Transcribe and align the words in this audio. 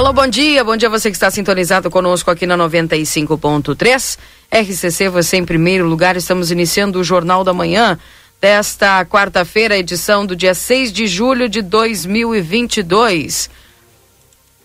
Alô, 0.00 0.14
bom 0.14 0.26
dia. 0.26 0.64
Bom 0.64 0.78
dia 0.78 0.88
você 0.88 1.10
que 1.10 1.16
está 1.16 1.30
sintonizado 1.30 1.90
conosco 1.90 2.30
aqui 2.30 2.46
na 2.46 2.56
95.3. 2.56 4.18
RCC, 4.50 5.10
você 5.10 5.36
em 5.36 5.44
primeiro 5.44 5.86
lugar. 5.86 6.16
Estamos 6.16 6.50
iniciando 6.50 6.98
o 6.98 7.04
Jornal 7.04 7.44
da 7.44 7.52
Manhã 7.52 7.98
desta 8.40 9.04
quarta-feira, 9.04 9.76
edição 9.76 10.24
do 10.24 10.34
dia 10.34 10.54
6 10.54 10.90
de 10.90 11.06
julho 11.06 11.50
de 11.50 11.60
2022. 11.60 13.50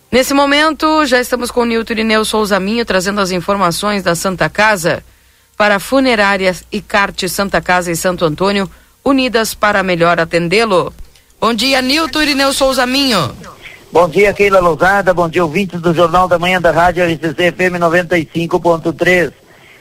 Nesse 0.09 0.33
momento, 0.33 1.05
já 1.05 1.19
estamos 1.19 1.51
com 1.51 1.65
Nilton 1.65 1.91
Irineu 1.91 2.23
Souza 2.23 2.57
Minho 2.57 2.85
trazendo 2.85 3.19
as 3.19 3.31
informações 3.31 4.03
da 4.03 4.15
Santa 4.15 4.49
Casa 4.49 5.03
para 5.57 5.79
funerárias 5.79 6.63
e 6.71 6.79
carte 6.79 7.27
Santa 7.27 7.59
Casa 7.59 7.91
e 7.91 7.95
Santo 7.97 8.23
Antônio, 8.23 8.71
unidas 9.03 9.53
para 9.53 9.83
melhor 9.83 10.17
atendê-lo. 10.17 10.93
Bom 11.41 11.53
dia, 11.53 11.81
Nilton 11.81 12.21
Irineu 12.21 12.53
Souza 12.53 12.85
Minho. 12.85 13.35
Bom 13.95 14.09
dia, 14.09 14.33
Keila 14.33 14.59
Lousada. 14.59 15.13
Bom 15.13 15.29
dia, 15.29 15.41
ouvintes 15.41 15.79
do 15.79 15.93
Jornal 15.93 16.27
da 16.27 16.37
Manhã 16.37 16.59
da 16.59 16.69
Rádio 16.69 17.05
RCC 17.05 17.53
FM 17.53 17.79
95.3. 17.79 19.31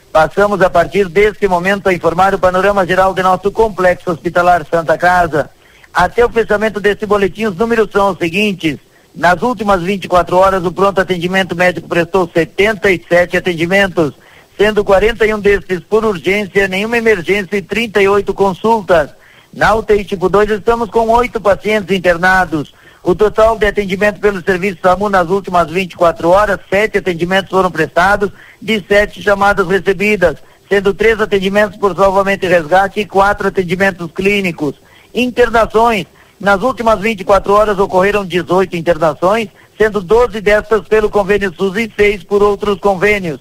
Passamos 0.09 0.61
a 0.61 0.69
partir 0.69 1.09
deste 1.09 1.49
momento 1.49 1.89
a 1.89 1.93
informar 1.93 2.33
o 2.33 2.39
panorama 2.39 2.87
geral 2.87 3.13
de 3.13 3.21
nosso 3.21 3.51
complexo 3.51 4.09
hospitalar 4.09 4.65
Santa 4.71 4.97
Casa. 4.97 5.49
Até 5.93 6.25
o 6.25 6.29
fechamento 6.29 6.79
deste 6.79 7.05
boletim, 7.05 7.47
os 7.47 7.57
números 7.57 7.91
são 7.91 8.11
os 8.11 8.17
seguintes. 8.17 8.77
Nas 9.13 9.41
últimas 9.41 9.83
24 9.83 10.37
horas, 10.37 10.63
o 10.63 10.71
pronto 10.71 11.01
atendimento 11.01 11.53
médico 11.53 11.85
prestou 11.85 12.25
77 12.33 13.35
atendimentos, 13.35 14.13
sendo 14.57 14.81
41 14.85 15.41
destes 15.41 15.81
por 15.81 16.05
urgência, 16.05 16.69
nenhuma 16.69 16.97
emergência 16.97 17.57
e 17.57 17.61
38 17.61 18.33
consultas. 18.33 19.09
Na 19.53 19.75
UTI 19.75 20.05
tipo 20.05 20.29
2, 20.29 20.51
estamos 20.51 20.89
com 20.89 21.09
oito 21.09 21.41
pacientes 21.41 21.93
internados. 21.93 22.73
O 23.05 23.13
total 23.13 23.55
de 23.55 23.67
atendimento 23.67 24.19
pelo 24.19 24.41
serviço 24.41 24.79
SAMU 24.81 25.09
nas 25.09 25.29
últimas 25.29 25.69
24 25.69 26.27
horas, 26.27 26.59
sete 26.67 26.97
atendimentos 26.97 27.51
foram 27.51 27.69
prestados, 27.69 28.31
de 28.59 28.83
sete 28.87 29.21
chamadas 29.21 29.67
recebidas, 29.67 30.37
sendo 30.67 30.91
três 30.91 31.21
atendimentos 31.21 31.77
por 31.77 31.95
salvamento 31.95 32.47
e 32.47 32.49
resgate 32.49 32.99
e 32.99 33.05
quatro 33.05 33.47
atendimentos 33.47 34.09
clínicos. 34.11 34.73
Internações. 35.13 36.07
Nas 36.39 36.63
últimas 36.63 36.99
24 36.99 37.53
horas 37.53 37.77
ocorreram 37.77 38.25
18 38.25 38.75
internações, 38.75 39.49
sendo 39.77 40.01
12 40.01 40.41
destas 40.41 40.81
pelo 40.87 41.07
convênio 41.07 41.53
SUS 41.55 41.77
e 41.77 41.93
seis 41.95 42.23
por 42.23 42.41
outros 42.41 42.79
convênios. 42.79 43.39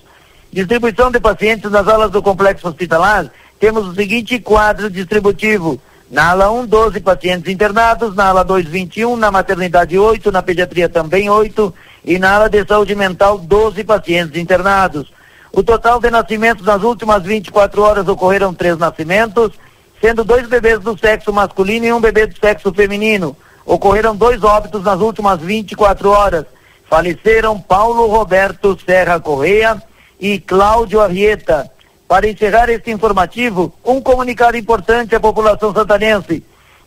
Distribuição 0.53 1.11
de 1.11 1.19
pacientes 1.19 1.71
nas 1.71 1.89
alas 1.89 2.11
do 2.11 2.23
complexo 2.23 2.69
hospitalar, 2.69 3.31
temos 3.59 3.89
o 3.89 3.95
seguinte 3.95 4.39
quadro 4.39 4.91
distributivo. 4.91 5.81
Na 6.15 6.31
ala 6.31 6.49
1, 6.49 6.67
12 6.67 7.01
pacientes 7.01 7.53
internados, 7.53 8.15
na 8.15 8.29
ala 8.29 8.45
2, 8.45 8.67
21, 8.67 9.17
na 9.17 9.33
maternidade 9.33 9.99
8, 9.99 10.31
na 10.31 10.45
pediatria 10.45 10.89
também 10.89 11.29
8 11.29 11.75
e 12.05 12.21
na 12.21 12.37
ala 12.37 12.49
de 12.49 12.65
saúde 12.65 12.95
mental 12.95 13.37
12 13.37 13.83
pacientes 13.83 14.41
internados. 14.41 15.13
O 15.51 15.61
total 15.61 15.99
de 15.99 16.09
nascimentos 16.13 16.65
nas 16.65 16.85
últimas 16.85 17.25
24 17.25 17.83
horas 17.83 18.07
ocorreram 18.07 18.55
três 18.55 18.79
nascimentos, 18.79 19.55
sendo 20.01 20.23
dois 20.23 20.47
bebês 20.47 20.79
do 20.79 20.97
sexo 20.97 21.33
masculino 21.33 21.87
e 21.87 21.93
um 21.93 22.01
bebê 22.01 22.29
do 22.29 22.39
sexo 22.39 22.73
feminino. 22.73 23.37
Ocorreram 23.67 24.15
dois 24.15 24.45
óbitos 24.45 24.85
nas 24.85 25.01
últimas 25.01 25.41
24 25.41 26.11
horas. 26.11 26.45
Faleceram 26.89 27.59
Paulo 27.59 28.07
Roberto 28.07 28.79
Serra 28.87 29.19
Correia 29.19 29.83
e 30.21 30.39
Cláudio 30.39 31.01
Arrieta. 31.01 31.74
Para 32.07 32.29
encerrar 32.29 32.69
este 32.69 32.91
informativo, 32.91 33.73
um 33.85 34.01
comunicado 34.01 34.57
importante 34.57 35.15
à 35.15 35.21
população 35.21 35.73
santanense. 35.73 36.43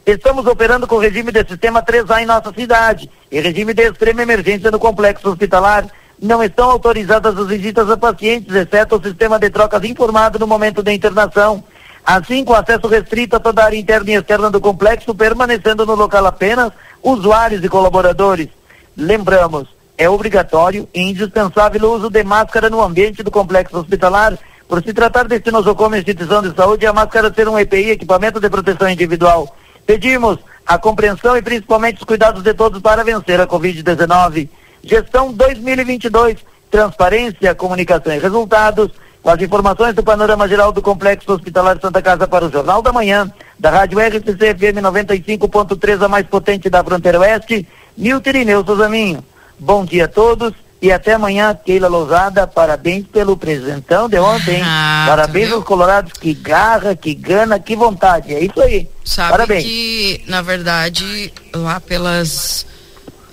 Estamos 0.06 0.46
operando 0.46 0.88
com 0.88 0.98
regime 1.00 1.32
de 1.32 1.44
sistema 1.46 1.82
3A 1.82 2.22
em 2.22 2.26
nossa 2.26 2.54
cidade 2.54 3.10
e 3.32 3.42
regime 3.42 3.74
de 3.74 3.90
extrema 3.90 4.22
emergência 4.22 4.72
no 4.72 4.80
complexo 4.80 5.30
hospitalar. 5.30 5.86
Não 6.22 6.42
estão 6.44 6.70
autorizadas 6.70 7.38
as 7.38 7.48
visitas 7.48 7.90
a 7.90 7.98
pacientes, 7.98 8.56
exceto 8.56 8.96
o 8.96 9.04
sistema 9.04 9.38
de 9.38 9.50
trocas 9.50 9.84
informado 9.84 10.40
no 10.40 10.48
momento 10.48 10.82
da 10.82 10.94
internação. 10.94 11.64
Assim, 12.06 12.46
com 12.46 12.54
acesso 12.54 12.88
restrito 12.88 13.36
a 13.36 13.40
toda 13.40 13.62
a 13.62 13.66
área 13.66 13.78
interna 13.78 14.12
e 14.12 14.14
externa 14.14 14.50
do 14.50 14.62
complexo, 14.62 15.14
permanecendo 15.14 15.86
no 15.86 15.96
local 15.96 16.26
apenas 16.26 16.72
usuários 17.04 17.64
e 17.64 17.68
colaboradores. 17.68 18.48
Lembramos, 18.96 19.68
é 19.98 20.10
obrigatório 20.10 20.88
e 20.94 21.02
indispensável 21.02 21.84
o 21.84 21.96
uso 21.96 22.10
de 22.10 22.24
máscara 22.24 22.70
no 22.70 22.82
ambiente 22.82 23.24
do 23.24 23.32
complexo 23.32 23.78
hospitalar 23.78 24.38
por 24.68 24.84
se 24.84 24.94
tratar 24.94 25.28
de 25.28 25.52
nosocomio 25.52 26.00
instituição 26.00 26.42
de 26.42 26.54
saúde, 26.54 26.86
a 26.86 26.92
máscara 26.92 27.34
ser 27.34 27.48
um 27.48 27.58
EPI, 27.58 27.92
equipamento 27.92 28.40
de 28.40 28.50
proteção 28.50 28.90
individual. 28.90 29.56
Pedimos 29.86 30.40
a 30.66 30.78
compreensão 30.78 31.38
e 31.38 31.42
principalmente 31.42 32.00
os 32.00 32.04
cuidados 32.04 32.44
de 32.44 32.54
todos 32.54 32.82
para 32.82 33.04
vencer 33.04 33.40
a 33.40 33.48
Covid-19. 33.48 34.50
Gestão 34.84 35.32
2022, 35.32 36.38
transparência, 36.70 37.56
comunicação 37.56 38.14
e 38.14 38.20
resultados. 38.20 38.92
Com 39.24 39.32
as 39.32 39.42
informações 39.42 39.96
do 39.96 40.04
panorama 40.04 40.48
geral 40.48 40.72
do 40.72 40.82
Complexo 40.82 41.32
Hospitalar 41.34 41.80
Santa 41.82 42.02
Casa 42.02 42.28
para 42.28 42.46
o 42.46 42.52
Jornal 42.52 42.82
da 42.82 42.94
Manhã, 42.94 43.32
da 43.58 43.70
Rádio 43.70 44.00
RCC 44.00 44.56
FM 44.56 44.80
95.3, 44.82 46.04
a 46.04 46.08
mais 46.08 46.28
potente 46.28 46.70
da 46.70 46.84
fronteira 46.84 47.20
oeste, 47.20 47.68
Nilton 47.98 48.30
Irineu 48.30 48.66
Souzaminho. 48.66 49.24
Bom 49.60 49.84
dia 49.84 50.06
a 50.06 50.08
todos 50.08 50.54
e 50.80 50.92
até 50.92 51.14
amanhã, 51.14 51.58
Keila 51.66 51.88
Lousada, 51.88 52.46
parabéns 52.46 53.06
pelo 53.08 53.36
presentão 53.36 54.08
de 54.08 54.20
ontem. 54.20 54.62
Ah, 54.64 55.06
parabéns 55.08 55.52
aos 55.52 55.64
colorados, 55.64 56.14
que 56.14 56.36
garra, 56.36 56.96
que 56.96 57.16
gana, 57.16 57.60
que 57.60 57.76
vontade. 57.76 58.34
É 58.34 58.44
isso 58.44 58.62
aí. 58.62 58.88
Sabe 59.04 59.32
parabéns. 59.32 59.64
que, 59.64 60.24
na 60.28 60.44
verdade, 60.44 61.34
lá 61.56 61.80
pelas. 61.80 62.68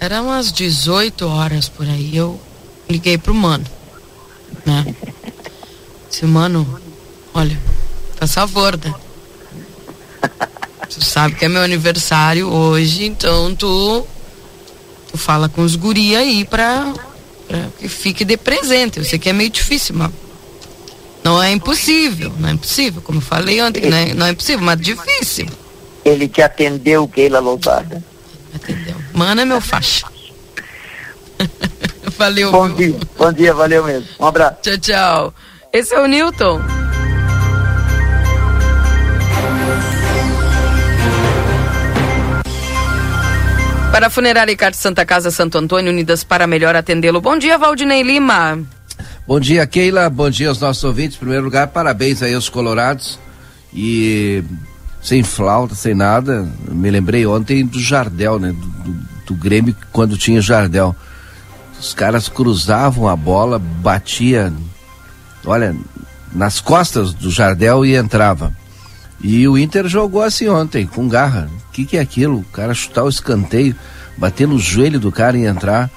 Eram 0.01 0.27
umas 0.27 0.51
18 0.51 1.29
horas 1.29 1.69
por 1.69 1.87
aí, 1.87 2.17
eu 2.17 2.41
liguei 2.89 3.19
pro 3.19 3.35
mano. 3.35 3.65
Né? 4.65 4.95
Disse, 6.09 6.25
mano, 6.25 6.81
olha, 7.35 7.59
tá 8.19 8.27
savorda. 8.27 8.95
Tu 10.89 11.05
sabe 11.05 11.35
que 11.35 11.45
é 11.45 11.49
meu 11.49 11.63
aniversário 11.63 12.49
hoje, 12.49 13.05
então 13.05 13.55
tu, 13.55 14.07
tu 15.11 15.19
fala 15.19 15.49
com 15.49 15.63
os 15.63 15.77
guri 15.77 16.15
aí 16.17 16.45
pra 16.45 16.93
para 17.47 17.69
que 17.79 17.89
fique 17.89 18.25
de 18.25 18.37
presente. 18.37 18.99
Eu 18.99 19.05
sei 19.05 19.19
que 19.19 19.29
é 19.29 19.33
meio 19.33 19.51
difícil, 19.51 19.95
mas 19.97 20.11
não 21.23 21.43
é 21.43 21.51
impossível, 21.51 22.33
não 22.39 22.49
é 22.49 22.53
impossível, 22.53 23.01
como 23.01 23.19
eu 23.19 23.23
falei 23.23 23.63
ontem, 23.63 23.89
não 23.89 23.97
é, 23.97 24.15
não 24.15 24.27
é 24.27 24.31
impossível, 24.31 24.65
mas 24.65 24.79
difícil. 24.81 25.47
Ele 26.05 26.29
te 26.29 26.43
atendeu, 26.43 27.09
Keila 27.09 27.41
Lousada? 27.41 28.03
Atendeu. 28.55 28.97
Mana 29.15 29.43
é 29.43 29.45
meu 29.45 29.61
faixa. 29.61 30.07
valeu. 32.19 32.53
Bom 32.53 32.69
dia, 32.75 32.99
bom 33.17 33.33
dia, 33.33 33.55
valeu 33.55 33.85
mesmo. 33.85 34.07
Um 34.21 34.27
abraço. 34.27 34.57
Tchau, 34.63 34.79
tchau. 34.79 35.35
Esse 35.73 35.95
é 35.95 36.01
o 36.01 36.07
Newton. 36.07 36.74
Para 43.95 44.09
a 44.09 44.11
Funerária 44.11 44.51
Icarte 44.51 44.77
Santa 44.77 45.07
Casa 45.07 45.31
Santo 45.31 45.57
Antônio, 45.57 45.93
unidas 45.93 46.25
para 46.25 46.49
melhor 46.49 46.75
atendê-lo. 46.75 47.21
Bom 47.21 47.39
dia, 47.39 47.57
Valdinei 47.57 48.03
Lima. 48.03 48.59
Bom 49.25 49.39
dia, 49.39 49.65
Keila. 49.69 50.11
Bom 50.11 50.29
dia 50.29 50.49
aos 50.49 50.59
nossos 50.59 50.83
ouvintes. 50.83 51.15
Em 51.15 51.21
primeiro 51.21 51.45
lugar, 51.45 51.69
parabéns 51.69 52.21
aí 52.21 52.35
aos 52.35 52.49
colorados. 52.49 53.21
E 53.73 54.43
sem 55.01 55.23
flauta, 55.23 55.77
sem 55.77 55.95
nada. 55.95 56.45
Me 56.69 56.91
lembrei 56.91 57.25
ontem 57.25 57.65
do 57.65 57.79
Jardel, 57.79 58.41
né? 58.41 58.49
Do, 58.49 58.67
do, 58.67 59.07
do 59.27 59.35
Grêmio 59.37 59.77
quando 59.93 60.19
tinha 60.19 60.41
Jardel. 60.41 60.97
Os 61.79 61.95
caras 61.95 62.29
cruzavam 62.29 63.07
a 63.07 63.15
bola, 63.15 63.61
batia, 63.61 64.53
olha, 65.47 65.73
nas 66.33 66.61
costas 66.61 67.15
do 67.15 67.31
Jardel 67.31 67.87
e 67.87 67.95
entrava. 67.95 68.53
E 69.25 69.49
o 69.49 69.57
Inter 69.57 69.89
jogou 69.89 70.21
assim 70.21 70.49
ontem, 70.49 70.87
com 70.87 71.09
garra. 71.09 71.49
O 71.69 71.73
que, 71.73 71.87
que 71.87 71.97
é 71.97 72.01
aquilo? 72.01 72.41
O 72.41 72.45
cara 72.45 72.75
chutar 72.75 73.05
o 73.05 73.09
escanteio, 73.09 73.75
bater 74.17 74.47
no 74.47 74.59
joelho 74.59 75.01
do 75.01 75.13
cara 75.13 75.37
e 75.37 75.45
entrar. 75.45 75.91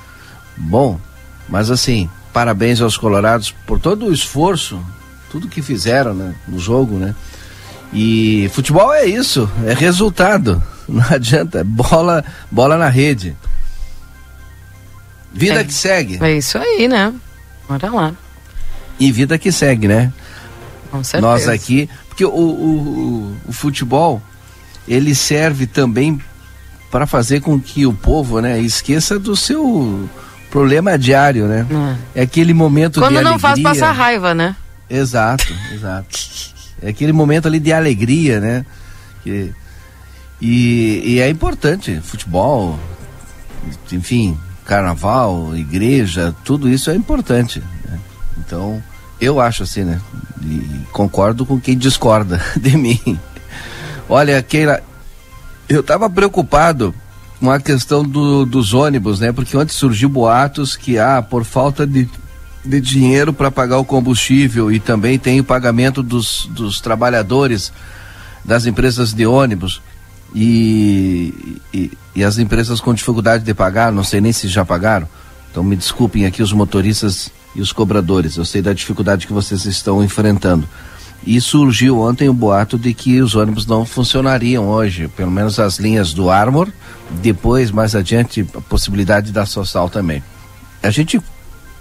Bom, 0.56 1.00
mas 1.48 1.70
assim, 1.70 2.10
parabéns 2.34 2.82
aos 2.82 2.98
colorados 2.98 3.52
por 3.66 3.80
todo 3.80 4.08
o 4.08 4.14
esforço, 4.14 4.80
tudo 5.30 5.48
que 5.48 5.62
fizeram 5.62 6.14
né, 6.14 6.36
no 6.48 6.60
jogo, 6.60 6.98
né? 6.98 7.16
E 7.94 8.50
futebol 8.54 8.94
é 8.94 9.06
isso, 9.06 9.50
é 9.66 9.74
resultado. 9.74 10.62
Não 10.88 11.04
adianta, 11.10 11.64
bola, 11.64 12.24
bola 12.52 12.78
na 12.78 12.90
rede. 12.90 13.36
Vida 15.34 15.62
é, 15.62 15.64
que 15.64 15.74
segue. 15.74 16.18
É 16.22 16.38
isso 16.38 16.58
aí, 16.58 16.88
né? 16.88 17.14
Bora 17.68 17.90
lá. 17.92 18.14
E 19.00 19.12
vida 19.12 19.38
que 19.38 19.52
segue, 19.52 19.88
né? 19.88 20.12
Com 20.90 21.04
certeza. 21.04 21.22
Nós 21.22 21.48
aqui, 21.48 21.90
porque 22.08 22.26
o, 22.26 22.30
o, 22.30 23.38
o 23.48 23.54
futebol 23.54 24.22
ele 24.88 25.14
serve 25.14 25.68
também 25.68 26.20
para 26.98 27.06
fazer 27.06 27.42
com 27.42 27.60
que 27.62 27.86
o 27.86 27.94
povo, 27.94 28.42
né, 28.42 28.60
esqueça 28.60 29.20
do 29.20 29.36
seu 29.36 30.10
problema 30.50 30.98
diário, 30.98 31.46
né? 31.46 31.64
É, 32.16 32.22
é 32.22 32.24
aquele 32.24 32.56
momento 32.56 33.00
Quando 33.00 33.18
de 33.18 33.22
não 33.22 33.34
alegria. 33.34 33.40
faz 33.40 33.62
passar 33.62 33.92
raiva, 33.92 34.34
né? 34.34 34.56
Exato, 34.90 35.46
exato. 35.72 36.08
É 36.82 36.90
aquele 36.90 37.14
momento 37.14 37.48
ali 37.48 37.60
de 37.60 37.72
alegria, 37.72 38.40
né? 38.40 38.66
Que, 39.22 39.54
e, 40.42 41.04
e 41.06 41.20
é 41.20 41.30
importante, 41.30 42.02
futebol, 42.02 42.80
enfim, 43.92 44.36
carnaval, 44.66 45.56
igreja, 45.56 46.34
tudo 46.44 46.68
isso 46.68 46.90
é 46.90 46.96
importante. 46.96 47.62
Né? 47.86 48.00
Então, 48.40 48.82
eu 49.22 49.40
acho 49.40 49.62
assim, 49.62 49.84
né? 49.84 50.02
E 50.42 50.82
concordo 50.92 51.46
com 51.46 51.62
quem 51.62 51.78
discorda 51.78 52.42
de 52.60 52.76
mim. 52.76 53.20
Olha, 54.10 54.42
Keila, 54.42 54.82
eu 55.70 55.82
estava 55.82 56.10
preocupado 56.10 56.94
com 57.40 57.52
a 57.52 57.60
questão 57.60 58.04
do, 58.04 58.46
dos 58.46 58.74
ônibus, 58.74 59.20
né? 59.20 59.32
Porque 59.32 59.56
ontem 59.56 59.74
surgiu 59.74 60.10
boatos 60.10 60.76
que, 60.76 60.98
ah, 60.98 61.22
por 61.22 61.44
falta 61.44 61.86
de, 61.86 62.10
de 62.66 62.82
dinheiro 62.82 63.32
para 63.32 63.52
pagar 63.52 63.78
o 63.78 63.86
combustível 63.86 64.72
e 64.72 64.80
também 64.80 65.20
tem 65.20 65.40
o 65.40 65.44
pagamento 65.44 66.02
dos, 66.02 66.50
dos 66.52 66.82
trabalhadores 66.82 67.72
das 68.44 68.66
empresas 68.66 69.14
de 69.14 69.26
ônibus 69.26 69.82
e, 70.34 71.60
e, 71.74 71.92
e 72.16 72.24
as 72.24 72.38
empresas 72.38 72.80
com 72.80 72.94
dificuldade 72.94 73.44
de 73.44 73.54
pagar, 73.54 73.92
não 73.92 74.04
sei 74.04 74.22
nem 74.22 74.32
se 74.32 74.48
já 74.48 74.66
pagaram. 74.66 75.08
Então 75.52 75.64
me 75.64 75.76
desculpem 75.76 76.26
aqui 76.26 76.42
os 76.42 76.54
motoristas 76.54 77.30
e 77.56 77.62
os 77.62 77.72
cobradores. 77.72 78.38
Eu 78.38 78.46
sei 78.46 78.62
da 78.62 78.74
dificuldade 78.74 79.28
que 79.28 79.34
vocês 79.34 79.66
estão 79.66 80.04
enfrentando. 80.04 80.68
E 81.26 81.42
surgiu 81.42 82.00
ontem 82.00 82.30
o 82.30 82.34
boato 82.34 82.78
de 82.78 82.94
que 82.94 83.22
os 83.22 83.36
ônibus 83.36 83.66
não 83.66 83.86
funcionariam 83.86 84.70
hoje, 84.70 85.10
pelo 85.10 85.32
menos 85.32 85.60
as 85.60 85.78
linhas 85.78 86.14
do 86.14 86.30
Armor, 86.30 86.70
depois, 87.22 87.72
mais 87.72 87.96
adiante, 87.96 88.48
a 88.56 88.62
possibilidade 88.62 89.32
da 89.32 89.46
Social 89.46 89.90
também. 89.90 90.24
A 90.82 90.90
gente 90.90 91.22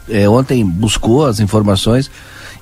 é, 0.09 0.29
ontem 0.29 0.65
buscou 0.65 1.27
as 1.27 1.41
informações 1.41 2.11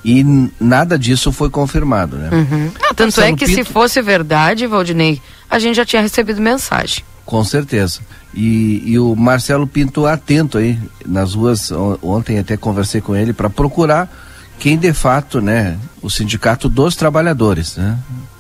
e 0.05 0.25
nada 0.61 0.99
disso 0.99 1.33
foi 1.33 1.49
confirmado, 1.49 2.17
né? 2.17 2.31
Uhum. 2.31 2.71
Ah, 2.83 2.89
tanto 2.89 3.17
Marcelo 3.17 3.29
é 3.29 3.37
que 3.37 3.47
Pinto... 3.47 3.65
se 3.65 3.65
fosse 3.65 4.03
verdade, 4.03 4.67
Valdinei, 4.67 5.21
a 5.49 5.59
gente 5.59 5.77
já 5.77 5.85
tinha 5.85 6.03
recebido 6.03 6.41
mensagem. 6.41 7.03
Com 7.25 7.43
certeza. 7.43 8.01
E, 8.35 8.83
e, 8.85 8.99
o 8.99 9.15
Marcelo 9.17 9.67
Pinto 9.67 10.05
atento 10.07 10.59
aí 10.59 10.79
nas 11.07 11.35
ruas. 11.35 11.71
Ontem 12.03 12.39
até 12.39 12.57
conversei 12.57 13.01
com 13.01 13.17
ele 13.17 13.33
para 13.33 13.49
procurar 13.49 14.11
quem 14.59 14.79
de 14.79 14.93
fato, 14.93 15.41
né, 15.41 15.79
o 16.01 16.11
sindicato 16.11 16.69
dos 16.69 16.97
trabalhadores, 16.97 17.77
né, 17.77 17.99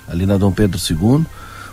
ali 0.08 0.26
na 0.26 0.36
Dom 0.36 0.52
Pedro 0.52 0.78
II, 0.78 1.24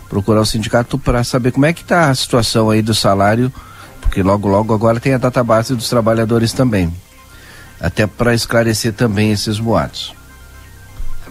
procurar 0.08 0.40
o 0.40 0.46
sindicato 0.46 0.98
para 0.98 1.24
saber 1.24 1.52
como 1.52 1.66
é 1.66 1.72
que 1.72 1.82
está 1.82 2.10
a 2.10 2.14
situação 2.14 2.68
aí 2.68 2.82
do 2.82 2.94
salário, 2.94 3.52
porque 4.00 4.22
logo 4.22 4.46
logo 4.48 4.74
agora 4.74 5.00
tem 5.00 5.14
a 5.14 5.18
database 5.18 5.74
dos 5.74 5.88
trabalhadores 5.88 6.52
também, 6.52 6.92
até 7.80 8.06
para 8.06 8.34
esclarecer 8.34 8.92
também 8.92 9.32
esses 9.32 9.58
boatos. 9.58 10.14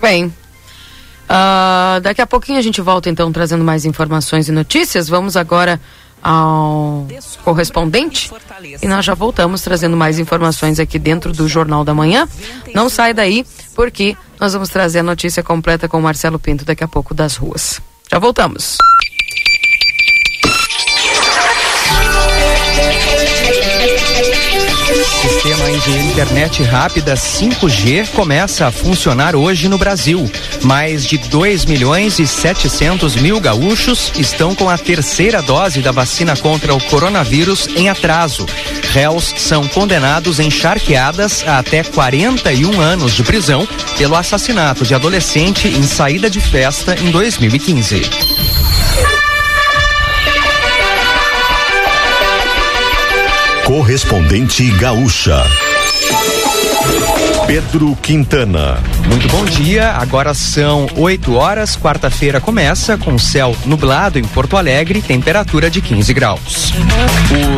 Bem, 0.02 0.26
uh, 0.26 2.02
daqui 2.02 2.22
a 2.22 2.28
pouquinho 2.28 2.58
a 2.58 2.62
gente 2.62 2.82
volta 2.82 3.08
então 3.08 3.32
trazendo 3.32 3.64
mais 3.64 3.86
informações 3.86 4.50
e 4.50 4.52
notícias. 4.52 5.08
Vamos 5.08 5.38
agora 5.38 5.80
ao 6.22 7.08
correspondente 7.44 8.32
e 8.82 8.88
nós 8.88 9.04
já 9.04 9.14
voltamos 9.14 9.62
trazendo 9.62 9.98
mais 9.98 10.20
informações 10.20 10.80
aqui 10.80 11.00
dentro 11.00 11.34
do 11.34 11.48
Jornal 11.48 11.84
da 11.84 11.94
Manhã. 11.94 12.28
Não 12.74 12.90
sai 12.90 13.14
daí, 13.14 13.46
porque 13.76 14.16
nós 14.40 14.54
vamos 14.54 14.70
trazer 14.70 15.00
a 15.00 15.04
notícia 15.04 15.42
completa 15.42 15.88
com 15.88 15.98
o 15.98 16.02
Marcelo 16.02 16.40
Pinto 16.40 16.66
daqui 16.66 16.84
a 16.84 16.88
pouco 16.88 17.14
das 17.14 17.36
ruas. 17.36 17.82
Já 18.12 18.20
voltamos. 18.20 18.78
Sistema 25.42 25.72
de 25.80 25.98
internet 25.98 26.62
rápida 26.62 27.16
5G 27.16 28.10
começa 28.10 28.68
a 28.68 28.72
funcionar 28.72 29.36
hoje 29.36 29.68
no 29.68 29.76
Brasil. 29.76 30.32
Mais 30.62 31.04
de 31.04 31.18
2 31.18 31.66
milhões 31.66 32.20
e 32.20 32.28
700 32.28 33.16
mil 33.16 33.40
gaúchos 33.40 34.12
estão 34.20 34.54
com 34.54 34.70
a 34.70 34.78
terceira 34.78 35.42
dose 35.42 35.82
da 35.82 35.92
vacina 35.92 36.38
contra 36.38 36.76
o 36.76 36.84
coronavírus 36.84 37.68
em 37.76 37.90
atraso. 37.90 38.46
Réus 38.92 39.34
são 39.36 39.68
condenados 39.68 40.40
em 40.40 40.52
charqueadas 40.52 41.44
a 41.48 41.58
até 41.58 41.84
41 41.84 42.80
anos 42.80 43.16
de 43.16 43.24
prisão 43.24 43.68
pelo 43.98 44.16
assassinato 44.16 44.86
de 44.86 44.94
adolescente 44.94 45.68
em 45.68 45.82
saída 45.82 46.30
de 46.30 46.40
festa 46.40 46.96
em 47.02 47.10
2015. 47.10 48.71
Correspondente 53.72 54.70
Gaúcha. 54.72 55.71
Pedro 57.48 57.96
Quintana. 58.02 58.80
Muito 59.08 59.28
bom 59.28 59.44
dia, 59.44 59.92
agora 59.92 60.34
são 60.34 60.88
8 60.96 61.34
horas, 61.34 61.76
quarta-feira 61.76 62.40
começa 62.40 62.98
com 62.98 63.18
céu 63.18 63.56
nublado 63.66 64.18
em 64.18 64.24
Porto 64.24 64.56
Alegre, 64.56 65.02
temperatura 65.02 65.70
de 65.70 65.82
15 65.82 66.14
graus. 66.14 66.74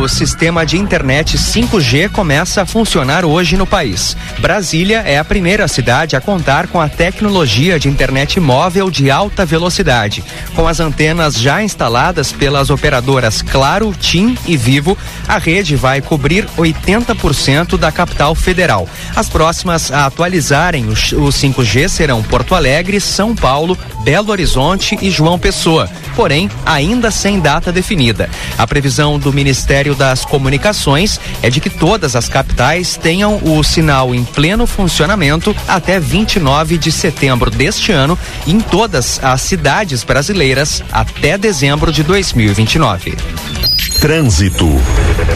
O 0.02 0.08
sistema 0.08 0.64
de 0.66 0.78
internet 0.78 1.36
5G 1.36 2.10
começa 2.10 2.62
a 2.62 2.66
funcionar 2.66 3.24
hoje 3.24 3.56
no 3.56 3.66
país. 3.66 4.16
Brasília 4.38 4.98
é 5.06 5.18
a 5.18 5.24
primeira 5.24 5.68
cidade 5.68 6.16
a 6.16 6.20
contar 6.20 6.66
com 6.66 6.80
a 6.80 6.88
tecnologia 6.88 7.78
de 7.78 7.88
internet 7.88 8.40
móvel 8.40 8.90
de 8.90 9.10
alta 9.10 9.44
velocidade. 9.44 10.24
Com 10.56 10.66
as 10.66 10.80
antenas 10.80 11.38
já 11.38 11.62
instaladas 11.62 12.32
pelas 12.32 12.70
operadoras 12.70 13.42
Claro, 13.42 13.94
TIM 13.98 14.36
e 14.46 14.56
Vivo, 14.56 14.96
a 15.28 15.38
rede 15.38 15.76
vai 15.76 16.00
cobrir 16.00 16.46
80% 16.56 17.76
da 17.76 17.92
capital 17.92 18.34
federal. 18.34 18.88
As 19.14 19.28
próximas 19.28 19.73
a 19.74 20.06
atualizarem 20.06 20.86
o, 20.86 20.92
o 20.92 21.28
5G 21.28 21.88
serão 21.88 22.22
Porto 22.22 22.54
Alegre, 22.54 23.00
São 23.00 23.34
Paulo, 23.34 23.76
Belo 24.04 24.30
Horizonte 24.30 24.96
e 25.00 25.10
João 25.10 25.38
Pessoa, 25.38 25.88
porém 26.14 26.50
ainda 26.64 27.10
sem 27.10 27.40
data 27.40 27.72
definida. 27.72 28.30
A 28.56 28.66
previsão 28.66 29.18
do 29.18 29.32
Ministério 29.32 29.94
das 29.94 30.24
Comunicações 30.24 31.18
é 31.42 31.50
de 31.50 31.60
que 31.60 31.70
todas 31.70 32.14
as 32.14 32.28
capitais 32.28 32.96
tenham 32.96 33.40
o 33.42 33.62
sinal 33.62 34.14
em 34.14 34.24
pleno 34.24 34.66
funcionamento 34.66 35.54
até 35.66 35.98
29 35.98 36.78
de 36.78 36.92
setembro 36.92 37.50
deste 37.50 37.90
ano 37.92 38.18
e 38.46 38.52
em 38.52 38.60
todas 38.60 39.18
as 39.22 39.40
cidades 39.40 40.04
brasileiras 40.04 40.82
até 40.92 41.36
dezembro 41.36 41.90
de 41.90 42.02
2029. 42.02 43.63
Trânsito. 44.04 44.68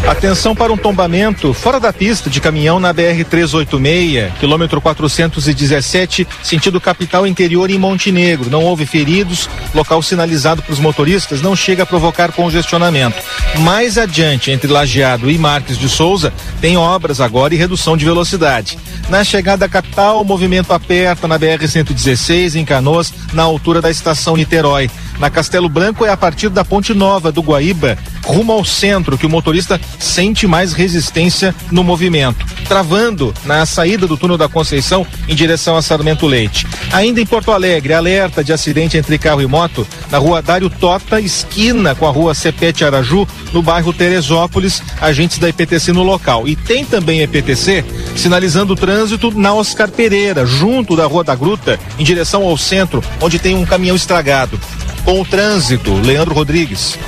Atenção 0.06 0.54
para 0.54 0.70
um 0.70 0.76
tombamento 0.76 1.54
fora 1.54 1.80
da 1.80 1.90
pista 1.90 2.28
de 2.28 2.38
caminhão 2.38 2.78
na 2.78 2.92
BR 2.92 3.24
386, 3.26 4.34
quilômetro 4.38 4.78
417, 4.78 6.28
sentido 6.42 6.78
capital 6.78 7.26
interior 7.26 7.70
em 7.70 7.78
Montenegro. 7.78 8.50
Não 8.50 8.62
houve 8.62 8.84
feridos, 8.84 9.48
local 9.74 10.02
sinalizado 10.02 10.60
para 10.62 10.74
os 10.74 10.80
motoristas 10.80 11.40
não 11.40 11.56
chega 11.56 11.84
a 11.84 11.86
provocar 11.86 12.30
congestionamento. 12.30 13.16
Mais 13.60 13.96
adiante, 13.96 14.50
entre 14.50 14.70
Lajeado 14.70 15.30
e 15.30 15.38
Marques 15.38 15.78
de 15.78 15.88
Souza, 15.88 16.30
tem 16.60 16.76
obras 16.76 17.22
agora 17.22 17.54
e 17.54 17.56
redução 17.56 17.96
de 17.96 18.04
velocidade. 18.04 18.78
Na 19.08 19.24
chegada 19.24 19.64
à 19.64 19.68
capital, 19.68 20.20
o 20.20 20.24
movimento 20.24 20.70
aperta 20.70 21.26
na 21.26 21.38
BR 21.38 21.66
116 21.66 22.56
em 22.56 22.64
Canoas, 22.64 23.10
na 23.32 23.42
altura 23.42 23.80
da 23.80 23.90
estação 23.90 24.36
Niterói. 24.36 24.90
Na 25.18 25.30
Castelo 25.30 25.68
Branco 25.68 26.04
é 26.04 26.10
a 26.10 26.16
partir 26.16 26.50
da 26.50 26.64
Ponte 26.64 26.92
Nova 26.92 27.32
do 27.32 27.40
Guaíba, 27.40 27.96
rumo 28.24 28.52
ao 28.52 28.64
centro, 28.64 29.16
que 29.16 29.26
o 29.26 29.30
motorista 29.30 29.80
sente 29.98 30.46
mais 30.46 30.72
resistência 30.74 31.54
no 31.72 31.82
movimento, 31.82 32.46
travando 32.68 33.34
na 33.44 33.64
saída 33.66 34.06
do 34.06 34.16
túnel 34.16 34.36
da 34.36 34.48
Conceição 34.48 35.06
em 35.26 35.34
direção 35.34 35.76
a 35.76 35.82
Sarmento 35.82 36.26
Leite. 36.26 36.66
Ainda 36.92 37.20
em 37.20 37.26
Porto 37.26 37.50
Alegre, 37.50 37.94
alerta 37.94 38.44
de 38.44 38.52
acidente 38.52 38.96
entre 38.96 39.18
carro 39.18 39.42
e 39.42 39.46
moto 39.46 39.86
na 40.10 40.18
rua 40.18 40.42
Dário 40.42 40.70
Tota, 40.70 41.20
esquina 41.20 41.94
com 41.94 42.06
a 42.06 42.10
rua 42.10 42.34
Cepete 42.34 42.84
Araju, 42.84 43.26
no 43.52 43.62
bairro 43.62 43.92
Teresópolis, 43.92 44.82
agentes 45.00 45.38
da 45.38 45.48
IPTC 45.48 45.92
no 45.92 46.02
local. 46.02 46.46
E 46.46 46.54
tem 46.54 46.84
também 46.84 47.22
EPTC 47.22 47.84
sinalizando 48.14 48.74
o 48.74 48.76
trânsito 48.76 48.97
na 49.34 49.54
Oscar 49.54 49.88
Pereira, 49.88 50.44
junto 50.44 50.96
da 50.96 51.06
Rua 51.06 51.22
da 51.22 51.34
Gruta, 51.34 51.78
em 51.98 52.04
direção 52.04 52.42
ao 52.44 52.56
centro, 52.56 53.02
onde 53.20 53.38
tem 53.38 53.56
um 53.56 53.64
caminhão 53.64 53.96
estragado. 53.96 54.58
Com 55.08 55.22
o 55.22 55.24
trânsito, 55.24 55.94
Leandro 56.02 56.34
Rodrigues. 56.34 56.98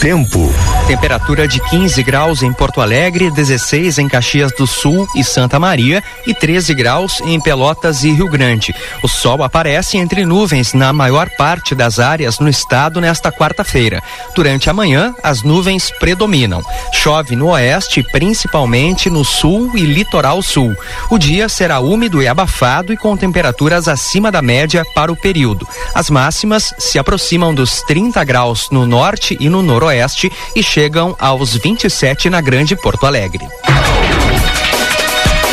Tempo. 0.00 0.52
Temperatura 0.86 1.46
de 1.46 1.60
15 1.60 2.02
graus 2.02 2.42
em 2.42 2.52
Porto 2.52 2.80
Alegre, 2.80 3.30
16 3.30 3.98
em 3.98 4.08
Caxias 4.08 4.50
do 4.58 4.66
Sul 4.66 5.06
e 5.14 5.22
Santa 5.22 5.60
Maria 5.60 6.02
e 6.26 6.34
13 6.34 6.74
graus 6.74 7.20
em 7.20 7.40
Pelotas 7.40 8.02
e 8.02 8.10
Rio 8.10 8.28
Grande. 8.28 8.74
O 9.02 9.08
sol 9.08 9.44
aparece 9.44 9.96
entre 9.96 10.24
nuvens 10.24 10.74
na 10.74 10.92
maior 10.92 11.30
parte 11.30 11.74
das 11.74 12.00
áreas 12.00 12.40
no 12.40 12.48
estado 12.48 13.00
nesta 13.00 13.30
quarta-feira. 13.30 14.02
Durante 14.34 14.68
a 14.68 14.74
manhã, 14.74 15.14
as 15.22 15.42
nuvens 15.42 15.92
predominam. 16.00 16.62
Chove 16.92 17.36
no 17.36 17.50
oeste, 17.50 18.02
principalmente 18.02 19.08
no 19.08 19.24
sul 19.24 19.76
e 19.76 19.82
litoral 19.82 20.42
sul. 20.42 20.74
O 21.10 21.18
dia 21.18 21.48
será 21.48 21.78
úmido 21.78 22.20
e 22.20 22.26
abafado 22.26 22.92
e 22.92 22.96
com 22.96 23.16
temperaturas 23.16 23.86
acima 23.86 24.32
da 24.32 24.42
média 24.42 24.84
para 24.96 25.12
o 25.12 25.16
período. 25.16 25.66
As 25.94 26.10
máximas 26.10 26.74
se 26.76 26.98
aproximam 26.98 27.41
dos 27.54 27.82
30 27.82 28.22
graus 28.24 28.68
no 28.70 28.86
norte 28.86 29.38
e 29.40 29.48
no 29.48 29.62
noroeste 29.62 30.02
Oeste 30.02 30.32
e 30.54 30.62
chegam 30.62 31.14
aos 31.18 31.56
27 31.56 32.28
na 32.28 32.40
Grande 32.40 32.76
Porto 32.76 33.06
Alegre. 33.06 33.46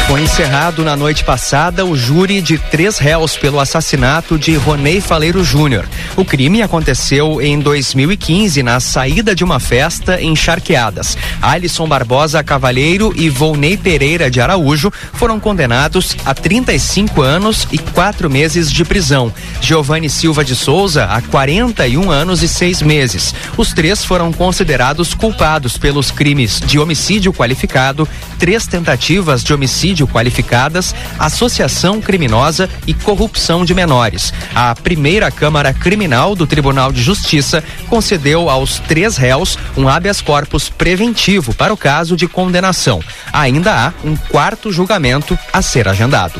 Foi 0.09 0.23
encerrado 0.23 0.83
na 0.83 0.95
noite 0.95 1.23
passada 1.23 1.85
o 1.85 1.95
júri 1.95 2.41
de 2.41 2.57
três 2.57 2.97
réus 2.97 3.37
pelo 3.37 3.59
assassinato 3.59 4.39
de 4.39 4.55
Ronei 4.55 4.99
Faleiro 4.99 5.43
Júnior. 5.43 5.85
O 6.15 6.25
crime 6.25 6.63
aconteceu 6.63 7.39
em 7.39 7.59
2015 7.59 8.63
na 8.63 8.79
saída 8.79 9.35
de 9.35 9.43
uma 9.43 9.59
festa 9.59 10.19
em 10.19 10.35
Charqueadas. 10.35 11.15
Alisson 11.39 11.87
Barbosa 11.87 12.43
Cavalheiro 12.43 13.13
e 13.15 13.29
Volney 13.29 13.77
Pereira 13.77 14.31
de 14.31 14.41
Araújo 14.41 14.91
foram 15.13 15.39
condenados 15.39 16.17
a 16.25 16.33
35 16.33 17.21
anos 17.21 17.67
e 17.71 17.77
quatro 17.77 18.31
meses 18.31 18.71
de 18.71 18.83
prisão. 18.83 19.31
Giovanni 19.61 20.09
Silva 20.09 20.43
de 20.43 20.55
Souza 20.55 21.05
a 21.05 21.21
41 21.21 22.09
anos 22.09 22.41
e 22.41 22.47
seis 22.47 22.81
meses. 22.81 23.35
Os 23.55 23.73
três 23.73 24.03
foram 24.03 24.33
considerados 24.33 25.13
culpados 25.13 25.77
pelos 25.77 26.09
crimes 26.09 26.59
de 26.65 26.79
homicídio 26.79 27.31
qualificado, 27.31 28.09
três 28.39 28.65
tentativas 28.65 29.43
de 29.43 29.53
homicídio 29.53 29.98
homicídio 29.99 30.07
qualificadas, 30.07 30.95
associação 31.17 31.99
criminosa 31.99 32.69
e 32.87 32.93
corrupção 32.93 33.65
de 33.65 33.73
menores. 33.73 34.33
A 34.55 34.73
primeira 34.75 35.29
Câmara 35.31 35.73
Criminal 35.73 36.35
do 36.35 36.47
Tribunal 36.47 36.91
de 36.91 37.01
Justiça 37.01 37.63
concedeu 37.87 38.49
aos 38.49 38.79
três 38.79 39.17
réus 39.17 39.57
um 39.75 39.87
habeas 39.87 40.21
corpus 40.21 40.69
preventivo 40.69 41.53
para 41.53 41.73
o 41.73 41.77
caso 41.77 42.15
de 42.15 42.27
condenação. 42.27 43.01
Ainda 43.33 43.73
há 43.87 43.93
um 44.03 44.15
quarto 44.15 44.71
julgamento 44.71 45.37
a 45.51 45.61
ser 45.61 45.87
agendado. 45.87 46.39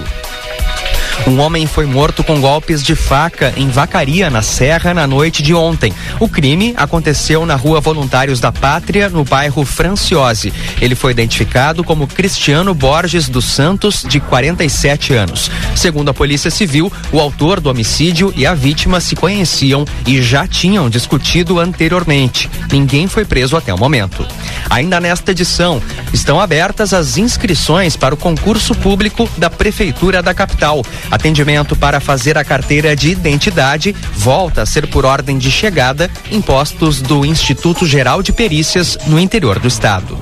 Um 1.28 1.40
homem 1.40 1.68
foi 1.68 1.86
morto 1.86 2.24
com 2.24 2.40
golpes 2.40 2.82
de 2.82 2.96
faca 2.96 3.54
em 3.56 3.70
Vacaria, 3.70 4.30
na 4.30 4.42
Serra, 4.42 4.94
na 4.94 5.06
noite 5.06 5.44
de 5.44 5.54
ontem. 5.54 5.94
O 6.20 6.28
crime 6.28 6.74
aconteceu 6.78 7.46
na 7.46 7.56
Rua 7.56 7.80
Voluntários 7.80 8.40
da 8.40 8.52
Pátria, 8.52 9.10
no 9.10 9.24
bairro 9.24 9.64
Franciose. 9.66 10.54
Ele 10.82 10.96
foi 10.96 11.12
identificado 11.12 11.84
como 11.84 12.08
Cristiano 12.08 12.74
Borges 12.74 13.30
dos 13.30 13.46
Santos, 13.46 14.04
de 14.08 14.20
47 14.20 15.14
anos. 15.14 15.52
Segundo 15.76 16.10
a 16.10 16.14
Polícia 16.14 16.50
Civil, 16.50 16.92
o 17.12 17.20
autor 17.20 17.60
do 17.60 17.70
homicídio 17.70 18.34
e 18.36 18.46
a 18.46 18.54
vítima 18.54 19.00
se 19.00 19.16
conheciam 19.16 19.86
e 20.08 20.22
já 20.22 20.48
tinham 20.48 20.90
discutido 20.90 21.60
anteriormente. 21.60 22.50
Ninguém 22.72 23.08
foi 23.08 23.26
preso 23.26 23.56
até 23.56 23.74
o 23.74 23.78
momento. 23.78 24.26
Ainda 24.70 25.00
nesta 25.00 25.32
edição, 25.32 25.82
estão 26.14 26.40
abertas 26.40 26.94
as 26.94 27.18
inscrições 27.18 27.96
para 27.96 28.14
o 28.16 28.18
concurso 28.18 28.74
público 28.76 29.30
da 29.38 29.50
Prefeitura 29.50 30.24
da 30.24 30.34
capital. 30.34 30.82
Atendimento 31.12 31.76
para 31.76 32.00
fazer 32.00 32.38
a 32.38 32.44
carteira 32.44 32.96
de 32.96 33.10
identidade 33.10 33.96
volta 34.16 34.62
a 34.62 34.66
ser 34.66 34.88
por 34.88 35.06
ordem 35.06 35.38
de 35.38 35.52
chegada 35.52 36.10
em 36.32 36.42
postos 36.42 37.02
do 37.02 37.26
Instituto 37.26 37.86
Geral 37.86 38.22
de 38.22 38.32
Perícias 38.32 38.98
no 39.08 39.20
interior 39.20 39.60
do 39.60 39.68
estado. 39.68 40.18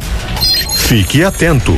Fique 0.76 1.24
atento. 1.24 1.76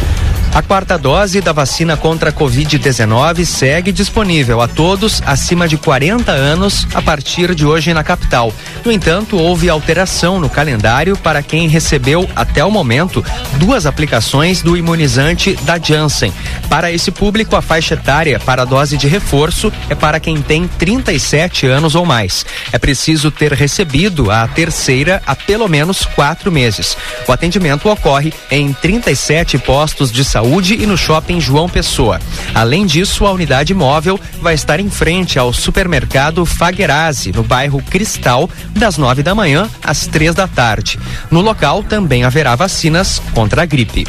A 0.53 0.63
quarta 0.63 0.97
dose 0.97 1.41
da 1.41 1.53
vacina 1.53 1.95
contra 1.95 2.31
a 2.31 2.33
Covid-19 2.33 3.45
segue 3.45 3.91
disponível 3.91 4.61
a 4.61 4.67
todos 4.67 5.21
acima 5.25 5.67
de 5.67 5.77
40 5.77 6.31
anos 6.31 6.87
a 6.93 7.01
partir 7.01 7.53
de 7.53 7.65
hoje 7.65 7.93
na 7.93 8.03
capital. 8.03 8.51
No 8.83 8.91
entanto, 8.91 9.37
houve 9.37 9.69
alteração 9.69 10.39
no 10.39 10.49
calendário 10.49 11.15
para 11.15 11.43
quem 11.43 11.67
recebeu, 11.67 12.27
até 12.35 12.65
o 12.65 12.71
momento, 12.71 13.23
duas 13.57 13.85
aplicações 13.85 14.61
do 14.61 14.75
imunizante 14.75 15.53
da 15.61 15.77
Janssen. 15.77 16.33
Para 16.67 16.91
esse 16.91 17.11
público, 17.11 17.55
a 17.55 17.61
faixa 17.61 17.93
etária 17.93 18.39
para 18.39 18.63
a 18.63 18.65
dose 18.65 18.97
de 18.97 19.07
reforço 19.07 19.71
é 19.87 19.95
para 19.95 20.19
quem 20.19 20.41
tem 20.41 20.67
37 20.67 21.67
anos 21.67 21.93
ou 21.93 22.05
mais. 22.05 22.45
É 22.73 22.79
preciso 22.79 23.29
ter 23.29 23.53
recebido 23.53 24.31
a 24.31 24.47
terceira 24.47 25.21
há 25.27 25.35
pelo 25.35 25.67
menos 25.67 26.05
quatro 26.05 26.51
meses. 26.51 26.97
O 27.27 27.31
atendimento 27.31 27.87
ocorre 27.87 28.33
em 28.49 28.73
37 28.73 29.59
postos 29.59 30.11
de 30.11 30.25
saúde 30.25 30.38
Saúde 30.39 30.75
e 30.75 30.85
no 30.85 30.97
Shopping 30.97 31.41
João 31.41 31.67
Pessoa. 31.67 32.17
Além 32.55 32.85
disso, 32.85 33.25
a 33.25 33.31
unidade 33.33 33.73
móvel 33.73 34.17
vai 34.41 34.53
estar 34.53 34.79
em 34.79 34.89
frente 34.89 35.37
ao 35.37 35.51
supermercado 35.51 36.45
Faguerazzi, 36.45 37.33
no 37.33 37.43
bairro 37.43 37.83
Cristal, 37.89 38.49
das 38.69 38.97
nove 38.97 39.21
da 39.21 39.35
manhã 39.35 39.69
às 39.83 40.07
três 40.07 40.33
da 40.33 40.47
tarde. 40.47 40.97
No 41.29 41.41
local 41.41 41.83
também 41.83 42.23
haverá 42.23 42.55
vacinas 42.55 43.21
contra 43.33 43.63
a 43.63 43.65
gripe. 43.65 44.07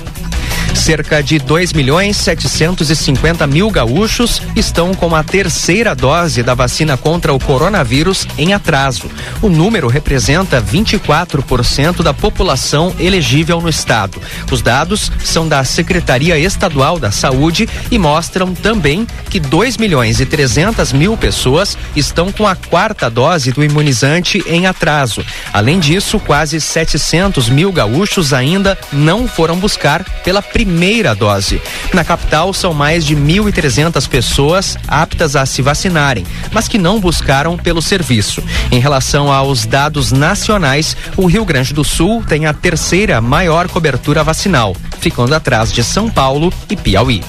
Cerca 0.74 1.22
de 1.22 1.38
2 1.38 1.72
milhões 1.72 2.16
750 2.16 3.46
mil 3.46 3.70
gaúchos 3.70 4.40
estão 4.56 4.94
com 4.94 5.14
a 5.14 5.22
terceira 5.22 5.94
dose 5.94 6.42
da 6.42 6.54
vacina 6.54 6.96
contra 6.96 7.32
o 7.32 7.38
coronavírus 7.38 8.26
em 8.38 8.54
atraso. 8.54 9.10
O 9.42 9.48
número 9.48 9.88
representa 9.88 10.60
24% 10.60 12.02
da 12.02 12.14
população 12.14 12.94
elegível 12.98 13.60
no 13.60 13.68
estado. 13.68 14.20
Os 14.50 14.62
dados 14.62 15.12
são 15.22 15.46
da 15.46 15.62
Secretaria 15.64 16.38
Estadual 16.38 16.98
da 16.98 17.10
Saúde 17.10 17.68
e 17.90 17.98
mostram 17.98 18.54
também 18.54 19.06
que 19.28 19.38
2 19.38 19.76
milhões 19.76 20.18
e 20.20 20.26
300 20.26 20.92
mil 20.92 21.16
pessoas 21.16 21.76
estão 21.94 22.32
com 22.32 22.46
a 22.46 22.56
quarta 22.56 23.10
dose 23.10 23.52
do 23.52 23.62
imunizante 23.62 24.42
em 24.46 24.66
atraso. 24.66 25.24
Além 25.52 25.78
disso, 25.78 26.18
quase 26.18 26.60
700 26.60 27.48
mil 27.48 27.70
gaúchos 27.70 28.32
ainda 28.32 28.78
não 28.92 29.28
foram 29.28 29.56
buscar 29.56 30.04
pela 30.24 30.40
primeira 30.40 30.59
primeira 30.60 31.14
dose. 31.14 31.58
Na 31.94 32.04
capital, 32.04 32.52
são 32.52 32.74
mais 32.74 33.06
de 33.06 33.16
1.300 33.16 34.06
pessoas 34.06 34.76
aptas 34.86 35.34
a 35.34 35.46
se 35.46 35.62
vacinarem, 35.62 36.26
mas 36.52 36.68
que 36.68 36.76
não 36.76 37.00
buscaram 37.00 37.56
pelo 37.56 37.80
serviço. 37.80 38.42
Em 38.70 38.78
relação 38.78 39.32
aos 39.32 39.64
dados 39.64 40.12
nacionais, 40.12 40.94
o 41.16 41.24
Rio 41.24 41.46
Grande 41.46 41.72
do 41.72 41.82
Sul 41.82 42.22
tem 42.28 42.44
a 42.44 42.52
terceira 42.52 43.22
maior 43.22 43.68
cobertura 43.68 44.22
vacinal, 44.22 44.76
ficando 45.00 45.34
atrás 45.34 45.72
de 45.72 45.82
São 45.82 46.10
Paulo 46.10 46.52
e 46.68 46.76
Piauí. 46.76 47.22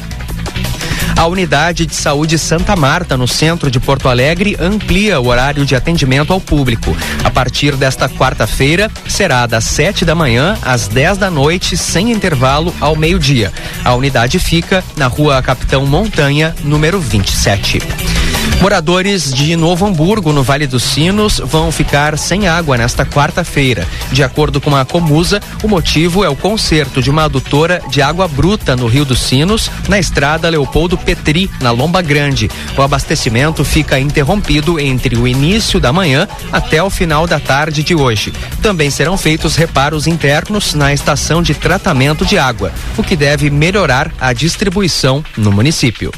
A 1.15 1.25
unidade 1.27 1.85
de 1.85 1.95
saúde 1.95 2.37
Santa 2.37 2.75
Marta, 2.75 3.15
no 3.15 3.27
centro 3.27 3.69
de 3.69 3.79
Porto 3.79 4.09
Alegre, 4.09 4.57
amplia 4.59 5.19
o 5.19 5.27
horário 5.27 5.65
de 5.65 5.75
atendimento 5.75 6.33
ao 6.33 6.39
público. 6.39 6.95
A 7.23 7.29
partir 7.29 7.75
desta 7.75 8.09
quarta-feira, 8.09 8.89
será 9.07 9.45
das 9.45 9.65
7 9.65 10.03
da 10.03 10.15
manhã 10.15 10.57
às 10.63 10.87
10 10.87 11.17
da 11.17 11.29
noite, 11.29 11.77
sem 11.77 12.11
intervalo, 12.11 12.73
ao 12.79 12.95
meio-dia. 12.95 13.51
A 13.83 13.93
unidade 13.93 14.39
fica 14.39 14.83
na 14.97 15.07
rua 15.07 15.41
Capitão 15.41 15.85
Montanha, 15.85 16.55
número 16.63 16.99
27. 16.99 17.79
Moradores 18.61 19.33
de 19.33 19.55
Novo 19.55 19.87
Hamburgo, 19.87 20.31
no 20.31 20.43
Vale 20.43 20.67
dos 20.67 20.83
Sinos, 20.83 21.41
vão 21.43 21.71
ficar 21.71 22.15
sem 22.15 22.47
água 22.47 22.77
nesta 22.77 23.03
quarta-feira. 23.03 23.87
De 24.11 24.23
acordo 24.23 24.61
com 24.61 24.75
a 24.75 24.85
Comusa, 24.85 25.41
o 25.63 25.67
motivo 25.67 26.23
é 26.23 26.29
o 26.29 26.35
conserto 26.35 27.01
de 27.01 27.09
uma 27.09 27.23
adutora 27.23 27.81
de 27.89 28.03
água 28.03 28.27
bruta 28.27 28.75
no 28.75 28.85
Rio 28.85 29.03
dos 29.03 29.19
Sinos, 29.19 29.71
na 29.89 29.97
estrada 29.97 30.47
Leopoldo 30.47 30.95
Petri, 30.95 31.49
na 31.59 31.71
Lomba 31.71 32.03
Grande. 32.03 32.51
O 32.77 32.81
abastecimento 32.83 33.65
fica 33.65 33.99
interrompido 33.99 34.79
entre 34.79 35.17
o 35.17 35.27
início 35.27 35.79
da 35.79 35.91
manhã 35.91 36.27
até 36.51 36.83
o 36.83 36.89
final 36.89 37.25
da 37.25 37.39
tarde 37.39 37.81
de 37.81 37.95
hoje. 37.95 38.31
Também 38.61 38.91
serão 38.91 39.17
feitos 39.17 39.55
reparos 39.55 40.05
internos 40.05 40.75
na 40.75 40.93
estação 40.93 41.41
de 41.41 41.55
tratamento 41.55 42.23
de 42.25 42.37
água, 42.37 42.71
o 42.95 43.03
que 43.03 43.15
deve 43.15 43.49
melhorar 43.49 44.11
a 44.19 44.33
distribuição 44.33 45.23
no 45.35 45.51
município. 45.51 46.11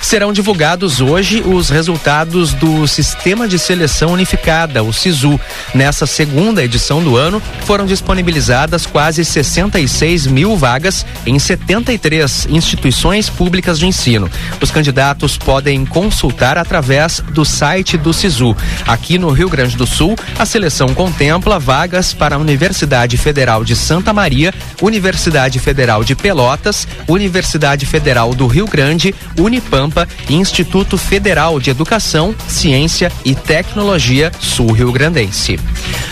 Serão 0.00 0.32
divulgados 0.32 1.00
hoje 1.00 1.42
os 1.44 1.68
resultados 1.68 2.54
do 2.54 2.86
Sistema 2.86 3.46
de 3.46 3.58
Seleção 3.58 4.12
Unificada, 4.12 4.82
o 4.82 4.92
SISU. 4.92 5.38
Nessa 5.74 6.06
segunda 6.06 6.64
edição 6.64 7.02
do 7.02 7.16
ano, 7.16 7.42
foram 7.64 7.84
disponibilizadas 7.84 8.86
quase 8.86 9.24
66 9.24 10.26
mil 10.26 10.56
vagas 10.56 11.04
em 11.26 11.38
73 11.38 12.46
instituições 12.50 13.28
públicas 13.28 13.78
de 13.78 13.86
ensino. 13.86 14.30
Os 14.60 14.70
candidatos 14.70 15.36
podem 15.36 15.84
consultar 15.84 16.56
através 16.56 17.20
do 17.32 17.44
site 17.44 17.96
do 17.98 18.12
SISU. 18.12 18.56
Aqui 18.86 19.18
no 19.18 19.30
Rio 19.30 19.48
Grande 19.48 19.76
do 19.76 19.86
Sul, 19.86 20.16
a 20.38 20.46
seleção 20.46 20.94
contempla 20.94 21.58
vagas 21.58 22.14
para 22.14 22.36
a 22.36 22.38
Universidade 22.38 23.16
Federal 23.16 23.64
de 23.64 23.76
Santa 23.76 24.12
Maria, 24.12 24.54
Universidade 24.80 25.58
Federal 25.58 26.02
de 26.02 26.14
Pelotas, 26.14 26.86
Universidade 27.06 27.84
Federal 27.84 28.34
do 28.34 28.46
Rio 28.46 28.66
Grande, 28.66 29.14
Universidade 29.36 29.57
Unipampa 29.58 30.06
e 30.28 30.34
Instituto 30.34 30.96
Federal 30.96 31.58
de 31.58 31.70
Educação, 31.70 32.34
Ciência 32.46 33.10
e 33.24 33.34
Tecnologia 33.34 34.30
Sul 34.38 34.70
Rio 34.70 34.92
Grandense. 34.92 35.58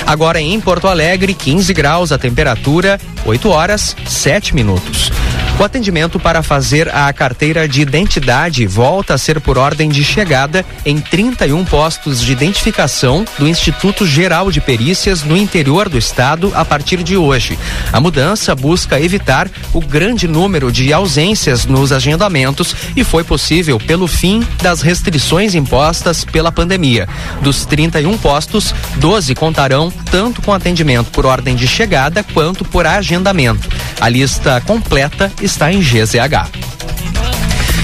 Agora 0.05 0.41
em 0.41 0.61
Porto 0.61 0.89
Alegre, 0.89 1.33
15 1.33 1.73
graus 1.73 2.11
a 2.11 2.19
temperatura, 2.19 3.01
8 3.25 3.49
horas 3.49 3.97
7 4.05 4.55
minutos. 4.55 5.13
O 5.59 5.65
atendimento 5.65 6.21
para 6.21 6.43
fazer 6.43 6.95
a 6.95 7.11
carteira 7.15 7.67
de 7.67 7.81
identidade 7.81 8.67
volta 8.67 9.15
a 9.15 9.19
ser 9.19 9.41
por 9.41 9.57
ordem 9.57 9.89
de 9.89 10.05
chegada 10.05 10.63
em 10.85 11.01
31 11.01 11.65
postos 11.65 12.21
de 12.21 12.31
identificação 12.31 13.25
do 13.39 13.49
Instituto 13.49 14.07
Geral 14.07 14.51
de 14.51 14.61
Perícias 14.61 15.23
no 15.23 15.35
interior 15.35 15.89
do 15.89 15.97
estado 15.97 16.53
a 16.55 16.63
partir 16.63 17.03
de 17.03 17.17
hoje. 17.17 17.59
A 17.91 17.99
mudança 17.99 18.55
busca 18.55 19.01
evitar 19.01 19.51
o 19.73 19.81
grande 19.81 20.29
número 20.29 20.71
de 20.71 20.93
ausências 20.93 21.65
nos 21.65 21.91
agendamentos 21.91 22.77
e 22.95 23.03
foi 23.03 23.25
possível 23.25 23.79
pelo 23.79 24.07
fim 24.07 24.47
das 24.63 24.83
restrições 24.83 25.55
impostas 25.55 26.23
pela 26.23 26.53
pandemia. 26.53 27.09
Dos 27.41 27.65
31 27.65 28.19
postos, 28.19 28.75
12 28.97 29.35
contarão 29.35 29.91
tanto 30.11 30.43
com 30.43 30.53
atendimento 30.53 31.11
por 31.11 31.25
ordem 31.25 31.57
de 31.57 31.67
chegada 31.67 32.23
quanto 32.23 32.63
por 32.63 32.87
agendamento. 32.87 33.67
A 33.99 34.11
lista 34.11 34.61
completa 34.61 35.33
está 35.47 35.73
em 35.73 35.81
GZH. 35.81 37.16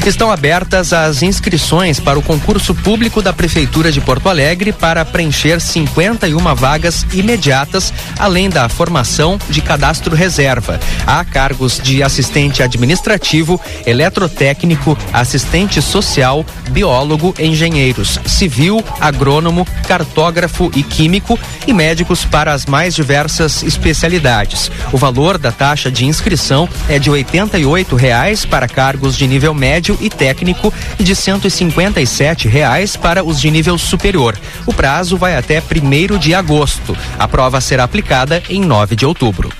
Estão 0.04 0.32
abertas 0.32 0.92
as 0.92 1.22
inscrições 1.22 2.00
para 2.00 2.18
o 2.18 2.22
concurso 2.22 2.74
público 2.74 3.22
da 3.22 3.32
Prefeitura 3.32 3.92
de 3.92 4.00
Porto 4.00 4.28
Alegre 4.28 4.72
para 4.72 5.04
preencher 5.04 5.60
51 5.60 6.38
vagas 6.56 7.06
imediatas, 7.12 7.94
além 8.18 8.50
da 8.50 8.68
formação 8.68 9.38
de 9.48 9.60
cadastro 9.60 10.16
reserva. 10.16 10.80
Há 11.06 11.24
cargos 11.24 11.78
de 11.78 12.02
assistente 12.02 12.64
administrativo, 12.64 13.60
eletrotécnico, 13.86 14.98
assistente 15.12 15.80
social, 15.80 16.44
biólogo, 16.70 17.32
engenheiros, 17.38 18.18
civil, 18.26 18.84
agrônomo, 19.00 19.64
cartógrafo 19.86 20.68
e 20.74 20.82
químico 20.82 21.38
e 21.64 21.72
médicos 21.72 22.24
para 22.24 22.52
as 22.52 22.66
mais 22.66 22.92
diversas 22.92 23.62
especialidades. 23.62 24.68
O 24.92 24.96
valor 24.96 25.38
da 25.38 25.52
taxa 25.52 25.92
de 25.92 26.04
inscrição 26.06 26.68
é 26.88 26.98
de 26.98 27.08
88 27.08 27.94
reais 27.94 28.44
para 28.44 28.66
cargos 28.66 29.16
de 29.16 29.28
nível 29.28 29.54
médio 29.54 29.91
e 30.00 30.08
técnico 30.08 30.72
e 30.98 31.04
de 31.04 31.14
157 31.14 32.48
reais 32.48 32.96
para 32.96 33.24
os 33.24 33.40
de 33.40 33.50
nível 33.50 33.76
superior. 33.78 34.38
O 34.66 34.72
prazo 34.72 35.16
vai 35.16 35.36
até 35.36 35.60
1 35.60 36.18
de 36.18 36.34
agosto. 36.34 36.96
A 37.18 37.28
prova 37.28 37.60
será 37.60 37.84
aplicada 37.84 38.42
em 38.48 38.60
9 38.60 38.96
de 38.96 39.06
outubro. 39.06 39.50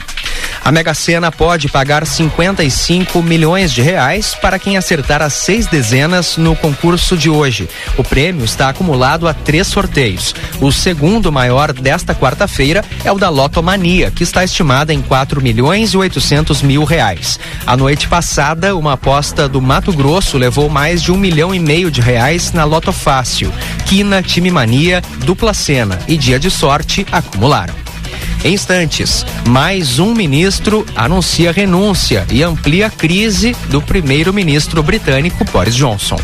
A 0.64 0.71
Mega 0.71 0.94
Sena 0.94 1.30
pode 1.30 1.68
pagar 1.68 2.06
55 2.06 3.23
milhões 3.23 3.73
de 3.73 3.82
reais 3.82 4.35
para 4.35 4.59
quem 4.59 4.76
acertar 4.76 5.23
as 5.23 5.32
seis 5.32 5.66
dezenas 5.66 6.37
no 6.37 6.54
concurso 6.54 7.16
de 7.16 7.28
hoje. 7.28 7.68
O 7.97 8.04
prêmio 8.04 8.44
está 8.44 8.68
acumulado 8.68 9.26
a 9.26 9.35
três 9.35 9.66
sorteios. 9.66 10.35
O 10.61 10.71
segundo 10.71 11.32
maior 11.32 11.73
desta 11.73 12.14
quarta-feira 12.14 12.85
é 13.04 13.11
o 13.11 13.18
da 13.18 13.28
Lotomania, 13.28 14.11
que 14.11 14.23
está 14.23 14.44
estimada 14.44 14.92
em 14.92 15.00
4 15.00 15.40
milhões 15.42 15.92
e 15.92 15.97
800 15.97 16.62
mil 16.62 16.85
reais. 16.85 17.38
A 17.66 17.76
noite 17.76 18.09
passada, 18.09 18.76
uma 18.76 18.94
aposta 18.94 19.49
do 19.49 19.61
Mato 19.61 19.92
Grosso 19.92 20.38
levou 20.38 20.68
mais 20.68 21.02
de 21.02 21.12
um 21.12 21.16
milhão 21.16 21.54
e 21.54 21.59
meio 21.59 21.90
de 21.90 22.00
reais 22.00 22.52
na 22.52 22.64
Loto 22.64 22.92
Fácil. 22.92 23.52
Quina, 23.87 24.23
Time 24.23 24.50
Mania, 24.50 25.02
Dupla 25.25 25.54
Sena 25.54 25.99
e 26.06 26.16
Dia 26.16 26.38
de 26.38 26.50
Sorte 26.50 27.06
acumularam. 27.11 27.81
Em 28.44 28.54
instantes, 28.54 29.25
mais 29.46 30.00
um 30.00 30.12
ministro 30.12 30.84
anuncia 30.96 31.52
renúncia 31.52 32.26
e 32.28 32.42
amplia 32.42 32.88
a 32.88 32.90
crise 32.90 33.54
do 33.68 33.80
primeiro-ministro 33.80 34.82
britânico 34.82 35.44
Boris 35.44 35.76
Johnson. 35.76 36.18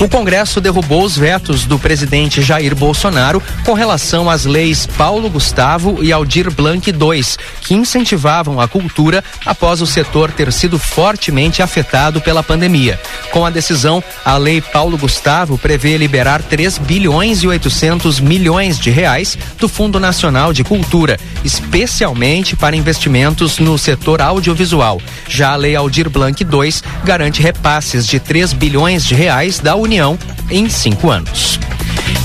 O 0.00 0.08
Congresso 0.08 0.60
derrubou 0.60 1.04
os 1.04 1.16
vetos 1.16 1.64
do 1.64 1.78
presidente 1.78 2.42
Jair 2.42 2.74
Bolsonaro 2.74 3.42
com 3.64 3.74
relação 3.74 4.28
às 4.28 4.44
leis 4.44 4.86
Paulo 4.86 5.30
Gustavo 5.30 6.02
e 6.02 6.12
Aldir 6.12 6.50
Blanc 6.50 6.90
II, 6.90 7.24
que 7.60 7.74
incentivavam 7.74 8.60
a 8.60 8.66
cultura 8.66 9.22
após 9.46 9.80
o 9.80 9.86
setor 9.86 10.32
ter 10.32 10.52
sido 10.52 10.78
fortemente 10.78 11.62
afetado 11.62 12.20
pela 12.20 12.42
pandemia. 12.42 13.00
Com 13.30 13.46
a 13.46 13.50
decisão, 13.50 14.02
a 14.24 14.36
lei 14.36 14.60
Paulo 14.60 14.98
Gustavo 14.98 15.56
prevê 15.56 15.96
liberar 15.96 16.42
3 16.42 16.78
bilhões 16.78 17.42
e 17.42 17.46
800 17.46 18.20
milhões 18.20 18.78
de 18.78 18.90
reais 18.90 19.38
do 19.58 19.68
Fundo 19.68 20.00
Nacional 20.00 20.52
de 20.52 20.64
Cultura, 20.64 21.18
especialmente 21.44 22.56
para 22.56 22.76
investimentos 22.76 23.58
no 23.58 23.78
setor 23.78 24.20
audiovisual. 24.20 25.00
Já 25.28 25.52
a 25.52 25.56
lei 25.56 25.76
Aldir 25.76 26.10
Blanc 26.10 26.42
II 26.42 26.74
garante 27.04 27.40
repasses 27.40 28.06
de 28.06 28.18
3 28.18 28.52
bilhões 28.52 29.04
de 29.04 29.14
reais 29.14 29.58
da 29.58 29.73
União 29.76 30.18
em 30.50 30.68
cinco 30.68 31.10
anos. 31.10 31.58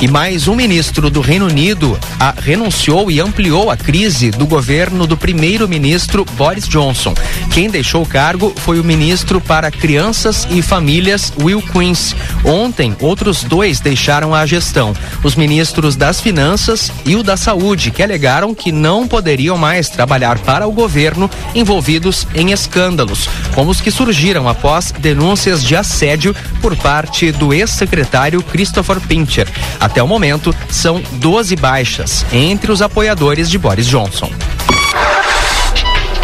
E 0.02 0.08
mais 0.08 0.48
um 0.48 0.56
ministro 0.56 1.10
do 1.10 1.20
Reino 1.20 1.46
Unido 1.46 2.00
a, 2.18 2.34
renunciou 2.38 3.12
e 3.12 3.20
ampliou 3.20 3.70
a 3.70 3.76
crise 3.76 4.32
do 4.32 4.48
governo 4.48 5.06
do 5.06 5.18
primeiro-ministro 5.18 6.24
Boris 6.38 6.68
Johnson. 6.68 7.14
Quem 7.52 7.70
deixou 7.70 8.04
o 8.04 8.08
cargo 8.08 8.54
foi 8.58 8.80
o 8.80 8.84
ministro 8.84 9.42
para 9.42 9.70
Crianças 9.70 10.48
e 10.50 10.62
Famílias, 10.62 11.34
Will 11.42 11.62
Quince. 11.62 12.16
Ontem, 12.46 12.96
outros 13.02 13.44
dois 13.44 13.82
deixaram 13.82 14.34
a 14.34 14.46
gestão: 14.46 14.94
os 15.22 15.36
ministros 15.36 15.98
das 15.98 16.22
Finanças 16.22 16.92
e 17.06 17.18
o 17.18 17.24
da 17.24 17.36
Saúde, 17.36 17.92
que 17.92 18.02
alegaram 18.02 18.56
que 18.56 18.72
não 18.72 19.06
poderiam 19.06 19.58
mais 19.58 19.90
trabalhar 19.90 20.40
para 20.40 20.68
o 20.68 20.72
governo 20.72 21.30
envolvidos 21.54 22.26
em 22.34 22.52
escândalos, 22.52 23.30
como 23.54 23.70
os 23.70 23.82
que 23.82 23.92
surgiram 23.92 24.48
após 24.48 24.94
denúncias 24.98 25.62
de 25.62 25.76
assédio 25.76 26.34
por 26.62 26.76
parte 26.78 27.32
do 27.34 27.54
ex-secretário 27.54 28.42
Christopher 28.42 29.02
Pincher. 29.02 29.48
Até 29.80 30.04
o 30.04 30.08
momento, 30.08 30.54
são 30.70 31.02
12 31.14 31.56
baixas 31.56 32.26
entre 32.32 32.72
os 32.72 32.82
apoiadores 32.82 33.50
de 33.50 33.58
Boris 33.58 33.88
Johnson. 33.88 34.32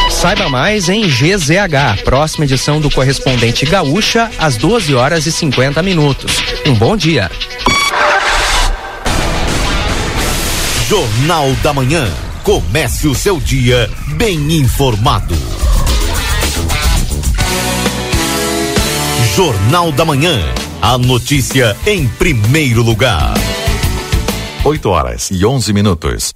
Saiba 0.10 0.50
mais 0.50 0.90
em 0.90 1.08
GZH, 1.08 2.04
próxima 2.04 2.46
edição 2.46 2.82
do 2.82 2.90
correspondente 2.90 3.66
Gaúcha, 3.66 4.30
às 4.38 4.58
12 4.58 4.96
horas 4.96 5.26
e 5.26 5.32
50 5.32 5.84
minutos. 5.84 6.42
Um 6.66 6.74
bom 6.74 6.98
dia. 6.98 7.30
Jornal 10.88 11.52
da 11.64 11.74
Manhã. 11.74 12.08
Comece 12.44 13.08
o 13.08 13.16
seu 13.16 13.40
dia 13.40 13.90
bem 14.18 14.54
informado. 14.54 15.36
Jornal 19.36 19.92
da 19.92 20.06
Manhã. 20.06 20.40
A 20.88 21.00
notícia 21.00 21.76
em 21.88 22.08
primeiro 22.08 22.84
lugar. 22.84 23.34
8 24.64 24.88
horas 24.88 25.32
e 25.32 25.44
11 25.44 25.74
minutos. 25.74 26.32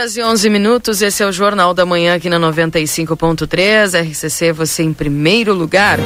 Horas 0.00 0.16
e 0.16 0.22
11 0.22 0.48
minutos. 0.48 1.02
Esse 1.02 1.22
é 1.22 1.26
o 1.26 1.32
Jornal 1.32 1.74
da 1.74 1.84
Manhã 1.84 2.14
aqui 2.14 2.30
na 2.30 2.40
95.3. 2.40 4.10
RCC, 4.10 4.50
você 4.50 4.82
em 4.82 4.94
primeiro 4.94 5.52
lugar. 5.52 5.98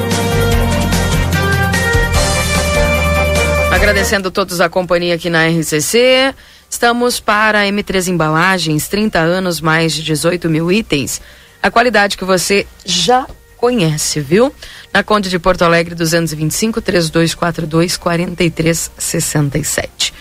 Agradecendo 3.71 4.27
a 4.27 4.31
todos 4.31 4.59
a 4.59 4.67
companhia 4.67 5.15
aqui 5.15 5.29
na 5.29 5.47
RCC. 5.47 6.35
Estamos 6.69 7.21
para 7.21 7.65
M3 7.67 8.09
Embalagens, 8.09 8.89
30 8.89 9.19
anos, 9.19 9.61
mais 9.61 9.93
de 9.93 10.03
18 10.03 10.49
mil 10.49 10.69
itens. 10.69 11.21
A 11.63 11.71
qualidade 11.71 12.17
que 12.17 12.25
você 12.25 12.67
já 12.83 13.25
conhece, 13.55 14.19
viu? 14.19 14.53
Na 14.91 15.03
Conde 15.03 15.29
de 15.29 15.39
Porto 15.39 15.61
Alegre, 15.61 15.95
225 15.95 16.81
3242 16.81 17.95
4367. 17.95 20.13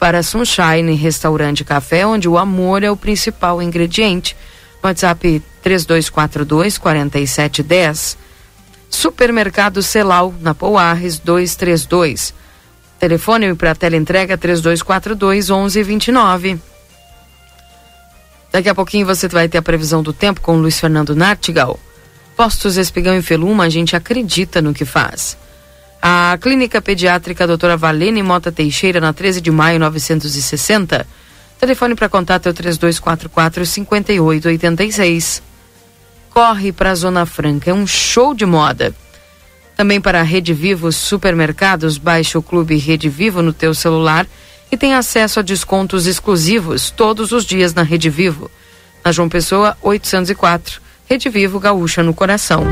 Para 0.00 0.22
Sunshine 0.22 0.94
Restaurante 0.94 1.62
Café, 1.62 2.06
onde 2.06 2.26
o 2.26 2.38
amor 2.38 2.82
é 2.82 2.90
o 2.90 2.96
principal 2.96 3.60
ingrediente. 3.60 4.34
WhatsApp 4.82 5.42
3242 5.62 6.78
4710. 6.78 8.16
Supermercado 8.88 9.82
Celal, 9.82 10.34
na 10.40 10.54
Pouarres 10.54 11.18
232. 11.18 12.32
Telefone 12.98 13.54
para 13.54 13.74
tela 13.74 13.94
entrega 13.94 14.38
3242 14.38 15.50
1129. 15.50 16.58
Daqui 18.50 18.70
a 18.70 18.74
pouquinho 18.74 19.06
você 19.06 19.28
vai 19.28 19.48
ter 19.48 19.58
a 19.58 19.62
previsão 19.62 20.02
do 20.02 20.14
tempo 20.14 20.40
com 20.40 20.56
Luiz 20.56 20.80
Fernando 20.80 21.14
Nartigal. 21.14 21.78
Postos 22.34 22.78
Espigão 22.78 23.14
e 23.16 23.22
Feluma, 23.22 23.64
a 23.64 23.68
gente 23.68 23.94
acredita 23.94 24.62
no 24.62 24.72
que 24.72 24.86
faz. 24.86 25.36
A 26.02 26.38
Clínica 26.40 26.80
Pediátrica 26.80 27.46
Doutora 27.46 27.76
Valene 27.76 28.22
Mota 28.22 28.50
Teixeira, 28.50 29.00
na 29.00 29.12
13 29.12 29.40
de 29.40 29.50
maio 29.50 29.78
960. 29.78 31.06
Telefone 31.58 31.94
para 31.94 32.08
contato 32.08 32.46
é 32.46 32.50
o 32.50 32.54
3244 32.54 33.66
5886. 33.66 35.42
Corre 36.30 36.72
para 36.72 36.92
a 36.92 36.94
Zona 36.94 37.26
Franca, 37.26 37.70
é 37.70 37.74
um 37.74 37.86
show 37.86 38.34
de 38.34 38.46
moda. 38.46 38.94
Também 39.76 40.00
para 40.00 40.20
a 40.20 40.22
Rede 40.22 40.54
Vivo 40.54 40.90
Supermercados, 40.90 41.98
baixe 41.98 42.38
o 42.38 42.42
Clube 42.42 42.76
Rede 42.76 43.08
Vivo 43.08 43.42
no 43.42 43.52
teu 43.52 43.74
celular 43.74 44.26
e 44.72 44.76
tem 44.76 44.94
acesso 44.94 45.40
a 45.40 45.42
descontos 45.42 46.06
exclusivos 46.06 46.90
todos 46.90 47.30
os 47.32 47.44
dias 47.44 47.74
na 47.74 47.82
Rede 47.82 48.08
Vivo. 48.08 48.50
Na 49.04 49.12
João 49.12 49.28
Pessoa, 49.28 49.76
804. 49.82 50.80
Rede 51.08 51.28
Vivo 51.28 51.58
Gaúcha 51.58 52.02
no 52.02 52.14
coração. 52.14 52.64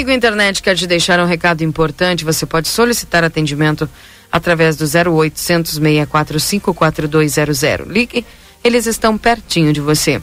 Amigo 0.00 0.12
internet, 0.12 0.62
quer 0.62 0.74
te 0.74 0.86
deixar 0.86 1.20
um 1.20 1.26
recado 1.26 1.62
importante? 1.62 2.24
Você 2.24 2.46
pode 2.46 2.68
solicitar 2.68 3.22
atendimento 3.22 3.86
através 4.32 4.74
do 4.74 4.86
0800 4.86 5.74
645 5.74 6.72
4200. 6.72 7.86
Ligue, 7.86 8.24
eles 8.64 8.86
estão 8.86 9.18
pertinho 9.18 9.74
de 9.74 9.80
você. 9.82 10.22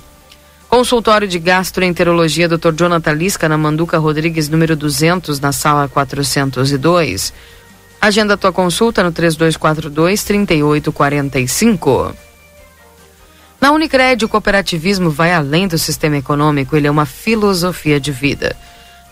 Consultório 0.67 1.27
de 1.27 1.37
Gastroenterologia 1.37 2.49
Dr. 2.49 2.73
Jonathan 2.75 3.11
Lisca, 3.11 3.47
na 3.47 3.55
Manduca 3.55 3.99
Rodrigues, 3.99 4.49
número 4.49 4.75
200, 4.75 5.39
na 5.39 5.51
sala 5.51 5.87
402. 5.87 7.31
Agenda 8.01 8.35
tua 8.35 8.51
consulta 8.51 9.03
no 9.03 9.11
3242 9.11 10.23
3845. 10.23 12.15
Na 13.61 13.71
Unicred, 13.71 14.25
o 14.25 14.27
cooperativismo 14.27 15.11
vai 15.11 15.35
além 15.35 15.67
do 15.67 15.77
sistema 15.77 16.17
econômico, 16.17 16.75
ele 16.75 16.87
é 16.87 16.91
uma 16.91 17.05
filosofia 17.05 17.99
de 17.99 18.11
vida. 18.11 18.55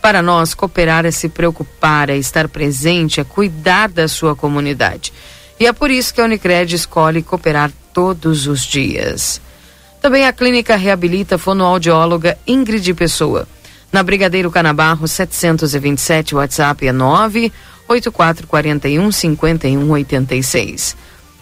Para 0.05 0.21
nós, 0.21 0.53
cooperar 0.53 1.03
é 1.03 1.09
se 1.09 1.27
preocupar, 1.27 2.11
é 2.11 2.15
estar 2.15 2.47
presente, 2.47 3.19
é 3.19 3.23
cuidar 3.23 3.89
da 3.89 4.07
sua 4.07 4.35
comunidade. 4.35 5.11
E 5.59 5.65
é 5.65 5.73
por 5.73 5.89
isso 5.89 6.13
que 6.13 6.21
a 6.21 6.25
Unicred 6.25 6.75
escolhe 6.75 7.23
cooperar 7.23 7.71
todos 7.91 8.45
os 8.45 8.61
dias. 8.61 9.41
Também 9.99 10.27
a 10.27 10.31
clínica 10.31 10.75
reabilita 10.75 11.39
fonoaudióloga 11.39 12.37
Ingrid 12.45 12.93
Pessoa. 12.93 13.47
Na 13.91 14.03
Brigadeiro 14.03 14.51
Canabarro 14.51 15.07
727, 15.07 16.35
o 16.35 16.37
WhatsApp 16.37 16.87
é 16.87 16.91
9 16.91 17.51
8441 17.87 19.11
5186. 19.11 20.95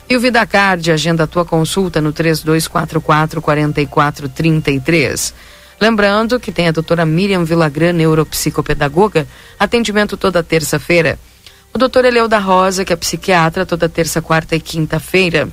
E 0.10 0.16
o 0.16 0.22
Vidacard 0.22 0.90
agenda 0.90 1.26
a 1.26 1.28
tua 1.28 1.44
consulta 1.44 2.00
no 2.00 2.14
3244 2.14 3.02
4433. 3.02 5.34
Lembrando 5.80 6.40
que 6.40 6.52
tem 6.52 6.68
a 6.68 6.72
doutora 6.72 7.06
Miriam 7.06 7.44
Vilagran, 7.44 7.94
neuropsicopedagoga, 7.94 9.28
atendimento 9.60 10.16
toda 10.16 10.44
terça-feira. 10.44 11.20
O 11.74 11.78
doutor 11.78 12.06
Eleu 12.06 12.28
da 12.28 12.40
Rosa, 12.40 12.86
que 12.86 12.94
é 12.94 12.96
psiquiatra, 12.96 13.66
toda 13.66 13.90
terça, 13.90 14.22
quarta 14.22 14.56
e 14.56 14.60
quinta-feira. 14.60 15.50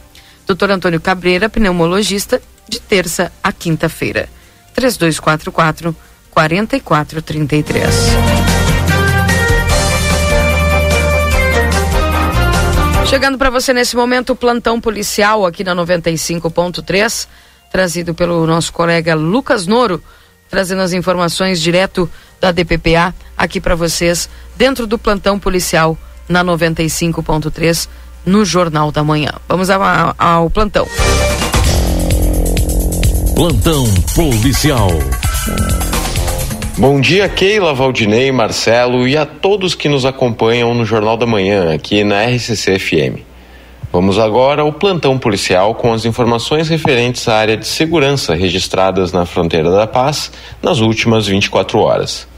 Doutor 0.47 0.71
Antônio 0.71 1.01
Cabreira, 1.01 1.49
pneumologista, 1.49 2.41
de 2.69 2.81
terça 2.81 3.33
a 3.43 3.53
quinta-feira. 3.53 4.29
3244 4.75 5.97
4433. 6.31 7.95
Chegando 13.07 13.37
para 13.39 13.51
você 13.51 13.73
nesse 13.73 13.97
momento 13.97 14.31
o 14.31 14.37
plantão 14.37 14.81
policial 14.81 15.45
aqui 15.45 15.65
na 15.65 15.75
95.3, 15.75 17.27
trazido 17.71 18.15
pelo 18.15 18.47
nosso 18.47 18.73
colega 18.73 19.15
Lucas 19.15 19.67
Noro, 19.67 20.03
trazendo 20.49 20.83
as 20.83 20.93
informações 20.93 21.61
direto 21.61 22.11
da 22.41 22.51
DPPA 22.51 23.15
aqui 23.37 23.61
para 23.61 23.75
vocês, 23.75 24.29
dentro 24.57 24.87
do 24.87 24.99
plantão 24.99 25.39
policial 25.39 25.97
na 26.29 26.45
95.3, 26.45 27.89
no 28.27 28.45
Jornal 28.45 28.93
da 28.93 29.03
Manhã. 29.03 29.33
Vamos 29.49 29.71
ao, 29.71 30.15
ao 30.19 30.51
plantão. 30.51 30.87
Plantão 33.35 33.87
policial. 34.15 34.91
Bom 36.77 37.01
dia, 37.01 37.29
Keila, 37.29 37.75
Valdinei, 37.75 38.33
Marcelo 38.33 39.07
e 39.07 39.17
a 39.17 39.27
todos 39.27 39.75
que 39.75 39.89
nos 39.89 40.05
acompanham 40.05 40.75
no 40.75 40.85
Jornal 40.85 41.17
da 41.17 41.27
Manhã, 41.27 41.75
aqui 41.75 42.03
na 42.05 42.25
RCC 42.25 42.79
FM. 42.79 43.30
Vamos 43.93 44.19
agora 44.19 44.63
ao 44.63 44.73
plantão 44.73 45.19
policial 45.19 45.75
com 45.75 45.93
as 45.93 46.05
informações 46.05 46.69
referentes 46.69 47.27
à 47.29 47.37
área 47.37 47.57
de 47.57 47.67
segurança 47.67 48.35
registradas 48.35 49.13
na 49.13 49.27
fronteira 49.27 49.71
da 49.71 49.87
paz 49.87 50.31
nas 50.63 50.79
últimas 50.79 51.27
24 51.27 51.79
horas. 51.79 52.29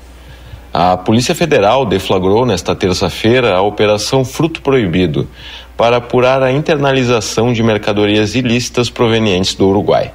A 0.73 0.97
Polícia 0.97 1.35
Federal 1.35 1.85
deflagrou 1.85 2.47
nesta 2.47 2.75
terça-feira 2.75 3.55
a 3.55 3.61
Operação 3.61 4.25
Fruto 4.25 4.63
Proibido 4.63 5.29
para 5.77 5.99
apurar 5.99 6.43
a 6.43 6.51
internalização 6.51 7.53
de 7.53 7.63
mercadorias 7.63 8.35
ilícitas 8.35 8.89
provenientes 8.89 9.55
do 9.55 9.69
Uruguai 9.69 10.13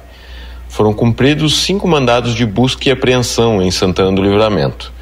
foram 0.68 0.92
cumpridos 0.92 1.62
cinco 1.62 1.88
mandados 1.88 2.34
de 2.34 2.44
busca 2.44 2.88
e 2.88 2.92
apreensão 2.92 3.60
em 3.62 3.70
Santana 3.70 4.12
do 4.12 4.22
Livramento. 4.22 4.92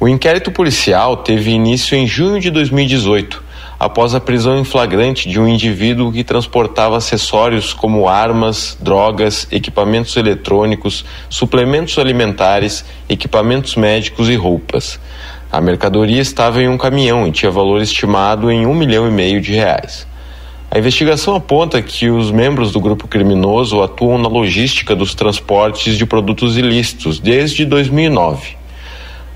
O 0.00 0.08
inquérito 0.08 0.50
policial 0.50 1.18
teve 1.18 1.50
início 1.50 1.96
em 1.96 2.06
junho 2.06 2.40
de 2.40 2.50
2018, 2.50 3.41
após 3.82 4.14
a 4.14 4.20
prisão 4.20 4.60
em 4.60 4.62
flagrante 4.62 5.28
de 5.28 5.40
um 5.40 5.48
indivíduo 5.48 6.12
que 6.12 6.22
transportava 6.22 6.96
acessórios 6.96 7.72
como 7.72 8.08
armas, 8.08 8.78
drogas, 8.80 9.48
equipamentos 9.50 10.16
eletrônicos, 10.16 11.04
suplementos 11.28 11.98
alimentares, 11.98 12.84
equipamentos 13.08 13.74
médicos 13.74 14.28
e 14.28 14.36
roupas. 14.36 15.00
A 15.50 15.60
mercadoria 15.60 16.20
estava 16.20 16.62
em 16.62 16.68
um 16.68 16.78
caminhão 16.78 17.26
e 17.26 17.32
tinha 17.32 17.50
valor 17.50 17.82
estimado 17.82 18.52
em 18.52 18.64
um 18.66 18.72
milhão 18.72 19.08
e 19.08 19.10
meio 19.10 19.40
de 19.40 19.52
reais. 19.52 20.06
A 20.70 20.78
investigação 20.78 21.34
aponta 21.34 21.82
que 21.82 22.08
os 22.08 22.30
membros 22.30 22.70
do 22.70 22.78
grupo 22.78 23.08
criminoso 23.08 23.82
atuam 23.82 24.16
na 24.16 24.28
logística 24.28 24.94
dos 24.94 25.12
transportes 25.12 25.98
de 25.98 26.06
produtos 26.06 26.56
ilícitos 26.56 27.18
desde 27.18 27.64
2009. 27.64 28.61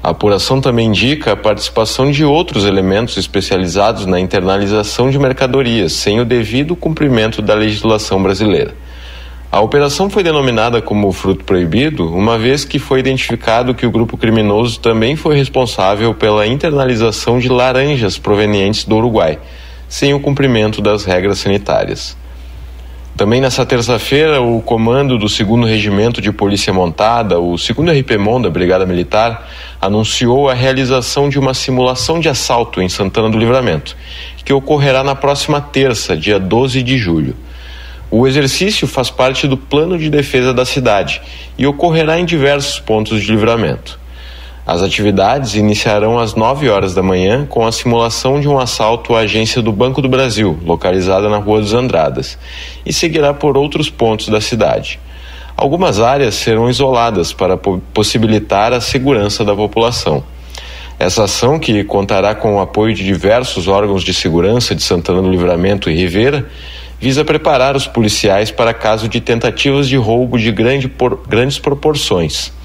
A 0.07 0.11
apuração 0.11 0.61
também 0.61 0.87
indica 0.87 1.33
a 1.33 1.37
participação 1.37 2.12
de 2.12 2.25
outros 2.25 2.64
elementos 2.64 3.16
especializados 3.16 4.07
na 4.07 4.21
internalização 4.21 5.11
de 5.11 5.19
mercadorias, 5.19 5.95
sem 5.95 6.21
o 6.21 6.25
devido 6.25 6.77
cumprimento 6.77 7.42
da 7.42 7.55
legislação 7.55 8.23
brasileira. 8.23 8.73
A 9.51 9.61
operação 9.61 10.09
foi 10.09 10.23
denominada 10.23 10.81
como 10.81 11.11
fruto 11.11 11.45
proibido, 11.45 12.09
uma 12.14 12.38
vez 12.38 12.64
que 12.64 12.79
foi 12.79 13.01
identificado 13.01 13.75
que 13.75 13.85
o 13.85 13.90
grupo 13.90 14.16
criminoso 14.16 14.79
também 14.79 15.16
foi 15.16 15.37
responsável 15.37 16.14
pela 16.14 16.47
internalização 16.47 17.40
de 17.40 17.49
laranjas 17.49 18.16
provenientes 18.16 18.85
do 18.85 18.95
Uruguai 18.95 19.40
sem 19.88 20.14
o 20.14 20.21
cumprimento 20.21 20.81
das 20.81 21.05
regras 21.05 21.40
sanitárias. 21.40 22.16
Também 23.17 23.41
nessa 23.41 23.65
terça-feira, 23.65 24.43
o 24.43 24.61
comando 24.61 25.17
do 25.17 25.27
2 25.27 25.67
Regimento 25.67 26.21
de 26.21 26.31
Polícia 26.31 26.71
Montada, 26.71 27.41
o 27.41 27.57
2 27.57 27.71
RPMON 28.01 28.43
da 28.43 28.51
Brigada 28.51 28.85
Militar, 28.85 29.49
anunciou 29.81 30.51
a 30.51 30.55
realização 30.55 31.27
de 31.27 31.39
uma 31.39 31.55
simulação 31.55 32.21
de 32.21 32.29
assalto 32.29 32.83
em 32.83 32.91
Santana 32.91 33.31
do 33.31 33.39
Livramento, 33.39 33.97
que 34.45 34.53
ocorrerá 34.53 35.03
na 35.03 35.15
próxima 35.15 35.63
terça, 35.63 36.15
dia 36.15 36.39
12 36.39 36.83
de 36.83 36.99
julho. 36.99 37.35
O 38.11 38.27
exercício 38.27 38.87
faz 38.87 39.09
parte 39.09 39.49
do 39.49 39.57
plano 39.57 39.99
de 39.99 40.11
defesa 40.11 40.53
da 40.53 40.67
cidade 40.67 41.23
e 41.57 41.67
ocorrerá 41.67 42.21
em 42.21 42.25
diversos 42.27 42.79
pontos 42.79 43.23
de 43.23 43.31
livramento. 43.31 43.99
As 44.67 44.83
atividades 44.83 45.55
iniciarão 45.55 46.19
às 46.19 46.35
9 46.35 46.69
horas 46.69 46.93
da 46.93 47.01
manhã 47.01 47.47
com 47.47 47.65
a 47.65 47.71
simulação 47.71 48.41
de 48.41 48.49
um 48.49 48.59
assalto 48.59 49.15
à 49.15 49.21
agência 49.21 49.63
do 49.63 49.71
Banco 49.71 50.03
do 50.03 50.09
Brasil, 50.09 50.59
localizada 50.65 51.29
na 51.29 51.37
Rua 51.37 51.61
dos 51.61 51.73
Andradas, 51.73 52.37
e 52.85 52.93
seguirá 52.93 53.33
por 53.33 53.57
outros 53.57 53.89
pontos 53.89 54.29
da 54.29 54.41
cidade. 54.41 54.99
Algumas 55.57 56.01
áreas 56.01 56.35
serão 56.35 56.69
isoladas 56.69 57.33
para 57.33 57.57
possibilitar 57.57 58.73
a 58.73 58.81
segurança 58.81 59.45
da 59.45 59.55
população. 59.55 60.25
Essa 60.99 61.25
ação, 61.25 61.61
que 61.61 61.85
contará 61.85 62.35
com 62.35 62.57
o 62.57 62.61
apoio 62.61 62.93
de 62.93 63.05
diversos 63.05 63.69
órgãos 63.69 64.03
de 64.03 64.13
segurança 64.13 64.75
de 64.75 64.83
Santana 64.83 65.23
do 65.23 65.31
Livramento 65.31 65.89
e 65.89 65.95
Rivera, 65.95 66.45
visa 66.99 67.25
preparar 67.25 67.77
os 67.77 67.87
policiais 67.87 68.51
para 68.51 68.75
caso 68.75 69.09
de 69.09 69.21
tentativas 69.21 69.87
de 69.87 69.97
roubo 69.97 70.37
de 70.37 70.51
grande 70.51 70.89
por, 70.89 71.23
grandes 71.29 71.57
proporções. 71.57 72.56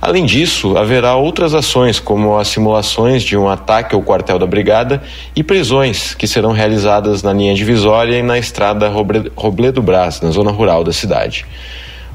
Além 0.00 0.26
disso, 0.26 0.76
haverá 0.76 1.16
outras 1.16 1.54
ações, 1.54 1.98
como 1.98 2.36
as 2.36 2.48
simulações 2.48 3.22
de 3.22 3.36
um 3.36 3.48
ataque 3.48 3.94
ao 3.94 4.02
quartel 4.02 4.38
da 4.38 4.46
Brigada 4.46 5.02
e 5.34 5.42
prisões, 5.42 6.14
que 6.14 6.26
serão 6.26 6.52
realizadas 6.52 7.22
na 7.22 7.32
linha 7.32 7.54
divisória 7.54 8.18
e 8.18 8.22
na 8.22 8.38
estrada 8.38 8.92
Robledo 9.34 9.80
Brás, 9.80 10.20
na 10.20 10.30
zona 10.30 10.50
rural 10.50 10.84
da 10.84 10.92
cidade. 10.92 11.46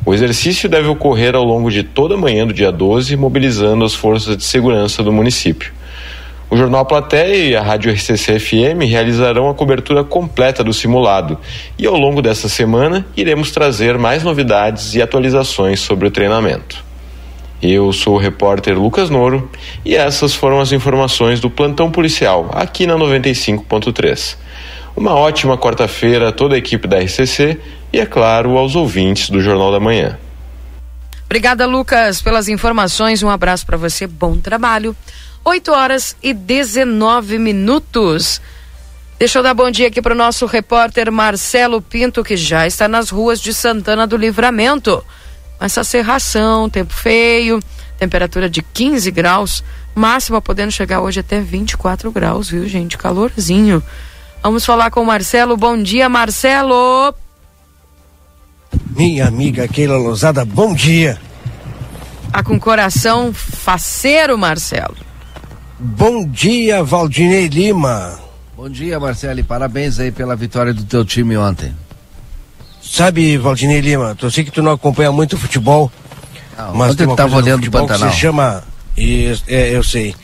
O 0.05 0.13
exercício 0.13 0.69
deve 0.69 0.87
ocorrer 0.87 1.35
ao 1.35 1.43
longo 1.43 1.69
de 1.69 1.83
toda 1.83 2.15
a 2.15 2.17
manhã 2.17 2.45
do 2.45 2.53
dia 2.53 2.71
12, 2.71 3.17
mobilizando 3.17 3.83
as 3.83 3.93
forças 3.93 4.37
de 4.37 4.43
segurança 4.43 5.03
do 5.03 5.11
município. 5.11 5.73
O 6.49 6.57
Jornal 6.57 6.83
Platéia 6.85 7.35
e 7.35 7.55
a 7.55 7.61
Rádio 7.61 7.91
RCC 7.91 8.39
FM 8.39 8.81
realizarão 8.87 9.49
a 9.49 9.53
cobertura 9.53 10.03
completa 10.03 10.63
do 10.63 10.73
simulado 10.73 11.37
e 11.77 11.85
ao 11.85 11.95
longo 11.95 12.23
dessa 12.23 12.49
semana 12.49 13.05
iremos 13.15 13.51
trazer 13.51 13.99
mais 13.99 14.23
novidades 14.23 14.95
e 14.95 15.01
atualizações 15.01 15.79
sobre 15.79 16.07
o 16.07 16.11
treinamento. 16.11 16.88
Eu 17.61 17.91
sou 17.91 18.15
o 18.15 18.17
repórter 18.17 18.79
Lucas 18.79 19.09
Noro 19.09 19.49
e 19.83 19.93
essas 19.93 20.33
foram 20.33 20.61
as 20.61 20.71
informações 20.71 21.41
do 21.41 21.49
plantão 21.49 21.91
policial 21.91 22.49
aqui 22.53 22.87
na 22.87 22.95
95.3. 22.95 24.37
Uma 24.95 25.13
ótima 25.13 25.57
quarta-feira 25.57 26.29
a 26.29 26.31
toda 26.31 26.55
a 26.55 26.57
equipe 26.57 26.87
da 26.87 26.99
RCC 26.99 27.59
e, 27.91 27.99
é 27.99 28.05
claro, 28.05 28.57
aos 28.57 28.75
ouvintes 28.75 29.29
do 29.29 29.41
Jornal 29.41 29.71
da 29.71 29.79
Manhã. 29.79 30.17
Obrigada, 31.25 31.65
Lucas, 31.65 32.21
pelas 32.21 32.47
informações. 32.47 33.21
Um 33.21 33.29
abraço 33.29 33.65
para 33.65 33.77
você. 33.77 34.07
Bom 34.07 34.37
trabalho. 34.37 34.95
8 35.43 35.71
horas 35.71 36.15
e 36.23 36.33
19 36.33 37.37
minutos. 37.37 38.41
Deixa 39.19 39.39
eu 39.39 39.43
dar 39.43 39.53
bom 39.53 39.69
dia 39.69 39.87
aqui 39.87 40.01
para 40.01 40.13
o 40.13 40.17
nosso 40.17 40.45
repórter 40.45 41.11
Marcelo 41.11 41.81
Pinto, 41.81 42.23
que 42.23 42.37
já 42.37 42.65
está 42.65 42.87
nas 42.87 43.09
ruas 43.09 43.41
de 43.41 43.53
Santana 43.53 44.07
do 44.07 44.15
Livramento. 44.15 45.03
Essa 45.59 45.83
serração, 45.83 46.69
tempo 46.69 46.93
feio, 46.93 47.59
temperatura 47.97 48.49
de 48.49 48.61
15 48.61 49.11
graus, 49.11 49.63
máxima 49.93 50.41
podendo 50.41 50.71
chegar 50.71 51.01
hoje 51.01 51.19
até 51.19 51.41
24 51.41 52.11
graus, 52.11 52.49
viu, 52.49 52.67
gente? 52.67 52.97
Calorzinho. 52.97 53.83
Vamos 54.41 54.65
falar 54.65 54.89
com 54.89 55.01
o 55.01 55.05
Marcelo. 55.05 55.57
Bom 55.57 55.81
dia, 55.81 56.07
Marcelo. 56.07 57.13
Minha 58.95 59.27
amiga 59.27 59.67
Keila 59.67 59.97
Lousada, 59.97 60.45
bom 60.45 60.73
dia. 60.73 61.19
Tá 62.31 62.43
com 62.43 62.59
coração 62.59 63.33
faceiro, 63.33 64.37
Marcelo. 64.37 64.95
Bom 65.77 66.25
dia, 66.25 66.83
Valdinei 66.83 67.47
Lima. 67.47 68.19
Bom 68.55 68.69
dia, 68.69 68.99
Marcelo, 68.99 69.39
e 69.39 69.43
parabéns 69.43 69.99
aí 69.99 70.11
pela 70.11 70.35
vitória 70.35 70.73
do 70.73 70.83
teu 70.83 71.03
time 71.03 71.35
ontem. 71.37 71.73
Sabe, 72.91 73.37
Valdinei 73.37 73.81
Lima, 73.81 74.17
eu 74.19 74.31
sei 74.31 74.43
que 74.43 74.51
tu 74.51 74.63
não 74.63 74.71
acompanha 74.71 75.11
muito 75.11 75.37
futebol, 75.37 75.91
não, 76.57 76.75
mas 76.75 76.95
tem 76.95 77.05
uma 77.05 77.15
coisa 77.15 77.35
olhando 77.35 77.59
futebol 77.59 77.87
que 77.87 77.97
se 77.97 78.11
chama, 78.11 78.63
é, 78.97 79.75
eu 79.75 79.83
sei, 79.83 80.15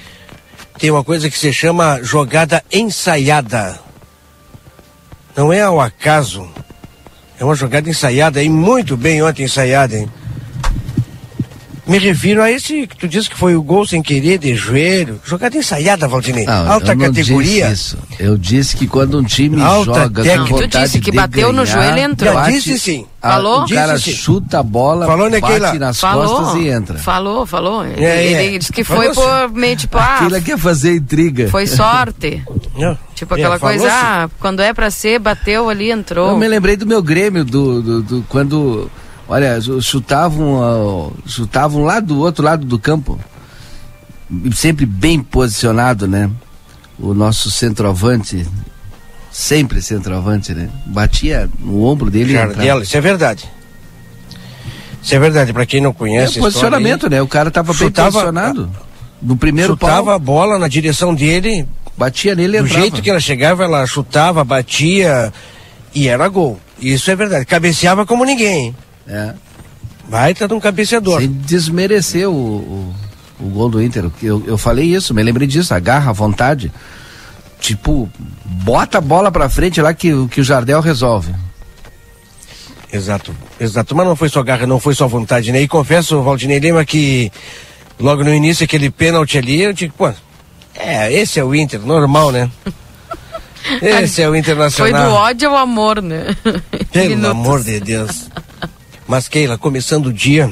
tem 0.79 0.89
uma 0.89 1.03
coisa 1.03 1.29
que 1.29 1.37
se 1.37 1.53
chama 1.53 2.01
jogada 2.01 2.63
ensaiada. 2.71 3.79
Não 5.35 5.53
é 5.53 5.61
ao 5.61 5.79
acaso 5.79 6.49
é 7.39 7.43
uma 7.43 7.55
jogada 7.55 7.89
ensaiada 7.89 8.41
e 8.41 8.49
muito 8.49 8.95
bem 8.95 9.21
ontem 9.21 9.43
ensaiada, 9.43 9.97
hein? 9.97 10.09
Me 11.87 11.99
refiro 11.99 12.41
a 12.41 12.51
esse 12.51 12.87
que 12.87 12.97
tu 12.97 13.07
disse 13.07 13.29
que 13.29 13.37
foi 13.37 13.55
o 13.55 13.61
gol 13.61 13.85
sem 13.85 14.01
querer, 14.01 14.39
de 14.39 14.55
joelho. 14.55 15.19
Jogada 15.23 15.55
ensaiada, 15.55 16.07
Valdinei. 16.07 16.45
Não, 16.45 16.71
Alta 16.71 16.93
eu 16.93 16.95
não 16.95 17.05
categoria. 17.05 17.69
Disse 17.69 17.95
isso. 17.95 17.97
Eu 18.19 18.37
disse 18.37 18.75
que 18.75 18.87
quando 18.87 19.19
um 19.19 19.23
time 19.23 19.61
Alta 19.61 19.93
joga 19.93 20.23
técnica. 20.23 20.49
com 20.49 20.57
Tu 20.57 20.67
disse 20.67 20.99
que 20.99 21.11
bateu 21.11 21.51
ganhar, 21.51 21.53
no 21.53 21.65
joelho 21.65 21.97
e 21.97 22.01
entrou. 22.01 22.33
Bate, 22.33 22.51
disse 22.53 22.79
sim. 22.79 23.05
Falou? 23.21 23.63
O 23.63 23.69
cara 23.69 23.99
sim. 23.99 24.11
chuta 24.11 24.59
a 24.59 24.63
bola, 24.63 25.05
falou 25.05 25.29
bate 25.29 25.79
nas 25.79 25.99
falou, 25.99 26.27
costas 26.27 26.61
e 26.61 26.67
entra. 26.69 26.97
Falou, 26.97 27.45
falou. 27.45 27.83
É, 27.83 28.25
ele, 28.25 28.55
é. 28.55 28.57
disse 28.57 28.71
que 28.71 28.83
foi 28.83 29.13
por 29.13 29.49
meio 29.51 29.75
tipo, 29.75 29.97
ah, 29.97 30.15
Aquilo 30.15 30.35
é 30.35 30.41
que 30.41 30.51
é 30.51 30.57
fazer 30.57 30.95
intriga. 30.95 31.49
Foi 31.49 31.67
sorte. 31.67 32.43
Não. 32.77 32.97
Tipo 33.13 33.33
aquela 33.33 33.55
é, 33.55 33.59
coisa, 33.59 33.87
ah, 33.89 34.29
quando 34.39 34.61
é 34.61 34.73
pra 34.73 34.91
ser, 34.91 35.19
bateu 35.19 35.69
ali, 35.69 35.91
entrou. 35.91 36.31
Eu 36.31 36.37
me 36.37 36.47
lembrei 36.47 36.75
do 36.75 36.85
meu 36.85 37.01
Grêmio, 37.01 37.45
do, 37.45 37.81
do, 37.81 38.01
do 38.01 38.25
quando 38.27 38.89
Olha, 39.27 39.59
chutavam, 39.81 41.13
chutavam 41.25 41.83
lá 41.83 41.99
do 41.99 42.19
outro 42.19 42.43
lado 42.43 42.65
do 42.65 42.77
campo. 42.77 43.19
Sempre 44.53 44.85
bem 44.85 45.21
posicionado, 45.21 46.07
né? 46.07 46.29
O 46.99 47.13
nosso 47.13 47.49
centroavante, 47.51 48.47
sempre 49.31 49.81
centroavante, 49.81 50.53
né? 50.53 50.69
Batia 50.85 51.49
no 51.59 51.83
ombro 51.83 52.09
dele. 52.09 52.33
Jardel, 52.33 52.81
isso 52.81 52.95
é 52.95 53.01
verdade. 53.01 53.49
Isso 55.01 55.13
é 55.13 55.19
verdade, 55.19 55.53
para 55.53 55.65
quem 55.65 55.81
não 55.81 55.93
conhece. 55.93 56.39
É 56.39 56.41
posicionamento, 56.41 57.05
aí, 57.05 57.11
né? 57.11 57.21
O 57.21 57.27
cara 57.27 57.51
tava 57.51 57.73
chutava, 57.73 58.09
bem 58.09 58.11
posicionado. 58.11 58.71
No 59.21 59.37
primeiro 59.37 59.73
chutava 59.73 60.05
pau, 60.05 60.13
a 60.13 60.19
bola 60.19 60.59
na 60.59 60.67
direção 60.67 61.13
dele. 61.13 61.67
Batia 61.97 62.35
nele 62.35 62.59
Do 62.59 62.67
jeito 62.67 63.01
que 63.01 63.09
ela 63.09 63.19
chegava, 63.19 63.63
ela 63.63 63.85
chutava, 63.87 64.43
batia 64.43 65.31
e 65.93 66.07
era 66.07 66.27
gol. 66.27 66.59
Isso 66.79 67.09
é 67.09 67.15
verdade. 67.15 67.45
Cabeceava 67.45 68.05
como 68.05 68.25
ninguém. 68.25 68.75
É. 69.07 69.33
Baita 70.07 70.47
de 70.47 70.53
um 70.53 70.59
cabeceador. 70.59 71.19
Sem 71.19 71.31
desmerecer 71.31 72.29
o, 72.29 72.33
o, 72.33 72.95
o 73.39 73.49
gol 73.49 73.69
do 73.69 73.81
Inter. 73.81 74.09
Eu, 74.21 74.43
eu 74.45 74.57
falei 74.57 74.85
isso, 74.85 75.13
me 75.13 75.23
lembrei 75.23 75.47
disso, 75.47 75.73
agarra 75.73 76.11
à 76.11 76.13
vontade. 76.13 76.71
Tipo, 77.59 78.09
bota 78.45 78.99
a 78.99 79.01
bola 79.01 79.31
pra 79.31 79.49
frente 79.49 79.81
lá 79.81 79.93
que, 79.93 80.11
que 80.27 80.41
o 80.41 80.43
Jardel 80.43 80.81
resolve. 80.81 81.33
Exato, 82.91 83.35
exato. 83.59 83.95
Mas 83.95 84.05
não 84.05 84.15
foi 84.15 84.29
só 84.29 84.43
garra, 84.43 84.67
não 84.67 84.79
foi 84.79 84.93
só 84.93 85.07
vontade, 85.07 85.51
né? 85.51 85.61
E 85.61 85.67
confesso, 85.67 86.21
Valdinei 86.21 86.59
Lima, 86.59 86.85
que 86.85 87.31
logo 87.99 88.23
no 88.23 88.33
início 88.33 88.63
aquele 88.63 88.89
pênalti 88.89 89.37
ali, 89.37 89.63
eu 89.63 89.73
digo, 89.73 89.93
pô, 89.97 90.13
é, 90.75 91.11
esse 91.11 91.39
é 91.39 91.43
o 91.43 91.55
Inter, 91.55 91.81
normal, 91.81 92.31
né? 92.31 92.49
Esse 93.81 94.21
é 94.21 94.29
o 94.29 94.35
Internacional. 94.35 95.01
Foi 95.01 95.09
do 95.09 95.15
ódio 95.15 95.49
ao 95.49 95.57
amor, 95.57 95.99
né? 95.99 96.27
Pelo 96.91 97.25
amor 97.31 97.63
de 97.63 97.79
Deus. 97.79 98.29
Mas, 99.07 99.27
Keila, 99.27 99.57
começando 99.57 100.07
o 100.07 100.13
dia, 100.13 100.51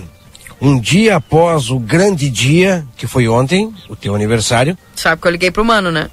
um 0.61 0.79
dia 0.79 1.15
após 1.15 1.69
o 1.69 1.79
grande 1.79 2.29
dia, 2.29 2.85
que 2.95 3.07
foi 3.07 3.27
ontem, 3.27 3.73
o 3.89 3.95
teu 3.95 4.15
aniversário. 4.15 4.77
Sabe 4.95 5.21
que 5.21 5.27
eu 5.27 5.31
liguei 5.31 5.51
pro 5.51 5.65
mano, 5.65 5.91
né? 5.91 6.09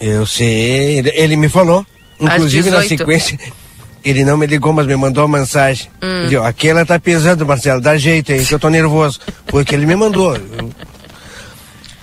Eu 0.00 0.24
sei, 0.24 0.98
ele, 0.98 1.10
ele 1.14 1.36
me 1.36 1.48
falou. 1.48 1.84
Inclusive 2.18 2.70
na 2.70 2.82
sequência, 2.82 3.38
ele 4.04 4.24
não 4.24 4.36
me 4.36 4.46
ligou, 4.46 4.72
mas 4.72 4.86
me 4.86 4.96
mandou 4.96 5.26
uma 5.26 5.38
mensagem. 5.38 5.90
Hum. 6.02 6.24
Ele, 6.24 6.36
aquela 6.36 6.86
tá 6.86 6.98
pesando, 6.98 7.44
Marcelo, 7.44 7.80
dá 7.80 7.96
jeito 7.96 8.32
aí, 8.32 8.44
que 8.44 8.54
eu 8.54 8.58
tô 8.58 8.68
nervoso. 8.68 9.20
Foi 9.48 9.64
que 9.64 9.74
ele 9.74 9.86
me 9.86 9.96
mandou. 9.96 10.36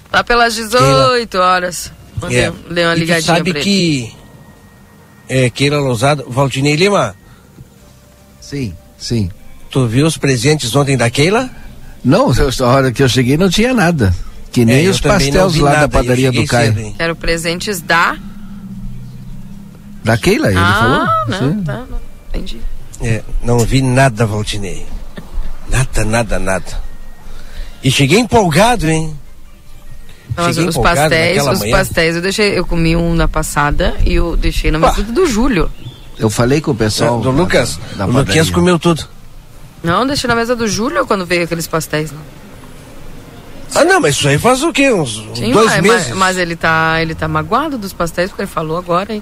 Tá 0.10 0.23
pelas 0.23 0.55
18 0.55 1.29
Keila. 1.29 1.45
horas. 1.45 1.91
É. 2.31 2.49
Dei 2.73 2.86
uma 2.86 2.95
ligadinha 2.95 3.19
e 3.19 3.21
tu 3.21 3.25
sabe 3.25 3.53
que 3.53 4.15
é, 5.27 5.49
Keila 5.49 5.79
Lousada, 5.79 6.23
Valdinei 6.27 6.75
Lima. 6.75 7.15
Sim, 8.39 8.73
sim. 8.97 9.29
Tu 9.69 9.88
viu 9.88 10.05
os 10.07 10.17
presentes 10.17 10.75
ontem 10.75 10.97
da 10.97 11.10
Keila? 11.10 11.49
Não, 12.03 12.31
a 12.31 12.65
hora 12.65 12.91
que 12.91 13.03
eu 13.03 13.10
cheguei 13.10 13.38
não 13.38 13.49
tinha 13.49 13.73
nada. 13.73 14.15
Que 14.51 14.63
nem 14.63 14.86
é, 14.86 14.89
os 14.89 14.99
pastéis 14.99 15.55
lá 15.57 15.71
nada, 15.71 15.81
da 15.81 15.89
padaria 15.89 16.31
do 16.31 16.45
Caio. 16.45 16.95
Eram 16.97 17.15
presentes 17.15 17.81
da. 17.81 18.17
Da 20.03 20.17
Keila, 20.17 20.47
ele 20.47 20.57
ah, 20.57 21.17
falou? 21.27 21.41
Não, 21.41 21.63
tá, 21.63 21.83
não, 21.89 21.99
entendi. 22.29 22.62
É, 23.01 23.21
não 23.43 23.60
vi 23.60 23.81
nada, 23.81 24.25
Valtinei. 24.25 24.86
Nada, 25.69 26.05
nada, 26.05 26.39
nada. 26.39 26.88
E 27.83 27.91
cheguei 27.91 28.19
empolgado, 28.19 28.89
hein? 28.89 29.13
Não, 30.36 30.49
os 30.49 30.77
pastéis, 30.77 31.45
os 31.45 31.60
manhã. 31.60 31.71
pastéis, 31.77 32.15
eu 32.15 32.21
deixei, 32.21 32.57
eu 32.57 32.65
comi 32.65 32.95
um 32.95 33.15
na 33.15 33.27
passada 33.27 33.95
e 34.05 34.13
eu 34.13 34.38
deixei 34.38 34.71
na 34.71 34.79
mesa 34.79 35.03
do 35.03 35.25
Júlio. 35.25 35.69
Eu 36.19 36.30
falei 36.30 36.62
com 36.62 36.71
o 36.71 36.75
pessoal. 36.75 37.19
É, 37.19 37.23
do 37.23 37.32
Lucas, 37.32 37.80
da, 37.95 38.06
da 38.06 38.08
o 38.08 38.12
Luquinhas 38.12 38.49
comeu 38.49 38.80
tudo. 38.80 39.03
Não, 39.84 40.06
deixei 40.06 40.27
na 40.27 40.36
mesa 40.36 40.56
do 40.56 40.67
Júlio 40.67 41.06
quando 41.06 41.25
veio 41.25 41.43
aqueles 41.43 41.67
pastéis. 41.67 42.12
Não. 42.12 42.19
Ah, 43.75 43.84
não, 43.84 43.99
mas 43.99 44.15
isso 44.15 44.27
aí 44.27 44.38
faz 44.38 44.63
o 44.63 44.71
quê? 44.71 44.91
Uns 44.91 45.23
Sim, 45.36 45.51
dois 45.51 45.67
mas, 45.67 45.82
meses? 45.84 46.12
Mas, 46.13 46.38
ele 46.38 46.56
tá, 46.56 47.01
ele 47.01 47.13
tá 47.13 47.27
magoado 47.27 47.77
dos 47.77 47.93
pastéis 47.93 48.30
porque 48.30 48.43
ele 48.43 48.49
falou 48.49 48.77
agora, 48.77 49.13
hein? 49.13 49.21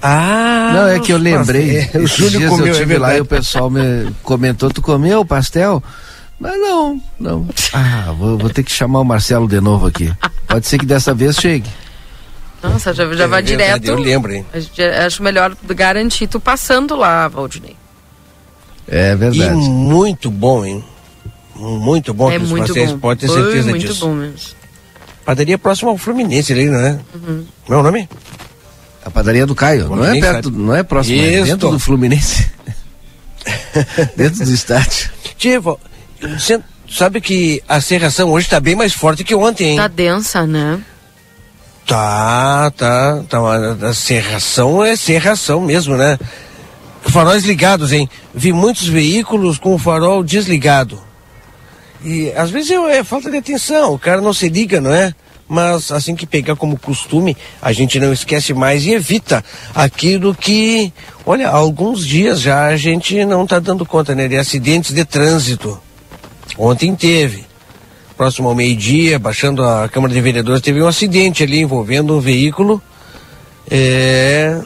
Ah, 0.00 0.72
Não, 0.74 0.86
é 0.88 0.98
que 0.98 1.12
eu 1.12 1.18
lembrei. 1.18 1.88
O 1.94 1.98
Esses 1.98 2.16
Júlio 2.16 2.38
dias 2.38 2.50
comeu, 2.50 2.66
eu 2.68 2.74
é 2.74 2.78
tive 2.78 2.98
lá 2.98 3.08
verdade. 3.08 3.18
e 3.18 3.20
o 3.20 3.24
pessoal 3.24 3.70
me 3.70 4.10
comentou, 4.22 4.70
tu 4.70 4.80
comeu 4.82 5.20
o 5.20 5.24
pastel? 5.26 5.82
Mas 6.40 6.58
não, 6.58 7.00
não. 7.20 7.48
Ah, 7.74 8.12
vou, 8.18 8.36
vou 8.38 8.50
ter 8.50 8.62
que 8.62 8.72
chamar 8.72 9.00
o 9.00 9.04
Marcelo 9.04 9.46
de 9.46 9.60
novo 9.60 9.86
aqui. 9.86 10.12
Pode 10.46 10.66
ser 10.66 10.78
que 10.78 10.86
dessa 10.86 11.14
vez 11.14 11.36
chegue. 11.36 11.68
Nossa, 12.62 12.92
já, 12.94 13.04
já 13.04 13.24
É 13.24 13.26
vai 13.26 13.42
verdade, 13.42 13.46
direto. 13.46 13.84
Eu 13.86 13.96
lembro, 13.98 14.32
hein? 14.32 14.46
A 14.52 14.60
gente- 14.60 14.80
Acho 14.82 15.22
melhor 15.22 15.56
garantir 15.64 16.26
tu 16.28 16.38
passando 16.38 16.94
lá, 16.96 17.26
Valdinei. 17.28 17.76
É 18.88 19.12
E 19.12 19.16
verdade. 19.16 19.54
muito 19.54 20.30
bom, 20.30 20.64
hein? 20.64 20.84
Muito 21.56 22.12
bom 22.14 22.30
é 22.30 22.36
que 22.38 22.44
os 22.44 22.50
muito 22.50 22.66
pastéis, 22.66 22.90
bom. 22.92 22.98
pode 22.98 23.20
ter 23.20 23.26
Foi 23.28 23.42
certeza 23.42 23.68
muito 23.70 23.86
disso. 23.86 24.06
bom 24.06 24.14
mesmo. 24.14 24.38
Padaria 25.24 25.56
próxima 25.58 25.90
ao 25.90 25.96
Fluminense 25.98 26.52
ali, 26.52 26.68
né? 26.68 26.98
Uhum. 27.14 27.44
Meu 27.68 27.82
nome? 27.82 28.08
A 29.04 29.10
padaria 29.10 29.46
do 29.46 29.54
Caio, 29.54 29.88
não 29.88 30.04
é 30.04 30.18
perto, 30.20 30.50
não 30.50 30.74
é 30.74 30.82
próximo, 30.82 31.20
é 31.20 31.42
dentro 31.42 31.70
do 31.70 31.78
Fluminense. 31.78 32.50
dentro 34.16 34.44
do 34.44 34.52
estádio. 34.52 35.10
Você 36.38 36.60
sabe 36.90 37.20
que 37.20 37.62
a 37.68 37.80
serração 37.80 38.30
hoje 38.30 38.48
tá 38.48 38.60
bem 38.60 38.76
mais 38.76 38.92
forte 38.92 39.24
que 39.24 39.34
ontem, 39.34 39.70
hein? 39.70 39.76
Tá 39.76 39.88
densa, 39.88 40.46
né? 40.46 40.80
Tá, 41.92 42.72
tá, 42.74 43.22
tá. 43.28 43.38
uma- 43.38 43.90
A 43.90 43.92
serração 43.92 44.82
é 44.82 44.96
serração 44.96 45.60
mesmo, 45.60 45.94
né? 45.94 46.18
Faróis 47.02 47.44
ligados, 47.44 47.92
hein? 47.92 48.08
Vi 48.34 48.50
muitos 48.50 48.88
veículos 48.88 49.58
com 49.58 49.74
o 49.74 49.78
farol 49.78 50.24
desligado. 50.24 50.98
E 52.02 52.32
às 52.34 52.48
vezes 52.50 52.70
é, 52.70 52.96
é 52.96 53.04
falta 53.04 53.30
de 53.30 53.36
atenção, 53.36 53.92
o 53.92 53.98
cara 53.98 54.22
não 54.22 54.32
se 54.32 54.48
liga, 54.48 54.80
não 54.80 54.90
é? 54.90 55.14
Mas 55.46 55.92
assim 55.92 56.16
que 56.16 56.24
pegar 56.26 56.56
como 56.56 56.78
costume, 56.78 57.36
a 57.60 57.74
gente 57.74 58.00
não 58.00 58.10
esquece 58.10 58.54
mais 58.54 58.86
e 58.86 58.92
evita 58.92 59.44
aquilo 59.74 60.34
que, 60.34 60.90
olha, 61.26 61.50
há 61.50 61.54
alguns 61.54 62.06
dias 62.06 62.40
já 62.40 62.68
a 62.68 62.76
gente 62.78 63.22
não 63.26 63.46
tá 63.46 63.58
dando 63.58 63.84
conta, 63.84 64.14
né? 64.14 64.28
De 64.28 64.38
acidentes 64.38 64.94
de 64.94 65.04
trânsito. 65.04 65.78
Ontem 66.56 66.96
teve 66.96 67.51
próximo 68.22 68.48
ao 68.48 68.54
meio-dia, 68.54 69.18
baixando 69.18 69.64
a 69.64 69.88
Câmara 69.88 70.14
de 70.14 70.20
Vereadores, 70.20 70.60
teve 70.62 70.80
um 70.80 70.86
acidente 70.86 71.42
ali 71.42 71.58
envolvendo 71.58 72.16
um 72.16 72.20
veículo 72.20 72.80
é, 73.68 74.60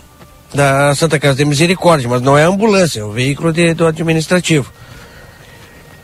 da 0.53 0.95
Santa 0.95 1.19
Casa 1.19 1.37
de 1.37 1.45
Misericórdia, 1.47 2.07
mas 2.07 2.21
não 2.21 2.37
é 2.37 2.42
ambulância, 2.42 3.01
é 3.01 3.05
um 3.07 3.12
veículo 3.12 3.55
de- 3.55 3.73
do 3.73 3.87
administrativo. 3.87 4.71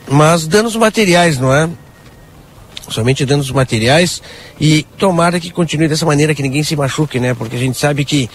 Mas 0.09 0.47
danos 0.47 0.75
materiais, 0.77 1.39
não 1.39 1.55
é? 1.55 1.69
Somente 2.89 3.27
danos 3.27 3.51
materiais 3.51 4.23
e 4.59 4.85
tomara 4.97 5.39
que 5.39 5.51
continue 5.51 5.89
dessa 5.89 6.07
maneira, 6.07 6.35
que 6.35 6.43
ninguém 6.43 6.63
se 6.63 6.75
machuque, 6.75 7.21
né? 7.21 7.35
Porque 7.35 7.57
a 7.57 7.59
gente 7.59 7.79
sabe 7.79 8.03
que, 8.07 8.31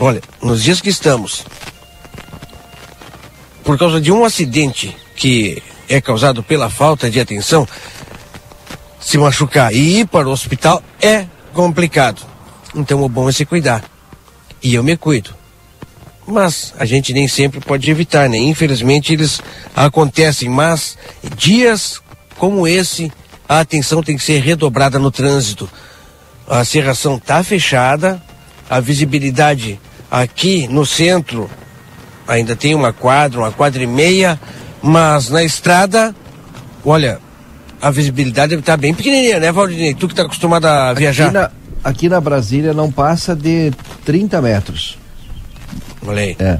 olha, 0.00 0.20
nos 0.42 0.60
dias 0.60 0.80
que 0.80 0.90
estamos, 0.90 1.44
por 3.62 3.78
causa 3.78 4.00
de 4.00 4.10
um 4.10 4.24
acidente 4.24 4.96
que 5.14 5.62
é 5.88 6.00
causado 6.00 6.42
pela 6.42 6.68
falta 6.68 7.08
de 7.08 7.18
atenção, 7.18 7.66
se 9.08 9.16
machucar 9.16 9.72
e 9.72 10.00
ir 10.00 10.06
para 10.06 10.28
o 10.28 10.30
hospital 10.30 10.82
é 11.00 11.24
complicado. 11.54 12.20
Então 12.74 13.02
o 13.02 13.08
bom 13.08 13.26
é 13.26 13.32
se 13.32 13.46
cuidar. 13.46 13.82
E 14.62 14.74
eu 14.74 14.84
me 14.84 14.98
cuido. 14.98 15.30
Mas 16.26 16.74
a 16.78 16.84
gente 16.84 17.14
nem 17.14 17.26
sempre 17.26 17.58
pode 17.58 17.90
evitar, 17.90 18.28
né? 18.28 18.36
Infelizmente 18.36 19.14
eles 19.14 19.40
acontecem, 19.74 20.50
mas 20.50 20.98
dias 21.38 22.02
como 22.36 22.68
esse, 22.68 23.10
a 23.48 23.60
atenção 23.60 24.02
tem 24.02 24.14
que 24.14 24.22
ser 24.22 24.42
redobrada 24.42 24.98
no 24.98 25.10
trânsito. 25.10 25.70
A 26.46 26.62
serração 26.62 27.16
está 27.16 27.42
fechada, 27.42 28.22
a 28.68 28.78
visibilidade 28.78 29.80
aqui 30.10 30.68
no 30.68 30.84
centro 30.84 31.48
ainda 32.26 32.54
tem 32.54 32.74
uma 32.74 32.92
quadra, 32.92 33.40
uma 33.40 33.52
quadra 33.52 33.82
e 33.82 33.86
meia, 33.86 34.38
mas 34.82 35.30
na 35.30 35.42
estrada, 35.42 36.14
olha, 36.84 37.26
a 37.80 37.90
visibilidade 37.90 38.54
está 38.54 38.76
bem 38.76 38.94
pequenininha, 38.94 39.38
né, 39.38 39.52
Valdinei? 39.52 39.94
Tu 39.94 40.06
que 40.06 40.12
está 40.12 40.24
acostumado 40.24 40.66
a 40.66 40.92
viajar. 40.92 41.26
Aqui 41.26 41.34
na, 41.34 41.50
aqui 41.84 42.08
na 42.08 42.20
Brasília 42.20 42.72
não 42.72 42.90
passa 42.90 43.34
de 43.34 43.72
30 44.04 44.42
metros. 44.42 44.98
Olha 46.06 46.22
aí. 46.22 46.36
É. 46.38 46.58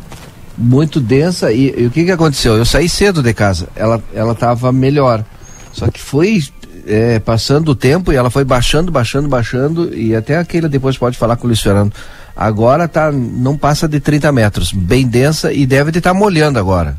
Muito 0.57 1.01
densa 1.01 1.53
e, 1.53 1.75
e 1.77 1.87
o 1.87 1.91
que 1.91 2.05
que 2.05 2.11
aconteceu? 2.11 2.57
Eu 2.57 2.65
saí 2.65 2.89
cedo 2.89 3.23
de 3.23 3.33
casa, 3.33 3.69
ela 3.77 4.03
ela 4.13 4.35
tava 4.35 4.73
melhor. 4.73 5.25
Só 5.73 5.89
que 5.89 6.01
foi 6.01 6.43
é, 6.87 7.19
passando 7.21 7.71
o 7.71 7.75
tempo 7.75 8.13
e 8.13 8.17
ela 8.17 8.31
foi 8.31 8.45
baixando, 8.45 8.91
baixando, 8.91 9.29
baixando 9.29 9.95
e 9.95 10.17
até 10.17 10.37
aquele 10.37 10.69
depois 10.69 10.99
pode 10.99 11.17
falar 11.17 11.37
com 11.37 11.45
o 11.45 11.49
Luiz 11.49 11.61
Fernando. 11.61 11.93
Agora 12.37 12.89
tá 12.89 13.13
não 13.13 13.57
passa 13.57 13.87
de 13.87 14.01
30 14.01 14.33
metros, 14.33 14.73
bem 14.73 15.07
densa 15.07 15.53
e 15.53 15.67
deve 15.67 15.97
estar 15.97 16.15
molhando 16.15 16.59
agora. 16.59 16.97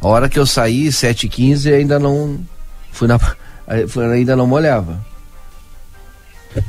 A 0.00 0.06
hora 0.06 0.28
que 0.28 0.38
eu 0.38 0.46
saí, 0.46 0.88
7h15, 0.88 1.72
ainda 1.74 1.98
não 1.98 2.38
fui 2.92 3.08
na 3.08 3.18
ainda 3.68 4.34
não 4.34 4.46
molhava. 4.46 5.04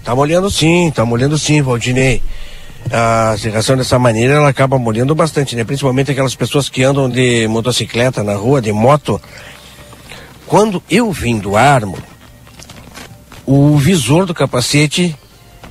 Tá 0.03 0.13
molhando 0.13 0.51
sim, 0.51 0.91
tá 0.91 1.05
molhando 1.05 1.37
sim, 1.37 1.61
Valdinei. 1.61 2.21
A 2.91 3.35
serração 3.37 3.77
dessa 3.77 3.99
maneira 3.99 4.35
ela 4.35 4.49
acaba 4.49 4.77
molhando 4.77 5.13
bastante, 5.13 5.55
né? 5.55 5.63
Principalmente 5.63 6.11
aquelas 6.11 6.35
pessoas 6.35 6.69
que 6.69 6.83
andam 6.83 7.09
de 7.09 7.47
motocicleta 7.47 8.23
na 8.23 8.35
rua, 8.35 8.61
de 8.61 8.71
moto. 8.71 9.21
Quando 10.47 10.81
eu 10.89 11.11
vim 11.11 11.37
do 11.37 11.55
Armo, 11.55 11.97
o 13.45 13.77
visor 13.77 14.25
do 14.25 14.33
capacete 14.33 15.15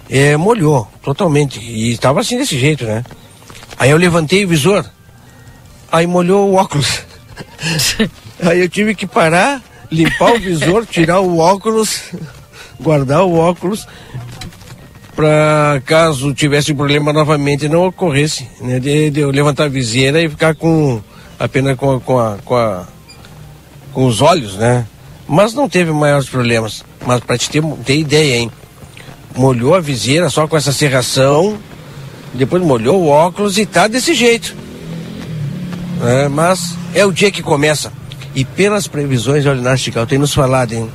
eh, 0.08 0.36
molhou 0.36 0.88
totalmente. 1.02 1.60
E 1.60 1.92
estava 1.92 2.20
assim 2.20 2.38
desse 2.38 2.58
jeito, 2.58 2.84
né? 2.84 3.04
Aí 3.78 3.90
eu 3.90 3.96
levantei 3.96 4.44
o 4.44 4.48
visor, 4.48 4.84
aí 5.90 6.06
molhou 6.06 6.50
o 6.50 6.54
óculos. 6.54 7.02
aí 8.42 8.60
eu 8.60 8.68
tive 8.68 8.94
que 8.94 9.06
parar, 9.06 9.62
limpar 9.90 10.34
o 10.34 10.38
visor, 10.38 10.86
tirar 10.86 11.20
o 11.20 11.38
óculos, 11.38 12.00
guardar 12.80 13.22
o 13.24 13.34
óculos, 13.34 13.86
para 15.16 15.82
caso 15.84 16.32
tivesse 16.32 16.72
problema 16.74 17.12
novamente 17.12 17.68
não 17.68 17.86
ocorresse, 17.86 18.48
né? 18.60 18.78
De, 18.78 19.10
de 19.10 19.20
eu 19.20 19.30
levantar 19.30 19.64
a 19.64 19.68
viseira 19.68 20.22
e 20.22 20.28
ficar 20.28 20.54
com 20.54 21.00
apenas 21.38 21.76
com 21.76 21.96
a, 21.96 22.00
com 22.00 22.18
a, 22.18 22.36
com 22.44 22.56
a- 22.56 22.86
com 23.92 24.06
os 24.06 24.20
olhos, 24.20 24.54
né? 24.56 24.86
Mas 25.26 25.54
não 25.54 25.68
teve 25.68 25.90
maiores 25.90 26.28
problemas. 26.28 26.84
Mas 27.04 27.20
para 27.20 27.36
te 27.38 27.50
ter, 27.50 27.62
ter 27.84 27.96
ideia, 27.98 28.36
hein? 28.36 28.50
Molhou 29.36 29.74
a 29.74 29.80
viseira 29.80 30.28
só 30.30 30.46
com 30.46 30.56
essa 30.56 30.72
serração, 30.72 31.58
depois 32.34 32.62
molhou 32.62 33.02
o 33.02 33.08
óculos 33.08 33.58
e 33.58 33.66
tá 33.66 33.88
desse 33.88 34.14
jeito. 34.14 34.54
É, 36.04 36.28
mas 36.28 36.76
é 36.94 37.04
o 37.04 37.10
dia 37.12 37.30
que 37.30 37.42
começa. 37.42 37.92
E 38.38 38.44
pelas 38.44 38.86
previsões, 38.86 39.44
olha, 39.46 39.60
Nastical 39.60 40.06
tem 40.06 40.16
nos 40.16 40.32
falado, 40.32 40.72
hein? 40.72 40.88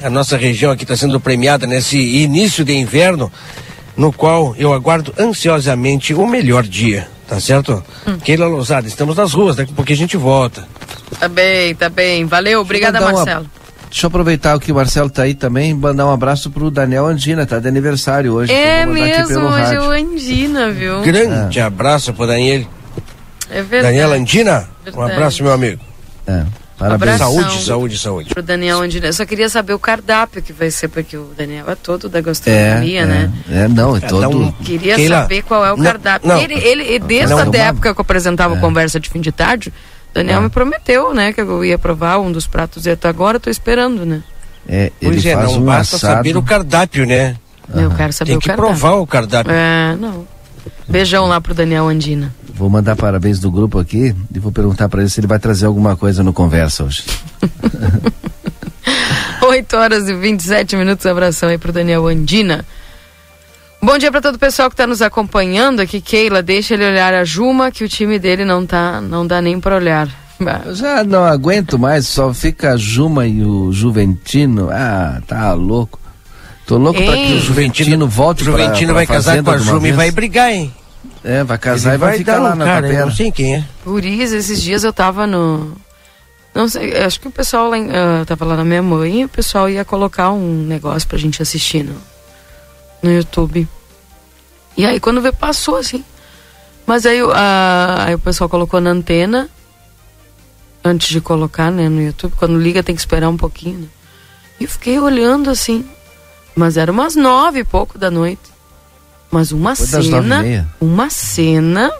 A 0.00 0.08
nossa 0.08 0.36
região 0.36 0.70
aqui 0.70 0.84
está 0.84 0.96
sendo 0.96 1.18
premiada 1.18 1.66
nesse 1.66 1.98
início 1.98 2.64
de 2.64 2.74
inverno, 2.74 3.32
no 3.96 4.12
qual 4.12 4.54
eu 4.56 4.72
aguardo 4.72 5.12
ansiosamente 5.18 6.14
o 6.14 6.24
melhor 6.28 6.62
dia, 6.62 7.08
tá 7.26 7.40
certo? 7.40 7.82
Keila 8.22 8.46
Lousada, 8.46 8.86
estamos 8.86 9.16
nas 9.16 9.32
ruas, 9.32 9.56
daqui 9.56 9.72
a 9.72 9.74
pouco 9.74 9.92
a 9.92 9.96
gente 9.96 10.16
volta. 10.16 10.64
Tá 11.18 11.26
bem, 11.28 11.74
tá 11.74 11.88
bem. 11.88 12.24
Valeu, 12.24 12.60
obrigada, 12.60 13.00
mandar 13.00 13.12
uma- 13.12 13.24
Marcelo. 13.24 13.50
Deixa 13.90 14.06
eu 14.06 14.08
aproveitar 14.08 14.56
que 14.60 14.70
o 14.70 14.74
Marcelo 14.76 15.10
tá 15.10 15.22
aí 15.22 15.34
também, 15.34 15.74
mandar 15.74 16.06
um 16.06 16.12
abraço 16.12 16.50
pro 16.50 16.70
Daniel 16.70 17.06
Andina, 17.06 17.44
tá 17.46 17.58
de 17.58 17.66
aniversário 17.66 18.32
hoje. 18.32 18.52
É 18.52 18.86
mesmo, 18.86 19.26
pelo 19.26 19.46
hoje 19.48 19.58
é 19.58 19.62
rádio. 19.64 19.80
o 19.82 19.90
Andina, 19.90 20.70
viu? 20.70 21.00
Grande 21.02 21.58
abraço 21.60 22.12
para 22.14 22.26
Daniel. 22.26 22.64
É 23.50 23.62
verdade. 23.62 23.82
Daniela 23.94 24.14
Andina, 24.16 24.68
um 24.82 24.84
Verdade. 24.84 25.12
abraço, 25.12 25.42
meu 25.42 25.52
amigo. 25.52 25.80
É, 26.28 26.44
parabéns. 26.78 27.20
Abração. 27.20 27.40
Saúde, 27.42 27.64
saúde, 27.64 27.98
saúde. 27.98 28.28
Pro 28.34 28.42
Daniel 28.42 28.80
Andina. 28.80 29.06
Eu 29.06 29.12
só 29.12 29.24
queria 29.24 29.48
saber 29.48 29.72
o 29.74 29.78
cardápio 29.78 30.42
que 30.42 30.52
vai 30.52 30.70
ser, 30.70 30.88
porque 30.88 31.16
o 31.16 31.30
Daniel 31.36 31.70
é 31.70 31.74
todo 31.74 32.08
da 32.08 32.18
É, 32.18 32.22
gastronomia, 32.22 33.06
né? 33.06 33.30
é, 33.50 33.58
é, 33.62 33.68
não, 33.68 33.96
é 33.96 34.00
Cada 34.00 34.12
todo. 34.12 34.38
um- 34.38 34.52
Queria 34.52 34.96
Keila, 34.96 35.22
saber 35.22 35.42
qual 35.42 35.64
é 35.64 35.72
o 35.72 35.76
não, 35.76 35.84
cardápio. 35.84 36.28
não. 36.28 36.38
ele, 36.40 36.54
ele, 36.54 36.98
desde 36.98 37.30
Não, 37.34 37.38
a 37.40 37.44
não. 37.44 37.54
época 37.54 37.94
que 37.94 38.00
eu 38.00 38.02
apresentava 38.02 38.56
É. 38.56 38.60
conversa 38.60 38.98
de 39.00 39.08
fim 39.10 39.20
de 39.20 39.32
tarde, 39.32 39.72
Daniel 40.14 40.38
É. 40.38 40.42
me 40.42 40.48
prometeu, 40.50 41.12
né, 41.14 41.32
que 41.32 41.40
eu 41.40 41.64
ia 41.64 41.78
provar 41.78 42.18
um 42.18 42.30
dos 42.32 42.46
pratos 42.46 42.86
e 42.86 42.90
até 42.90 43.08
agora 43.08 43.36
eu 43.36 43.40
tô 43.40 43.50
esperando, 43.50 44.04
né? 44.06 44.22
É, 44.68 44.90
ele 45.00 45.12
Pois 45.12 45.26
é, 45.26 45.34
faz 45.34 45.52
não 45.52 45.58
um 45.60 45.64
basta 45.64 45.96
assado. 45.96 46.14
saber 46.16 46.36
o 46.36 46.42
cardápio, 46.42 47.06
né? 47.06 47.36
Eu 47.74 47.90
quero 47.90 48.12
saber 48.12 48.30
Tem 48.30 48.36
o 48.38 48.40
que 48.40 48.46
cardápio. 48.48 48.70
provar 48.78 48.94
o 48.96 49.06
cardápio. 49.06 49.52
É, 49.52 49.96
não. 49.98 50.26
Beijão 50.88 51.26
lá 51.26 51.40
pro 51.40 51.54
Daniel 51.54 51.88
Andina. 51.88 52.34
Vou 52.54 52.70
mandar 52.70 52.96
parabéns 52.96 53.38
do 53.38 53.50
grupo 53.50 53.78
aqui 53.78 54.14
e 54.34 54.38
vou 54.38 54.52
perguntar 54.52 54.88
pra 54.88 55.00
ele 55.00 55.10
se 55.10 55.20
ele 55.20 55.26
vai 55.26 55.38
trazer 55.38 55.66
alguma 55.66 55.96
coisa 55.96 56.22
no 56.22 56.32
conversa 56.32 56.84
hoje. 56.84 57.04
8 59.46 59.76
horas 59.76 60.08
e 60.08 60.14
27 60.14 60.76
minutos. 60.76 61.06
Abração 61.06 61.48
aí 61.48 61.58
pro 61.58 61.72
Daniel 61.72 62.06
Andina. 62.06 62.64
Bom 63.82 63.98
dia 63.98 64.10
para 64.10 64.20
todo 64.20 64.36
o 64.36 64.38
pessoal 64.38 64.68
que 64.68 64.74
está 64.74 64.86
nos 64.86 65.02
acompanhando 65.02 65.80
aqui. 65.80 66.00
Keila, 66.00 66.42
deixa 66.42 66.74
ele 66.74 66.86
olhar 66.86 67.14
a 67.14 67.24
Juma, 67.24 67.70
que 67.70 67.84
o 67.84 67.88
time 67.88 68.18
dele 68.18 68.44
não 68.44 68.66
tá, 68.66 69.00
não 69.00 69.26
dá 69.26 69.40
nem 69.40 69.60
para 69.60 69.76
olhar. 69.76 70.08
Eu 70.64 70.74
já 70.74 71.04
não 71.04 71.24
aguento 71.24 71.78
mais, 71.78 72.06
só 72.06 72.32
fica 72.34 72.72
a 72.72 72.76
Juma 72.76 73.26
e 73.26 73.42
o 73.42 73.72
Juventino. 73.72 74.68
Ah, 74.70 75.20
tá 75.26 75.52
louco. 75.54 75.98
Tô 76.66 76.76
louco 76.78 77.02
pra 77.02 77.14
que 77.16 77.32
o 77.34 77.38
Juventino 77.40 78.08
volte 78.08 78.42
O 78.42 78.46
Juventino 78.46 78.86
pra, 78.88 78.94
vai 78.94 79.06
pra 79.06 79.14
casar 79.16 79.42
com 79.42 79.50
a 79.50 79.58
Juma 79.58 79.88
e 79.88 79.92
vai 79.92 80.10
brigar, 80.10 80.52
hein? 80.52 80.74
É, 81.22 81.44
vai 81.44 81.58
casar 81.58 81.90
Ele 81.90 81.96
e 81.96 81.98
vai, 81.98 82.08
vai 82.10 82.18
ficar 82.18 82.38
lá 82.40 82.52
um 82.52 82.56
na 82.56 82.64
cara, 82.64 82.86
eu 82.86 82.90
tapera. 82.90 83.06
não 83.06 83.14
sei 83.14 83.30
quem 83.32 83.54
é. 83.56 83.64
Por 83.84 84.04
isso, 84.04 84.34
esses 84.34 84.60
dias 84.62 84.82
eu 84.84 84.92
tava 84.92 85.26
no. 85.26 85.72
Não 86.54 86.68
sei, 86.68 86.96
acho 86.98 87.20
que 87.20 87.28
o 87.28 87.30
pessoal 87.30 87.68
lá, 87.68 87.76
em- 87.78 87.90
ah, 87.90 88.24
tava 88.26 88.44
lá 88.44 88.56
na 88.56 88.64
minha 88.64 88.82
mãe 88.82 89.20
e 89.20 89.24
o 89.24 89.28
pessoal 89.28 89.68
ia 89.68 89.84
colocar 89.84 90.30
um 90.32 90.62
negócio 90.64 91.06
pra 91.08 91.18
gente 91.18 91.40
assistir 91.42 91.84
no, 91.84 91.94
no 93.02 93.12
YouTube. 93.12 93.68
E 94.76 94.84
aí 94.86 94.98
quando 94.98 95.20
vê, 95.20 95.30
passou 95.32 95.76
assim. 95.76 96.04
Mas 96.86 97.04
aí, 97.06 97.20
a- 97.20 98.04
aí 98.06 98.14
o 98.14 98.18
pessoal 98.18 98.48
colocou 98.48 98.80
na 98.80 98.90
antena 98.90 99.48
antes 100.84 101.08
de 101.08 101.20
colocar, 101.20 101.70
né, 101.70 101.88
no 101.88 102.00
YouTube. 102.00 102.32
Quando 102.36 102.58
liga 102.58 102.82
tem 102.82 102.94
que 102.94 103.00
esperar 103.00 103.28
um 103.28 103.36
pouquinho, 103.36 103.80
né? 103.80 103.86
E 104.60 104.64
eu 104.64 104.70
fiquei 104.70 104.98
olhando 104.98 105.50
assim. 105.50 105.84
Mas 106.56 106.76
era 106.78 106.90
umas 106.90 107.14
nove 107.14 107.60
e 107.60 107.64
pouco 107.64 107.98
da 107.98 108.10
noite. 108.10 108.40
Mas 109.30 109.52
uma 109.52 109.76
Foi 109.76 109.86
cena. 109.86 110.66
Uma 110.80 111.10
cena. 111.10 111.92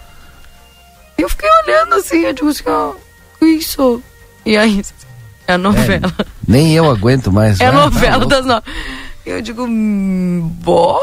E 1.19 1.23
eu 1.23 1.29
fiquei 1.29 1.49
olhando 1.65 1.95
assim, 1.97 2.21
eu 2.21 2.33
digo 2.33 2.49
assim, 2.49 2.63
ó, 2.67 2.95
que 3.39 3.45
isso? 3.47 4.03
E 4.45 4.57
aí, 4.57 4.83
é 5.47 5.53
a 5.55 5.59
novela. 5.59 6.13
Nem 6.49 6.75
eu 6.75 6.91
aguento 6.91 7.31
mais. 7.31 7.59
É, 7.61 7.67
a 7.67 7.73
né? 7.73 7.79
Tá 7.79 7.85
novela 7.85 8.17
louco. 8.19 8.29
das 8.31 8.47
nove. 8.47 8.63
Eu 9.27 9.43
digo, 9.43 9.65
hum, 9.65 10.41
bom. 10.63 10.99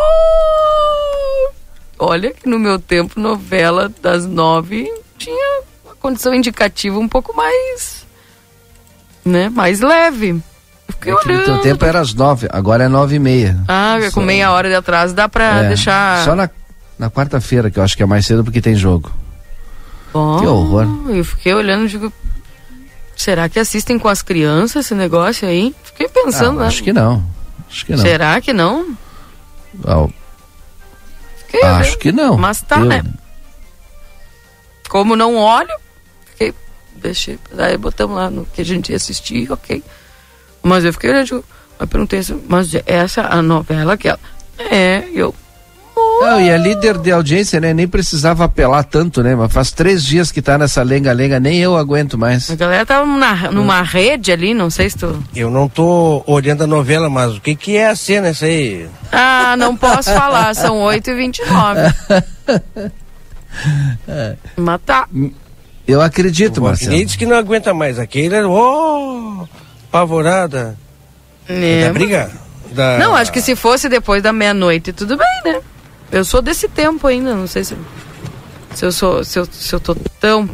Olha 1.99 2.31
que 2.33 2.47
no 2.49 2.57
meu 2.59 2.79
tempo, 2.79 3.19
novela 3.19 3.91
das 4.01 4.25
nove 4.25 4.91
tinha 5.17 5.61
uma 5.85 5.95
condição 5.95 6.33
indicativa 6.33 6.97
um 6.97 7.07
pouco 7.07 7.35
mais. 7.35 8.05
né? 9.23 9.49
Mais 9.49 9.79
leve. 9.79 10.41
Eu 11.09 11.17
fiquei 11.19 11.35
É 11.35 11.39
que 11.39 11.49
no 11.49 11.53
teu 11.55 11.61
tempo 11.61 11.85
era 11.85 11.99
às 11.99 12.13
nove, 12.13 12.47
agora 12.51 12.83
é 12.85 12.87
nove 12.87 13.15
e 13.15 13.19
meia. 13.19 13.59
Ah, 13.67 13.97
com 14.05 14.21
Só- 14.21 14.21
meia 14.21 14.51
hora 14.51 14.69
de 14.69 14.75
atraso 14.75 15.13
dá 15.13 15.27
pra 15.29 15.63
É, 15.63 15.67
deixar. 15.69 16.23
Só 16.23 16.35
na, 16.35 16.49
na 16.97 17.09
quarta-feira, 17.09 17.69
que 17.71 17.79
eu 17.79 17.83
acho 17.83 17.95
que 17.97 18.03
é 18.03 18.05
mais 18.05 18.25
cedo 18.25 18.43
porque 18.43 18.61
tem 18.61 18.75
jogo. 18.75 19.11
Bom, 20.13 20.39
Que 20.39 20.45
horror. 20.47 20.85
Eu 21.09 21.23
fiquei 21.25 21.53
olhando 21.53 21.85
e 21.85 21.87
digo, 21.89 22.13
será 23.15 23.49
que 23.49 23.59
assistem 23.59 23.97
com 23.97 24.07
as 24.07 24.21
crianças 24.21 24.85
esse 24.85 24.93
negócio 24.95 25.47
aí? 25.47 25.75
Fiquei 25.83 26.07
pensando, 26.07 26.59
Ah, 26.59 26.63
né? 26.63 26.67
acho 26.67 26.83
que 26.83 26.93
não. 26.93 27.23
Acho 27.69 27.85
que 27.85 27.91
não. 27.95 27.99
Será 28.03 28.39
que 28.41 28.53
não? 28.53 28.95
Ah, 29.85 30.07
Fiquei 31.47 31.63
acho 31.63 31.97
que 31.97 32.11
não. 32.11 32.37
Mas 32.37 32.61
tá, 32.61 32.77
Eu- 32.79 32.85
né? 32.85 33.03
Como 34.89 35.15
não 35.15 35.35
olho, 35.35 35.75
fiquei, 36.25 36.53
deixei, 36.95 37.39
daí 37.51 37.77
botamos 37.77 38.15
lá 38.15 38.29
no 38.29 38.45
que 38.45 38.61
a 38.61 38.65
gente 38.65 38.89
ia 38.91 38.95
assistir, 38.97 39.51
ok. 39.51 39.83
Mas 40.63 40.85
eu 40.85 40.93
fiquei 40.93 41.09
olhando, 41.11 41.43
eu 41.79 41.87
perguntei 41.87 42.19
assim, 42.19 42.41
mas 42.47 42.73
essa 42.85 43.21
é 43.21 43.27
a 43.29 43.41
novela 43.41 43.97
que 43.97 44.07
ela. 44.07 44.19
É, 44.57 45.03
eu. 45.13 45.35
Não, 45.95 46.39
e 46.39 46.49
a 46.49 46.57
líder 46.57 46.97
de 46.97 47.11
audiência, 47.11 47.59
né? 47.59 47.73
Nem 47.73 47.87
precisava 47.87 48.45
apelar 48.45 48.83
tanto, 48.83 49.21
né? 49.21 49.35
Mas 49.35 49.51
faz 49.51 49.71
três 49.71 50.03
dias 50.03 50.31
que 50.31 50.41
tá 50.41 50.57
nessa 50.57 50.81
lenga-lenga, 50.81 51.39
nem 51.39 51.59
eu 51.59 51.75
aguento 51.75 52.17
mais. 52.17 52.49
A 52.49 52.55
galera 52.55 52.85
tava 52.85 53.05
na, 53.05 53.51
numa 53.51 53.81
rede 53.81 54.31
ali, 54.31 54.53
não 54.53 54.69
sei 54.69 54.89
se 54.89 54.97
tu. 54.97 55.21
Eu 55.35 55.51
não 55.51 55.67
tô 55.67 56.23
olhando 56.25 56.63
a 56.63 56.67
novela, 56.67 57.09
mas 57.09 57.35
o 57.35 57.41
que 57.41 57.55
que 57.55 57.75
é 57.75 57.89
a 57.89 57.95
cena 57.95 58.29
essa 58.29 58.45
aí? 58.45 58.87
Ah, 59.11 59.55
não 59.57 59.75
posso 59.75 60.11
falar, 60.13 60.55
são 60.55 60.77
8h29. 60.77 61.93
Mas 64.57 64.81
tá. 64.85 65.07
Eu 65.85 66.01
acredito, 66.01 66.61
Marcelo. 66.61 66.91
Marquinhos 66.91 67.05
disse 67.07 67.17
que 67.17 67.25
não 67.25 67.35
aguenta 67.35 67.73
mais. 67.73 67.99
Aquele 67.99 68.33
era, 68.33 68.47
oh, 68.47 69.32
apavorada. 69.93 70.75
É, 71.47 71.87
da 71.87 71.93
briga? 71.93 72.31
Da... 72.71 72.97
Não, 72.97 73.15
acho 73.15 73.31
que 73.31 73.41
se 73.41 73.55
fosse 73.55 73.87
depois 73.87 74.23
da 74.23 74.33
meia-noite, 74.33 74.91
tudo 74.91 75.15
bem, 75.15 75.53
né? 75.53 75.61
Eu 76.11 76.25
sou 76.25 76.41
desse 76.41 76.67
tempo 76.67 77.05
ainda, 77.05 77.35
não 77.35 77.45
sei 77.45 77.63
se, 77.63 77.77
se 78.73 78.85
eu 78.85 78.91
sou, 78.91 79.23
se 79.23 79.37
eu, 79.37 79.45
se 79.45 79.73
eu 79.73 79.79
tô 79.79 79.95
tão, 80.19 80.49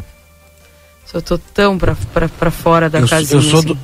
se 1.06 1.16
eu 1.16 1.22
tô 1.22 1.38
tão 1.38 1.78
pra, 1.78 1.96
pra, 2.14 2.28
pra 2.28 2.52
fora 2.52 2.90
da 2.90 3.00
eu, 3.00 3.08
casinha. 3.08 3.40
eu 3.40 3.42
sou 3.42 3.60
assim. 3.60 3.68
do 3.70 3.80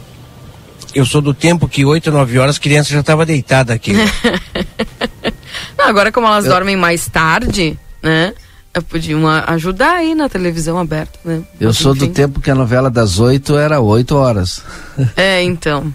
eu 0.94 1.06
sou 1.06 1.22
do 1.22 1.34
tempo 1.34 1.68
que 1.68 1.84
8, 1.84 2.10
9 2.10 2.40
horas 2.40 2.56
a 2.56 2.60
criança 2.60 2.94
já 2.94 3.02
estava 3.02 3.26
deitada 3.26 3.74
aqui. 3.74 3.92
Não, 5.78 5.86
agora 5.86 6.10
como 6.10 6.26
elas 6.26 6.46
dormem 6.46 6.78
mais 6.78 7.10
tarde, 7.10 7.78
né? 8.02 8.34
Eh, 8.76 8.82
Podiam 8.82 9.26
ajudar 9.28 9.96
aí 9.96 10.14
na 10.14 10.30
televisão 10.30 10.78
aberta, 10.78 11.18
né? 11.26 11.42
Eu 11.60 11.70
Mas, 11.70 11.78
sou 11.78 11.96
do 11.96 12.04
enfim. 12.06 12.14
tempo 12.14 12.40
que 12.40 12.52
a 12.52 12.56
novela 12.56 12.90
das 12.92 13.20
oito 13.20 13.58
era 13.58 13.80
oito 13.80 14.16
horas. 14.16 14.62
É, 15.16 15.42
então. 15.42 15.92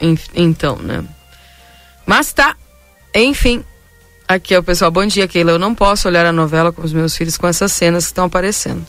Enf- 0.00 0.28
Então, 0.34 0.76
né? 0.76 1.02
Mas 2.06 2.32
tá. 2.32 2.54
Enfim. 3.14 3.64
Aqui 4.28 4.54
é 4.54 4.58
o 4.58 4.62
pessoal. 4.62 4.90
Bom 4.90 5.04
dia, 5.06 5.26
Keila. 5.26 5.52
Eu 5.52 5.58
não 5.58 5.74
posso 5.74 6.06
olhar 6.06 6.24
a 6.26 6.32
novela 6.32 6.70
com 6.70 6.82
os 6.82 6.92
meus 6.92 7.16
filhos 7.16 7.36
com 7.38 7.46
essas 7.46 7.72
cenas 7.72 8.04
que 8.04 8.10
estão 8.10 8.26
aparecendo. 8.26 8.84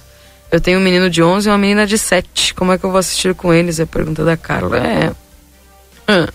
Eu 0.52 0.60
tenho 0.60 0.80
um 0.80 0.84
menino 0.84 1.10
de 1.10 1.22
11 1.24 1.48
e 1.48 1.52
uma 1.52 1.58
menina 1.58 1.86
de 1.88 1.98
7. 1.98 2.54
Como 2.54 2.72
é 2.74 2.78
que 2.78 2.84
eu 2.86 2.90
vou 2.92 3.00
assistir 3.00 3.34
com 3.36 3.54
eles? 3.54 3.80
É 3.80 3.84
a 3.84 3.88
pergunta 3.88 4.24
da 4.26 4.36
Carla. 4.36 4.78
É. 4.78 5.12
Hum. 6.10 6.28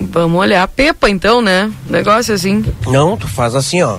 Vamos 0.00 0.38
olhar 0.40 0.62
a 0.62 0.68
Pepa, 0.68 1.08
então, 1.08 1.40
né? 1.42 1.70
Negócio 1.88 2.34
assim. 2.34 2.64
não, 2.86 3.16
tu 3.16 3.26
faz 3.28 3.54
assim, 3.54 3.82
ó. 3.82 3.98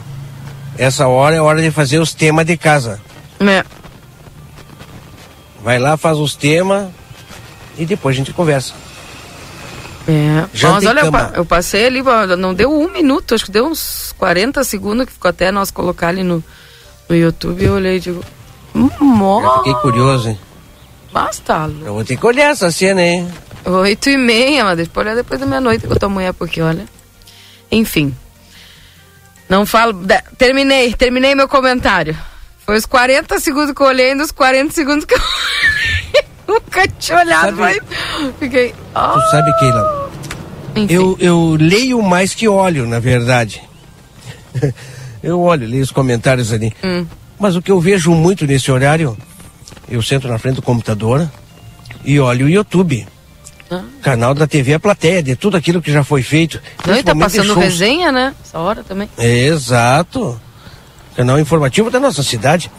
Essa 0.78 1.08
hora 1.08 1.36
é 1.36 1.42
hora 1.42 1.62
de 1.62 1.72
fazer 1.72 2.00
os 2.00 2.14
temas 2.14 2.46
de 2.46 2.58
casa. 2.58 3.02
É. 3.40 3.64
Vai 5.64 5.80
lá, 5.80 5.98
faz 5.98 6.18
os 6.18 6.36
temas 6.36 6.90
e 7.78 7.86
depois 7.86 8.16
a 8.16 8.18
gente 8.18 8.34
conversa. 8.34 8.74
É. 10.08 10.46
Mas 10.54 10.86
olha, 10.86 11.00
eu, 11.00 11.06
cama. 11.06 11.32
eu 11.36 11.46
passei 11.46 11.88
ali, 11.88 12.04
não 12.38 12.54
deu 12.54 12.72
um 12.72 12.92
minuto, 12.92 13.34
acho 13.34 13.46
que 13.46 13.52
deu 13.52 13.66
uns 13.66 14.14
40 14.18 14.64
segundos 14.64 15.08
que 15.08 15.14
ficou 15.14 15.30
até 15.30 15.52
nós 15.52 15.72
colocar 15.72 16.10
ali 16.10 16.24
no, 16.24 16.44
no 17.10 17.16
YouTube. 17.16 17.64
Eu 17.64 17.74
olhei 17.74 17.98
e 17.98 18.00
digo. 18.00 18.24
Eu 18.76 18.92
Mó, 19.00 19.58
fiquei 19.58 19.74
curioso, 19.76 20.30
hein? 20.30 20.40
mas 21.12 21.40
tá. 21.40 21.70
Eu 21.84 21.94
vou 21.94 22.04
ter 22.04 22.18
que 22.18 22.26
olhar 22.26 22.52
essa 22.52 22.70
cena, 22.70 23.02
hein? 23.02 23.28
Oito 23.64 24.10
e 24.10 24.18
meia, 24.18 24.66
mas 24.66 24.78
depois 24.78 25.08
olhar 25.08 25.16
depois 25.16 25.40
da 25.40 25.46
meia-noite 25.46 25.88
com 25.88 25.94
a 25.94 25.96
tua 25.96 26.10
mulher, 26.10 26.34
porque 26.34 26.62
olha. 26.62 26.86
Enfim. 27.72 28.14
Não 29.50 29.66
falo. 29.66 29.94
terminei, 30.38 30.94
terminei 30.94 31.36
meu 31.36 31.48
comentário. 31.48 32.18
Foi 32.66 32.76
os 32.78 32.86
40 32.86 33.40
segundos 33.40 33.74
que 33.76 33.82
eu 33.82 33.86
olhei 33.88 34.16
nos 34.16 34.32
40 34.32 34.74
segundos 34.74 35.06
que 35.06 35.14
eu 35.14 35.20
nunca 36.48 36.88
tinha 36.88 37.20
olhado, 37.20 37.56
Sabe- 37.58 37.58
mas 37.58 38.34
fiquei. 38.40 38.74
ah, 38.96 39.14
Tu 39.14 39.32
sabe, 39.32 39.60
Keila, 39.60 40.12
enfim. 40.76 40.94
eu, 40.94 41.18
eu 41.20 41.58
leio 41.60 42.02
mais 42.02 42.34
que 42.34 42.48
olho, 42.48 42.88
na 42.88 43.00
verdade. 43.00 43.62
eu 45.22 45.40
olho, 45.42 45.68
leio 45.68 45.84
os 45.84 45.92
comentários 45.92 46.52
ali. 46.52 46.74
Hum. 46.84 47.06
Mas 47.40 47.56
o 47.56 47.62
que 47.62 47.72
eu 47.72 47.80
vejo 47.80 48.12
muito 48.12 48.48
nesse 48.48 48.72
horário, 48.72 49.16
eu 49.90 50.02
sento 50.02 50.28
na 50.28 50.40
frente 50.40 50.56
do 50.56 50.62
computador 50.62 51.30
e 52.04 52.20
olho 52.20 52.46
o 52.48 52.50
YouTube. 52.50 53.08
Canal 54.02 54.34
da 54.34 54.48
TV 54.48 54.74
A 54.74 54.80
Plateia, 54.80 55.24
de 55.24 55.36
tudo 55.36 55.58
aquilo 55.58 55.82
que 55.82 55.92
já 55.92 56.04
foi 56.04 56.22
feito. 56.22 56.62
Não, 56.86 56.96
e 56.96 57.04
tá 57.04 57.16
passando 57.16 57.54
resenha, 57.54 58.12
né? 58.12 58.34
Essa 58.44 58.60
hora 58.60 58.84
também. 58.84 59.10
Exato. 59.18 60.40
Canal 61.16 61.40
informativo 61.40 61.90
da 61.90 62.00
nossa 62.00 62.22
cidade. 62.24 62.70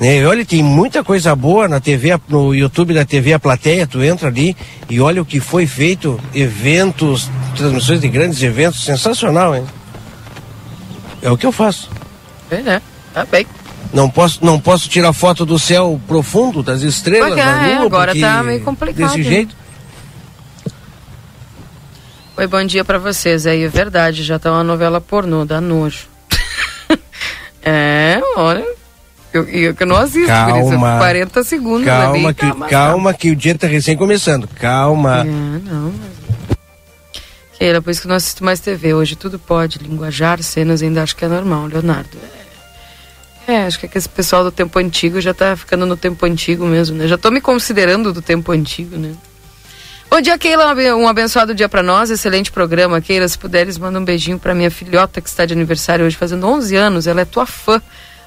É, 0.00 0.18
e 0.18 0.26
olha, 0.26 0.44
tem 0.44 0.62
muita 0.62 1.04
coisa 1.04 1.34
boa 1.36 1.68
na 1.68 1.78
TV, 1.78 2.18
no 2.28 2.54
YouTube 2.54 2.92
da 2.92 3.04
TV 3.04 3.32
A 3.34 3.38
Plateia, 3.38 3.86
tu 3.86 4.02
entra 4.02 4.28
ali 4.28 4.56
e 4.90 5.00
olha 5.00 5.22
o 5.22 5.24
que 5.24 5.38
foi 5.38 5.66
feito, 5.66 6.18
eventos, 6.34 7.30
transmissões 7.56 8.00
de 8.00 8.08
grandes 8.08 8.42
eventos, 8.42 8.84
sensacional, 8.84 9.54
hein? 9.54 9.64
É 11.22 11.30
o 11.30 11.36
que 11.36 11.46
eu 11.46 11.52
faço. 11.52 11.88
É, 12.50 12.60
né? 12.60 12.82
Tá 13.14 13.24
bem. 13.24 13.46
Não 13.92 14.08
posso, 14.08 14.44
não 14.44 14.58
posso 14.58 14.88
tirar 14.88 15.12
foto 15.12 15.44
do 15.44 15.58
céu 15.58 16.00
profundo, 16.08 16.62
das 16.62 16.82
estrelas, 16.82 17.28
Porque, 17.28 17.42
da 17.42 17.68
é, 17.68 17.76
lua, 17.76 17.86
agora 17.86 18.12
porque 18.12 18.20
tá 18.20 18.42
meio 18.42 18.60
complicado, 18.62 18.96
Desse 18.96 19.18
né? 19.18 19.24
jeito. 19.24 19.61
Oi, 22.34 22.46
bom 22.46 22.64
dia 22.64 22.82
pra 22.82 22.98
vocês. 22.98 23.46
Aí 23.46 23.62
é 23.64 23.68
verdade, 23.68 24.22
já 24.22 24.38
tá 24.38 24.50
uma 24.50 24.64
novela 24.64 25.00
pornô, 25.00 25.44
dá 25.44 25.60
nojo. 25.60 26.06
é, 27.62 28.20
olha. 28.36 28.64
Eu, 29.32 29.48
eu 29.48 29.74
que 29.74 29.84
não 29.84 29.96
assisto, 29.96 30.30
por 30.30 30.58
isso, 30.58 30.70
Calma. 30.70 30.98
40 30.98 31.44
segundos 31.44 31.84
Calma, 31.86 32.28
ali. 32.28 32.34
que, 32.34 32.52
mas 32.54 32.70
calma 32.70 33.14
que 33.14 33.30
o 33.30 33.36
dia 33.36 33.56
tá 33.56 33.66
recém 33.66 33.96
começando. 33.96 34.46
Calma. 34.46 35.20
É, 35.20 35.24
não, 35.24 35.92
mas... 35.92 36.58
Keila, 37.58 37.80
por 37.80 37.90
isso 37.90 38.00
que 38.00 38.06
eu 38.06 38.10
não 38.10 38.16
assisto 38.16 38.44
mais 38.44 38.60
TV. 38.60 38.92
Hoje 38.92 39.14
tudo 39.16 39.38
pode, 39.38 39.78
linguajar, 39.78 40.42
cenas, 40.42 40.82
ainda 40.82 41.02
acho 41.02 41.16
que 41.16 41.24
é 41.24 41.28
normal, 41.28 41.66
Leonardo. 41.66 42.18
É, 43.46 43.54
é, 43.54 43.66
acho 43.66 43.78
que 43.78 43.86
esse 43.96 44.08
pessoal 44.08 44.44
do 44.44 44.50
tempo 44.50 44.78
antigo 44.78 45.20
já 45.20 45.32
tá 45.32 45.56
ficando 45.56 45.86
no 45.86 45.96
tempo 45.96 46.24
antigo 46.26 46.66
mesmo, 46.66 46.96
né? 46.96 47.06
Já 47.06 47.16
tô 47.16 47.30
me 47.30 47.40
considerando 47.40 48.12
do 48.12 48.20
tempo 48.20 48.52
antigo, 48.52 48.96
né? 48.96 49.14
Bom 50.12 50.20
dia, 50.20 50.36
Keila. 50.36 50.66
Um 50.66 50.68
abe- 50.68 51.08
abençoado 51.08 51.54
dia 51.54 51.70
pra 51.70 51.82
nós. 51.82 52.10
Excelente 52.10 52.52
programa, 52.52 53.00
Keila. 53.00 53.26
Se 53.26 53.38
puderes, 53.38 53.78
manda 53.78 53.98
um 53.98 54.04
beijinho 54.04 54.38
pra 54.38 54.54
minha 54.54 54.70
filhota 54.70 55.22
que 55.22 55.28
está 55.30 55.46
de 55.46 55.54
aniversário 55.54 56.04
hoje, 56.04 56.14
fazendo 56.18 56.46
11 56.46 56.76
anos. 56.76 57.06
Ela 57.06 57.22
é 57.22 57.24
tua 57.24 57.46
fã. 57.46 57.80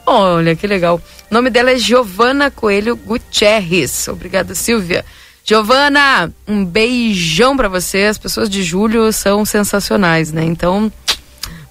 Olha, 0.03 0.55
que 0.55 0.65
legal. 0.65 0.99
O 1.29 1.33
nome 1.33 1.51
dela 1.51 1.69
é 1.69 1.77
Giovana 1.77 2.49
Coelho 2.49 2.95
Gutierrez. 2.95 4.07
Obrigada, 4.07 4.55
Silvia. 4.55 5.05
Giovana, 5.43 6.33
um 6.47 6.65
beijão 6.65 7.55
pra 7.55 7.67
você. 7.67 8.05
As 8.05 8.17
pessoas 8.17 8.49
de 8.49 8.63
julho 8.63 9.13
são 9.13 9.45
sensacionais, 9.45 10.31
né? 10.31 10.43
Então, 10.43 10.91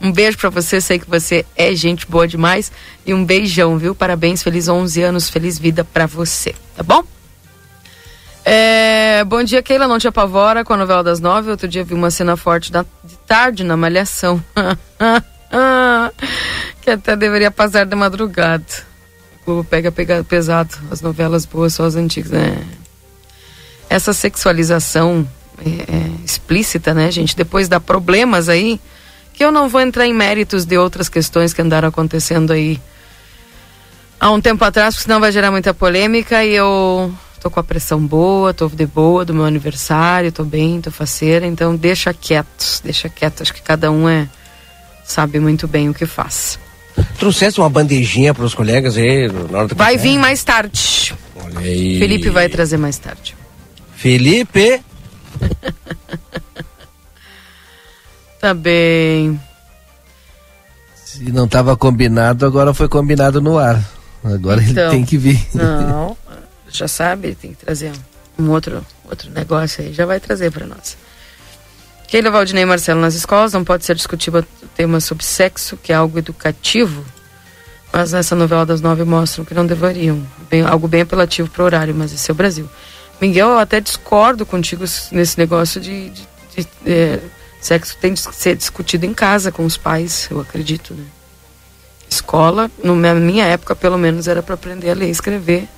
Um 0.01 0.13
beijo 0.13 0.39
para 0.39 0.51
você, 0.51 0.81
sei 0.81 0.99
que 1.01 1.11
você 1.11 1.45
é 1.57 1.75
gente 1.75 2.07
boa 2.07 2.29
demais. 2.29 2.71
E 3.05 3.13
um 3.13 3.25
beijão, 3.25 3.79
viu? 3.79 3.97
Parabéns, 3.97 4.45
feliz 4.45 4.69
11 4.69 5.03
anos, 5.03 5.29
feliz 5.29 5.59
vida 5.59 5.83
para 5.83 6.07
você, 6.07 6.55
tá 6.77 6.85
bom? 6.85 7.03
É, 8.45 9.25
bom 9.25 9.43
dia, 9.43 9.63
Keila. 9.63 9.89
Não 9.89 9.99
te 9.99 10.07
apavora 10.07 10.65
com 10.65 10.75
a 10.75 10.77
novela 10.77 11.03
das 11.03 11.19
nove. 11.19 11.51
Outro 11.51 11.67
dia 11.67 11.83
vi 11.83 11.95
uma 11.95 12.11
cena 12.11 12.37
forte 12.37 12.71
da, 12.71 12.85
de 13.03 13.17
tarde 13.27 13.65
na 13.65 13.77
Malhação. 13.77 14.43
que 16.83 16.91
até 16.91 17.17
deveria 17.17 17.51
passar 17.51 17.87
de 17.87 17.97
madrugada. 17.97 18.65
O 19.43 19.47
Globo 19.47 19.65
pega, 19.65 19.91
pega 19.91 20.23
pesado. 20.23 20.77
As 20.91 21.01
novelas 21.01 21.47
boas 21.47 21.73
só 21.73 21.85
as 21.85 21.97
antigas, 21.97 22.33
né? 22.33 22.63
Essa 23.89 24.13
sexualização 24.13 25.27
é, 25.65 25.71
é, 25.71 26.25
explícita, 26.25 26.93
né, 26.93 27.11
gente? 27.11 27.35
Depois 27.35 27.67
dá 27.67 27.81
problemas 27.81 28.51
aí. 28.51 28.79
Que 29.33 29.45
eu 29.45 29.51
não 29.51 29.69
vou 29.69 29.81
entrar 29.81 30.07
em 30.07 30.13
méritos 30.13 30.67
de 30.67 30.77
outras 30.77 31.09
questões 31.09 31.55
que 31.55 31.63
andaram 31.63 31.89
acontecendo 31.89 32.53
aí 32.53 32.79
há 34.21 34.31
um 34.31 34.41
tempo 34.41 34.65
atrás, 34.65 34.95
porque 34.95 35.05
senão 35.05 35.21
vai 35.21 35.33
gerar 35.33 35.51
muita 35.51 35.75
polêmica 35.75 36.45
e 36.45 36.55
eu 36.55 37.13
tô 37.45 37.51
com 37.51 37.61
a 37.61 37.63
pressão 37.63 38.01
boa, 38.01 38.55
tô 38.55 38.69
de 38.69 38.87
boa 38.87 39.23
do 39.23 39.35
meu 39.35 39.45
aniversário, 39.45 40.33
tô 40.33 40.45
bem, 40.45 40.81
tô 40.81 40.91
faceira, 40.91 41.47
então 41.47 41.77
deixa 41.77 42.15
quieto, 42.15 42.81
deixa 42.83 43.07
quieto, 43.11 43.43
acho 43.43 43.53
que 43.53 43.61
cada 43.61 43.91
um 43.91 44.09
é 44.09 44.27
sabe 45.05 45.39
muito 45.39 45.69
bem 45.69 45.91
o 45.91 45.95
que 45.95 46.07
faz. 46.07 46.59
Trouxesse 47.19 47.61
uma 47.61 47.69
bandejinha 47.69 48.33
para 48.33 48.47
os 48.47 48.55
colegas 48.55 48.97
aí 48.97 49.31
na 49.31 49.59
hora 49.59 49.69
do 49.69 49.75
Vai 49.75 49.99
vir 49.99 50.17
mais 50.17 50.43
tarde. 50.43 51.15
Olha 51.37 51.59
aí. 51.59 51.99
Felipe 51.99 52.31
vai 52.31 52.49
trazer 52.49 52.79
mais 52.79 52.97
tarde. 52.97 53.37
Felipe. 53.95 54.81
tá 58.41 58.55
bem. 58.55 59.39
Se 60.95 61.31
não 61.31 61.45
estava 61.45 61.77
combinado, 61.77 62.47
agora 62.47 62.73
foi 62.73 62.89
combinado 62.89 63.43
no 63.43 63.59
ar. 63.59 63.85
Agora 64.25 64.63
então, 64.63 64.85
ele 64.85 64.93
tem 64.93 65.05
que 65.05 65.19
vir. 65.19 65.47
Não, 65.53 66.17
já 66.77 66.89
sabe, 66.89 67.35
tem 67.35 67.53
que 67.53 67.65
trazer 67.65 67.93
um 68.39 68.51
outro, 68.51 68.85
outro 69.09 69.31
negócio 69.31 69.83
aí, 69.83 69.93
já 69.93 70.05
vai 70.05 70.19
trazer 70.19 70.51
para 70.51 70.67
nós. 70.67 70.97
Keila 72.09 72.31
Valdinei 72.31 72.65
Marcelo 72.65 73.01
nas 73.01 73.15
escolas 73.15 73.53
não 73.53 73.65
pode 73.65 73.85
ser 73.85 73.95
discutido 73.95 74.47
o 74.63 74.67
tema 74.69 75.01
sobre 75.01 75.25
sexo, 75.25 75.77
que 75.77 75.93
é 75.93 75.97
algo 75.97 76.19
educativo, 76.19 77.05
mas 77.93 78.13
nessa 78.13 78.35
novela 78.35 78.67
das 78.67 78.81
nove 78.81 79.05
mostram 79.05 79.45
que 79.45 79.55
não 79.55 79.67
deveriam. 79.67 80.27
Bem, 80.51 80.63
algo 80.63 80.89
bem 80.89 81.03
apelativo 81.03 81.49
para 81.49 81.63
o 81.63 81.65
horário, 81.65 81.95
mas 81.95 82.13
esse 82.13 82.31
é 82.31 82.33
o 82.33 82.35
Brasil. 82.35 82.69
Miguel, 83.21 83.51
eu 83.51 83.59
até 83.59 83.81
discordo 83.81 84.45
contigo 84.45 84.85
nesse 85.13 85.39
negócio 85.39 85.81
de, 85.81 86.11
de, 86.11 86.27
de 86.57 86.69
é, 86.87 87.21
sexo 87.61 87.97
tem 88.01 88.13
de 88.13 88.21
ser 88.21 88.57
discutido 88.57 89.07
em 89.07 89.15
casa 89.15 89.51
com 89.51 89.65
os 89.65 89.77
pais, 89.77 90.29
eu 90.31 90.41
acredito, 90.41 90.93
né? 90.93 91.05
Escola, 92.09 92.71
na 92.83 93.15
minha 93.15 93.45
época, 93.45 93.75
pelo 93.75 93.99
menos, 93.99 94.29
era 94.29 94.43
para 94.43 94.55
aprender 94.55 94.91
a 94.91 94.95
ler 94.95 95.09
e 95.09 95.11
escrever 95.11 95.69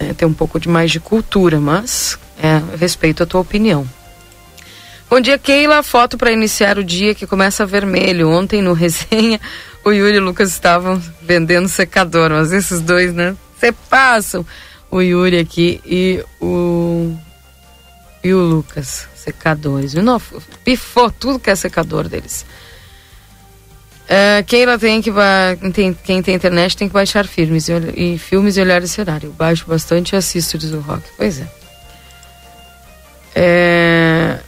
né, 0.00 0.14
ter 0.14 0.24
um 0.24 0.32
pouco 0.32 0.58
de 0.58 0.68
mais 0.68 0.90
de 0.90 0.98
cultura, 0.98 1.60
mas 1.60 2.18
é, 2.42 2.60
respeito 2.78 3.22
a 3.22 3.26
tua 3.26 3.40
opinião. 3.40 3.86
Bom 5.10 5.20
dia, 5.20 5.38
Keila. 5.38 5.82
Foto 5.82 6.16
para 6.16 6.30
iniciar 6.30 6.78
o 6.78 6.84
dia 6.84 7.14
que 7.14 7.26
começa 7.26 7.66
vermelho. 7.66 8.30
Ontem 8.30 8.62
no 8.62 8.72
resenha, 8.74 9.40
o 9.84 9.90
Yuri 9.90 10.16
e 10.16 10.20
o 10.20 10.24
Lucas 10.24 10.50
estavam 10.50 11.02
vendendo 11.20 11.68
secador, 11.68 12.30
mas 12.30 12.52
esses 12.52 12.80
dois, 12.80 13.12
né? 13.12 13.36
Você 13.58 13.72
passam. 13.72 14.46
O 14.90 15.00
Yuri 15.00 15.38
aqui 15.38 15.80
e 15.84 16.24
o 16.40 17.14
e 18.22 18.32
o 18.34 18.38
Lucas, 18.38 19.08
secadores. 19.14 19.94
Pifou 20.64 21.10
tudo 21.10 21.38
que 21.38 21.50
é 21.50 21.54
secador 21.54 22.08
deles. 22.08 22.44
Uh, 24.10 24.42
Keila 24.44 24.76
tem 24.76 25.00
que 25.00 25.12
tem, 25.72 25.94
quem 25.94 26.20
tem 26.20 26.34
internet 26.34 26.76
tem 26.76 26.88
que 26.88 26.92
baixar 26.94 27.28
filmes 27.28 27.68
e, 27.68 27.72
e, 27.94 28.18
filmes 28.18 28.56
e 28.56 28.60
olhar 28.60 28.82
esse 28.82 29.00
horário. 29.00 29.28
Eu 29.28 29.32
baixo 29.32 29.64
bastante 29.68 30.14
e 30.14 30.16
assisto, 30.16 30.58
diz 30.58 30.72
o 30.72 30.80
Rock. 30.80 31.04
Pois 31.16 31.40
é. 31.40 31.48
é. 33.36 34.40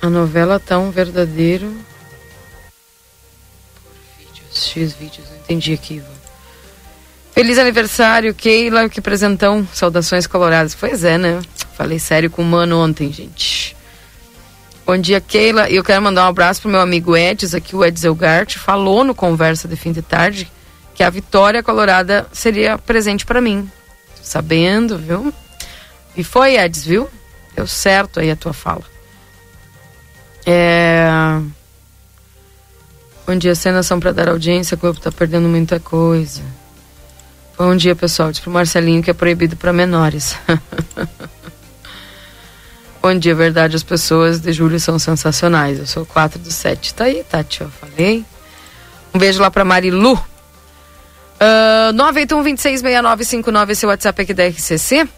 A 0.00 0.08
novela 0.08 0.58
tá 0.58 0.78
um 0.78 0.90
verdadeiro. 0.90 1.76
Vídeos, 4.18 4.66
X 4.66 4.92
vídeos, 4.94 5.28
não 5.28 5.36
entendi 5.36 5.74
aqui, 5.74 5.96
Ivan. 5.96 6.06
Feliz 7.32 7.58
aniversário, 7.58 8.34
Keila, 8.34 8.88
que 8.88 9.02
presentão. 9.02 9.68
Saudações 9.74 10.26
coloradas. 10.26 10.74
Pois 10.74 11.04
é, 11.04 11.18
né? 11.18 11.38
Falei 11.76 11.98
sério 11.98 12.30
com 12.30 12.40
o 12.40 12.46
mano 12.46 12.82
ontem, 12.82 13.12
gente. 13.12 13.76
Bom 14.84 14.98
dia, 14.98 15.20
Keila. 15.20 15.70
Eu 15.70 15.84
quero 15.84 16.02
mandar 16.02 16.24
um 16.24 16.28
abraço 16.28 16.62
pro 16.62 16.70
meu 16.70 16.80
amigo 16.80 17.16
Edson, 17.16 17.56
aqui 17.56 17.76
o 17.76 17.84
Edson 17.84 18.08
Elgart, 18.08 18.56
falou 18.56 19.04
no 19.04 19.14
Conversa 19.14 19.68
de 19.68 19.76
Fim 19.76 19.92
de 19.92 20.02
Tarde 20.02 20.50
que 20.94 21.02
a 21.02 21.10
vitória 21.10 21.62
colorada 21.62 22.26
seria 22.32 22.76
presente 22.76 23.24
para 23.24 23.40
mim. 23.40 23.70
Tô 24.16 24.22
sabendo, 24.22 24.98
viu? 24.98 25.32
E 26.16 26.24
foi, 26.24 26.56
Edson, 26.56 26.88
viu? 26.88 27.08
Deu 27.54 27.66
certo 27.66 28.20
aí 28.20 28.30
a 28.30 28.36
tua 28.36 28.52
fala. 28.52 28.82
É... 30.44 31.06
Bom 33.24 33.36
dia, 33.36 33.54
cenas 33.54 33.86
são 33.86 34.00
para 34.00 34.12
dar 34.12 34.28
audiência, 34.28 34.74
o 34.74 34.78
corpo 34.78 35.00
tá 35.00 35.12
perdendo 35.12 35.48
muita 35.48 35.78
coisa. 35.78 36.42
Bom 37.56 37.76
dia, 37.76 37.94
pessoal. 37.94 38.32
Diz 38.32 38.40
pro 38.40 38.50
Marcelinho 38.50 39.02
que 39.02 39.10
é 39.10 39.14
proibido 39.14 39.56
para 39.56 39.72
menores. 39.72 40.36
Bom 43.02 43.18
dia, 43.18 43.34
verdade, 43.34 43.74
as 43.74 43.82
pessoas 43.82 44.40
de 44.40 44.52
julho 44.52 44.78
são 44.78 44.96
sensacionais. 44.96 45.80
Eu 45.80 45.86
sou 45.86 46.06
4 46.06 46.38
do 46.38 46.52
7. 46.52 46.94
Tá 46.94 47.04
aí, 47.06 47.24
Tati, 47.28 47.62
eu 47.62 47.68
falei. 47.68 48.24
Um 49.12 49.18
beijo 49.18 49.42
lá 49.42 49.50
pra 49.50 49.64
Marilu. 49.64 50.12
Uh, 50.12 51.92
981-266959, 51.94 53.70
esse 53.70 53.84
WhatsApp 53.84 54.22
aqui 54.22 54.32
da 54.32 54.46
RCC. 54.46 55.08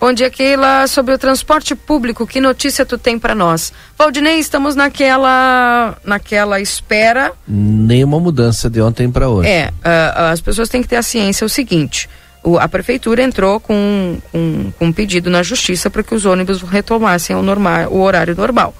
Bom 0.00 0.12
dia, 0.12 0.30
Keila. 0.30 0.86
Sobre 0.86 1.12
o 1.12 1.18
transporte 1.18 1.74
público, 1.74 2.28
que 2.28 2.40
notícia 2.40 2.86
tu 2.86 2.96
tem 2.96 3.18
para 3.18 3.34
nós? 3.34 3.72
Valdinei, 3.98 4.38
estamos 4.38 4.76
naquela, 4.76 5.98
naquela 6.04 6.60
espera. 6.60 7.32
Nenhuma 7.48 8.20
mudança 8.20 8.70
de 8.70 8.80
ontem 8.80 9.10
para 9.10 9.28
hoje. 9.28 9.48
É, 9.48 9.72
uh, 9.78 10.30
as 10.30 10.40
pessoas 10.40 10.68
têm 10.68 10.80
que 10.80 10.88
ter 10.88 10.96
a 10.96 11.02
ciência. 11.02 11.44
É 11.44 11.46
o 11.46 11.48
seguinte: 11.48 12.08
o, 12.44 12.58
a 12.58 12.68
prefeitura 12.68 13.22
entrou 13.22 13.58
com, 13.58 14.18
com, 14.30 14.70
com, 14.78 14.86
um 14.86 14.92
pedido 14.92 15.30
na 15.30 15.42
justiça 15.42 15.88
para 15.88 16.02
que 16.02 16.14
os 16.14 16.26
ônibus 16.26 16.60
retomassem 16.60 17.34
o, 17.34 17.42
normal, 17.42 17.90
o 17.90 18.02
horário 18.02 18.36
normal. 18.36 18.74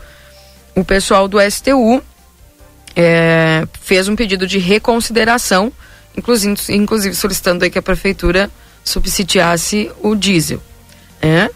O 0.76 0.84
pessoal 0.84 1.26
do 1.26 1.38
STU 1.50 2.02
é, 2.94 3.66
fez 3.80 4.06
um 4.06 4.14
pedido 4.14 4.46
de 4.46 4.58
reconsideração, 4.58 5.72
inclusive, 6.16 6.54
inclusive 6.68 7.14
solicitando 7.14 7.64
aí 7.64 7.70
que 7.70 7.78
a 7.78 7.82
prefeitura 7.82 8.50
subsidiasse 8.84 9.90
o 10.02 10.14
diesel. 10.14 10.62
É. 11.22 11.48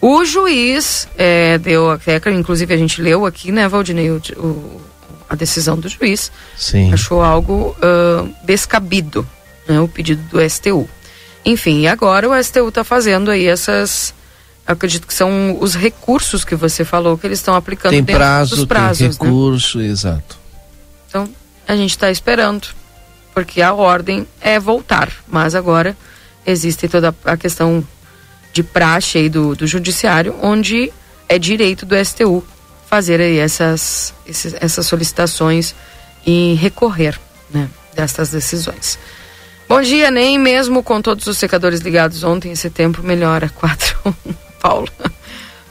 O 0.00 0.24
juiz 0.24 1.08
é, 1.18 1.58
deu, 1.58 1.90
até, 1.90 2.20
inclusive 2.30 2.72
a 2.72 2.76
gente 2.76 3.02
leu 3.02 3.26
aqui, 3.26 3.50
né, 3.50 3.66
Valdinei, 3.66 4.10
o, 4.10 4.22
o, 4.36 4.80
a 5.28 5.34
decisão 5.34 5.76
do 5.76 5.88
juiz. 5.88 6.30
Sim. 6.56 6.92
Achou 6.92 7.22
algo 7.22 7.74
uh, 7.78 8.32
descabido, 8.44 9.26
né, 9.66 9.80
o 9.80 9.88
pedido 9.88 10.22
do 10.30 10.48
STU. 10.48 10.88
Enfim, 11.46 11.82
e 11.82 11.88
agora 11.88 12.28
o 12.28 12.42
STU 12.42 12.68
está 12.68 12.82
fazendo 12.82 13.30
aí 13.30 13.46
essas. 13.46 14.12
Acredito 14.66 15.06
que 15.06 15.14
são 15.14 15.56
os 15.60 15.76
recursos 15.76 16.44
que 16.44 16.56
você 16.56 16.84
falou 16.84 17.16
que 17.16 17.24
eles 17.24 17.38
estão 17.38 17.54
aplicando 17.54 17.92
tem 17.92 18.02
dentro 18.02 18.18
prazo, 18.18 18.56
dos 18.56 18.64
prazos. 18.64 18.98
Tem 18.98 19.28
recurso, 19.28 19.78
né? 19.78 19.86
exato. 19.86 20.36
Então, 21.08 21.28
a 21.68 21.76
gente 21.76 21.90
está 21.90 22.10
esperando, 22.10 22.66
porque 23.32 23.62
a 23.62 23.72
ordem 23.72 24.26
é 24.40 24.58
voltar, 24.58 25.08
mas 25.28 25.54
agora 25.54 25.96
existe 26.44 26.88
toda 26.88 27.14
a 27.24 27.36
questão 27.36 27.86
de 28.52 28.64
praxe 28.64 29.18
aí 29.18 29.28
do, 29.28 29.54
do 29.54 29.68
judiciário, 29.68 30.34
onde 30.42 30.92
é 31.28 31.38
direito 31.38 31.86
do 31.86 31.94
STU 32.04 32.42
fazer 32.88 33.20
aí 33.20 33.38
essas, 33.38 34.12
essas 34.60 34.84
solicitações 34.86 35.76
e 36.26 36.54
recorrer 36.54 37.20
né, 37.50 37.68
dessas 37.94 38.30
decisões. 38.30 38.98
Bom 39.68 39.82
dia, 39.82 40.10
nem 40.10 40.38
mesmo 40.38 40.82
com 40.82 41.02
todos 41.02 41.26
os 41.26 41.36
secadores 41.36 41.80
ligados 41.80 42.22
ontem, 42.22 42.52
esse 42.52 42.70
tempo 42.70 43.02
melhora. 43.02 43.48
4 43.54 44.14
Paulo. 44.60 44.88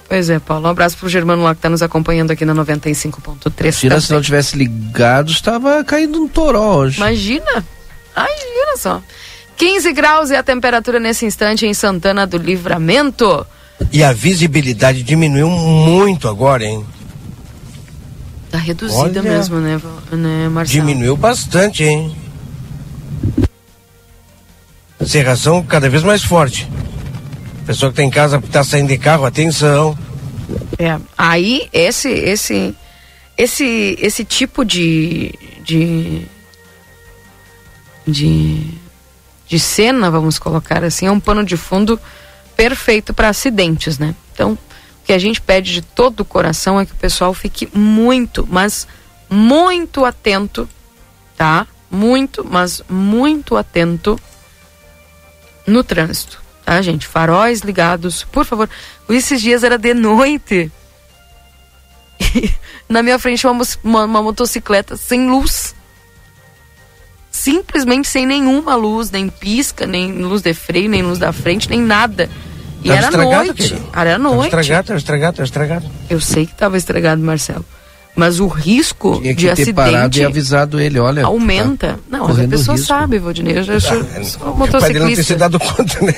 Pois 0.07 0.29
é, 0.29 0.39
Paulo. 0.39 0.67
Um 0.67 0.69
abraço 0.69 0.97
pro 0.97 1.09
Germano 1.09 1.43
lá 1.43 1.53
que 1.53 1.59
está 1.59 1.69
nos 1.69 1.81
acompanhando 1.81 2.31
aqui 2.31 2.45
na 2.45 2.53
95.3. 2.53 3.61
Imagina 3.61 4.01
se 4.01 4.13
não 4.13 4.21
tivesse 4.21 4.57
ligado, 4.57 5.31
estava 5.31 5.83
caindo 5.83 6.21
um 6.21 6.27
toró 6.27 6.77
hoje. 6.77 6.97
Imagina. 6.97 7.65
Imagina 8.15 8.77
só. 8.77 9.01
15 9.57 9.93
graus 9.93 10.31
é 10.31 10.37
a 10.37 10.43
temperatura 10.43 10.99
nesse 10.99 11.25
instante 11.25 11.65
em 11.65 11.73
Santana 11.73 12.27
do 12.27 12.37
Livramento. 12.37 13.45
E 13.91 14.03
a 14.03 14.11
visibilidade 14.11 15.03
diminuiu 15.03 15.49
muito 15.49 16.27
agora, 16.27 16.63
hein? 16.63 16.85
Tá 18.51 18.57
reduzida 18.57 19.01
Olha, 19.01 19.21
mesmo, 19.21 19.59
né, 19.59 19.81
né 20.11 20.49
Marcelo? 20.49 20.85
Diminuiu 20.85 21.17
bastante, 21.17 21.83
hein? 21.83 22.15
Serração 25.03 25.63
cada 25.63 25.89
vez 25.89 26.03
mais 26.03 26.23
forte. 26.23 26.69
Pessoa 27.65 27.91
que 27.91 27.97
tá 27.97 28.03
em 28.03 28.09
casa 28.09 28.37
está 28.37 28.63
saindo 28.63 28.89
de 28.89 28.97
carro, 28.97 29.25
atenção. 29.25 29.97
É, 30.77 30.99
aí 31.17 31.67
esse 31.73 32.09
esse 32.09 32.75
esse 33.37 33.97
esse 33.99 34.23
tipo 34.23 34.63
de, 34.63 35.33
de 35.63 36.25
de 38.07 38.85
de 39.47 39.59
cena, 39.59 40.09
vamos 40.09 40.39
colocar 40.39 40.83
assim, 40.83 41.07
é 41.07 41.11
um 41.11 41.19
pano 41.19 41.43
de 41.43 41.55
fundo 41.57 41.99
perfeito 42.55 43.13
para 43.13 43.29
acidentes, 43.29 43.99
né? 43.99 44.15
Então, 44.33 44.53
o 44.53 44.57
que 45.05 45.13
a 45.13 45.19
gente 45.19 45.39
pede 45.39 45.73
de 45.73 45.81
todo 45.81 46.21
o 46.21 46.25
coração 46.25 46.79
é 46.79 46.85
que 46.85 46.93
o 46.93 46.97
pessoal 46.97 47.33
fique 47.33 47.69
muito, 47.73 48.47
mas 48.49 48.87
muito 49.29 50.03
atento, 50.03 50.67
tá? 51.37 51.67
Muito, 51.91 52.45
mas 52.49 52.83
muito 52.89 53.55
atento 53.55 54.19
no 55.65 55.83
trânsito, 55.83 56.41
tá, 56.63 56.81
gente? 56.81 57.07
Faróis 57.07 57.61
ligados, 57.61 58.23
por 58.23 58.45
favor. 58.45 58.69
Esses 59.09 59.41
dias 59.41 59.63
era 59.63 59.77
de 59.77 59.93
noite. 59.93 60.71
na 62.87 63.03
minha 63.03 63.19
frente 63.19 63.45
uma, 63.45 63.65
uma, 63.83 64.05
uma 64.05 64.21
motocicleta 64.21 64.95
sem 64.95 65.29
luz 65.29 65.75
simplesmente 67.35 68.07
sem 68.07 68.25
nenhuma 68.25 68.75
luz, 68.75 69.11
nem 69.11 69.27
pisca, 69.27 69.85
nem 69.85 70.13
luz 70.13 70.41
de 70.41 70.53
freio, 70.53 70.89
nem 70.89 71.01
luz 71.01 71.19
da 71.19 71.33
frente, 71.33 71.69
nem 71.69 71.81
nada. 71.81 72.29
E 72.81 72.87
tava 72.87 72.99
era 72.99 73.17
noite. 73.17 73.83
Era 73.93 74.17
noite. 74.17 74.51
Tava 74.51 74.61
estragado, 74.61 74.87
tava 74.87 74.97
estragado, 74.97 75.35
tava 75.35 75.45
estragado. 75.45 75.91
Eu 76.09 76.21
sei 76.21 76.45
que 76.45 76.53
estava 76.53 76.77
estragado, 76.77 77.21
Marcelo. 77.21 77.65
Mas 78.15 78.39
o 78.39 78.47
risco 78.47 79.19
Tinha 79.19 79.35
que 79.35 79.41
de 79.41 79.45
ter 79.47 79.51
acidente 79.51 79.73
parado 79.75 80.17
e 80.17 80.23
avisado 80.23 80.79
ele, 80.79 80.99
olha. 80.99 81.25
aumenta. 81.25 81.93
tá 81.93 81.99
não, 82.09 82.27
mas 82.29 82.39
a 82.39 82.47
pessoa 82.47 82.77
risco. 82.77 82.87
sabe, 82.87 83.19
Valdinei. 83.19 83.57
Eu 83.57 83.63
já 83.63 83.79
sou, 83.79 84.03
sou 84.23 84.55
Pai 84.79 84.93
dele 84.93 84.99
não 84.99 85.07
ter 85.07 85.23
se 85.23 85.33
motociclista. 85.33 85.35
dado 85.35 85.59
conta, 85.59 86.01
né? 86.01 86.13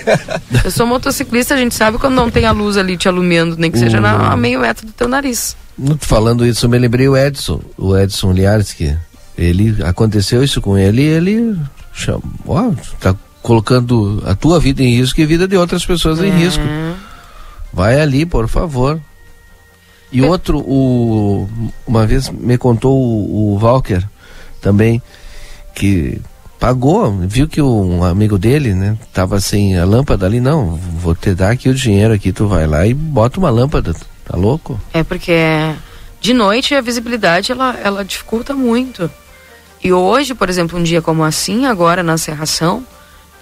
Eu 0.63 0.71
sou 0.71 0.85
motociclista, 0.85 1.55
a 1.55 1.57
gente 1.57 1.73
sabe 1.73 1.97
quando 1.97 2.13
não 2.13 2.29
tem 2.29 2.45
a 2.45 2.51
luz 2.51 2.77
ali 2.77 2.97
te 2.97 3.07
alumiando, 3.07 3.55
nem 3.57 3.71
que 3.71 3.79
seja 3.79 3.99
na, 3.99 4.31
a 4.31 4.37
meio 4.37 4.59
metro 4.59 4.85
do 4.85 4.93
teu 4.93 5.07
nariz. 5.07 5.57
Falando 5.99 6.45
isso, 6.45 6.65
eu 6.65 6.69
me 6.69 6.77
lembrei 6.77 7.07
o 7.07 7.17
Edson, 7.17 7.61
o 7.77 7.97
Edson 7.97 8.31
Liares, 8.31 8.73
que 8.73 8.95
ele 9.37 9.75
aconteceu 9.83 10.43
isso 10.43 10.61
com 10.61 10.77
ele 10.77 11.01
e 11.01 11.05
ele 11.05 11.57
chama, 11.93 12.21
ó, 12.47 12.71
tá 12.99 13.15
colocando 13.41 14.21
a 14.25 14.35
tua 14.35 14.59
vida 14.59 14.83
em 14.83 14.97
risco 14.97 15.19
e 15.19 15.23
a 15.23 15.27
vida 15.27 15.47
de 15.47 15.55
outras 15.57 15.85
pessoas 15.85 16.19
em 16.19 16.29
risco. 16.29 16.63
Vai 17.73 17.99
ali, 18.01 18.25
por 18.25 18.47
favor. 18.47 18.99
E 20.11 20.21
outro, 20.21 20.59
o, 20.59 21.49
uma 21.85 22.05
vez 22.07 22.29
me 22.29 22.57
contou 22.57 22.97
o, 22.97 23.55
o 23.55 23.59
Walker 23.59 24.01
também, 24.61 25.01
que 25.75 26.19
pagou, 26.59 27.11
viu 27.19 27.47
que 27.47 27.61
um 27.61 28.03
amigo 28.03 28.37
dele, 28.37 28.73
né, 28.73 28.97
tava 29.13 29.39
sem 29.39 29.77
a 29.77 29.85
lâmpada 29.85 30.25
ali, 30.25 30.39
não, 30.39 30.75
vou 30.75 31.13
te 31.13 31.33
dar 31.35 31.51
aqui 31.51 31.69
o 31.69 31.73
dinheiro 31.73 32.13
aqui, 32.13 32.31
tu 32.31 32.47
vai 32.47 32.65
lá 32.65 32.87
e 32.87 32.93
bota 32.93 33.39
uma 33.39 33.49
lâmpada, 33.49 33.93
tá 34.25 34.35
louco? 34.37 34.79
É 34.93 35.03
porque 35.03 35.35
de 36.19 36.33
noite 36.33 36.73
a 36.73 36.81
visibilidade 36.81 37.51
ela, 37.51 37.75
ela 37.83 38.03
dificulta 38.05 38.53
muito. 38.55 39.09
E 39.83 39.93
hoje, 39.93 40.33
por 40.33 40.49
exemplo, 40.49 40.79
um 40.79 40.83
dia 40.83 41.01
como 41.01 41.23
assim, 41.23 41.65
agora 41.67 42.01
na 42.01 42.17
serração, 42.17 42.83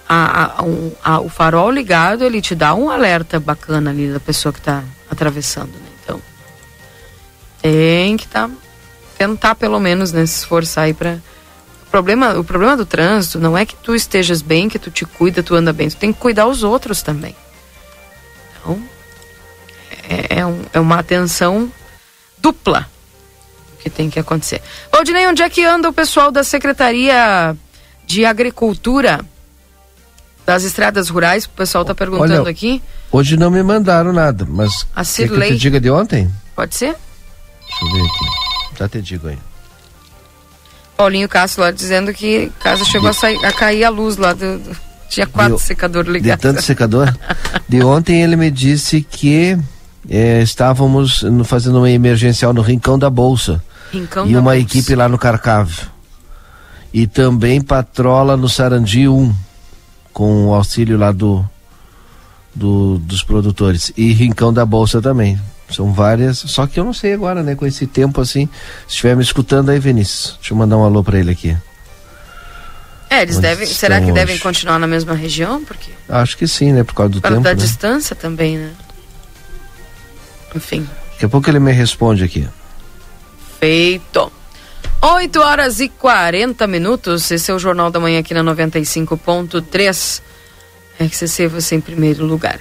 a, 0.08 0.60
a- 0.60 0.64
a- 1.14 1.20
o 1.20 1.28
farol 1.28 1.70
ligado 1.70 2.22
ele 2.22 2.42
te 2.42 2.54
dá 2.54 2.74
um 2.74 2.90
alerta 2.90 3.40
bacana 3.40 3.90
ali 3.90 4.12
da 4.12 4.20
pessoa 4.20 4.52
que 4.52 4.58
está 4.58 4.84
atravessando. 5.10 5.68
Né? 5.68 5.85
Tem 7.68 8.16
que 8.16 8.28
tá, 8.28 8.48
tentar 9.18 9.56
pelo 9.56 9.80
menos 9.80 10.12
né, 10.12 10.24
se 10.24 10.38
esforçar 10.38 10.84
aí 10.84 10.94
para 10.94 11.18
o 11.82 11.90
problema, 11.90 12.38
o 12.38 12.44
problema 12.44 12.76
do 12.76 12.86
trânsito 12.86 13.40
não 13.40 13.58
é 13.58 13.66
que 13.66 13.74
tu 13.74 13.92
estejas 13.92 14.40
bem, 14.40 14.68
que 14.68 14.78
tu 14.78 14.88
te 14.88 15.04
cuida, 15.04 15.42
tu 15.42 15.54
anda 15.56 15.72
bem, 15.72 15.88
tu 15.88 15.96
tem 15.96 16.12
que 16.12 16.18
cuidar 16.20 16.46
os 16.46 16.62
outros 16.62 17.02
também. 17.02 17.34
Então, 18.60 18.80
é, 20.08 20.38
é 20.38 20.46
um- 20.46 20.62
é 20.72 20.78
uma 20.78 21.00
atenção 21.00 21.68
dupla 22.38 22.88
que 23.80 23.90
tem 23.90 24.08
que 24.08 24.20
acontecer. 24.20 24.62
Valdinei, 24.92 25.26
onde 25.26 25.42
é 25.42 25.50
que 25.50 25.64
anda 25.64 25.88
o 25.88 25.92
pessoal 25.92 26.30
da 26.30 26.44
Secretaria 26.44 27.56
de 28.06 28.24
Agricultura 28.24 29.24
das 30.44 30.62
Estradas 30.62 31.08
Rurais? 31.08 31.46
O 31.46 31.50
pessoal 31.50 31.82
está 31.82 31.96
perguntando 31.96 32.42
Olha, 32.42 32.50
aqui. 32.50 32.80
Hoje 33.10 33.36
não 33.36 33.50
me 33.50 33.62
mandaram 33.64 34.12
nada, 34.12 34.46
mas 34.48 34.86
A 34.94 35.02
quer 35.04 35.14
que 35.14 35.22
eu 35.22 35.28
Cirlei. 35.28 35.48
te 35.50 35.56
diga 35.58 35.80
de 35.80 35.90
ontem? 35.90 36.30
Pode 36.54 36.76
ser? 36.76 36.94
Deixa 37.68 37.84
eu 37.84 37.92
ver 37.92 38.00
aqui. 38.08 38.78
Já 38.78 38.88
te 38.88 39.02
digo 39.02 39.28
aí. 39.28 39.38
Paulinho 40.96 41.28
Castro 41.28 41.62
lá 41.62 41.70
dizendo 41.70 42.12
que 42.14 42.50
casa 42.60 42.84
chegou 42.84 43.08
a, 43.10 43.12
sair- 43.12 43.44
a 43.44 43.52
cair 43.52 43.84
a 43.84 43.90
luz 43.90 44.16
lá 44.16 44.32
do. 44.32 44.58
do- 44.58 44.76
tinha 45.08 45.26
quatro 45.26 45.56
De- 45.56 45.62
secadores 45.62 46.06
De 46.12 46.12
ligados. 46.18 46.42
tanto 46.42 46.62
secador. 46.62 47.14
de 47.68 47.82
ontem 47.84 48.22
ele 48.22 48.34
me 48.34 48.50
disse 48.50 49.02
que 49.02 49.56
eh, 50.10 50.42
estávamos 50.42 51.22
no- 51.22 51.44
fazendo 51.44 51.78
uma 51.78 51.90
emergencial 51.90 52.52
no 52.52 52.60
Rincão 52.62 52.98
da 52.98 53.08
Bolsa. 53.10 53.62
Rincão 53.92 54.26
e 54.26 54.32
da 54.32 54.40
uma 54.40 54.52
Bolsa. 54.52 54.58
equipe 54.66 54.94
lá 54.96 55.08
no 55.08 55.16
Carcavo. 55.18 55.82
E 56.92 57.06
também 57.06 57.60
patrola 57.60 58.36
no 58.36 58.48
Sarandi 58.48 59.06
1, 59.06 59.32
com 60.12 60.46
o 60.48 60.54
auxílio 60.54 60.96
lá 60.98 61.12
do, 61.12 61.44
do- 62.54 62.98
dos 62.98 63.22
produtores. 63.22 63.92
E 63.96 64.12
Rincão 64.12 64.52
da 64.52 64.64
Bolsa 64.64 65.00
também. 65.02 65.38
São 65.70 65.92
várias, 65.92 66.38
só 66.38 66.66
que 66.66 66.78
eu 66.78 66.84
não 66.84 66.92
sei 66.92 67.12
agora, 67.12 67.42
né, 67.42 67.54
com 67.54 67.66
esse 67.66 67.86
tempo 67.86 68.20
assim. 68.20 68.48
Se 68.86 68.94
estiver 68.94 69.16
me 69.16 69.22
escutando 69.22 69.70
aí, 69.70 69.78
Vinícius, 69.80 70.36
deixa 70.38 70.54
eu 70.54 70.58
mandar 70.58 70.76
um 70.76 70.84
alô 70.84 71.02
pra 71.02 71.18
ele 71.18 71.30
aqui. 71.30 71.56
É, 73.10 73.22
eles 73.22 73.36
Onde 73.36 73.46
devem. 73.46 73.66
Será 73.66 73.96
que 73.96 74.02
estão 74.02 74.14
devem 74.14 74.34
hoje? 74.34 74.42
continuar 74.42 74.78
na 74.78 74.86
mesma 74.86 75.14
região? 75.14 75.64
Porque 75.64 75.90
Acho 76.08 76.36
que 76.36 76.46
sim, 76.46 76.72
né, 76.72 76.84
por 76.84 76.94
causa 76.94 77.10
do 77.12 77.20
por 77.20 77.28
causa 77.28 77.36
tempo, 77.36 77.44
da 77.44 77.54
né? 77.54 77.56
distância 77.60 78.14
também, 78.16 78.58
né? 78.58 78.70
Enfim. 80.54 80.88
Daqui 81.12 81.24
a 81.24 81.28
pouco 81.28 81.48
ele 81.50 81.58
me 81.58 81.72
responde 81.72 82.24
aqui. 82.24 82.46
Feito. 83.60 84.32
8 85.02 85.40
horas 85.40 85.80
e 85.80 85.88
40 85.88 86.66
minutos. 86.66 87.30
Esse 87.30 87.50
é 87.50 87.54
o 87.54 87.58
Jornal 87.58 87.90
da 87.90 88.00
Manhã 88.00 88.20
aqui 88.20 88.34
na 88.34 88.42
95.3. 88.42 90.22
RCC, 90.98 91.46
você 91.48 91.76
em 91.76 91.80
primeiro 91.80 92.24
lugar. 92.24 92.58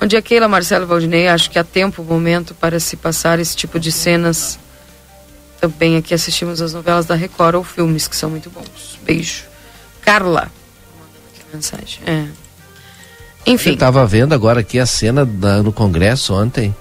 Bom 0.00 0.06
dia, 0.06 0.22
Keila, 0.22 0.46
Marcelo 0.48 0.86
Valdinei. 0.86 1.28
Acho 1.28 1.50
que 1.50 1.58
há 1.58 1.64
tempo, 1.64 2.02
momento 2.04 2.54
para 2.54 2.78
se 2.78 2.96
passar 2.96 3.38
esse 3.40 3.56
tipo 3.56 3.80
de 3.80 3.90
cenas. 3.90 4.58
Também 5.60 5.96
aqui 5.96 6.14
assistimos 6.14 6.62
as 6.62 6.72
novelas 6.72 7.04
da 7.06 7.16
Record 7.16 7.56
ou 7.56 7.64
filmes 7.64 8.06
que 8.06 8.14
são 8.16 8.30
muito 8.30 8.48
bons. 8.48 8.98
Beijo. 9.02 9.44
Carla. 10.02 10.50
A 11.52 11.56
mensagem. 11.56 11.98
É. 12.06 12.26
Enfim. 13.44 13.70
Eu 13.70 13.76
tava 13.76 14.06
vendo 14.06 14.32
agora 14.34 14.60
aqui 14.60 14.78
a 14.78 14.86
cena 14.86 15.26
da- 15.26 15.62
no 15.62 15.72
Congresso 15.72 16.32
ontem. 16.32 16.74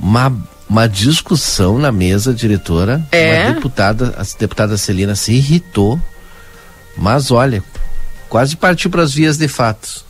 Uma, 0.00 0.34
uma 0.68 0.88
discussão 0.88 1.78
na 1.78 1.92
mesa 1.92 2.34
diretora. 2.34 3.06
É? 3.12 3.44
Uma 3.44 3.54
deputada, 3.54 4.14
a 4.18 4.24
deputada 4.38 4.76
Celina 4.76 5.14
se 5.14 5.32
irritou. 5.34 6.00
Mas 6.96 7.30
olha, 7.30 7.62
quase 8.28 8.56
partiu 8.56 8.90
para 8.90 9.02
as 9.02 9.14
vias 9.14 9.36
de 9.38 9.46
fato. 9.46 10.04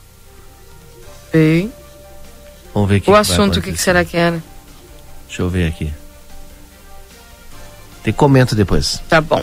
Bem. 1.31 1.71
Vamos 2.79 2.91
ver. 2.91 3.03
O 3.07 3.11
vai 3.11 3.21
assunto, 3.21 3.59
o 3.59 3.63
que, 3.63 3.73
que 3.73 3.81
será 3.81 4.05
que 4.05 4.17
era? 4.17 4.41
Deixa 5.27 5.43
eu 5.43 5.49
ver 5.49 5.67
aqui. 5.67 5.93
Te 8.05 8.13
comento 8.13 8.55
depois. 8.55 9.03
Tá 9.09 9.21
bom. 9.21 9.43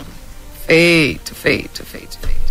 Feito, 0.66 1.34
feito, 1.34 1.84
feito, 1.84 2.16
feito. 2.18 2.46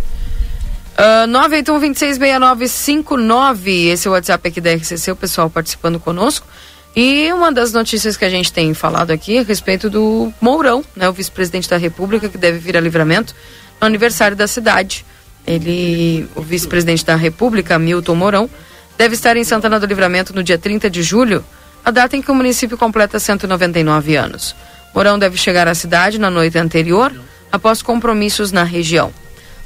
Uh, 0.96 1.26
981-266959. 1.26 3.90
Esse 3.90 4.06
é 4.06 4.10
o 4.10 4.14
WhatsApp 4.14 4.48
aqui 4.48 4.60
da 4.60 4.72
RCC, 4.72 5.10
o 5.10 5.16
pessoal 5.16 5.50
participando 5.50 5.98
conosco. 5.98 6.46
E 6.94 7.32
uma 7.32 7.50
das 7.50 7.72
notícias 7.72 8.16
que 8.16 8.24
a 8.24 8.30
gente 8.30 8.52
tem 8.52 8.72
falado 8.72 9.10
aqui 9.10 9.38
é 9.38 9.40
a 9.40 9.42
respeito 9.42 9.90
do 9.90 10.32
Mourão, 10.40 10.84
né, 10.94 11.08
o 11.08 11.12
vice-presidente 11.12 11.68
da 11.68 11.76
República, 11.76 12.28
que 12.28 12.38
deve 12.38 12.58
vir 12.58 12.76
a 12.76 12.80
livramento 12.80 13.34
no 13.80 13.88
aniversário 13.88 14.36
da 14.36 14.46
cidade. 14.46 15.04
Ele, 15.44 16.28
o 16.36 16.42
vice-presidente 16.42 17.04
da 17.04 17.16
República, 17.16 17.76
Milton 17.78 18.14
Mourão, 18.14 18.48
deve 18.96 19.14
estar 19.14 19.36
em 19.36 19.44
Santana 19.44 19.78
do 19.78 19.86
Livramento 19.86 20.34
no 20.34 20.42
dia 20.42 20.58
30 20.58 20.88
de 20.88 21.02
julho, 21.02 21.44
a 21.84 21.90
data 21.90 22.16
em 22.16 22.22
que 22.22 22.30
o 22.30 22.34
município 22.34 22.76
completa 22.76 23.18
199 23.18 24.16
anos. 24.16 24.56
Mourão 24.94 25.18
deve 25.18 25.36
chegar 25.36 25.68
à 25.68 25.74
cidade 25.74 26.18
na 26.18 26.30
noite 26.30 26.58
anterior, 26.58 27.12
após 27.52 27.82
compromissos 27.82 28.50
na 28.50 28.64
região. 28.64 29.12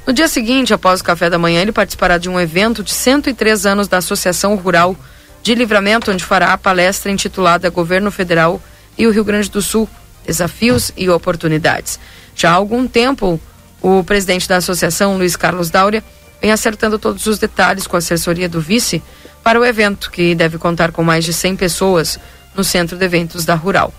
No 0.05 0.13
dia 0.13 0.27
seguinte, 0.27 0.73
após 0.73 0.99
o 0.99 1.03
café 1.03 1.29
da 1.29 1.37
manhã, 1.37 1.61
ele 1.61 1.71
participará 1.71 2.17
de 2.17 2.29
um 2.29 2.39
evento 2.39 2.83
de 2.83 2.91
103 2.91 3.65
anos 3.65 3.87
da 3.87 3.97
Associação 3.97 4.55
Rural 4.55 4.95
de 5.41 5.55
Livramento, 5.55 6.11
onde 6.11 6.23
fará 6.23 6.53
a 6.53 6.57
palestra 6.57 7.11
intitulada 7.11 7.69
Governo 7.69 8.11
Federal 8.11 8.61
e 8.97 9.07
o 9.07 9.11
Rio 9.11 9.23
Grande 9.23 9.49
do 9.49 9.61
Sul: 9.61 9.87
Desafios 10.25 10.91
e 10.97 11.09
Oportunidades. 11.09 11.99
Já 12.35 12.51
há 12.51 12.53
algum 12.53 12.87
tempo, 12.87 13.39
o 13.81 14.03
presidente 14.03 14.47
da 14.47 14.57
associação, 14.57 15.17
Luiz 15.17 15.35
Carlos 15.35 15.69
Dáurea, 15.69 16.03
vem 16.41 16.51
acertando 16.51 16.97
todos 16.97 17.25
os 17.27 17.37
detalhes 17.37 17.87
com 17.87 17.95
a 17.95 17.99
assessoria 17.99 18.49
do 18.49 18.59
vice 18.59 19.01
para 19.43 19.59
o 19.59 19.65
evento, 19.65 20.11
que 20.11 20.35
deve 20.35 20.57
contar 20.57 20.91
com 20.91 21.03
mais 21.03 21.25
de 21.25 21.33
100 21.33 21.55
pessoas 21.55 22.19
no 22.55 22.63
centro 22.63 22.97
de 22.97 23.05
eventos 23.05 23.45
da 23.45 23.55
Rural. 23.55 23.93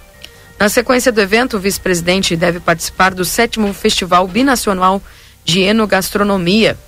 Na 0.59 0.69
sequência 0.69 1.11
do 1.11 1.21
evento, 1.21 1.57
o 1.57 1.61
vice-presidente 1.61 2.37
deve 2.37 2.61
participar 2.61 3.15
do 3.15 3.25
sétimo 3.25 3.73
Festival 3.75 4.29
Binacional 4.29 5.03
de 5.45 5.61
Enogastronomia. 5.61 6.79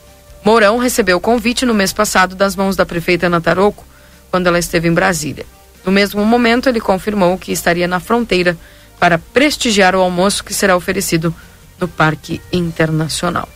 Mourão 0.45 0.79
recebeu 0.79 1.17
o 1.17 1.21
convite 1.21 1.67
no 1.67 1.75
mês 1.75 1.93
passado 1.93 2.37
das 2.37 2.55
mãos 2.55 2.77
da 2.77 2.87
prefeita 2.87 3.27
Ana 3.27 3.41
Taroco, 3.41 3.85
quando 4.31 4.47
ela 4.47 4.59
esteve 4.59 4.87
em 4.87 4.93
Brasília. 4.93 5.47
No 5.85 5.91
mesmo 5.91 6.25
momento, 6.25 6.69
ele 6.69 6.81
confirmou 6.81 7.37
que 7.37 7.53
estaria 7.53 7.89
na 7.89 7.99
fronteira 7.99 8.57
para 8.99 9.19
prestigiar 9.19 9.95
o 9.95 10.01
almoço 10.01 10.45
que 10.45 10.55
será 10.55 10.77
oferecido 10.77 11.35
no 11.81 11.89
Parque 11.89 12.41
Internacional. 12.53 13.49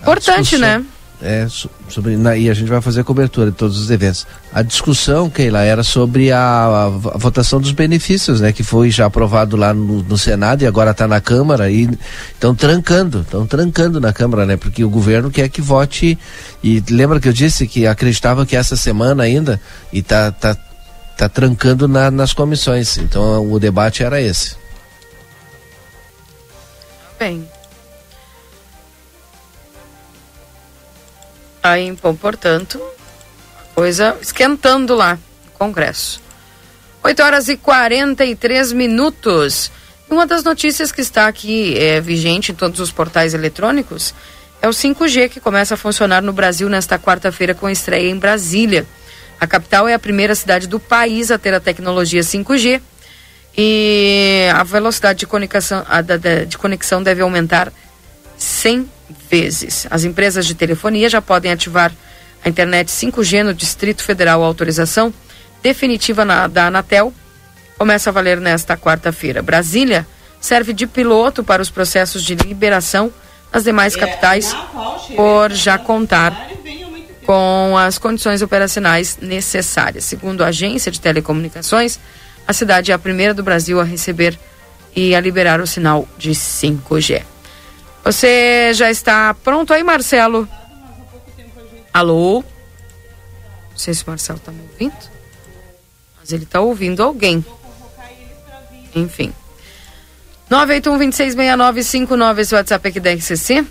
Importante, 0.00 0.58
né? 0.58 0.84
É, 1.22 1.46
sobre, 1.88 2.14
na, 2.14 2.36
e 2.36 2.50
a 2.50 2.54
gente 2.54 2.68
vai 2.68 2.80
fazer 2.82 3.00
a 3.00 3.04
cobertura 3.04 3.50
de 3.50 3.56
todos 3.56 3.78
os 3.78 3.90
eventos. 3.90 4.26
A 4.52 4.60
discussão, 4.60 5.30
Keila, 5.30 5.62
era 5.62 5.82
sobre 5.82 6.30
a, 6.30 6.38
a, 6.38 6.84
a 6.84 6.88
votação 7.18 7.58
dos 7.58 7.72
benefícios, 7.72 8.40
né? 8.42 8.52
Que 8.52 8.62
foi 8.62 8.90
já 8.90 9.06
aprovado 9.06 9.56
lá 9.56 9.72
no, 9.72 10.02
no 10.02 10.18
Senado 10.18 10.62
e 10.62 10.66
agora 10.66 10.90
está 10.90 11.08
na 11.08 11.18
Câmara 11.18 11.70
e 11.70 11.88
estão 12.32 12.54
trancando, 12.54 13.22
estão 13.22 13.46
trancando 13.46 13.98
na 13.98 14.12
Câmara, 14.12 14.44
né? 14.44 14.58
Porque 14.58 14.84
o 14.84 14.90
governo 14.90 15.30
quer 15.30 15.48
que 15.48 15.62
vote 15.62 16.18
e 16.62 16.82
lembra 16.90 17.18
que 17.18 17.28
eu 17.28 17.32
disse 17.32 17.66
que 17.66 17.86
acreditava 17.86 18.44
que 18.44 18.54
essa 18.54 18.76
semana 18.76 19.22
ainda 19.22 19.58
e 19.90 20.02
tá, 20.02 20.30
tá, 20.30 20.54
tá 21.16 21.28
trancando 21.30 21.88
na, 21.88 22.10
nas 22.10 22.34
comissões. 22.34 22.98
Então 22.98 23.50
o 23.50 23.58
debate 23.58 24.02
era 24.02 24.20
esse. 24.20 24.54
Bem, 27.18 27.48
Aí, 31.70 31.90
bom, 32.00 32.14
portanto, 32.14 32.80
coisa 33.74 34.16
esquentando 34.20 34.94
lá 34.94 35.14
no 35.44 35.50
Congresso. 35.58 36.20
8 37.02 37.22
horas 37.22 37.48
e 37.48 37.56
43 37.56 38.72
minutos. 38.72 39.70
Uma 40.08 40.26
das 40.26 40.44
notícias 40.44 40.92
que 40.92 41.00
está 41.00 41.26
aqui 41.26 41.76
é, 41.76 42.00
vigente 42.00 42.52
em 42.52 42.54
todos 42.54 42.78
os 42.78 42.92
portais 42.92 43.34
eletrônicos 43.34 44.14
é 44.62 44.68
o 44.68 44.70
5G 44.70 45.28
que 45.28 45.40
começa 45.40 45.74
a 45.74 45.76
funcionar 45.76 46.22
no 46.22 46.32
Brasil 46.32 46.68
nesta 46.68 46.98
quarta-feira 46.98 47.54
com 47.54 47.68
estreia 47.68 48.10
em 48.10 48.16
Brasília. 48.16 48.86
A 49.40 49.46
capital 49.46 49.88
é 49.88 49.94
a 49.94 49.98
primeira 49.98 50.34
cidade 50.34 50.66
do 50.66 50.78
país 50.78 51.30
a 51.30 51.38
ter 51.38 51.52
a 51.52 51.60
tecnologia 51.60 52.20
5G 52.20 52.80
e 53.58 54.48
a 54.54 54.62
velocidade 54.62 55.20
de 55.20 55.26
conexão, 55.26 55.84
de 56.46 56.58
conexão 56.58 57.02
deve 57.02 57.22
aumentar 57.22 57.72
100 58.38 58.88
vezes. 59.30 59.86
As 59.90 60.04
empresas 60.04 60.46
de 60.46 60.54
telefonia 60.54 61.08
já 61.08 61.20
podem 61.20 61.52
ativar 61.52 61.92
a 62.44 62.48
internet 62.48 62.88
5G 62.88 63.42
no 63.42 63.54
Distrito 63.54 64.02
Federal. 64.02 64.42
A 64.42 64.46
autorização 64.46 65.12
definitiva 65.62 66.24
na, 66.24 66.46
da 66.46 66.66
Anatel 66.66 67.12
começa 67.78 68.10
a 68.10 68.12
valer 68.12 68.40
nesta 68.40 68.76
quarta-feira. 68.76 69.42
Brasília 69.42 70.06
serve 70.40 70.72
de 70.72 70.86
piloto 70.86 71.42
para 71.42 71.60
os 71.60 71.70
processos 71.70 72.22
de 72.22 72.34
liberação 72.34 73.12
nas 73.52 73.64
demais 73.64 73.96
capitais, 73.96 74.54
por 75.14 75.50
já 75.52 75.78
contar 75.78 76.48
com 77.24 77.76
as 77.76 77.98
condições 77.98 78.42
operacionais 78.42 79.18
necessárias. 79.20 80.04
Segundo 80.04 80.44
a 80.44 80.48
agência 80.48 80.92
de 80.92 81.00
telecomunicações, 81.00 81.98
a 82.46 82.52
cidade 82.52 82.92
é 82.92 82.94
a 82.94 82.98
primeira 82.98 83.34
do 83.34 83.42
Brasil 83.42 83.80
a 83.80 83.84
receber 83.84 84.38
e 84.94 85.14
a 85.14 85.20
liberar 85.20 85.60
o 85.60 85.66
sinal 85.66 86.08
de 86.16 86.30
5G. 86.30 87.22
Você 88.06 88.72
já 88.72 88.88
está 88.88 89.34
pronto 89.34 89.74
aí, 89.74 89.82
Marcelo? 89.82 90.48
Alô? 91.92 92.44
Não 93.70 93.76
sei 93.76 93.94
se 93.94 94.04
o 94.04 94.10
Marcelo 94.10 94.38
está 94.38 94.52
me 94.52 94.62
ouvindo, 94.62 94.94
mas 96.16 96.30
ele 96.30 96.44
está 96.44 96.60
ouvindo 96.60 97.02
alguém. 97.02 97.44
Enfim. 98.94 99.34
981-266959, 100.48 102.38
esse 102.38 102.54
WhatsApp 102.54 102.88
aqui 102.88 103.00
da 103.00 103.12
RCC. 103.12 103.66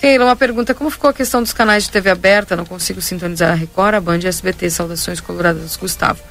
Keila, 0.00 0.26
uma 0.26 0.36
pergunta: 0.36 0.72
como 0.72 0.88
ficou 0.88 1.10
a 1.10 1.12
questão 1.12 1.42
dos 1.42 1.52
canais 1.52 1.82
de 1.82 1.90
TV 1.90 2.08
aberta? 2.08 2.54
Não 2.54 2.64
consigo 2.64 3.00
sintonizar 3.00 3.50
a 3.50 3.54
Record, 3.54 3.96
a 3.96 4.00
Band 4.00 4.20
e 4.20 4.26
a 4.26 4.28
SBT. 4.28 4.70
Saudações 4.70 5.20
coloradas, 5.20 5.74
Gustavo. 5.74 6.22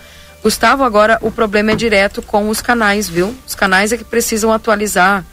Gustavo, 0.41 0.85
agora 0.85 1.17
o 1.21 1.31
problema 1.31 1.71
é 1.73 1.75
direto 1.75 2.21
com 2.21 2.47
os 2.47 2.61
canais, 2.61 3.09
viu? 3.09 3.35
Os 3.45 3.55
canais 3.55 3.91
é 3.91 3.97
que 3.97 4.05
precisam 4.05 4.53
atualizar 4.53 5.25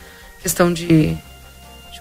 questão 0.43 0.72
de 0.72 1.16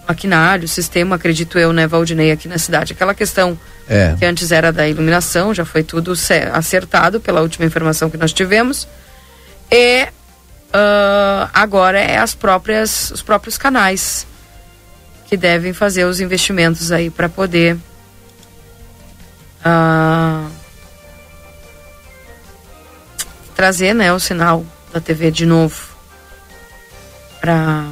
maquinário, 0.07 0.67
sistema, 0.67 1.15
acredito 1.15 1.59
eu, 1.59 1.73
né, 1.73 1.85
Valdinei, 1.85 2.31
aqui 2.31 2.47
na 2.47 2.57
cidade. 2.57 2.93
Aquela 2.93 3.13
questão 3.13 3.57
é. 3.87 4.15
que 4.17 4.25
antes 4.25 4.51
era 4.51 4.71
da 4.71 4.87
iluminação, 4.87 5.53
já 5.53 5.65
foi 5.65 5.83
tudo 5.83 6.13
acertado 6.53 7.19
pela 7.19 7.41
última 7.41 7.65
informação 7.65 8.09
que 8.09 8.17
nós 8.17 8.31
tivemos. 8.31 8.87
E 9.69 10.07
uh, 10.67 11.49
agora 11.53 11.99
é 11.99 12.17
as 12.17 12.33
próprias, 12.33 13.11
os 13.11 13.21
próprios 13.21 13.57
canais 13.57 14.25
que 15.27 15.35
devem 15.35 15.73
fazer 15.73 16.05
os 16.05 16.21
investimentos 16.21 16.91
aí 16.91 17.09
para 17.09 17.27
poder 17.27 17.75
uh, 19.65 20.49
trazer, 23.53 23.93
né, 23.93 24.13
o 24.13 24.19
sinal 24.19 24.65
da 24.93 25.01
TV 25.01 25.31
de 25.31 25.45
novo 25.45 25.97
para 27.41 27.85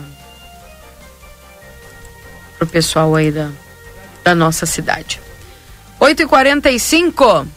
pro 2.57 2.67
pessoal 2.67 3.15
aí 3.15 3.31
da, 3.31 3.49
da 4.23 4.35
nossa 4.35 4.65
cidade. 4.65 5.21
8h45. 5.99 7.47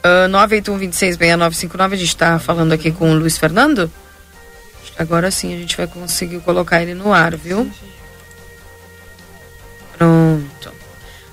Uh, 0.00 0.28
981266959, 0.30 1.92
a 1.92 1.96
gente 1.96 2.08
está 2.08 2.38
falando 2.38 2.72
aqui 2.72 2.90
com 2.90 3.10
o 3.10 3.14
Luiz 3.14 3.36
Fernando. 3.36 3.90
Agora 4.98 5.30
sim 5.30 5.54
a 5.54 5.58
gente 5.58 5.76
vai 5.76 5.86
conseguir 5.86 6.40
colocar 6.40 6.82
ele 6.82 6.94
no 6.94 7.12
ar, 7.12 7.36
viu? 7.36 7.70
Pronto. 9.96 10.72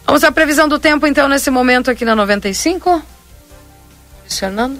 Vamos 0.05 0.23
à 0.23 0.31
previsão 0.31 0.67
do 0.67 0.79
tempo 0.79 1.07
então 1.07 1.27
nesse 1.27 1.49
momento 1.49 1.89
aqui 1.89 2.03
na 2.03 2.15
95. 2.15 3.01
Luiz 4.21 4.39
Fernando. 4.39 4.79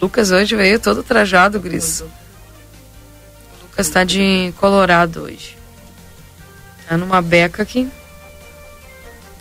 Lucas 0.00 0.30
hoje 0.30 0.56
veio 0.56 0.78
todo 0.78 1.02
trajado, 1.02 1.60
Gris. 1.60 2.00
O 2.00 2.10
Lucas 3.62 3.86
está 3.86 4.04
de 4.04 4.52
colorado 4.58 5.22
hoje. 5.22 5.56
Tá 6.88 6.96
numa 6.96 7.22
beca 7.22 7.62
aqui. 7.62 7.90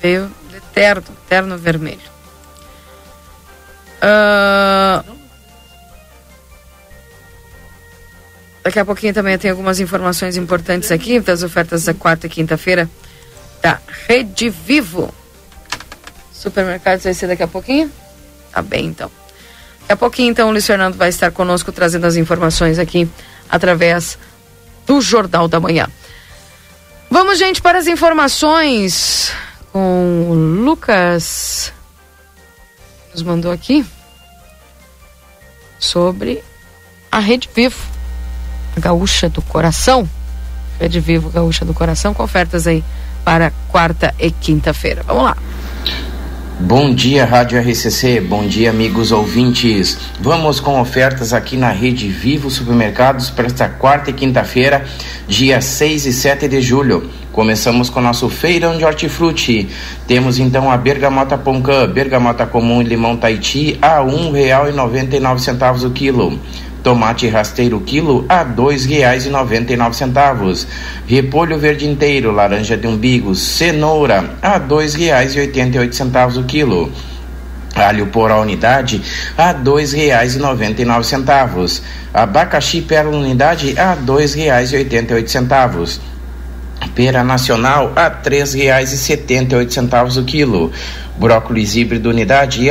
Veio 0.01 0.31
de 0.49 0.59
terno, 0.73 1.03
terno 1.27 1.57
vermelho. 1.57 2.13
Uh, 4.03 5.17
daqui 8.63 8.79
a 8.79 8.85
pouquinho 8.85 9.13
também 9.13 9.37
tem 9.37 9.49
algumas 9.49 9.79
informações 9.79 10.35
importantes 10.35 10.91
aqui 10.91 11.19
das 11.21 11.41
ofertas 11.41 11.85
da 11.85 11.93
quarta 11.93 12.27
e 12.27 12.29
quinta-feira 12.29 12.89
da 13.61 13.79
Rede 14.07 14.49
Vivo. 14.49 15.13
Supermercados 16.33 17.05
vai 17.05 17.13
ser 17.13 17.27
daqui 17.27 17.43
a 17.43 17.47
pouquinho? 17.47 17.89
Tá 18.51 18.61
bem, 18.61 18.87
então. 18.87 19.09
Daqui 19.81 19.93
a 19.93 19.97
pouquinho, 19.97 20.31
então, 20.31 20.49
o 20.49 20.51
Luiz 20.51 20.67
Fernando 20.67 20.95
vai 20.95 21.07
estar 21.07 21.31
conosco 21.31 21.71
trazendo 21.71 22.05
as 22.05 22.17
informações 22.17 22.77
aqui 22.77 23.09
através 23.49 24.17
do 24.85 24.99
Jornal 24.99 25.47
da 25.47 25.59
Manhã. 25.59 25.87
Vamos, 27.13 27.37
gente, 27.37 27.61
para 27.61 27.77
as 27.77 27.85
informações 27.85 29.31
com 29.71 30.31
o 30.31 30.33
Lucas. 30.33 31.71
Nos 33.11 33.21
mandou 33.21 33.51
aqui 33.51 33.85
sobre 35.77 36.43
a 37.11 37.19
Rede 37.19 37.47
Vivo, 37.55 37.77
a 38.75 38.79
Gaúcha 38.79 39.29
do 39.29 39.43
Coração. 39.43 40.09
Rede 40.79 40.99
Vivo, 40.99 41.29
Gaúcha 41.29 41.63
do 41.63 41.71
Coração, 41.71 42.15
com 42.15 42.23
ofertas 42.23 42.65
aí 42.65 42.83
para 43.23 43.53
quarta 43.69 44.11
e 44.17 44.31
quinta-feira. 44.31 45.03
Vamos 45.03 45.25
lá. 45.25 45.37
Bom 46.59 46.93
dia, 46.93 47.25
Rádio 47.25 47.59
RCC. 47.59 48.21
Bom 48.21 48.45
dia, 48.45 48.69
amigos 48.69 49.11
ouvintes. 49.11 49.97
Vamos 50.21 50.59
com 50.59 50.79
ofertas 50.79 51.33
aqui 51.33 51.57
na 51.57 51.69
Rede 51.69 52.07
Vivo 52.07 52.49
Supermercados 52.49 53.31
para 53.31 53.47
esta 53.47 53.67
quarta 53.67 54.11
e 54.11 54.13
quinta-feira, 54.13 54.85
dia 55.27 55.59
6 55.59 56.05
e 56.05 56.13
7 56.13 56.47
de 56.47 56.61
julho. 56.61 57.09
Começamos 57.31 57.89
com 57.89 57.99
nosso 57.99 58.29
feirão 58.29 58.77
de 58.77 58.85
hortifruti. 58.85 59.67
Temos 60.07 60.37
então 60.37 60.71
a 60.71 60.77
bergamota 60.77 61.35
poncã, 61.39 61.87
bergamota 61.87 62.45
comum 62.45 62.83
e 62.83 62.85
limão 62.85 63.17
Tahiti 63.17 63.79
a 63.81 64.03
nove 64.71 65.41
centavos 65.41 65.83
o 65.83 65.89
quilo. 65.89 66.39
Tomate 66.83 67.29
rasteiro 67.29 67.79
quilo 67.79 68.25
a 68.27 68.43
R$ 68.43 68.55
2,99. 68.55 70.67
Repolho 71.07 71.57
verde 71.57 71.87
inteiro, 71.87 72.31
laranja 72.31 72.75
de 72.75 72.87
umbigo, 72.87 73.33
cenoura 73.33 74.35
a 74.41 74.57
R$ 74.57 74.67
2,88 74.67 76.37
o 76.37 76.43
quilo. 76.43 76.91
Alho 77.73 78.07
por 78.07 78.31
a 78.31 78.39
unidade 78.39 79.01
a 79.37 79.51
R$ 79.51 79.59
2,99. 79.63 81.81
Abacaxi 82.13 82.81
pela 82.81 83.09
unidade 83.09 83.79
a 83.79 83.93
R$ 83.93 84.01
2,88 84.05 86.12
Pera 86.95 87.23
nacional 87.23 87.91
a 87.95 89.57
oito 89.57 89.73
centavos 89.73 90.17
o 90.17 90.23
quilo. 90.23 90.71
Brócolis 91.17 91.75
híbrido 91.75 92.09
unidade 92.09 92.69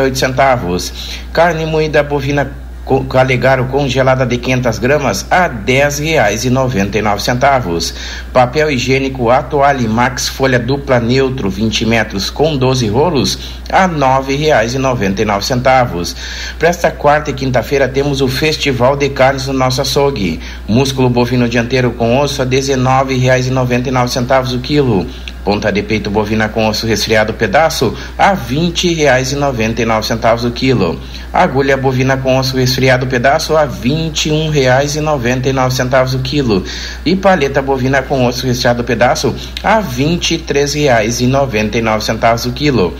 a 0.00 0.02
oito 0.02 0.18
centavos. 0.18 0.92
Carne 1.32 1.66
moída 1.66 2.02
bovina 2.02 2.59
Calegaro 3.08 3.66
congelada 3.66 4.26
de 4.26 4.36
500 4.36 4.80
gramas 4.80 5.24
a 5.30 5.44
R$ 5.44 5.50
10,99. 5.64 7.94
Papel 8.32 8.72
higiênico 8.72 9.30
Atuale 9.30 9.86
Max 9.86 10.28
folha 10.28 10.58
dupla 10.58 10.98
neutro 10.98 11.48
20 11.48 11.86
metros 11.86 12.30
com 12.30 12.56
12 12.56 12.88
rolos 12.88 13.38
a 13.70 13.86
R$ 13.86 13.94
9,99. 13.94 16.16
Para 16.58 16.68
esta 16.68 16.90
quarta 16.90 17.30
e 17.30 17.34
quinta-feira 17.34 17.86
temos 17.86 18.20
o 18.20 18.26
Festival 18.26 18.96
de 18.96 19.10
Carnes 19.10 19.46
no 19.46 19.52
nosso 19.52 19.80
açougue. 19.80 20.40
Músculo 20.66 21.08
bovino 21.08 21.48
dianteiro 21.48 21.92
com 21.92 22.18
osso 22.18 22.42
a 22.42 22.44
R$ 22.44 22.50
19,99 22.50 24.56
o 24.56 24.58
quilo. 24.58 25.06
Ponta 25.44 25.70
de 25.72 25.82
peito 25.82 26.10
bovina 26.10 26.48
com 26.48 26.68
osso 26.68 26.86
resfriado 26.86 27.34
pedaço 27.34 27.96
a 28.18 28.32
R$ 28.32 28.56
20,99 28.56 30.46
o 30.46 30.50
quilo. 30.50 30.98
Agulha 31.32 31.76
bovina 31.76 32.16
com 32.16 32.36
osso 32.38 32.56
resfriado 32.56 33.06
pedaço 33.06 33.56
a 33.56 33.62
R$ 33.62 33.68
21,99 33.68 36.16
o 36.16 36.18
quilo. 36.18 36.64
E 37.04 37.14
paleta 37.16 37.62
bovina 37.62 38.02
com 38.02 38.26
osso 38.26 38.44
resfriado 38.46 38.82
pedaço 38.84 39.34
a 39.62 39.78
R$ 39.78 39.86
23,99 39.96 42.48
o 42.48 42.52
quilo. 42.52 42.96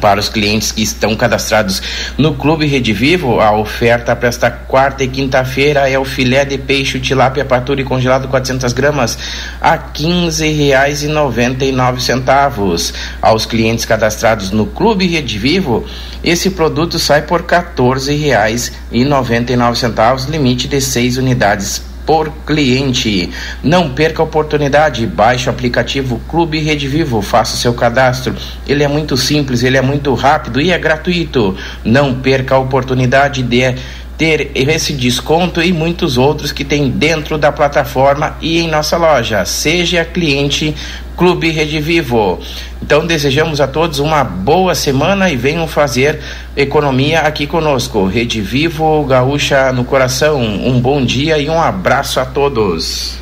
Para 0.00 0.20
os 0.20 0.28
clientes 0.28 0.70
que 0.70 0.82
estão 0.82 1.16
cadastrados 1.16 1.82
no 2.16 2.34
Clube 2.34 2.66
Rede 2.66 2.92
Vivo, 2.92 3.40
a 3.40 3.58
oferta 3.58 4.14
para 4.14 4.28
esta 4.28 4.48
quarta 4.50 5.02
e 5.02 5.08
quinta-feira 5.08 5.88
é 5.88 5.98
o 5.98 6.04
filé 6.04 6.44
de 6.44 6.58
peixe 6.58 7.00
tilápia 7.00 7.44
patura 7.44 7.80
e 7.80 7.84
congelado 7.84 8.28
400 8.28 8.72
gramas 8.72 9.18
a 9.60 9.72
R$ 9.72 9.80
15,99. 9.94 12.94
Aos 13.20 13.44
clientes 13.44 13.84
cadastrados 13.84 14.52
no 14.52 14.66
Clube 14.66 15.04
Rede 15.06 15.36
Vivo, 15.38 15.84
esse 16.22 16.50
produto 16.50 16.96
sai 16.98 17.22
por 17.22 17.40
R$ 17.40 17.46
14,99, 17.46 20.28
limite 20.28 20.68
de 20.68 20.80
seis 20.80 21.16
unidades 21.16 21.87
por 22.08 22.30
cliente. 22.46 23.28
Não 23.62 23.90
perca 23.90 24.22
a 24.22 24.24
oportunidade, 24.24 25.06
baixe 25.06 25.46
o 25.46 25.52
aplicativo 25.52 26.18
Clube 26.26 26.58
Rede 26.58 26.88
Vivo, 26.88 27.20
faça 27.20 27.54
o 27.54 27.58
seu 27.58 27.74
cadastro. 27.74 28.34
Ele 28.66 28.82
é 28.82 28.88
muito 28.88 29.14
simples, 29.14 29.62
ele 29.62 29.76
é 29.76 29.82
muito 29.82 30.14
rápido 30.14 30.58
e 30.58 30.70
é 30.70 30.78
gratuito. 30.78 31.54
Não 31.84 32.14
perca 32.14 32.54
a 32.54 32.58
oportunidade 32.58 33.42
de 33.42 33.74
ter 34.18 34.50
esse 34.52 34.92
desconto 34.92 35.62
e 35.62 35.72
muitos 35.72 36.18
outros 36.18 36.50
que 36.50 36.64
tem 36.64 36.90
dentro 36.90 37.38
da 37.38 37.52
plataforma 37.52 38.36
e 38.40 38.58
em 38.58 38.68
nossa 38.68 38.96
loja. 38.96 39.44
Seja 39.44 40.04
cliente 40.04 40.74
Clube 41.16 41.50
Rede 41.50 41.80
Vivo. 41.80 42.40
Então 42.82 43.06
desejamos 43.06 43.60
a 43.60 43.68
todos 43.68 44.00
uma 44.00 44.24
boa 44.24 44.74
semana 44.74 45.30
e 45.30 45.36
venham 45.36 45.68
fazer 45.68 46.20
economia 46.56 47.20
aqui 47.20 47.46
conosco. 47.46 48.06
Rede 48.06 48.40
Vivo, 48.40 49.04
Gaúcha 49.04 49.72
no 49.72 49.84
coração. 49.84 50.42
Um 50.42 50.80
bom 50.80 51.04
dia 51.04 51.38
e 51.38 51.48
um 51.48 51.60
abraço 51.60 52.18
a 52.18 52.24
todos. 52.24 53.16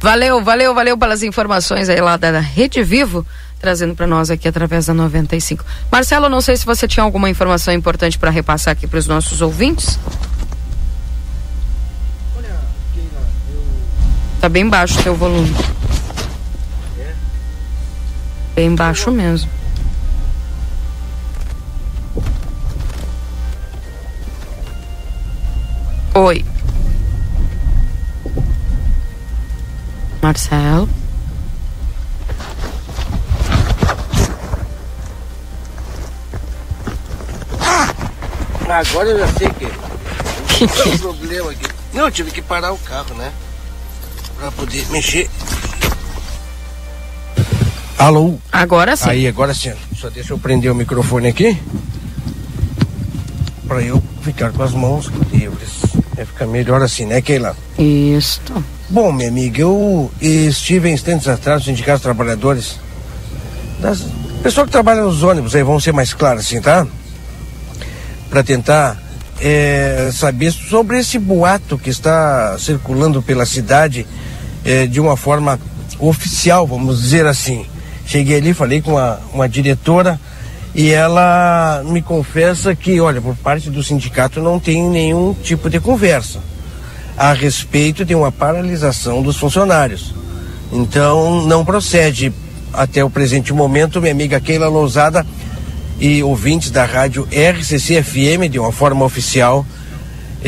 Valeu, 0.00 0.44
valeu, 0.44 0.74
valeu 0.74 0.98
pelas 0.98 1.22
informações 1.22 1.88
aí 1.88 2.00
lá 2.00 2.18
da 2.18 2.38
Rede 2.38 2.82
Vivo 2.82 3.26
trazendo 3.58 3.94
para 3.94 4.06
nós 4.06 4.30
aqui 4.30 4.46
através 4.46 4.86
da 4.86 4.94
95. 4.94 5.64
Marcelo, 5.90 6.28
não 6.28 6.40
sei 6.40 6.56
se 6.56 6.66
você 6.66 6.86
tinha 6.86 7.02
alguma 7.02 7.28
informação 7.28 7.72
importante 7.72 8.18
para 8.18 8.30
repassar 8.30 8.72
aqui 8.72 8.86
para 8.86 8.98
os 8.98 9.06
nossos 9.06 9.40
ouvintes. 9.40 9.98
Tá 14.40 14.48
bem 14.48 14.68
baixo 14.68 14.98
o 14.98 15.02
teu 15.02 15.14
volume. 15.14 15.54
Bem 18.54 18.74
baixo 18.74 19.10
mesmo. 19.10 19.50
Oi. 26.14 26.44
Marcelo. 30.22 30.88
Agora 38.68 39.08
eu 39.08 39.18
já 39.18 39.28
sei 39.28 39.48
que 39.50 39.64
é 39.64 40.88
o 40.94 40.98
problema 41.00 41.50
aqui. 41.50 41.66
Não, 41.92 42.04
eu 42.04 42.10
tive 42.10 42.30
que 42.30 42.42
parar 42.42 42.72
o 42.72 42.78
carro, 42.78 43.14
né? 43.14 43.32
Pra 44.38 44.50
poder 44.52 44.86
mexer 44.90 45.28
Alô? 47.98 48.34
Agora 48.52 48.94
sim. 48.94 49.08
Aí, 49.08 49.26
agora 49.26 49.54
sim. 49.54 49.72
Só 49.96 50.10
deixa 50.10 50.32
eu 50.32 50.38
prender 50.38 50.70
o 50.70 50.74
microfone 50.74 51.28
aqui. 51.28 51.58
Pra 53.66 53.82
eu 53.82 54.02
ficar 54.22 54.52
com 54.52 54.62
as 54.62 54.72
mãos 54.72 55.10
livres. 55.32 55.70
É 56.16 56.24
ficar 56.24 56.46
melhor 56.46 56.82
assim, 56.82 57.06
né, 57.06 57.20
Keila? 57.20 57.56
Isso. 57.78 58.40
Bom, 58.88 59.10
minha 59.10 59.28
amiga, 59.28 59.62
eu 59.62 60.10
estive 60.20 60.88
em 60.88 60.94
instantes 60.94 61.26
atrás 61.26 61.60
no 61.60 61.64
Sindicato 61.66 61.98
dos 61.98 62.02
Trabalhadores. 62.02 62.78
Das... 63.80 64.04
Pessoal 64.42 64.66
que 64.66 64.72
trabalha 64.72 65.02
nos 65.02 65.22
ônibus 65.22 65.54
aí, 65.54 65.62
vão 65.62 65.80
ser 65.80 65.92
mais 65.92 66.14
claros 66.14 66.46
assim, 66.46 66.60
tá? 66.60 66.86
Para 68.30 68.44
tentar 68.44 69.02
é, 69.40 70.10
saber 70.12 70.52
sobre 70.52 70.98
esse 70.98 71.18
boato 71.18 71.76
que 71.76 71.90
está 71.90 72.56
circulando 72.58 73.20
pela 73.22 73.44
cidade 73.44 74.06
é, 74.66 74.86
de 74.86 75.00
uma 75.00 75.16
forma 75.16 75.58
oficial, 76.00 76.66
vamos 76.66 77.00
dizer 77.00 77.24
assim. 77.24 77.64
Cheguei 78.04 78.36
ali, 78.36 78.52
falei 78.52 78.82
com 78.82 78.92
uma, 78.92 79.20
uma 79.32 79.48
diretora 79.48 80.20
e 80.74 80.90
ela 80.90 81.82
me 81.86 82.02
confessa 82.02 82.74
que, 82.74 83.00
olha, 83.00 83.20
por 83.20 83.36
parte 83.36 83.70
do 83.70 83.82
sindicato 83.82 84.42
não 84.42 84.58
tem 84.58 84.82
nenhum 84.82 85.32
tipo 85.32 85.70
de 85.70 85.80
conversa 85.80 86.40
a 87.16 87.32
respeito 87.32 88.04
de 88.04 88.14
uma 88.14 88.30
paralisação 88.30 89.22
dos 89.22 89.36
funcionários. 89.36 90.12
Então, 90.70 91.46
não 91.46 91.64
procede 91.64 92.32
até 92.72 93.02
o 93.02 93.08
presente 93.08 93.52
momento, 93.54 94.00
minha 94.00 94.12
amiga 94.12 94.40
Keila 94.40 94.68
Lousada 94.68 95.24
e 95.98 96.22
ouvintes 96.22 96.70
da 96.70 96.84
rádio 96.84 97.26
RCC 97.30 98.02
FM, 98.02 98.50
de 98.50 98.58
uma 98.58 98.70
forma 98.70 99.04
oficial, 99.04 99.64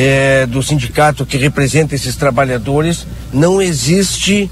é, 0.01 0.47
do 0.47 0.63
sindicato 0.63 1.27
que 1.27 1.37
representa 1.37 1.93
esses 1.93 2.15
trabalhadores, 2.15 3.05
não 3.33 3.61
existe 3.61 4.49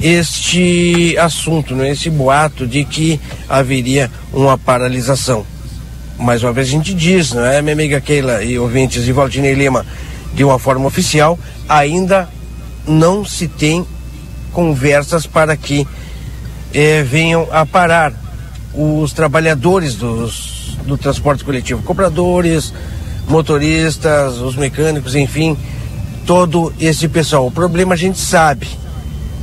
este 0.00 1.16
assunto, 1.18 1.72
né, 1.76 1.92
esse 1.92 2.10
boato 2.10 2.66
de 2.66 2.84
que 2.84 3.20
haveria 3.48 4.10
uma 4.32 4.58
paralisação. 4.58 5.46
Mais 6.18 6.42
uma 6.42 6.52
vez 6.52 6.66
a 6.66 6.70
gente 6.72 6.92
diz, 6.92 7.32
não 7.32 7.46
é, 7.46 7.62
minha 7.62 7.74
amiga 7.74 8.00
Keila 8.00 8.42
e 8.42 8.58
ouvintes 8.58 9.04
de 9.04 9.12
Valdinei 9.12 9.54
Lima, 9.54 9.86
de 10.34 10.42
uma 10.42 10.58
forma 10.58 10.84
oficial, 10.86 11.38
ainda 11.68 12.28
não 12.88 13.24
se 13.24 13.46
tem 13.46 13.86
conversas 14.52 15.28
para 15.28 15.56
que 15.56 15.86
eh, 16.74 17.04
venham 17.04 17.46
a 17.52 17.64
parar 17.64 18.12
os 18.74 19.12
trabalhadores 19.12 19.94
dos, 19.94 20.76
do 20.84 20.98
transporte 20.98 21.44
coletivo, 21.44 21.82
compradores, 21.82 22.72
motoristas, 23.28 24.38
os 24.38 24.56
mecânicos, 24.56 25.14
enfim, 25.14 25.56
todo 26.24 26.72
esse 26.80 27.08
pessoal. 27.08 27.46
O 27.46 27.50
problema 27.50 27.94
a 27.94 27.96
gente 27.96 28.18
sabe, 28.18 28.68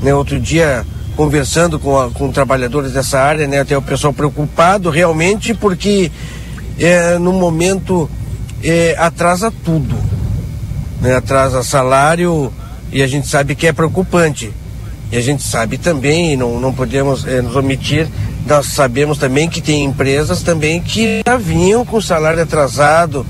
né? 0.02 0.14
Outro 0.14 0.40
dia, 0.40 0.86
conversando 1.16 1.80
com, 1.80 2.00
a, 2.00 2.10
com 2.10 2.32
trabalhadores 2.32 2.92
dessa 2.92 3.20
área, 3.20 3.48
né? 3.48 3.60
Até 3.60 3.78
o 3.78 3.82
pessoal 3.82 4.14
preocupado 4.14 4.90
realmente 4.90 5.54
porque 5.54 6.12
é, 6.80 7.18
no 7.18 7.34
momento 7.34 8.10
é, 8.64 8.96
atrasa 8.98 9.52
tudo. 9.64 9.96
Né? 11.02 11.16
Atrasa 11.16 11.64
salário 11.64 12.52
e 12.92 13.02
a 13.02 13.08
gente 13.08 13.28
sabe 13.28 13.56
que 13.56 13.68
é 13.68 13.74
preocupante. 13.74 14.52
E 15.12 15.18
a 15.18 15.22
gente 15.22 15.44
sabe 15.44 15.78
também, 15.78 16.36
não, 16.36 16.60
não 16.60 16.74
podemos 16.74 17.28
é, 17.28 17.42
nos 17.42 17.56
omitir, 17.56 18.08
nós 18.48 18.68
sabemos 18.68 19.18
também 19.18 19.48
que 19.48 19.62
tem 19.62 19.84
empresas 19.84 20.42
também 20.42 20.82
que 20.82 21.22
já 21.26 21.38
vinham 21.38 21.86
com 21.86 22.02
salário 22.02 22.42
atrasado. 22.42 23.26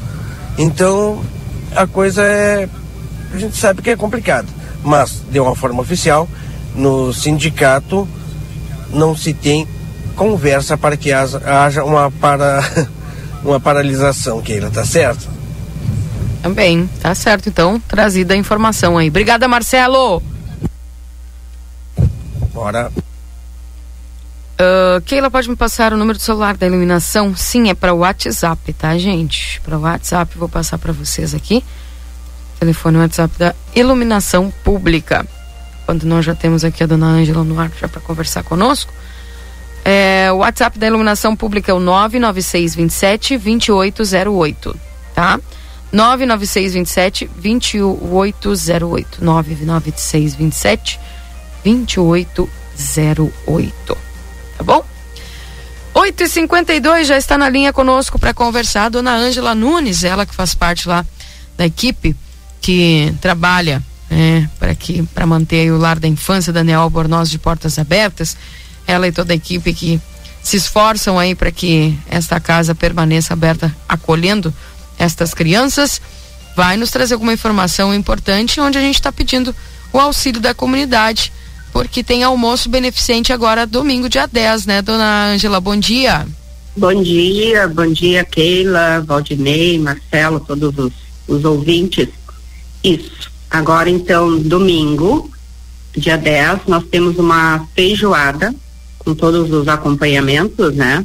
Então 0.57 1.21
a 1.75 1.87
coisa 1.87 2.23
é. 2.23 2.69
A 3.33 3.37
gente 3.37 3.57
sabe 3.57 3.81
que 3.81 3.89
é 3.89 3.95
complicado. 3.95 4.47
Mas, 4.83 5.23
de 5.31 5.39
uma 5.39 5.55
forma 5.55 5.81
oficial, 5.81 6.27
no 6.75 7.13
sindicato 7.13 8.07
não 8.91 9.15
se 9.15 9.33
tem 9.33 9.67
conversa 10.15 10.77
para 10.77 10.95
que 10.95 11.11
haja 11.11 11.83
uma, 11.83 12.11
para, 12.11 12.61
uma 13.43 13.59
paralisação, 13.59 14.41
Keila, 14.41 14.69
tá 14.69 14.85
certo? 14.85 15.27
Também, 16.43 16.87
tá 17.01 17.15
certo. 17.15 17.49
Então, 17.49 17.79
trazida 17.79 18.33
a 18.33 18.37
informação 18.37 18.97
aí. 18.97 19.07
Obrigada, 19.07 19.47
Marcelo. 19.47 20.21
Bora. 22.53 22.91
Uh, 24.53 25.01
Keila, 25.01 25.31
pode 25.31 25.49
me 25.49 25.55
passar 25.55 25.93
o 25.93 25.97
número 25.97 26.17
do 26.17 26.21
celular 26.21 26.55
da 26.55 26.67
iluminação? 26.67 27.35
Sim, 27.35 27.69
é 27.69 27.73
para 27.73 27.93
o 27.93 27.99
WhatsApp, 27.99 28.71
tá, 28.73 28.97
gente? 28.97 29.59
Para 29.61 29.77
o 29.77 29.81
WhatsApp, 29.81 30.37
vou 30.37 30.47
passar 30.47 30.77
para 30.77 30.93
vocês 30.93 31.33
aqui. 31.33 31.63
Telefone 32.59 32.97
WhatsApp 32.97 33.33
da 33.37 33.55
iluminação 33.75 34.53
pública 34.63 35.27
quando 35.85 36.03
nós 36.03 36.25
já 36.25 36.33
temos 36.33 36.63
aqui 36.63 36.81
a 36.83 36.87
dona 36.87 37.07
Ângela 37.07 37.43
no 37.43 37.59
ar 37.59 37.71
já 37.79 37.87
para 37.87 38.01
conversar 38.01 38.41
conosco. 38.43 38.91
É, 39.85 40.31
o 40.31 40.37
WhatsApp 40.37 40.79
da 40.79 40.87
Iluminação 40.87 41.35
Pública 41.35 41.71
é 41.71 41.75
o 41.75 41.79
99627 41.79 43.37
2808, 43.37 44.79
tá? 45.13 45.39
99627 45.91 47.29
2808. 47.35 49.23
99627 49.23 50.99
2808. 51.65 54.12
Tá 54.63 54.73
bom? 54.73 54.85
8 55.93 56.23
e 56.23 56.27
52 56.27 57.07
já 57.07 57.17
está 57.17 57.37
na 57.37 57.49
linha 57.49 57.73
conosco 57.73 58.17
para 58.17 58.33
conversar 58.33 58.85
a 58.85 58.89
dona 58.89 59.13
Ângela 59.13 59.53
Nunes, 59.53 60.03
ela 60.03 60.25
que 60.25 60.33
faz 60.33 60.55
parte 60.55 60.87
lá 60.87 61.05
da 61.57 61.65
equipe 61.65 62.15
que 62.61 63.13
trabalha 63.21 63.83
né, 64.09 64.49
para 64.57 64.73
que 64.73 65.03
para 65.13 65.27
manter 65.27 65.71
o 65.71 65.77
lar 65.77 65.99
da 65.99 66.07
infância 66.07 66.53
Daniel 66.53 66.81
Albornoz 66.81 67.29
de 67.29 67.37
portas 67.37 67.77
abertas. 67.77 68.37
Ela 68.87 69.07
e 69.07 69.11
toda 69.11 69.33
a 69.33 69.35
equipe 69.35 69.73
que 69.73 70.01
se 70.41 70.57
esforçam 70.57 71.19
aí 71.19 71.35
para 71.35 71.51
que 71.51 71.97
esta 72.09 72.39
casa 72.39 72.73
permaneça 72.73 73.33
aberta, 73.33 73.73
acolhendo 73.87 74.53
estas 74.97 75.33
crianças. 75.33 76.01
Vai 76.55 76.77
nos 76.77 76.89
trazer 76.89 77.15
alguma 77.15 77.33
informação 77.33 77.93
importante 77.93 78.61
onde 78.61 78.77
a 78.77 78.81
gente 78.81 78.95
está 78.95 79.11
pedindo 79.11 79.53
o 79.91 79.99
auxílio 79.99 80.39
da 80.39 80.53
comunidade 80.53 81.31
porque 81.73 82.03
tem 82.03 82.23
almoço 82.23 82.69
beneficente 82.69 83.33
agora 83.33 83.65
domingo, 83.65 84.07
dia 84.07 84.27
10, 84.27 84.67
né, 84.67 84.81
dona 84.83 85.33
Ângela? 85.33 85.59
Bom 85.59 85.75
dia. 85.75 86.27
Bom 86.77 87.01
dia, 87.01 87.67
bom 87.67 87.91
dia, 87.91 88.23
Keila, 88.23 89.01
Valdinei, 89.01 89.79
Marcelo, 89.79 90.39
todos 90.39 90.77
os, 90.77 90.93
os 91.27 91.43
ouvintes. 91.43 92.07
Isso. 92.83 93.31
Agora, 93.49 93.89
então, 93.89 94.37
domingo, 94.39 95.31
dia 95.97 96.17
10, 96.17 96.61
nós 96.67 96.83
temos 96.85 97.17
uma 97.17 97.67
feijoada 97.75 98.53
com 98.99 99.15
todos 99.15 99.51
os 99.51 99.67
acompanhamentos, 99.67 100.75
né? 100.75 101.03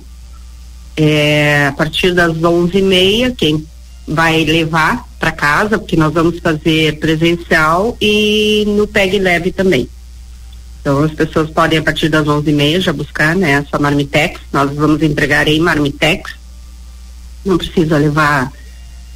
É, 0.96 1.68
a 1.68 1.72
partir 1.72 2.12
das 2.12 2.42
onze 2.42 2.78
e 2.78 2.82
meia, 2.82 3.30
quem 3.30 3.66
vai 4.06 4.44
levar 4.44 5.06
para 5.18 5.32
casa, 5.32 5.78
porque 5.78 5.96
nós 5.96 6.12
vamos 6.12 6.38
fazer 6.40 6.98
presencial 6.98 7.96
e 8.00 8.64
no 8.66 8.86
PEG 8.86 9.18
Leve 9.18 9.52
também. 9.52 9.88
Então 10.88 11.04
as 11.04 11.12
pessoas 11.12 11.50
podem 11.50 11.78
a 11.78 11.82
partir 11.82 12.08
das 12.08 12.26
onze 12.26 12.48
e 12.48 12.52
meia 12.54 12.80
já 12.80 12.94
buscar 12.94 13.36
né, 13.36 13.62
essa 13.62 13.78
marmitex, 13.78 14.40
nós 14.50 14.74
vamos 14.74 15.02
entregar 15.02 15.46
em 15.46 15.60
marmitex, 15.60 16.32
não 17.44 17.58
precisa 17.58 17.98
levar 17.98 18.50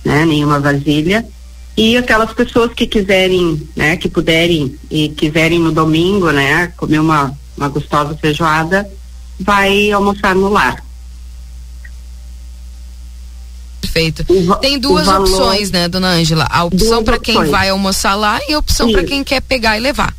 né, 0.04 0.26
nenhuma 0.26 0.60
vasilha. 0.60 1.26
E 1.74 1.96
aquelas 1.96 2.30
pessoas 2.34 2.74
que 2.74 2.86
quiserem, 2.86 3.66
né, 3.74 3.96
que 3.96 4.06
puderem 4.06 4.78
e 4.90 5.08
quiserem 5.08 5.58
no 5.58 5.72
domingo, 5.72 6.30
né, 6.30 6.66
comer 6.76 6.98
uma, 6.98 7.32
uma 7.56 7.70
gostosa 7.70 8.14
feijoada, 8.20 8.86
vai 9.40 9.90
almoçar 9.90 10.34
no 10.34 10.50
lar. 10.50 10.84
Perfeito. 13.80 14.26
Tem 14.60 14.78
duas 14.78 15.06
valor, 15.06 15.26
opções, 15.26 15.70
né, 15.70 15.88
dona 15.88 16.10
Ângela? 16.10 16.46
A 16.50 16.64
opção 16.64 17.02
para 17.02 17.18
quem 17.18 17.46
vai 17.46 17.70
almoçar 17.70 18.14
lá 18.14 18.38
e 18.46 18.52
a 18.52 18.58
opção 18.58 18.92
para 18.92 19.04
quem 19.04 19.24
quer 19.24 19.40
pegar 19.40 19.78
e 19.78 19.80
levar. 19.80 20.14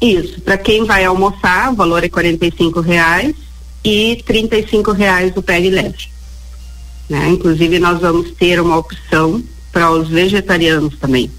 Isso, 0.00 0.40
para 0.40 0.56
quem 0.56 0.84
vai 0.84 1.04
almoçar, 1.04 1.70
o 1.70 1.76
valor 1.76 2.02
é 2.02 2.08
quarenta 2.08 2.46
reais 2.80 3.34
e 3.84 4.22
trinta 4.24 4.56
e 4.56 4.66
reais 4.96 5.32
o 5.36 5.42
pé 5.42 5.58
leve. 5.58 6.08
Né? 7.08 7.28
Inclusive 7.28 7.78
nós 7.78 8.00
vamos 8.00 8.30
ter 8.32 8.60
uma 8.60 8.76
opção 8.76 9.42
para 9.72 9.90
os 9.90 10.08
vegetarianos 10.08 10.96
também, 10.98 11.30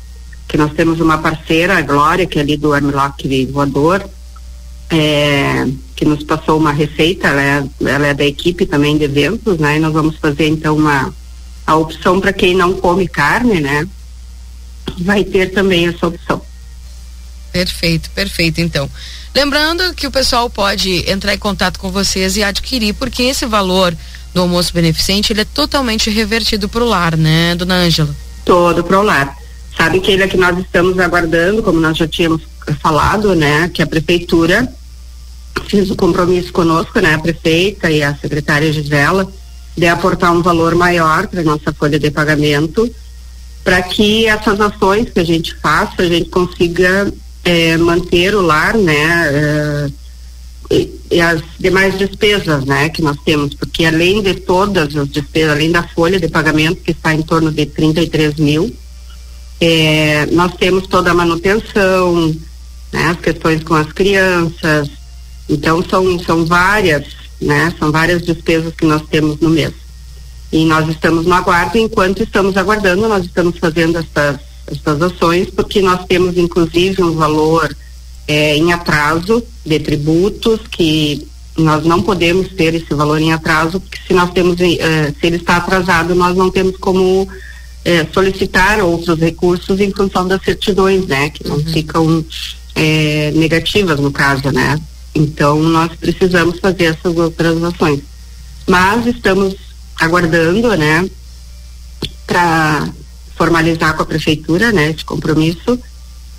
que 0.47 0.57
nós 0.57 0.73
temos 0.73 0.99
uma 0.99 1.17
parceira, 1.17 1.77
a 1.77 1.81
Glória, 1.81 2.25
que 2.25 2.37
é 2.37 2.41
ali 2.41 2.55
do 2.55 2.73
Armlock 2.73 3.27
Voador, 3.47 4.07
é, 4.89 5.67
que 5.95 6.05
nos 6.05 6.23
passou 6.23 6.57
uma 6.57 6.71
receita, 6.71 7.29
ela 7.29 7.41
é, 7.41 7.63
ela 7.85 8.07
é 8.07 8.13
da 8.13 8.25
equipe 8.25 8.65
também 8.65 8.97
de 8.97 9.05
eventos, 9.05 9.57
né? 9.57 9.77
E 9.77 9.79
nós 9.79 9.93
vamos 9.93 10.17
fazer 10.17 10.47
então 10.47 10.75
uma 10.75 11.13
a 11.65 11.75
opção 11.75 12.19
para 12.19 12.33
quem 12.33 12.53
não 12.53 12.73
come 12.73 13.07
carne, 13.07 13.61
né? 13.61 13.87
Vai 14.99 15.23
ter 15.23 15.51
também 15.51 15.87
essa 15.87 16.07
opção. 16.07 16.41
Perfeito, 17.51 18.09
perfeito. 18.11 18.61
Então, 18.61 18.89
lembrando 19.35 19.93
que 19.93 20.07
o 20.07 20.11
pessoal 20.11 20.49
pode 20.49 21.09
entrar 21.09 21.33
em 21.33 21.37
contato 21.37 21.79
com 21.79 21.91
vocês 21.91 22.37
e 22.37 22.43
adquirir, 22.43 22.93
porque 22.93 23.23
esse 23.23 23.45
valor 23.45 23.95
do 24.33 24.41
almoço 24.41 24.73
beneficente 24.73 25.33
ele 25.33 25.41
é 25.41 25.45
totalmente 25.45 26.09
revertido 26.09 26.69
para 26.69 26.83
o 26.83 26.87
lar, 26.87 27.17
né, 27.17 27.55
dona 27.55 27.75
Ângela? 27.75 28.15
Todo 28.45 28.83
para 28.83 28.99
o 28.99 29.03
lar. 29.03 29.37
Sabe 29.77 29.99
que 29.99 30.11
ele 30.11 30.23
é 30.23 30.27
que 30.27 30.37
nós 30.37 30.57
estamos 30.57 30.97
aguardando, 30.99 31.63
como 31.63 31.79
nós 31.79 31.97
já 31.97 32.07
tínhamos 32.07 32.41
falado, 32.81 33.35
né, 33.35 33.69
que 33.73 33.81
a 33.81 33.87
prefeitura 33.87 34.71
fez 35.67 35.89
o 35.89 35.93
um 35.93 35.95
compromisso 35.95 36.51
conosco, 36.51 36.99
né, 36.99 37.15
a 37.15 37.19
prefeita 37.19 37.89
e 37.91 38.01
a 38.01 38.15
secretária 38.15 38.71
Gisela, 38.71 39.31
de 39.75 39.87
aportar 39.87 40.31
um 40.31 40.41
valor 40.41 40.75
maior 40.75 41.27
para 41.27 41.43
nossa 41.43 41.73
folha 41.73 41.99
de 41.99 42.11
pagamento, 42.11 42.89
para 43.63 43.81
que 43.81 44.25
essas 44.25 44.59
ações 44.59 45.09
que 45.09 45.19
a 45.19 45.23
gente 45.23 45.55
faça, 45.55 46.01
a 46.01 46.07
gente 46.07 46.29
consiga 46.29 47.11
é, 47.43 47.77
manter 47.77 48.35
o 48.35 48.41
lar, 48.41 48.75
né? 48.75 49.29
É, 49.33 49.91
e, 50.69 51.01
e, 51.11 51.21
as 51.21 51.41
demais 51.59 51.97
despesas, 51.97 52.63
né, 52.63 52.87
que 52.87 53.01
nós 53.01 53.17
temos, 53.25 53.53
porque 53.53 53.83
além 53.83 54.21
de 54.21 54.35
todas 54.35 54.95
as 54.95 55.09
despesas, 55.09 55.51
além 55.51 55.69
da 55.69 55.83
folha 55.83 56.17
de 56.17 56.29
pagamento 56.29 56.81
que 56.81 56.91
está 56.91 57.13
em 57.13 57.21
torno 57.21 57.51
de 57.51 57.65
33 57.65 58.35
mil, 58.35 58.73
é, 59.59 60.27
nós 60.27 60.53
temos 60.55 60.87
toda 60.87 61.11
a 61.11 61.13
manutenção, 61.13 62.33
né, 62.91 63.07
as 63.07 63.19
questões 63.19 63.63
com 63.63 63.75
as 63.75 63.91
crianças, 63.91 64.89
então 65.49 65.83
são 65.83 66.17
são 66.19 66.45
várias, 66.45 67.05
né, 67.41 67.73
são 67.77 67.91
várias 67.91 68.21
despesas 68.21 68.73
que 68.73 68.85
nós 68.85 69.01
temos 69.09 69.39
no 69.41 69.49
mês. 69.49 69.73
E 70.53 70.63
nós 70.65 70.87
estamos 70.87 71.25
no 71.25 71.33
aguardo, 71.33 71.77
enquanto 71.77 72.23
estamos 72.23 72.55
aguardando, 72.55 73.09
nós 73.09 73.25
estamos 73.25 73.57
fazendo 73.57 73.97
essas 73.97 74.39
essas 74.67 75.01
ações, 75.01 75.49
porque 75.49 75.81
nós 75.81 76.05
temos 76.05 76.37
inclusive 76.37 77.01
um 77.03 77.13
valor 77.13 77.75
é, 78.27 78.55
em 78.55 78.71
atraso 78.71 79.43
de 79.65 79.79
tributos 79.79 80.61
que 80.69 81.27
nós 81.57 81.85
não 81.85 82.01
podemos 82.01 82.49
ter 82.49 82.73
esse 82.73 82.93
valor 82.93 83.19
em 83.19 83.33
atraso, 83.33 83.79
porque 83.79 83.99
se 84.07 84.13
nós 84.13 84.31
temos, 84.31 84.59
eh, 84.59 85.13
se 85.19 85.27
ele 85.27 85.35
está 85.35 85.57
atrasado, 85.57 86.15
nós 86.15 86.35
não 86.35 86.49
temos 86.49 86.77
como 86.77 87.27
eh, 87.83 88.07
solicitar 88.13 88.79
outros 88.79 89.19
recursos 89.19 89.79
em 89.79 89.91
função 89.91 90.27
das 90.27 90.41
certidões, 90.43 91.05
né, 91.07 91.29
que 91.29 91.47
não 91.47 91.57
uhum. 91.57 91.65
ficam 91.65 92.25
eh, 92.75 93.31
negativas 93.35 93.99
no 93.99 94.11
caso, 94.11 94.51
né. 94.51 94.79
Então 95.13 95.61
nós 95.61 95.91
precisamos 95.95 96.59
fazer 96.59 96.85
essas 96.85 97.15
outras 97.17 97.61
ações. 97.63 98.01
Mas 98.65 99.05
estamos 99.07 99.55
aguardando, 99.99 100.75
né, 100.77 101.09
para 102.25 102.89
formalizar 103.41 103.95
com 103.95 104.03
a 104.03 104.05
prefeitura, 104.05 104.71
né, 104.71 104.91
esse 104.91 105.03
compromisso. 105.03 105.79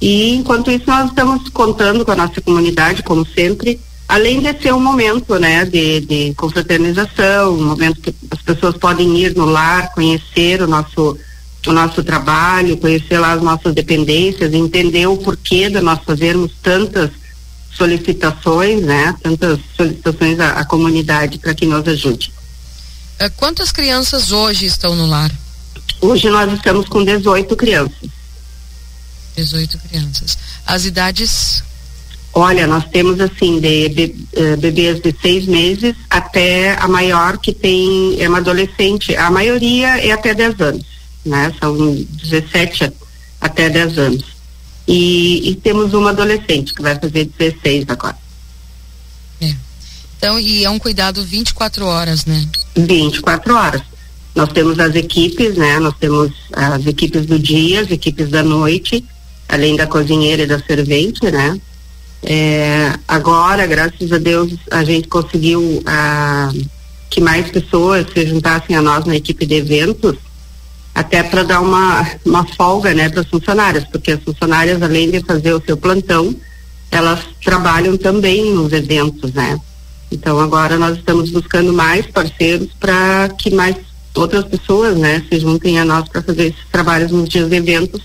E 0.01 0.37
enquanto 0.37 0.71
isso 0.71 0.85
nós 0.87 1.09
estamos 1.09 1.49
contando 1.49 2.05
com 2.05 2.13
a 2.13 2.17
nossa 2.17 2.41
comunidade, 2.41 3.03
como 3.03 3.27
sempre, 3.27 3.81
além 4.09 4.41
de 4.41 4.63
ser 4.63 4.73
um 4.73 4.79
momento, 4.81 5.37
né, 5.37 5.65
de, 5.65 6.01
de 6.01 6.33
confraternização, 6.35 7.55
um 7.55 7.65
momento 7.65 8.01
que 8.01 8.15
as 8.31 8.41
pessoas 8.41 8.77
podem 8.77 9.19
ir 9.19 9.35
no 9.35 9.47
lar, 9.47 9.93
conhecer 9.93 10.63
o 10.63 10.69
nosso 10.69 11.19
o 11.65 11.73
nosso 11.73 12.03
trabalho, 12.03 12.77
conhecer 12.77 13.19
lá 13.19 13.35
as 13.35 13.43
nossas 13.43 13.73
dependências, 13.73 14.53
entender 14.53 15.07
o 15.07 15.17
porquê 15.17 15.71
de 15.71 15.81
nós 15.81 16.01
fazermos 16.05 16.51
tantas 16.61 17.11
solicitações, 17.73 18.83
né, 18.83 19.15
tantas 19.23 19.61
solicitações 19.77 20.41
à, 20.41 20.51
à 20.61 20.65
comunidade 20.65 21.39
para 21.39 21.55
que 21.55 21.65
nos 21.65 21.87
ajude. 21.87 22.33
Uh, 23.21 23.31
quantas 23.37 23.71
crianças 23.71 24.33
hoje 24.33 24.67
estão 24.67 24.97
no 24.97 25.07
lar? 25.07 25.31
Hoje 26.03 26.29
nós 26.29 26.53
estamos 26.53 26.89
com 26.89 27.05
18 27.05 27.57
crianças. 27.57 28.11
18 29.37 29.79
crianças. 29.79 30.37
As 30.67 30.85
idades? 30.85 31.63
Olha, 32.35 32.67
nós 32.67 32.85
temos 32.87 33.21
assim, 33.21 33.61
de, 33.61 34.17
eh, 34.33 34.57
bebês 34.57 35.01
de 35.01 35.15
seis 35.23 35.47
meses 35.47 35.95
até 36.11 36.75
a 36.75 36.89
maior 36.89 37.39
que 37.39 37.55
tem, 37.55 38.21
é 38.21 38.29
uma 38.29 38.39
adolescente. 38.39 39.15
A 39.15 39.31
maioria 39.31 39.97
é 40.05 40.11
até 40.11 40.35
10 40.35 40.61
anos, 40.61 40.85
né? 41.25 41.55
São 41.61 41.95
17 41.95 42.93
até 43.41 43.71
10 43.71 43.99
anos. 43.99 44.25
E, 44.89 45.51
e 45.51 45.55
temos 45.55 45.95
uma 45.95 46.11
adolescente 46.11 46.75
que 46.75 46.83
vai 46.83 46.99
fazer 46.99 47.31
16 47.39 47.85
agora. 47.87 48.19
É. 49.41 49.55
Então, 50.19 50.41
e 50.41 50.65
é 50.65 50.71
um 50.71 50.81
cuidado 50.81 51.23
24 51.23 51.87
horas, 51.87 52.25
né? 52.25 52.45
24 52.75 53.55
horas. 53.55 53.92
Nós 54.35 54.51
temos 54.51 54.79
as 54.79 54.95
equipes, 54.95 55.57
né? 55.57 55.79
Nós 55.79 55.95
temos 55.99 56.33
as 56.53 56.87
equipes 56.87 57.27
do 57.27 57.39
dia, 57.39 57.81
as 57.81 57.91
equipes 57.91 58.31
da 58.31 58.43
noite, 58.43 59.05
além 59.49 59.77
da 59.77 59.87
cozinheira 59.87 60.43
e 60.43 60.47
da 60.47 60.59
servente, 60.59 61.31
né? 61.31 61.61
É, 62.23 62.95
agora, 63.07 63.67
graças 63.67 64.13
a 64.13 64.19
Deus, 64.19 64.53
a 64.71 64.85
gente 64.85 65.09
conseguiu 65.09 65.83
ah, 65.85 66.51
que 67.11 67.21
mais 67.21 67.51
pessoas 67.51 68.07
se 68.15 68.27
juntassem 68.27 68.77
a 68.77 68.81
nós 68.81 69.05
na 69.05 69.17
equipe 69.17 69.45
de 69.45 69.57
eventos, 69.57 70.17
até 70.95 71.23
para 71.23 71.43
dar 71.43 71.61
uma, 71.61 72.07
uma 72.25 72.47
folga, 72.47 72.95
né, 72.95 73.09
para 73.09 73.23
as 73.23 73.27
funcionárias, 73.27 73.85
porque 73.85 74.13
as 74.13 74.23
funcionárias, 74.23 74.81
além 74.83 75.11
de 75.11 75.21
fazer 75.21 75.53
o 75.53 75.63
seu 75.65 75.77
plantão, 75.77 76.35
elas 76.91 77.21
trabalham 77.43 77.97
também 77.97 78.53
nos 78.53 78.73
eventos, 78.73 79.33
né? 79.33 79.59
Então 80.11 80.39
agora 80.39 80.77
nós 80.77 80.99
estamos 80.99 81.31
buscando 81.31 81.73
mais 81.73 82.07
parceiros 82.07 82.69
para 82.79 83.31
que 83.31 83.51
mais 83.51 83.77
outras 84.15 84.45
pessoas, 84.45 84.97
né, 84.97 85.23
se 85.31 85.41
juntem 85.41 85.79
a 85.79 85.85
nós 85.85 86.09
para 86.09 86.23
fazer 86.23 86.49
esses 86.49 86.65
trabalhos 86.71 87.11
nos 87.11 87.29
dias 87.29 87.49
de 87.49 87.57
eventos, 87.57 88.03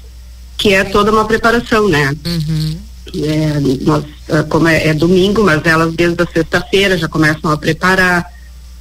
que 0.57 0.73
é 0.73 0.83
toda 0.83 1.11
uma 1.11 1.25
preparação, 1.25 1.87
né? 1.87 2.15
Uhum. 2.25 2.77
É, 3.23 3.59
nós, 3.81 4.03
ah, 4.29 4.43
como 4.43 4.67
é, 4.67 4.87
é, 4.87 4.93
domingo, 4.93 5.43
mas 5.43 5.65
elas 5.65 5.93
desde 5.93 6.21
a 6.21 6.27
sexta-feira 6.27 6.97
já 6.97 7.07
começam 7.07 7.51
a 7.51 7.57
preparar. 7.57 8.37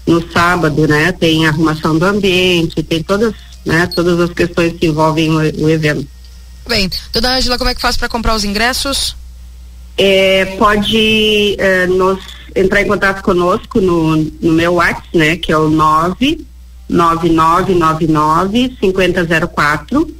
No 0.07 0.25
sábado, 0.31 0.87
né, 0.87 1.11
tem 1.11 1.49
arrumação 1.49 1.99
do 1.99 2.05
ambiente, 2.05 2.81
tem 2.81 3.03
todas, 3.03 3.35
né, 3.65 3.89
todas 3.89 4.21
as 4.21 4.31
questões 4.31 4.73
que 4.75 4.87
envolvem 4.87 5.31
o, 5.31 5.65
o 5.65 5.69
evento. 5.69 6.07
Bem, 6.69 6.89
dona 7.13 7.37
Ângela, 7.37 7.59
como 7.59 7.71
é 7.71 7.75
que 7.75 7.81
faz 7.81 7.97
para 7.97 8.09
comprar 8.09 8.37
os 8.37 8.45
ingressos? 8.45 9.17
É, 9.99 10.45
pode 10.59 11.57
é, 11.59 11.87
nos 11.89 12.21
entrar 12.55 12.83
em 12.83 12.87
contato 12.87 13.21
conosco 13.23 13.81
no, 13.81 14.17
no 14.17 14.53
meu 14.53 14.75
WhatsApp, 14.75 15.09
né, 15.13 15.37
que 15.37 15.51
é 15.51 15.59
o 15.59 15.69
99999 16.89 18.77
5004. 18.81 20.15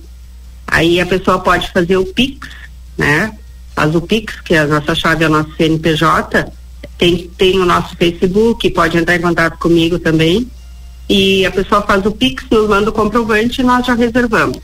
Aí 0.67 1.01
a 1.01 1.07
pessoa 1.07 1.39
pode 1.39 1.71
fazer 1.71 1.97
o 1.97 2.05
Pix, 2.05 2.49
né? 2.97 3.33
Faz 3.75 3.95
o 3.95 4.01
Pix, 4.01 4.41
que 4.41 4.55
é 4.55 4.59
a 4.61 4.67
nossa 4.67 4.95
chave 4.95 5.25
é 5.25 5.29
o 5.29 5.31
nosso 5.31 5.55
CNPJ. 5.57 6.53
Tem, 6.99 7.31
tem 7.37 7.59
o 7.61 7.67
nosso 7.67 7.97
Facebook, 7.97 8.71
pode 8.71 8.97
entrar 8.97 9.17
em 9.17 9.21
contato 9.21 9.59
comigo 9.59 9.99
também. 9.99 10.51
E 11.09 11.47
a 11.47 11.51
pessoa 11.51 11.83
faz 11.83 12.05
o 12.05 12.11
Pix, 12.11 12.45
nos 12.51 12.69
manda 12.69 12.91
o 12.91 12.93
comprovante 12.93 13.61
e 13.61 13.65
nós 13.65 13.87
já 13.87 13.95
reservamos. 13.95 14.59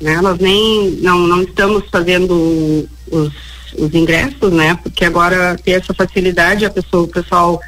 Né? 0.00 0.20
Nós 0.20 0.38
nem 0.38 0.90
não, 1.00 1.20
não 1.20 1.42
estamos 1.42 1.84
fazendo 1.90 2.86
os 3.10 3.56
os 3.78 3.94
ingressos, 3.94 4.52
né? 4.52 4.78
Porque 4.82 5.04
agora 5.04 5.56
tem 5.62 5.74
essa 5.74 5.94
facilidade, 5.94 6.64
a 6.64 6.70
pessoa, 6.70 7.04
o 7.04 7.08
pessoal, 7.08 7.60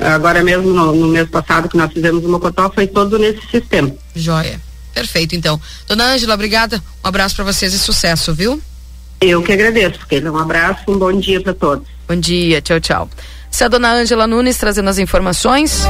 agora 0.00 0.42
mesmo 0.42 0.72
no, 0.72 0.92
no 0.92 1.08
mês 1.08 1.28
passado 1.28 1.68
que 1.68 1.76
nós 1.76 1.92
fizemos 1.92 2.24
o 2.24 2.28
Mocotó, 2.28 2.70
foi 2.70 2.86
todo 2.86 3.18
nesse 3.18 3.40
sistema. 3.48 3.94
Joia. 4.14 4.60
Perfeito, 4.94 5.36
então. 5.36 5.60
Dona 5.86 6.04
Ângela, 6.04 6.34
obrigada. 6.34 6.82
Um 7.04 7.08
abraço 7.08 7.36
para 7.36 7.44
vocês 7.44 7.72
e 7.72 7.78
sucesso, 7.78 8.34
viu? 8.34 8.60
Eu 9.20 9.42
que 9.42 9.52
agradeço, 9.52 10.06
Keila. 10.06 10.30
Um 10.30 10.38
abraço, 10.38 10.82
um 10.88 10.98
bom 10.98 11.12
dia 11.12 11.40
para 11.40 11.54
todos. 11.54 11.86
Bom 12.08 12.16
dia, 12.16 12.60
tchau, 12.60 12.80
tchau. 12.80 13.10
Se 13.50 13.62
a 13.64 13.68
dona 13.68 13.92
Ângela 13.92 14.26
Nunes 14.26 14.56
trazendo 14.56 14.88
as 14.88 14.98
informações. 14.98 15.82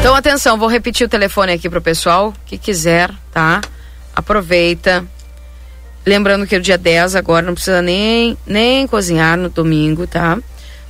Então, 0.00 0.14
atenção, 0.14 0.58
vou 0.58 0.68
repetir 0.68 1.06
o 1.06 1.10
telefone 1.10 1.52
aqui 1.52 1.68
pro 1.70 1.80
pessoal 1.80 2.34
que 2.44 2.58
quiser, 2.58 3.10
tá? 3.32 3.60
Aproveita, 4.14 5.04
Lembrando 6.06 6.46
que 6.46 6.54
o 6.54 6.60
dia 6.60 6.76
10 6.76 7.16
agora 7.16 7.46
não 7.46 7.54
precisa 7.54 7.80
nem, 7.80 8.36
nem 8.46 8.86
cozinhar 8.86 9.38
no 9.38 9.48
domingo, 9.48 10.06
tá? 10.06 10.38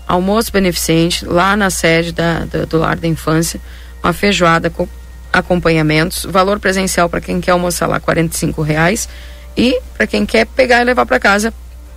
Almoço 0.07 0.53
beneficente 0.53 1.25
lá 1.25 1.57
na 1.57 1.71
sede 1.71 2.13
da, 2.13 2.41
do 2.69 2.79
Lar 2.79 2.97
da 2.97 3.09
Infância, 3.09 3.61
uma 4.03 4.13
feijoada 4.13 4.69
com 4.69 4.87
acompanhamentos, 5.33 6.25
valor 6.25 6.61
presencial 6.61 7.09
para 7.09 7.21
quem 7.21 7.41
quer 7.41 7.53
almoçar 7.53 7.87
lá 7.87 7.97
R$ 7.97 8.65
reais 8.65 9.09
e 9.57 9.81
para 9.97 10.07
quem 10.07 10.25
quer 10.25 10.47
pegar 10.47 10.83
e 10.83 10.85
levar 10.85 11.07
para 11.07 11.19
casa 11.19 11.53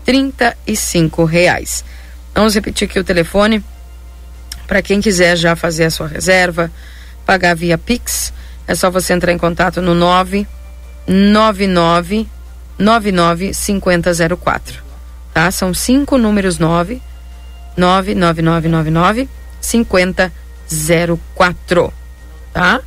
R$ 0.05 0.33
reais. 1.29 1.83
Vamos 2.33 2.55
repetir 2.55 2.87
aqui 2.87 2.99
o 2.99 3.03
telefone 3.03 3.63
para 4.65 4.81
quem 4.81 4.99
quiser 4.99 5.37
já 5.37 5.55
fazer 5.55 5.85
a 5.85 5.91
sua 5.91 6.07
reserva, 6.07 6.71
pagar 7.25 7.55
via 7.55 7.77
Pix, 7.77 8.33
é 8.67 8.75
só 8.75 8.91
você 8.91 9.13
entrar 9.13 9.31
em 9.31 9.37
contato 9.37 9.81
no 9.81 9.95
999 9.95 12.27
995004. 12.77 14.83
Tá? 15.33 15.49
São 15.51 15.73
cinco 15.73 16.17
números 16.17 16.59
9 16.59 17.01
99999 17.77 19.29
5004. 19.61 21.93
Tá? 22.51 22.81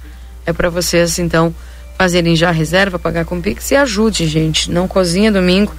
É 0.45 0.53
para 0.53 0.69
vocês 0.69 1.19
então 1.19 1.55
fazerem 1.97 2.35
já 2.35 2.49
a 2.49 2.53
reserva, 2.53 2.99
pagar 2.99 3.25
com 3.25 3.41
Pix 3.41 3.71
e 3.71 3.77
ajude, 3.77 4.27
gente. 4.27 4.71
Não 4.71 4.89
cozinha 4.89 5.31
domingo, 5.31 5.73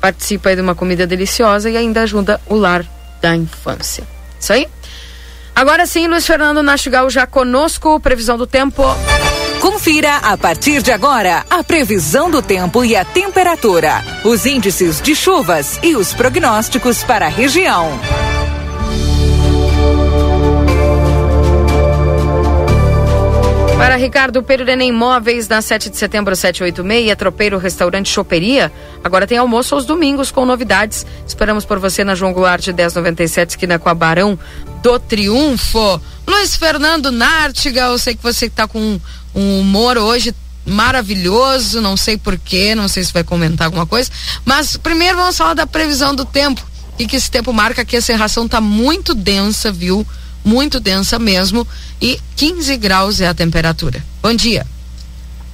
participa 0.00 0.48
aí 0.48 0.56
de 0.56 0.62
uma 0.62 0.74
comida 0.74 1.06
deliciosa 1.06 1.70
e 1.70 1.76
ainda 1.76 2.02
ajuda 2.02 2.40
o 2.46 2.56
lar 2.56 2.84
da 3.20 3.36
infância. 3.36 4.02
Isso 4.38 4.52
aí? 4.52 4.66
Agora 5.54 5.86
sim, 5.86 6.08
Luiz 6.08 6.26
Fernando 6.26 6.62
Nastigal 6.62 7.10
já 7.10 7.26
conosco, 7.26 8.00
previsão 8.00 8.38
do 8.38 8.46
tempo. 8.46 8.82
Confira 9.60 10.16
a 10.16 10.38
partir 10.38 10.82
de 10.82 10.90
agora 10.90 11.44
a 11.50 11.62
previsão 11.62 12.30
do 12.30 12.40
tempo 12.40 12.82
e 12.82 12.96
a 12.96 13.04
temperatura, 13.04 14.02
os 14.24 14.46
índices 14.46 15.02
de 15.02 15.14
chuvas 15.14 15.78
e 15.82 15.94
os 15.94 16.14
prognósticos 16.14 17.04
para 17.04 17.26
a 17.26 17.28
região. 17.28 17.90
Para 23.80 23.96
Ricardo 23.96 24.42
Perurena 24.42 24.84
Imóveis, 24.84 25.48
na 25.48 25.62
7 25.62 25.88
de 25.88 25.96
setembro 25.96 26.36
786, 26.36 27.16
Tropeiro 27.16 27.56
Restaurante 27.56 28.10
Choperia. 28.10 28.70
Agora 29.02 29.26
tem 29.26 29.38
almoço 29.38 29.74
aos 29.74 29.86
domingos 29.86 30.30
com 30.30 30.44
novidades. 30.44 31.06
Esperamos 31.26 31.64
por 31.64 31.78
você 31.78 32.04
na 32.04 32.14
João 32.14 32.30
Goulart 32.30 32.66
1097, 32.66 33.48
esquina 33.48 33.78
com 33.78 33.88
a 33.88 33.94
Barão 33.94 34.38
do 34.82 34.98
Triunfo. 34.98 35.98
Luiz 36.26 36.56
Fernando 36.56 37.10
Nártiga, 37.10 37.84
eu 37.84 37.96
sei 37.96 38.14
que 38.14 38.22
você 38.22 38.46
está 38.46 38.68
com 38.68 39.00
um 39.34 39.60
humor 39.60 39.96
hoje 39.96 40.34
maravilhoso, 40.66 41.80
não 41.80 41.96
sei 41.96 42.18
porquê, 42.18 42.74
não 42.74 42.86
sei 42.86 43.02
se 43.02 43.14
vai 43.14 43.24
comentar 43.24 43.64
alguma 43.64 43.86
coisa, 43.86 44.10
mas 44.44 44.76
primeiro 44.76 45.16
vamos 45.16 45.38
falar 45.38 45.54
da 45.54 45.66
previsão 45.66 46.14
do 46.14 46.26
tempo 46.26 46.62
e 46.98 47.06
que 47.06 47.16
esse 47.16 47.30
tempo 47.30 47.50
marca 47.50 47.82
que 47.82 47.96
a 47.96 48.02
serração 48.02 48.44
está 48.44 48.60
muito 48.60 49.14
densa, 49.14 49.72
viu? 49.72 50.06
Muito 50.44 50.80
densa 50.80 51.18
mesmo 51.18 51.66
e 52.00 52.20
15 52.36 52.76
graus 52.76 53.20
é 53.20 53.28
a 53.28 53.34
temperatura. 53.34 54.02
Bom 54.22 54.34
dia. 54.34 54.66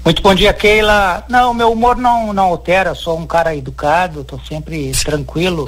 Muito 0.04 0.22
bom 0.22 0.34
dia, 0.34 0.52
Keila. 0.52 1.24
Não, 1.28 1.52
meu 1.52 1.72
humor 1.72 1.96
não, 1.96 2.32
não 2.32 2.44
altera, 2.44 2.94
sou 2.94 3.18
um 3.18 3.26
cara 3.26 3.56
educado, 3.56 4.22
tô 4.22 4.38
sempre 4.48 4.92
tranquilo 5.04 5.66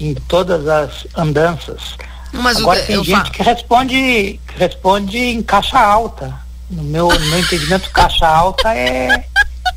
em 0.00 0.14
todas 0.14 0.66
as 0.66 1.06
andanças. 1.16 1.94
Mas 2.32 2.58
Agora 2.58 2.80
o, 2.80 2.86
tem 2.86 3.04
gente 3.04 3.16
falo... 3.16 3.30
que 3.30 3.42
responde, 3.42 4.40
que 4.46 4.58
responde 4.58 5.18
em 5.18 5.42
caixa 5.42 5.78
alta. 5.78 6.34
No 6.68 6.82
meu, 6.82 7.08
no 7.08 7.26
meu 7.26 7.38
entendimento, 7.38 7.88
caixa 7.90 8.26
alta 8.26 8.74
é, 8.74 9.24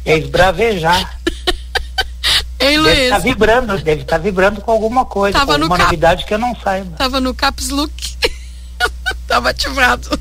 é 0.04 0.18
esbravejar. 0.18 1.20
Ei. 2.60 2.78
Deve 2.78 3.04
estar 3.04 3.16
tá 3.16 3.22
vibrando, 3.22 3.78
deve 3.78 4.02
estar 4.02 4.18
tá 4.18 4.22
vibrando 4.22 4.62
com 4.62 4.72
alguma 4.72 5.06
coisa, 5.06 5.38
Tava 5.38 5.54
com 5.54 5.62
alguma 5.62 5.78
cap... 5.78 5.86
novidade 5.86 6.26
que 6.26 6.34
eu 6.34 6.40
não 6.40 6.56
saiba. 6.56 6.98
Tava 6.98 7.22
no 7.22 7.34
caps 7.34 7.70
look. 7.70 7.94
Tava 9.30 9.52
ativado. 9.52 10.20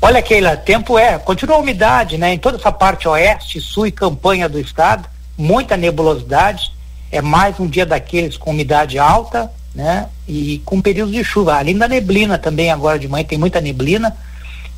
Olha, 0.00 0.22
Keila, 0.22 0.56
tempo 0.56 0.98
é, 0.98 1.18
continua 1.18 1.56
a 1.56 1.60
umidade, 1.60 2.16
né? 2.16 2.32
Em 2.32 2.38
toda 2.38 2.56
essa 2.56 2.72
parte 2.72 3.06
oeste, 3.06 3.60
sul 3.60 3.86
e 3.86 3.92
campanha 3.92 4.48
do 4.48 4.58
estado, 4.58 5.06
muita 5.36 5.76
nebulosidade, 5.76 6.72
é 7.12 7.20
mais 7.20 7.60
um 7.60 7.66
dia 7.66 7.84
daqueles 7.84 8.38
com 8.38 8.52
umidade 8.52 8.98
alta, 8.98 9.52
né? 9.74 10.08
E 10.26 10.62
com 10.64 10.80
períodos 10.80 11.12
de 11.12 11.22
chuva, 11.22 11.58
além 11.58 11.76
da 11.76 11.86
neblina 11.86 12.38
também 12.38 12.70
agora 12.70 12.98
de 12.98 13.06
manhã 13.06 13.24
tem 13.24 13.36
muita 13.36 13.60
neblina, 13.60 14.16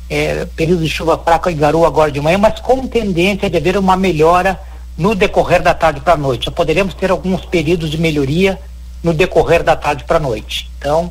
é, 0.09 0.45
período 0.53 0.83
de 0.83 0.89
chuva 0.89 1.17
fraca 1.17 1.49
e 1.49 1.55
garoa 1.55 1.87
agora 1.87 2.11
de 2.11 2.19
manhã, 2.19 2.37
mas 2.37 2.59
com 2.59 2.85
tendência 2.85 3.49
de 3.49 3.55
haver 3.55 3.77
uma 3.77 3.95
melhora 3.95 4.59
no 4.97 5.15
decorrer 5.15 5.61
da 5.61 5.73
tarde 5.73 6.01
para 6.01 6.15
a 6.15 6.17
noite. 6.17 6.47
Já 6.47 6.51
poderemos 6.51 6.93
ter 6.93 7.09
alguns 7.09 7.45
períodos 7.45 7.89
de 7.89 7.97
melhoria 7.97 8.59
no 9.01 9.13
decorrer 9.13 9.63
da 9.63 9.77
tarde 9.77 10.03
para 10.03 10.17
a 10.17 10.19
noite. 10.19 10.69
Então, 10.77 11.09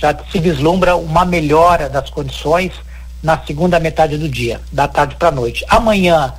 já 0.00 0.16
se 0.30 0.38
vislumbra 0.38 0.96
uma 0.96 1.24
melhora 1.24 1.88
das 1.88 2.08
condições 2.10 2.72
na 3.22 3.38
segunda 3.38 3.78
metade 3.78 4.16
do 4.16 4.28
dia, 4.28 4.60
da 4.72 4.88
tarde 4.88 5.16
para 5.16 5.28
a 5.28 5.32
noite. 5.32 5.64
Amanhã, 5.68 6.32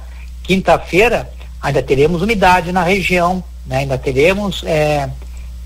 quinta-feira, 0.43 1.29
ainda 1.61 1.83
teremos 1.83 2.21
umidade 2.21 2.71
na 2.71 2.83
região, 2.83 3.43
né? 3.67 3.79
ainda 3.79 3.97
teremos 3.97 4.63
é, 4.65 5.09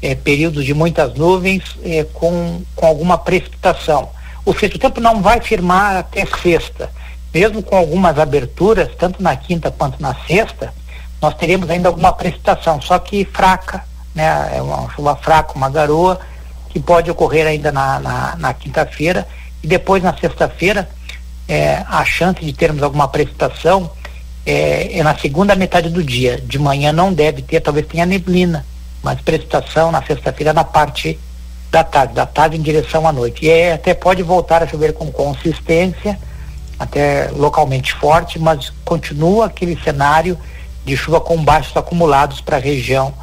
é, 0.02 0.14
períodos 0.14 0.66
de 0.66 0.74
muitas 0.74 1.14
nuvens 1.16 1.64
é, 1.84 2.04
com, 2.04 2.62
com 2.76 2.86
alguma 2.86 3.18
precipitação 3.18 4.10
o 4.46 4.54
sexto 4.54 4.78
tempo 4.78 5.02
não 5.02 5.22
vai 5.22 5.42
firmar 5.42 5.98
até 5.98 6.26
sexta. 6.26 6.90
Mesmo 7.34 7.64
com 7.64 7.76
algumas 7.76 8.18
aberturas, 8.20 8.90
tanto 8.98 9.22
na 9.22 9.36
quinta 9.36 9.72
quanto 9.72 10.02
na 10.02 10.16
sexta, 10.28 10.74
nós 11.22 11.34
teremos 11.34 11.70
ainda 11.70 11.90
alguma 11.90 12.14
precipitação, 12.14 12.80
só 12.80 13.00
que 13.00 13.26
fraca, 13.26 13.84
né? 14.14 14.52
É 14.56 14.62
uma 14.62 14.90
chuva 14.92 15.16
fraca, 15.16 15.54
uma 15.56 15.70
garoa, 15.70 16.20
que 16.76 16.80
pode 16.82 17.10
ocorrer 17.10 17.48
ainda 17.48 17.72
na, 17.72 18.02
na, 18.02 18.36
na 18.36 18.54
quinta-feira. 18.54 19.26
E 19.64 19.68
depois, 19.68 20.04
na 20.04 20.14
sexta-feira, 20.14 20.90
é, 21.48 21.82
a 21.88 22.04
chance 22.04 22.44
de 22.44 22.52
termos 22.52 22.84
alguma 22.84 23.08
precipitação 23.08 23.90
é, 24.46 25.00
é, 25.00 25.02
na 25.02 25.18
segunda 25.18 25.56
metade 25.56 25.90
do 25.90 26.04
dia. 26.04 26.38
De 26.38 26.60
manhã 26.60 26.92
não 26.92 27.14
deve 27.14 27.42
ter, 27.42 27.62
talvez 27.62 27.88
tenha 27.88 28.06
neblina, 28.06 28.66
mas 29.02 29.22
precipitação 29.22 29.90
na 29.90 30.04
sexta-feira 30.04 30.52
na 30.52 30.66
parte 30.66 31.18
da 31.72 31.82
tarde, 31.82 32.14
da 32.14 32.26
tarde 32.26 32.58
em 32.58 32.62
direção 32.62 33.08
à 33.08 33.14
noite. 33.14 33.46
E 33.46 33.50
é, 33.50 33.72
até 33.72 33.94
pode 33.94 34.22
voltar 34.22 34.62
a 34.62 34.68
chover 34.68 34.92
com 34.92 35.10
consistência, 35.10 36.20
até 36.78 37.30
localmente 37.32 37.94
forte, 37.94 38.38
mas 38.38 38.70
continua 38.84 39.46
aquele 39.46 39.82
cenário 39.82 40.38
de 40.84 40.98
chuva 40.98 41.22
com 41.22 41.42
baixos 41.42 41.78
acumulados 41.78 42.42
para 42.42 42.58
a 42.58 42.60
região 42.60 43.14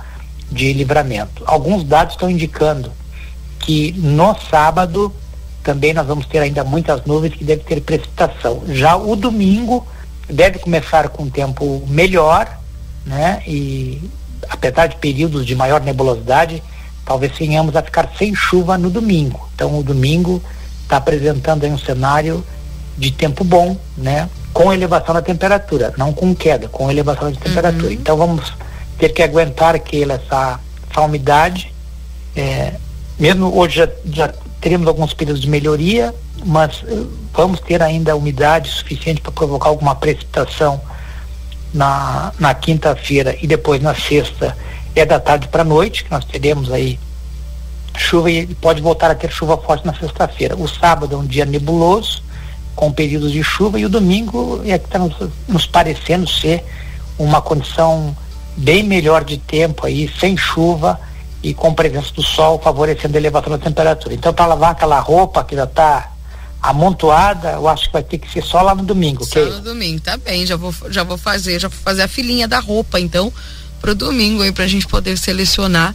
de 0.50 0.72
livramento. 0.72 1.42
Alguns 1.44 1.84
dados 1.84 2.14
estão 2.14 2.30
indicando 2.30 2.90
que 3.62 3.92
no 3.92 4.36
sábado 4.50 5.12
também 5.62 5.94
nós 5.94 6.06
vamos 6.06 6.26
ter 6.26 6.40
ainda 6.40 6.64
muitas 6.64 7.04
nuvens 7.04 7.34
que 7.34 7.44
deve 7.44 7.62
ter 7.62 7.80
precipitação. 7.80 8.62
Já 8.68 8.96
o 8.96 9.14
domingo 9.16 9.86
deve 10.28 10.58
começar 10.58 11.08
com 11.08 11.24
um 11.24 11.30
tempo 11.30 11.82
melhor, 11.88 12.58
né? 13.06 13.42
E 13.46 14.02
apesar 14.48 14.88
de 14.88 14.96
períodos 14.96 15.46
de 15.46 15.54
maior 15.54 15.80
nebulosidade, 15.80 16.62
talvez 17.04 17.32
tenhamos 17.32 17.76
a 17.76 17.82
ficar 17.82 18.10
sem 18.18 18.34
chuva 18.34 18.76
no 18.76 18.90
domingo. 18.90 19.48
Então 19.54 19.78
o 19.78 19.82
domingo 19.82 20.42
está 20.82 20.96
apresentando 20.96 21.64
um 21.66 21.78
cenário 21.78 22.44
de 22.98 23.10
tempo 23.12 23.44
bom, 23.44 23.76
né? 23.96 24.28
Com 24.52 24.72
elevação 24.72 25.14
da 25.14 25.22
temperatura, 25.22 25.94
não 25.96 26.12
com 26.12 26.34
queda, 26.34 26.68
com 26.68 26.90
elevação 26.90 27.30
de 27.30 27.38
temperatura. 27.38 27.86
Uhum. 27.86 27.92
Então 27.92 28.16
vamos 28.16 28.52
ter 28.98 29.10
que 29.10 29.22
aguentar 29.22 29.78
que 29.78 30.02
essa, 30.02 30.60
essa 30.90 31.00
umidade, 31.00 31.72
é, 32.36 32.74
mesmo 33.18 33.56
hoje 33.56 33.76
já, 33.76 33.88
já 34.06 34.34
teremos 34.60 34.86
alguns 34.86 35.12
períodos 35.12 35.42
de 35.42 35.48
melhoria, 35.48 36.14
mas 36.44 36.82
uh, 36.82 37.10
vamos 37.32 37.60
ter 37.60 37.82
ainda 37.82 38.16
umidade 38.16 38.70
suficiente 38.70 39.20
para 39.20 39.32
provocar 39.32 39.68
alguma 39.68 39.94
precipitação 39.94 40.80
na, 41.72 42.32
na 42.38 42.54
quinta-feira 42.54 43.36
e 43.40 43.46
depois 43.46 43.82
na 43.82 43.94
sexta 43.94 44.56
é 44.94 45.04
da 45.04 45.18
tarde 45.18 45.48
para 45.48 45.62
a 45.62 45.64
noite, 45.64 46.04
que 46.04 46.10
nós 46.10 46.24
teremos 46.24 46.70
aí 46.70 46.98
chuva 47.96 48.30
e 48.30 48.46
pode 48.46 48.80
voltar 48.80 49.10
a 49.10 49.14
ter 49.14 49.30
chuva 49.30 49.56
forte 49.56 49.86
na 49.86 49.94
sexta-feira. 49.94 50.56
O 50.56 50.68
sábado 50.68 51.14
é 51.14 51.18
um 51.18 51.26
dia 51.26 51.44
nebuloso, 51.44 52.22
com 52.74 52.92
períodos 52.92 53.32
de 53.32 53.42
chuva, 53.42 53.78
e 53.78 53.84
o 53.84 53.88
domingo 53.88 54.62
é 54.64 54.78
que 54.78 54.86
está 54.86 54.98
nos, 54.98 55.14
nos, 55.48 55.66
parecendo 55.66 56.28
ser 56.28 56.64
uma 57.18 57.40
condição 57.40 58.16
bem 58.56 58.82
melhor 58.82 59.24
de 59.24 59.38
tempo 59.38 59.86
aí, 59.86 60.10
sem 60.18 60.36
chuva 60.36 60.98
e 61.42 61.52
com 61.52 61.74
presença 61.74 62.12
do 62.14 62.22
sol, 62.22 62.60
favorecendo 62.62 63.16
a 63.16 63.20
elevação 63.20 63.50
da 63.50 63.58
temperatura. 63.58 64.14
Então, 64.14 64.32
para 64.32 64.46
lavar 64.46 64.72
aquela 64.72 65.00
roupa 65.00 65.42
que 65.42 65.56
já 65.56 65.64
está 65.64 66.12
amontoada, 66.62 67.52
eu 67.52 67.68
acho 67.68 67.86
que 67.86 67.92
vai 67.92 68.02
ter 68.02 68.18
que 68.18 68.30
ser 68.30 68.42
só 68.42 68.62
lá 68.62 68.74
no 68.74 68.84
domingo, 68.84 69.24
Só 69.24 69.40
no 69.40 69.60
domingo, 69.60 70.00
tá 70.00 70.16
bem, 70.16 70.46
já 70.46 70.54
vou, 70.54 70.72
já 70.88 71.02
vou 71.02 71.18
fazer, 71.18 71.58
já 71.58 71.66
vou 71.66 71.78
fazer 71.82 72.02
a 72.02 72.08
filinha 72.08 72.46
da 72.46 72.60
roupa, 72.60 73.00
então, 73.00 73.32
pro 73.80 73.94
domingo 73.96 74.42
aí, 74.42 74.52
pra 74.52 74.68
gente 74.68 74.86
poder 74.86 75.18
selecionar 75.18 75.92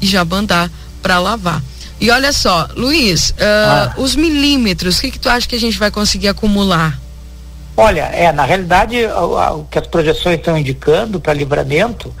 e 0.00 0.06
já 0.06 0.22
mandar 0.22 0.70
para 1.00 1.18
lavar. 1.18 1.62
E 1.98 2.10
olha 2.10 2.32
só, 2.32 2.68
Luiz, 2.76 3.30
uh, 3.30 3.34
ah. 3.40 3.94
os 3.96 4.14
milímetros, 4.14 4.98
o 4.98 5.00
que, 5.00 5.10
que 5.10 5.18
tu 5.18 5.28
acha 5.28 5.48
que 5.48 5.56
a 5.56 5.60
gente 5.60 5.78
vai 5.78 5.90
conseguir 5.90 6.28
acumular? 6.28 6.98
Olha, 7.76 8.02
é, 8.12 8.30
na 8.32 8.44
realidade, 8.44 8.96
o, 9.06 9.60
o 9.60 9.64
que 9.64 9.78
as 9.78 9.86
projeções 9.86 10.38
estão 10.38 10.56
indicando 10.56 11.18
para 11.18 11.32
livramento 11.32 12.14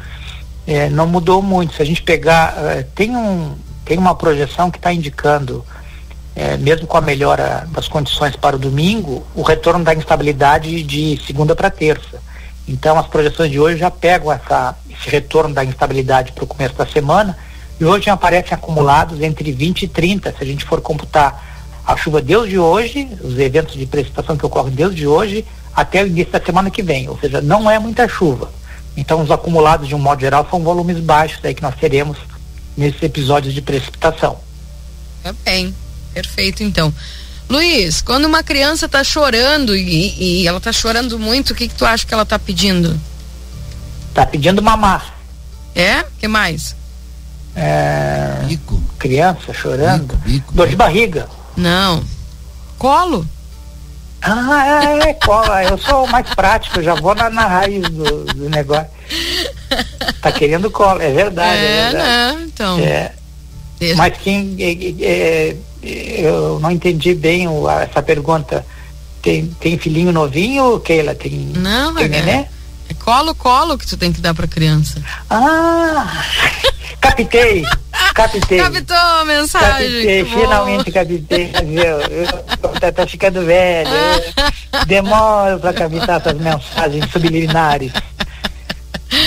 é, 0.70 0.88
não 0.88 1.06
mudou 1.06 1.42
muito. 1.42 1.74
Se 1.74 1.82
a 1.82 1.84
gente 1.84 2.00
pegar, 2.00 2.54
uh, 2.54 2.84
tem, 2.94 3.16
um, 3.16 3.56
tem 3.84 3.98
uma 3.98 4.14
projeção 4.14 4.70
que 4.70 4.78
está 4.78 4.92
indicando 4.92 5.64
é, 6.36 6.56
mesmo 6.56 6.86
com 6.86 6.96
a 6.96 7.00
melhora 7.00 7.66
das 7.72 7.88
condições 7.88 8.36
para 8.36 8.54
o 8.54 8.58
domingo, 8.58 9.26
o 9.34 9.42
retorno 9.42 9.84
da 9.84 9.92
instabilidade 9.92 10.82
de 10.84 11.20
segunda 11.26 11.56
para 11.56 11.70
terça. 11.70 12.22
Então, 12.68 12.96
as 12.96 13.06
projeções 13.08 13.50
de 13.50 13.58
hoje 13.58 13.78
já 13.78 13.90
pegam 13.90 14.30
essa, 14.30 14.76
esse 14.88 15.10
retorno 15.10 15.52
da 15.52 15.64
instabilidade 15.64 16.30
para 16.30 16.44
o 16.44 16.46
começo 16.46 16.74
da 16.74 16.86
semana 16.86 17.36
e 17.80 17.84
hoje 17.84 18.08
aparecem 18.08 18.54
acumulados 18.54 19.20
entre 19.20 19.50
20 19.50 19.82
e 19.82 19.88
30, 19.88 20.30
se 20.32 20.42
a 20.42 20.46
gente 20.46 20.64
for 20.64 20.80
computar 20.80 21.50
a 21.84 21.96
chuva 21.96 22.22
desde 22.22 22.58
hoje, 22.58 23.08
os 23.24 23.36
eventos 23.38 23.74
de 23.74 23.86
precipitação 23.86 24.36
que 24.36 24.46
ocorrem 24.46 24.72
desde 24.72 25.04
hoje 25.04 25.44
até 25.74 26.04
o 26.04 26.06
início 26.06 26.32
da 26.32 26.40
semana 26.40 26.70
que 26.70 26.82
vem, 26.82 27.08
ou 27.08 27.18
seja, 27.18 27.40
não 27.40 27.68
é 27.68 27.78
muita 27.78 28.06
chuva. 28.06 28.59
Então, 29.00 29.22
os 29.22 29.30
acumulados, 29.30 29.88
de 29.88 29.94
um 29.94 29.98
modo 29.98 30.20
geral, 30.20 30.46
são 30.50 30.62
volumes 30.62 30.98
baixos 30.98 31.42
aí 31.42 31.54
que 31.54 31.62
nós 31.62 31.74
teremos 31.74 32.18
nesses 32.76 33.02
episódios 33.02 33.54
de 33.54 33.62
precipitação. 33.62 34.38
É 35.24 35.32
bem. 35.42 35.74
Perfeito, 36.12 36.62
então. 36.62 36.92
Luiz, 37.48 38.02
quando 38.02 38.26
uma 38.26 38.42
criança 38.42 38.84
está 38.84 39.02
chorando 39.02 39.74
e, 39.74 40.42
e, 40.42 40.46
ela 40.46 40.58
está 40.58 40.70
chorando 40.70 41.18
muito, 41.18 41.54
o 41.54 41.56
que, 41.56 41.66
que 41.66 41.74
tu 41.74 41.86
acha 41.86 42.06
que 42.06 42.12
ela 42.12 42.24
está 42.24 42.38
pedindo? 42.38 43.00
Está 44.10 44.26
pedindo 44.26 44.60
mamar. 44.60 45.14
É? 45.74 46.04
que 46.18 46.28
mais? 46.28 46.76
É... 47.56 48.44
Bico. 48.48 48.82
Criança 48.98 49.54
chorando. 49.54 50.14
Bico, 50.16 50.28
bico, 50.28 50.52
Dor 50.52 50.68
de 50.68 50.76
barriga. 50.76 51.26
Não. 51.56 52.04
Colo? 52.76 53.26
Ah, 54.22 54.96
é, 55.04 55.10
é 55.10 55.14
colo. 55.14 55.52
Eu 55.68 55.78
sou 55.78 56.06
mais 56.06 56.28
prático, 56.34 56.82
já 56.82 56.94
vou 56.94 57.14
na, 57.14 57.30
na 57.30 57.46
raiz 57.46 57.82
do, 57.88 58.24
do, 58.24 58.50
negócio. 58.50 58.88
Tá 60.20 60.30
querendo 60.30 60.70
colo, 60.70 61.00
é 61.00 61.10
verdade. 61.10 61.64
É, 61.64 61.64
é 61.64 61.82
verdade. 61.90 62.38
Né? 62.38 62.44
Então. 62.46 62.78
É. 62.78 63.12
Mas 63.96 64.18
quem 64.18 64.56
é, 64.60 65.04
é 65.04 65.56
eu 65.82 66.60
não 66.60 66.70
entendi 66.70 67.14
bem 67.14 67.48
o, 67.48 67.68
essa 67.68 68.02
pergunta. 68.02 68.64
Tem, 69.22 69.46
tem 69.60 69.78
filhinho 69.78 70.12
novinho, 70.12 70.80
Keila? 70.80 71.14
Tem, 71.14 71.32
não, 71.56 71.94
tem 71.94 72.04
é, 72.04 72.08
neném? 72.08 72.46
É 72.90 72.94
colo, 72.94 73.34
colo 73.36 73.78
que 73.78 73.86
tu 73.86 73.96
tem 73.96 74.12
que 74.12 74.20
dar 74.20 74.34
pra 74.34 74.48
criança. 74.48 75.00
Ah! 75.30 76.24
captei! 77.00 77.64
Captei. 78.14 78.58
Captou 78.58 78.96
a 78.96 79.24
mensagem. 79.24 79.92
Captei, 79.92 80.24
finalmente 80.24 80.90
captei. 80.90 81.52
Eu, 82.82 82.92
tô, 82.92 83.06
ficando 83.06 83.44
velho. 83.44 83.90
demoro 84.86 85.60
pra 85.60 85.72
captar 85.72 86.20
essas 86.20 86.34
mensagens 86.34 87.10
subliminares. 87.12 87.92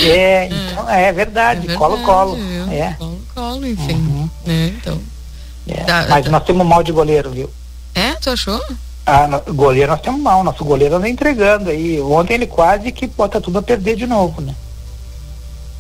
É, 0.03 0.48
então, 0.48 0.90
é 0.90 1.11
verdade, 1.14 1.73
colo-colo. 1.76 2.38
É, 2.69 2.94
Colo-colo, 2.98 3.65
é. 3.65 3.69
enfim. 3.69 3.94
Uhum. 3.94 4.30
É, 4.45 4.68
então. 4.68 5.02
É, 5.68 6.10
mas 6.10 6.26
nós 6.27 6.44
temos 6.44 6.68
mal 6.68 6.84
de 6.84 6.91
goleiro, 6.91 7.31
viu? 7.31 7.49
É, 7.95 8.14
tu 8.15 8.30
achou? 8.30 8.61
Ah, 9.05 9.27
goleiro 9.49 9.91
nós 9.91 10.01
temos 10.01 10.21
mal, 10.21 10.43
nosso 10.43 10.63
goleiro 10.63 10.95
anda 10.95 11.09
entregando 11.09 11.69
aí. 11.69 11.99
Ontem 11.99 12.35
ele 12.35 12.47
quase 12.47 12.91
que 12.91 13.05
bota 13.07 13.41
tudo 13.41 13.59
a 13.59 13.61
perder 13.61 13.97
de 13.97 14.07
novo, 14.07 14.41
né? 14.41 14.55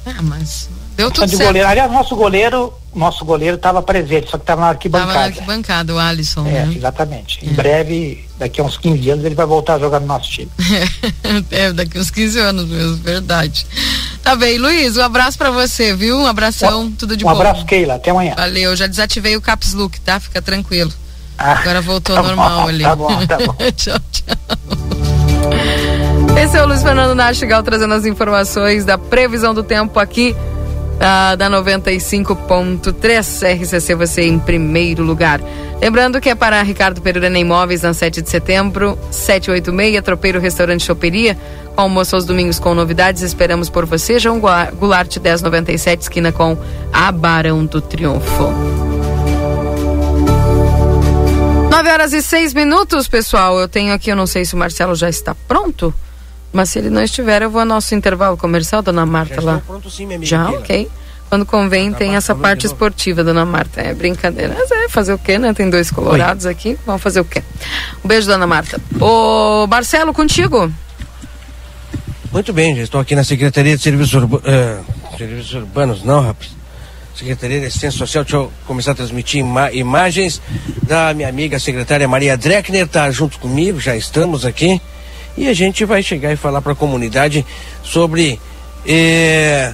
Ah, 0.05 0.21
mas 0.21 0.69
deu 0.97 1.09
tudo 1.09 1.27
de 1.27 1.37
certo. 1.37 1.47
Goleiro. 1.47 1.67
Aliás, 1.67 1.89
nosso 1.89 2.15
goleiro, 2.17 2.73
nosso 2.93 3.23
goleiro 3.23 3.55
estava 3.55 3.81
presente, 3.81 4.29
só 4.29 4.37
que 4.37 4.43
estava 4.43 4.59
na 4.59 4.67
arquibancada. 4.67 5.11
Estava 5.11 5.29
na 5.29 5.35
arquibancada, 5.35 5.95
o 5.95 5.99
Alisson, 5.99 6.45
é, 6.45 6.65
né? 6.65 6.73
exatamente. 6.75 7.39
É. 7.41 7.49
Em 7.49 7.53
breve, 7.53 8.25
daqui 8.37 8.59
a 8.59 8.63
uns 8.65 8.77
15 8.77 9.09
anos, 9.09 9.23
ele 9.23 9.35
vai 9.35 9.45
voltar 9.45 9.75
a 9.75 9.79
jogar 9.79 10.01
no 10.01 10.07
nosso 10.07 10.29
time. 10.29 10.51
é, 11.49 11.71
daqui 11.71 11.97
a 11.97 12.01
uns 12.01 12.11
15 12.11 12.39
anos 12.39 12.67
mesmo, 12.67 12.97
verdade. 12.97 13.65
Tá 14.21 14.35
bem, 14.35 14.57
Luiz, 14.57 14.97
um 14.97 15.01
abraço 15.01 15.37
para 15.37 15.51
você, 15.51 15.95
viu? 15.95 16.17
Um 16.17 16.27
abração, 16.27 16.83
um, 16.83 16.91
tudo 16.91 17.15
de 17.15 17.23
um 17.23 17.29
bom. 17.29 17.33
Um 17.33 17.37
abraço, 17.37 17.65
Keila, 17.65 17.95
até 17.95 18.11
amanhã. 18.11 18.35
Valeu, 18.35 18.75
já 18.75 18.87
desativei 18.87 19.37
o 19.37 19.41
caps 19.41 19.73
look, 19.73 19.99
tá? 20.01 20.19
Fica 20.19 20.41
tranquilo. 20.41 20.91
Ah, 21.37 21.59
Agora 21.59 21.81
voltou 21.81 22.15
tá 22.15 22.23
normal 22.23 22.61
bom, 22.61 22.67
ali. 22.67 22.83
Tá 22.83 22.95
bom, 22.95 23.25
tá 23.25 23.37
bom. 23.37 23.55
tchau, 23.75 23.97
tchau. 24.11 24.37
Esse 26.41 26.57
é 26.57 26.63
o 26.63 26.67
Luiz 26.67 26.83
Fernando 26.83 27.15
Nastigal 27.15 27.63
trazendo 27.63 27.93
as 27.93 28.05
informações 28.05 28.85
da 28.85 28.97
previsão 28.97 29.53
do 29.53 29.63
tempo 29.63 29.99
aqui 29.99 30.35
uh, 30.95 31.37
da 31.37 31.49
95.3 31.49 33.61
RCC 33.61 33.95
você 33.95 34.23
em 34.23 34.39
primeiro 34.39 35.03
lugar. 35.03 35.41
Lembrando 35.81 36.21
que 36.21 36.29
é 36.29 36.35
para 36.35 36.61
Ricardo 36.63 37.01
Perurena 37.01 37.37
Imóveis 37.37 37.81
na 37.81 37.93
7 37.93 38.21
de 38.21 38.29
setembro, 38.29 38.97
786, 39.11 40.01
Tropeiro 40.03 40.39
Restaurante 40.39 40.85
Choperia, 40.85 41.37
com 41.75 41.81
almoço 41.81 42.15
aos 42.15 42.25
domingos 42.25 42.57
com 42.57 42.73
novidades. 42.73 43.21
Esperamos 43.21 43.69
por 43.69 43.85
você, 43.85 44.17
João 44.17 44.39
Goulart 44.39 45.17
1097, 45.17 46.03
esquina 46.03 46.31
com 46.31 46.57
a 46.91 47.11
Barão 47.11 47.65
do 47.65 47.81
Triunfo. 47.81 48.92
9 51.73 51.89
horas 51.89 52.13
e 52.13 52.21
6 52.21 52.53
minutos, 52.53 53.07
pessoal. 53.07 53.59
Eu 53.59 53.67
tenho 53.67 53.91
aqui, 53.93 54.11
eu 54.11 54.15
não 54.15 54.27
sei 54.27 54.45
se 54.45 54.53
o 54.53 54.57
Marcelo 54.57 54.93
já 54.93 55.09
está 55.09 55.33
pronto. 55.33 55.91
Mas 56.51 56.69
se 56.69 56.77
ele 56.77 56.91
não 56.91 57.01
estiver, 57.01 57.41
eu 57.41 57.49
vou 57.49 57.61
ao 57.61 57.65
nosso 57.65 57.95
intervalo 57.95 58.37
comercial, 58.37 58.83
dona 58.83 59.07
Marta, 59.07 59.41
Já 59.41 59.41
lá. 59.41 59.61
Pronto 59.65 59.89
sim, 59.89 60.05
minha 60.05 60.17
amiga 60.17 60.29
Já, 60.29 60.51
ok. 60.51 60.87
Quando 61.29 61.47
convém, 61.47 61.91
tá 61.91 61.97
tem 61.97 62.15
essa 62.15 62.35
parte 62.35 62.67
esportiva, 62.67 63.23
dona 63.23 63.43
Marta. 63.43 63.81
É 63.81 63.91
brincadeira. 63.91 64.55
Mas 64.55 64.69
é, 64.69 64.87
fazer 64.87 65.13
o 65.13 65.17
quê, 65.17 65.39
né? 65.39 65.51
Tem 65.51 65.67
dois 65.67 65.89
colorados 65.89 66.45
Oi. 66.45 66.51
aqui. 66.51 66.77
Vamos 66.85 67.01
fazer 67.01 67.21
o 67.21 67.25
quê? 67.25 67.41
Um 68.05 68.07
beijo, 68.07 68.27
dona 68.27 68.45
Marta. 68.45 68.79
Ô, 69.01 69.65
Marcelo, 69.65 70.13
contigo. 70.13 70.71
Muito 72.31 72.53
bem, 72.53 72.75
já 72.75 72.83
estou 72.83 73.01
aqui 73.01 73.15
na 73.15 73.23
Secretaria 73.23 73.75
de 73.75 73.81
Serviços, 73.81 74.21
uh, 74.21 74.37
Serviços 75.17 75.55
Urbanos, 75.55 76.03
não, 76.03 76.21
rapaz. 76.21 76.51
Secretaria 77.15 77.59
de 77.59 77.67
Assistência 77.67 77.99
Social, 77.99 78.23
deixa 78.23 78.37
eu 78.37 78.51
começar 78.65 78.91
a 78.91 78.95
transmitir 78.95 79.39
ima 79.39 79.71
imagens 79.71 80.41
da 80.81 81.13
minha 81.13 81.29
amiga 81.29 81.59
secretária 81.59 82.07
Maria 82.07 82.35
Dreckner, 82.35 82.87
tá 82.87 83.09
junto 83.11 83.37
comigo, 83.37 83.79
já 83.79 83.95
estamos 83.95 84.45
aqui 84.45 84.81
e 85.37 85.47
a 85.47 85.53
gente 85.53 85.85
vai 85.85 86.01
chegar 86.01 86.33
e 86.33 86.35
falar 86.35 86.61
para 86.61 86.73
a 86.73 86.75
comunidade 86.75 87.45
sobre 87.83 88.39
eh, 88.85 89.73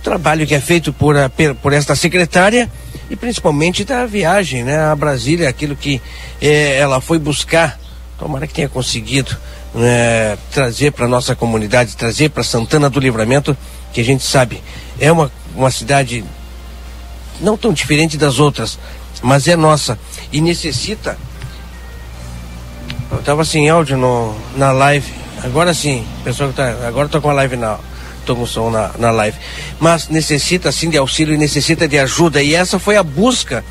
o 0.00 0.04
trabalho 0.04 0.46
que 0.46 0.54
é 0.54 0.60
feito 0.60 0.92
por, 0.92 1.16
a, 1.16 1.30
por 1.62 1.72
esta 1.72 1.96
secretária 1.96 2.70
e 3.08 3.16
principalmente 3.16 3.84
da 3.84 4.04
viagem 4.04 4.62
né, 4.62 4.78
a 4.78 4.94
Brasília, 4.94 5.48
aquilo 5.48 5.74
que 5.74 6.00
eh, 6.40 6.78
ela 6.78 7.00
foi 7.00 7.18
buscar. 7.18 7.78
Tomara 8.18 8.46
que 8.46 8.54
tenha 8.54 8.68
conseguido 8.68 9.36
né, 9.74 10.38
trazer 10.50 10.92
para 10.92 11.08
nossa 11.08 11.34
comunidade, 11.34 11.96
trazer 11.96 12.30
para 12.30 12.44
Santana 12.44 12.88
do 12.88 13.00
Livramento, 13.00 13.56
que 13.92 14.00
a 14.00 14.04
gente 14.04 14.22
sabe 14.22 14.62
é 15.00 15.10
uma, 15.10 15.30
uma 15.54 15.70
cidade 15.70 16.24
não 17.40 17.56
tão 17.56 17.72
diferente 17.72 18.16
das 18.16 18.38
outras, 18.38 18.78
mas 19.22 19.48
é 19.48 19.56
nossa 19.56 19.98
e 20.32 20.40
necessita 20.40 21.16
Eu 23.10 23.22
tava 23.22 23.44
sem 23.44 23.68
áudio 23.70 23.96
no, 23.96 24.34
na 24.56 24.72
live. 24.72 25.12
Agora 25.42 25.72
sim, 25.72 26.04
pessoal 26.24 26.50
que 26.50 26.56
tá. 26.56 26.74
Agora 26.86 27.08
tô 27.08 27.20
com 27.20 27.30
a 27.30 27.32
live 27.32 27.56
na. 27.56 27.78
Tô 28.26 28.34
com 28.34 28.46
som 28.46 28.70
na, 28.70 28.90
na 28.98 29.10
live. 29.10 29.36
Mas 29.78 30.08
necessita 30.08 30.72
sim 30.72 30.88
de 30.88 30.96
auxílio 30.96 31.34
e 31.34 31.38
necessita 31.38 31.86
de 31.86 31.98
ajuda. 31.98 32.42
E 32.42 32.54
essa 32.54 32.78
foi 32.78 32.96
a 32.96 33.02
busca 33.02 33.62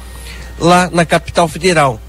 lá 0.59 0.89
na 0.91 1.05
capital 1.05 1.47
federal. 1.47 1.99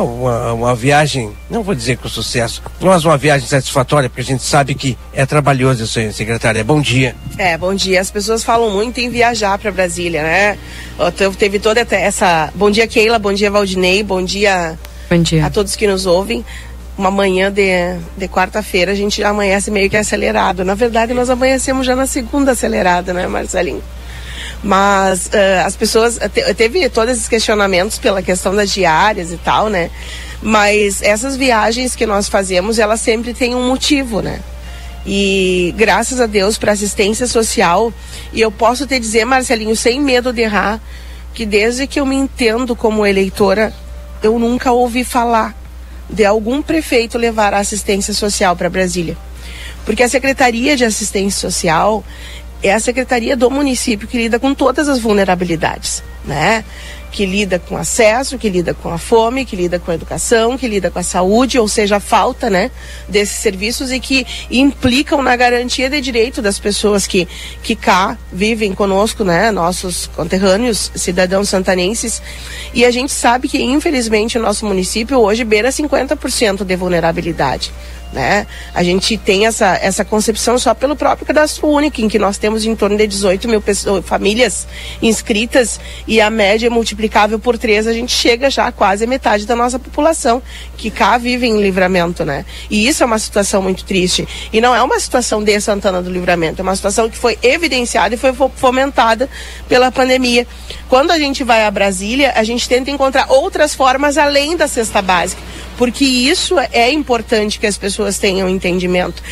Uma, 0.00 0.52
uma 0.52 0.74
viagem, 0.74 1.30
não 1.50 1.62
vou 1.62 1.74
dizer 1.74 1.98
com 1.98 2.08
sucesso, 2.08 2.62
mas 2.80 3.04
uma 3.04 3.18
viagem 3.18 3.46
satisfatória, 3.46 4.08
porque 4.08 4.22
a 4.22 4.24
gente 4.24 4.42
sabe 4.42 4.74
que 4.74 4.96
é 5.12 5.26
trabalhoso 5.26 5.84
isso 5.84 5.98
aí, 5.98 6.12
secretária. 6.12 6.64
Bom 6.64 6.80
dia. 6.80 7.14
É, 7.36 7.58
bom 7.58 7.74
dia. 7.74 8.00
As 8.00 8.10
pessoas 8.10 8.42
falam 8.42 8.70
muito 8.70 8.98
em 8.98 9.10
viajar 9.10 9.58
para 9.58 9.70
Brasília, 9.70 10.22
né? 10.22 10.58
Teve 11.38 11.58
toda 11.58 11.86
essa. 11.90 12.50
Bom 12.54 12.70
dia, 12.70 12.86
Keila. 12.86 13.18
Bom 13.18 13.32
dia, 13.32 13.50
Valdinei. 13.50 14.02
Bom 14.02 14.22
dia, 14.22 14.78
bom 15.10 15.22
dia. 15.22 15.44
a 15.46 15.50
todos 15.50 15.76
que 15.76 15.86
nos 15.86 16.06
ouvem. 16.06 16.44
Uma 16.96 17.10
manhã 17.10 17.50
de, 17.50 17.96
de 18.16 18.28
quarta-feira 18.28 18.92
a 18.92 18.94
gente 18.94 19.20
já 19.20 19.30
amanhece 19.30 19.70
meio 19.70 19.88
que 19.88 19.96
acelerado. 19.96 20.64
Na 20.64 20.74
verdade, 20.74 21.14
nós 21.14 21.30
amanhecemos 21.30 21.86
já 21.86 21.96
na 21.96 22.06
segunda 22.06 22.52
acelerada, 22.52 23.12
né, 23.12 23.26
Marcelinho? 23.26 23.82
Mas 24.62 25.26
uh, 25.26 25.66
as 25.66 25.74
pessoas. 25.74 26.18
Te, 26.32 26.54
teve 26.54 26.88
todos 26.88 27.12
esses 27.12 27.28
questionamentos 27.28 27.98
pela 27.98 28.22
questão 28.22 28.54
das 28.54 28.70
diárias 28.70 29.32
e 29.32 29.36
tal, 29.36 29.68
né? 29.68 29.90
Mas 30.40 31.02
essas 31.02 31.36
viagens 31.36 31.96
que 31.96 32.06
nós 32.06 32.28
fazemos, 32.28 32.78
elas 32.78 33.00
sempre 33.00 33.34
têm 33.34 33.54
um 33.54 33.66
motivo, 33.68 34.20
né? 34.20 34.40
E 35.04 35.74
graças 35.76 36.20
a 36.20 36.26
Deus 36.26 36.56
para 36.56 36.72
assistência 36.72 37.26
social, 37.26 37.92
e 38.32 38.40
eu 38.40 38.52
posso 38.52 38.86
te 38.86 38.98
dizer, 38.98 39.24
Marcelinho, 39.24 39.74
sem 39.74 40.00
medo 40.00 40.32
de 40.32 40.42
errar, 40.42 40.80
que 41.34 41.44
desde 41.44 41.86
que 41.86 41.98
eu 41.98 42.06
me 42.06 42.14
entendo 42.14 42.76
como 42.76 43.04
eleitora, 43.04 43.72
eu 44.22 44.38
nunca 44.38 44.70
ouvi 44.70 45.04
falar 45.04 45.56
de 46.08 46.24
algum 46.24 46.62
prefeito 46.62 47.18
levar 47.18 47.54
a 47.54 47.58
assistência 47.58 48.14
social 48.14 48.54
para 48.54 48.70
Brasília. 48.70 49.16
Porque 49.84 50.02
a 50.02 50.08
Secretaria 50.08 50.76
de 50.76 50.84
Assistência 50.84 51.40
Social, 51.50 52.04
é 52.62 52.72
a 52.72 52.80
secretaria 52.80 53.36
do 53.36 53.50
município 53.50 54.06
que 54.06 54.16
lida 54.16 54.38
com 54.38 54.54
todas 54.54 54.88
as 54.88 54.98
vulnerabilidades, 54.98 56.02
né? 56.24 56.64
Que 57.10 57.26
lida 57.26 57.58
com 57.58 57.76
acesso, 57.76 58.38
que 58.38 58.48
lida 58.48 58.72
com 58.72 58.88
a 58.88 58.96
fome, 58.96 59.44
que 59.44 59.54
lida 59.54 59.78
com 59.78 59.90
a 59.90 59.94
educação, 59.94 60.56
que 60.56 60.66
lida 60.66 60.90
com 60.90 60.98
a 60.98 61.02
saúde, 61.02 61.58
ou 61.58 61.68
seja, 61.68 61.96
a 61.96 62.00
falta, 62.00 62.48
né, 62.48 62.70
desses 63.06 63.36
serviços 63.36 63.92
e 63.92 64.00
que 64.00 64.26
implicam 64.50 65.22
na 65.22 65.36
garantia 65.36 65.90
de 65.90 66.00
direito 66.00 66.40
das 66.40 66.58
pessoas 66.58 67.06
que, 67.06 67.28
que 67.62 67.76
cá 67.76 68.16
vivem 68.32 68.72
conosco, 68.72 69.24
né, 69.24 69.50
nossos 69.50 70.06
conterrâneos, 70.06 70.90
cidadãos 70.94 71.50
santanenses. 71.50 72.22
E 72.72 72.82
a 72.82 72.90
gente 72.90 73.12
sabe 73.12 73.46
que, 73.46 73.60
infelizmente, 73.62 74.38
o 74.38 74.42
nosso 74.42 74.64
município 74.64 75.18
hoje 75.18 75.44
beira 75.44 75.68
50% 75.68 76.64
de 76.64 76.76
vulnerabilidade 76.76 77.70
né? 78.12 78.46
A 78.74 78.82
gente 78.82 79.16
tem 79.16 79.46
essa, 79.46 79.78
essa 79.80 80.04
concepção 80.04 80.58
só 80.58 80.74
pelo 80.74 80.94
próprio 80.94 81.26
cadastro 81.26 81.66
único, 81.66 82.00
em 82.00 82.08
que 82.08 82.18
nós 82.18 82.36
temos 82.36 82.64
em 82.64 82.76
torno 82.76 82.96
de 82.96 83.06
18 83.06 83.48
mil 83.48 83.60
pessoas, 83.60 84.04
famílias 84.04 84.66
inscritas 85.00 85.80
e 86.06 86.20
a 86.20 86.28
média 86.28 86.68
multiplicável 86.68 87.38
por 87.38 87.56
três, 87.56 87.86
a 87.86 87.92
gente 87.92 88.12
chega 88.12 88.50
já 88.50 88.66
a 88.66 88.72
quase 88.72 89.04
a 89.04 89.06
metade 89.06 89.46
da 89.46 89.56
nossa 89.56 89.78
população 89.78 90.42
que 90.76 90.90
cá 90.90 91.16
vive 91.16 91.46
em 91.46 91.60
livramento, 91.60 92.24
né? 92.24 92.44
E 92.70 92.86
isso 92.86 93.02
é 93.02 93.06
uma 93.06 93.18
situação 93.18 93.62
muito 93.62 93.84
triste. 93.84 94.26
E 94.52 94.60
não 94.60 94.74
é 94.74 94.82
uma 94.82 95.00
situação 95.00 95.42
de 95.42 95.58
Santana 95.60 96.02
do 96.02 96.10
Livramento, 96.10 96.60
é 96.60 96.62
uma 96.62 96.76
situação 96.76 97.08
que 97.08 97.16
foi 97.16 97.38
evidenciada 97.42 98.14
e 98.14 98.18
foi 98.18 98.32
fomentada 98.56 99.28
pela 99.68 99.90
pandemia. 99.90 100.46
Quando 100.88 101.10
a 101.10 101.18
gente 101.18 101.42
vai 101.42 101.64
a 101.64 101.70
Brasília, 101.70 102.32
a 102.36 102.44
gente 102.44 102.68
tenta 102.68 102.90
encontrar 102.90 103.30
outras 103.30 103.74
formas 103.74 104.18
além 104.18 104.56
da 104.56 104.68
cesta 104.68 105.00
básica 105.00 105.40
porque 105.82 106.04
isso 106.04 106.56
é 106.58 106.92
importante 106.92 107.58
que 107.58 107.66
as 107.66 107.76
pessoas 107.76 108.01
tenham 108.18 108.48
entendimento. 108.48 109.22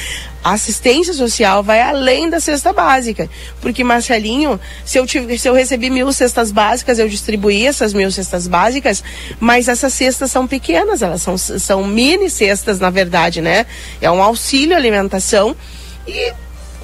A 0.42 0.52
assistência 0.52 1.12
social 1.12 1.62
vai 1.62 1.82
além 1.82 2.30
da 2.30 2.40
cesta 2.40 2.72
básica. 2.72 3.28
Porque, 3.60 3.84
Marcelinho, 3.84 4.58
se 4.84 4.98
eu, 4.98 5.06
tive, 5.06 5.38
se 5.38 5.48
eu 5.48 5.54
recebi 5.54 5.90
mil 5.90 6.10
cestas 6.12 6.50
básicas, 6.50 6.98
eu 6.98 7.08
distribuí 7.08 7.66
essas 7.66 7.92
mil 7.92 8.10
cestas 8.10 8.46
básicas, 8.46 9.04
mas 9.38 9.68
essas 9.68 9.92
cestas 9.92 10.30
são 10.30 10.46
pequenas, 10.46 11.02
elas 11.02 11.20
são, 11.20 11.36
são 11.36 11.86
mini 11.86 12.30
cestas, 12.30 12.80
na 12.80 12.88
verdade, 12.88 13.42
né? 13.42 13.66
É 14.00 14.10
um 14.10 14.22
auxílio 14.22 14.74
alimentação 14.74 15.54
e 16.08 16.32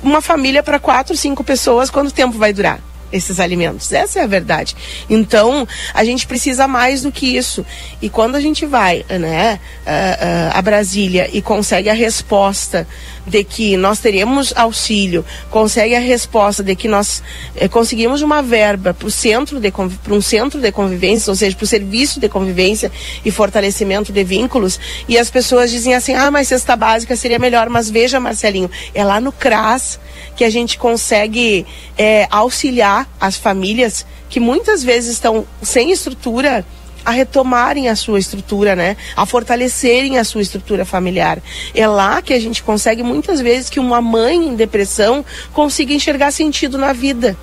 uma 0.02 0.20
família 0.20 0.62
para 0.62 0.78
quatro, 0.78 1.16
cinco 1.16 1.42
pessoas, 1.42 1.90
quanto 1.90 2.12
tempo 2.12 2.36
vai 2.36 2.52
durar? 2.52 2.80
Esses 3.12 3.40
alimentos. 3.40 3.92
Essa 3.92 4.20
é 4.20 4.22
a 4.22 4.26
verdade. 4.26 4.76
Então, 5.08 5.66
a 5.94 6.04
gente 6.04 6.26
precisa 6.26 6.66
mais 6.66 7.02
do 7.02 7.12
que 7.12 7.36
isso. 7.36 7.64
E 8.00 8.08
quando 8.08 8.36
a 8.36 8.40
gente 8.40 8.66
vai 8.66 9.04
né, 9.08 9.58
a, 9.86 10.58
a 10.58 10.62
Brasília 10.62 11.28
e 11.32 11.40
consegue 11.40 11.88
a 11.88 11.94
resposta 11.94 12.86
de 13.26 13.42
que 13.42 13.76
nós 13.76 13.98
teremos 13.98 14.52
auxílio, 14.56 15.24
consegue 15.50 15.94
a 15.94 16.00
resposta 16.00 16.62
de 16.62 16.76
que 16.76 16.86
nós 16.86 17.22
eh, 17.56 17.68
conseguimos 17.68 18.22
uma 18.22 18.42
verba 18.42 18.94
para 18.94 19.06
um 19.06 20.20
centro 20.20 20.60
de 20.60 20.72
convivência, 20.72 21.30
ou 21.30 21.36
seja, 21.36 21.56
para 21.56 21.64
o 21.64 21.66
serviço 21.66 22.20
de 22.20 22.28
convivência 22.28 22.90
e 23.24 23.30
fortalecimento 23.30 24.12
de 24.12 24.22
vínculos, 24.22 24.78
e 25.08 25.18
as 25.18 25.30
pessoas 25.30 25.70
dizem 25.70 25.94
assim: 25.94 26.14
"Ah, 26.14 26.30
mas 26.30 26.48
cesta 26.48 26.76
básica 26.76 27.16
seria 27.16 27.38
melhor", 27.38 27.68
mas 27.68 27.90
veja, 27.90 28.20
Marcelinho, 28.20 28.70
é 28.94 29.04
lá 29.04 29.20
no 29.20 29.32
CRAS 29.32 29.98
que 30.36 30.44
a 30.44 30.50
gente 30.50 30.78
consegue 30.78 31.66
é, 31.96 32.28
auxiliar 32.30 33.08
as 33.20 33.36
famílias 33.36 34.06
que 34.28 34.38
muitas 34.38 34.84
vezes 34.84 35.14
estão 35.14 35.46
sem 35.62 35.90
estrutura 35.90 36.64
a 37.06 37.12
retomarem 37.12 37.88
a 37.88 37.94
sua 37.94 38.18
estrutura, 38.18 38.74
né? 38.74 38.96
A 39.16 39.24
fortalecerem 39.24 40.18
a 40.18 40.24
sua 40.24 40.42
estrutura 40.42 40.84
familiar. 40.84 41.40
É 41.72 41.86
lá 41.86 42.20
que 42.20 42.34
a 42.34 42.40
gente 42.40 42.64
consegue 42.64 43.00
muitas 43.04 43.40
vezes 43.40 43.70
que 43.70 43.78
uma 43.78 44.02
mãe 44.02 44.36
em 44.48 44.56
depressão 44.56 45.24
consiga 45.52 45.94
enxergar 45.94 46.32
sentido 46.32 46.76
na 46.76 46.92
vida. 46.92 47.36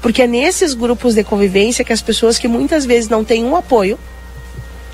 Porque 0.00 0.22
é 0.22 0.28
nesses 0.28 0.74
grupos 0.74 1.16
de 1.16 1.24
convivência 1.24 1.84
que 1.84 1.92
as 1.92 2.00
pessoas 2.00 2.38
que 2.38 2.46
muitas 2.46 2.86
vezes 2.86 3.10
não 3.10 3.24
têm 3.24 3.44
um 3.44 3.56
apoio, 3.56 3.98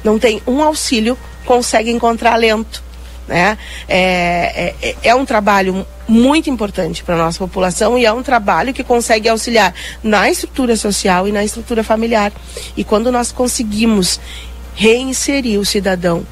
não 0.03 0.19
têm 0.19 0.41
um 0.47 0.63
auxílio, 0.63 1.19
conseguem 1.45 1.95
encontrar 1.95 2.33
alento. 2.33 2.86
Né? 3.27 3.59
É, 3.89 4.75
é, 4.81 4.97
é 5.03 5.15
um 5.15 5.25
trabalho 5.25 5.85
muito 6.07 6.49
importante 6.49 7.03
para 7.03 7.17
a 7.17 7.19
nossa 7.19 7.39
população 7.39 7.99
e 7.99 8.05
é 8.05 8.13
um 8.13 8.23
trabalho 8.23 8.73
que 8.73 8.85
consegue 8.85 9.29
auxiliar 9.29 9.75
na 10.03 10.31
estrutura 10.31 10.77
social 10.77 11.27
e 11.27 11.33
na 11.33 11.45
estrutura 11.45 11.83
familiar. 11.83 12.33
E 12.77 12.85
quando 12.85 13.11
nós 13.11 13.33
conseguimos 13.33 14.21
reinserir 14.75 15.59
o 15.59 15.65
cidadão 15.65 16.25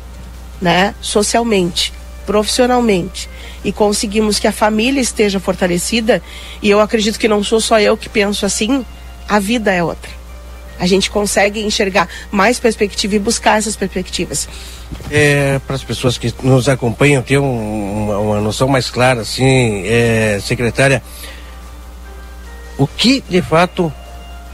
né, 0.61 0.95
socialmente, 1.01 1.93
profissionalmente, 2.25 3.29
e 3.65 3.73
conseguimos 3.73 4.39
que 4.39 4.47
a 4.47 4.53
família 4.53 5.01
esteja 5.01 5.41
fortalecida, 5.41 6.23
e 6.63 6.71
eu 6.71 6.81
acredito 6.81 7.19
que 7.19 7.27
não 7.27 7.43
sou 7.43 7.61
só 7.61 7.81
eu 7.81 7.97
que 7.97 8.09
penso 8.09 8.47
assim, 8.47 8.85
a 9.29 9.39
vida 9.39 9.73
é 9.73 9.83
outra. 9.83 10.24
A 10.79 10.87
gente 10.87 11.11
consegue 11.11 11.61
enxergar 11.61 12.09
mais 12.31 12.59
perspectiva 12.59 13.15
e 13.15 13.19
buscar 13.19 13.59
essas 13.59 13.77
perspectivas 13.77 14.49
é, 15.11 15.59
para 15.67 15.77
as 15.77 15.85
pessoas 15.85 16.19
que 16.19 16.33
nos 16.43 16.69
acompanham 16.69 17.23
ter 17.23 17.39
um, 17.39 18.05
uma, 18.05 18.19
uma, 18.19 18.41
noção 18.41 18.69
mais 18.69 18.91
clara, 18.91 19.23
assim, 19.23 19.83
é, 19.87 20.39
secretária, 20.43 21.03
o 22.79 22.87
que 22.87 23.23
de 23.29 23.43
fato 23.43 23.93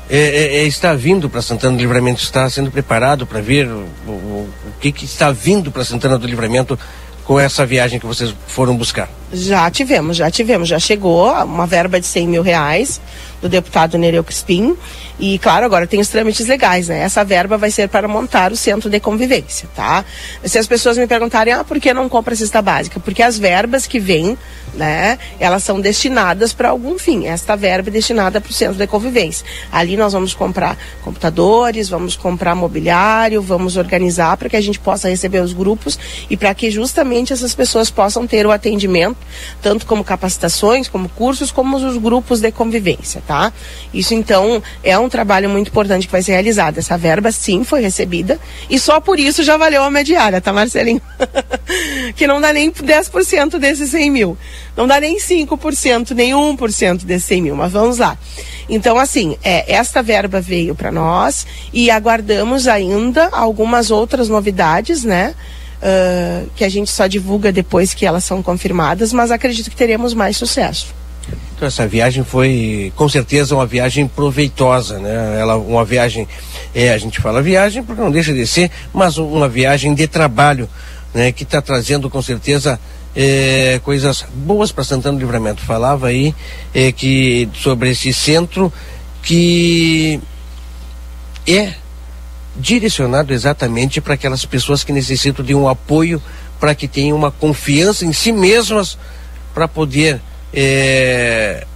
é, 0.08 0.18
é, 0.18 0.56
é 0.58 0.64
está 0.64 0.94
vindo 0.94 1.28
para 1.30 1.40
Santana 1.42 1.76
do 1.76 1.80
Livramento? 1.80 2.22
Está 2.22 2.48
sendo 2.50 2.70
preparado 2.70 3.26
para 3.26 3.40
ver 3.40 3.66
o, 3.66 3.86
o, 4.06 4.50
o 4.66 4.72
que, 4.80 4.92
que 4.92 5.04
está 5.04 5.30
vindo 5.30 5.70
para 5.70 5.84
Santana 5.84 6.18
do 6.18 6.26
Livramento 6.26 6.78
com 7.24 7.38
essa 7.38 7.64
viagem 7.64 7.98
que 7.98 8.06
vocês 8.06 8.34
foram 8.46 8.76
buscar? 8.76 9.08
Já 9.32 9.70
tivemos, 9.70 10.16
já 10.16 10.30
tivemos, 10.30 10.68
já 10.68 10.78
chegou 10.78 11.30
uma 11.44 11.66
verba 11.66 12.00
de 12.00 12.06
100 12.06 12.28
mil 12.28 12.42
reais 12.42 13.00
do 13.40 13.48
deputado 13.48 13.96
Nereu 13.96 14.22
Crispim. 14.22 14.76
E, 15.18 15.38
claro, 15.38 15.66
agora 15.66 15.86
tem 15.86 16.00
os 16.00 16.08
trâmites 16.08 16.46
legais, 16.46 16.88
né? 16.88 17.00
Essa 17.00 17.24
verba 17.24 17.58
vai 17.58 17.70
ser 17.70 17.88
para 17.88 18.08
montar 18.08 18.52
o 18.52 18.56
centro 18.56 18.88
de 18.88 18.98
convivência, 18.98 19.68
tá? 19.74 20.04
Se 20.44 20.58
as 20.58 20.66
pessoas 20.66 20.96
me 20.96 21.06
perguntarem, 21.06 21.52
ah, 21.52 21.62
por 21.62 21.78
que 21.78 21.92
não 21.92 22.08
compra 22.08 22.34
cesta 22.34 22.62
básica? 22.62 22.98
Porque 23.00 23.22
as 23.22 23.38
verbas 23.38 23.86
que 23.86 23.98
vêm, 23.98 24.36
né, 24.74 25.18
elas 25.38 25.62
são 25.62 25.80
destinadas 25.80 26.52
para 26.52 26.70
algum 26.70 26.98
fim. 26.98 27.26
Esta 27.26 27.54
verba 27.54 27.90
é 27.90 27.92
destinada 27.92 28.40
para 28.40 28.50
o 28.50 28.54
centro 28.54 28.76
de 28.76 28.86
convivência. 28.86 29.44
Ali 29.70 29.96
nós 29.96 30.12
vamos 30.12 30.32
comprar 30.32 30.76
computadores, 31.02 31.88
vamos 31.88 32.16
comprar 32.16 32.54
mobiliário, 32.54 33.42
vamos 33.42 33.76
organizar 33.76 34.36
para 34.36 34.48
que 34.48 34.56
a 34.56 34.60
gente 34.60 34.78
possa 34.78 35.08
receber 35.08 35.40
os 35.40 35.52
grupos 35.52 35.98
e 36.30 36.36
para 36.36 36.54
que 36.54 36.70
justamente 36.70 37.32
essas 37.32 37.54
pessoas 37.54 37.90
possam 37.90 38.26
ter 38.26 38.46
o 38.46 38.50
atendimento, 38.50 39.16
tanto 39.62 39.86
como 39.86 40.04
capacitações, 40.04 40.88
como 40.88 41.08
cursos, 41.08 41.50
como 41.50 41.76
os 41.76 41.96
grupos 41.96 42.40
de 42.40 42.50
convivência, 42.50 43.22
tá? 43.26 43.52
Isso 43.92 44.14
então 44.14 44.62
é 44.82 44.98
um 44.98 45.08
trabalho 45.08 45.48
muito 45.48 45.68
importante 45.68 46.06
que 46.06 46.12
vai 46.12 46.22
ser 46.22 46.32
realizado. 46.32 46.78
Essa 46.78 46.96
verba 46.96 47.30
sim 47.32 47.64
foi 47.64 47.80
recebida 47.80 48.38
e 48.68 48.78
só 48.78 49.00
por 49.00 49.18
isso 49.18 49.42
já 49.42 49.56
valeu 49.56 49.82
a 49.82 49.90
mediária, 49.90 50.40
tá, 50.40 50.52
Marcelinho? 50.52 51.02
que 52.16 52.26
não 52.26 52.40
dá 52.40 52.52
nem 52.52 52.70
10% 52.70 53.58
desses 53.58 53.90
100 53.90 54.10
mil. 54.10 54.38
Não 54.76 54.86
dá 54.86 55.00
nem 55.00 55.18
5%, 55.18 56.12
nem 56.12 56.32
1% 56.32 57.04
desses 57.04 57.24
100 57.24 57.42
mil, 57.42 57.56
mas 57.56 57.72
vamos 57.72 57.98
lá. 57.98 58.16
Então, 58.68 58.98
assim, 58.98 59.36
é, 59.42 59.74
esta 59.74 60.02
verba 60.02 60.40
veio 60.40 60.74
para 60.74 60.92
nós 60.92 61.46
e 61.72 61.90
aguardamos 61.90 62.68
ainda 62.68 63.28
algumas 63.32 63.90
outras 63.90 64.28
novidades, 64.28 65.02
né? 65.02 65.34
Uh, 65.82 66.48
que 66.54 66.64
a 66.64 66.68
gente 66.68 66.90
só 66.90 67.06
divulga 67.06 67.52
depois 67.52 67.94
que 67.94 68.06
elas 68.06 68.24
são 68.24 68.42
confirmadas, 68.42 69.12
mas 69.12 69.30
acredito 69.30 69.70
que 69.70 69.76
teremos 69.76 70.14
mais 70.14 70.36
sucesso. 70.36 70.94
Então 71.54 71.68
essa 71.68 71.86
viagem 71.86 72.24
foi 72.24 72.92
com 72.96 73.08
certeza 73.08 73.54
uma 73.54 73.66
viagem 73.66 74.06
proveitosa, 74.08 74.98
né? 74.98 75.38
Ela 75.38 75.56
uma 75.56 75.84
viagem, 75.84 76.26
é, 76.74 76.92
a 76.92 76.98
gente 76.98 77.20
fala 77.20 77.42
viagem 77.42 77.82
porque 77.82 78.00
não 78.00 78.10
deixa 78.10 78.32
de 78.32 78.46
ser, 78.46 78.70
mas 78.92 79.18
uma 79.18 79.48
viagem 79.48 79.94
de 79.94 80.06
trabalho, 80.06 80.68
né? 81.12 81.30
Que 81.32 81.42
está 81.42 81.60
trazendo 81.60 82.08
com 82.08 82.22
certeza 82.22 82.80
é, 83.14 83.78
coisas 83.84 84.24
boas 84.34 84.72
para 84.72 84.84
Santana 84.84 85.18
do 85.18 85.20
Livramento. 85.20 85.60
Falava 85.60 86.06
aí 86.06 86.34
é, 86.74 86.90
que 86.92 87.48
sobre 87.54 87.90
esse 87.90 88.12
centro 88.12 88.72
que 89.22 90.18
é 91.46 91.74
direcionado 92.60 93.32
exatamente 93.32 94.00
para 94.00 94.14
aquelas 94.14 94.44
pessoas 94.44 94.84
que 94.84 94.92
necessitam 94.92 95.44
de 95.44 95.54
um 95.54 95.68
apoio 95.68 96.22
para 96.60 96.74
que 96.74 96.86
tenham 96.86 97.16
uma 97.16 97.30
confiança 97.30 98.04
em 98.04 98.12
si 98.12 98.30
mesmas 98.30 98.98
para 99.54 99.66
poder 99.66 100.20
é, 100.52 101.66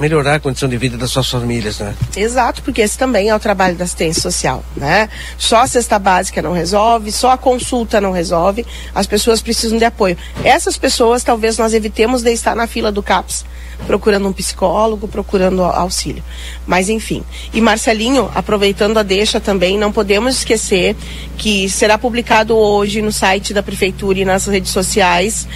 melhorar 0.00 0.36
a 0.36 0.40
condição 0.40 0.66
de 0.66 0.78
vida 0.78 0.96
das 0.96 1.10
suas 1.10 1.28
famílias, 1.28 1.78
né? 1.78 1.94
Exato, 2.16 2.62
porque 2.62 2.80
esse 2.80 2.96
também 2.96 3.28
é 3.28 3.34
o 3.34 3.38
trabalho 3.38 3.76
da 3.76 3.84
assistência 3.84 4.22
social, 4.22 4.64
né? 4.74 5.10
Só 5.36 5.58
a 5.58 5.66
cesta 5.66 5.98
básica 5.98 6.40
não 6.40 6.52
resolve, 6.52 7.12
só 7.12 7.32
a 7.32 7.38
consulta 7.38 8.00
não 8.00 8.10
resolve, 8.10 8.66
as 8.94 9.06
pessoas 9.06 9.42
precisam 9.42 9.76
de 9.76 9.84
apoio. 9.84 10.16
Essas 10.42 10.78
pessoas 10.78 11.22
talvez 11.22 11.58
nós 11.58 11.74
evitemos 11.74 12.22
de 12.22 12.32
estar 12.32 12.56
na 12.56 12.66
fila 12.66 12.90
do 12.90 13.02
CAPS, 13.02 13.44
procurando 13.86 14.26
um 14.26 14.32
psicólogo, 14.32 15.06
procurando 15.06 15.62
auxílio. 15.62 16.24
Mas 16.66 16.88
enfim. 16.88 17.22
E 17.52 17.60
Marcelinho, 17.60 18.30
aproveitando 18.34 18.98
a 18.98 19.02
deixa 19.02 19.38
também, 19.38 19.78
não 19.78 19.92
podemos 19.92 20.36
esquecer 20.36 20.96
que 21.36 21.68
será 21.68 21.98
publicado 21.98 22.56
hoje 22.56 23.02
no 23.02 23.12
site 23.12 23.52
da 23.52 23.62
prefeitura 23.62 24.18
e 24.18 24.24
nas 24.24 24.46
redes 24.46 24.70
sociais 24.70 25.46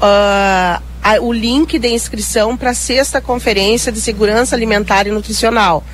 uh, 0.00 0.91
o 1.20 1.32
link 1.32 1.78
de 1.78 1.88
inscrição 1.88 2.56
para 2.56 2.70
a 2.70 2.74
sexta 2.74 3.20
conferência 3.20 3.90
de 3.90 4.00
segurança 4.00 4.54
alimentar 4.54 5.06
e 5.06 5.10
nutricional. 5.10 5.84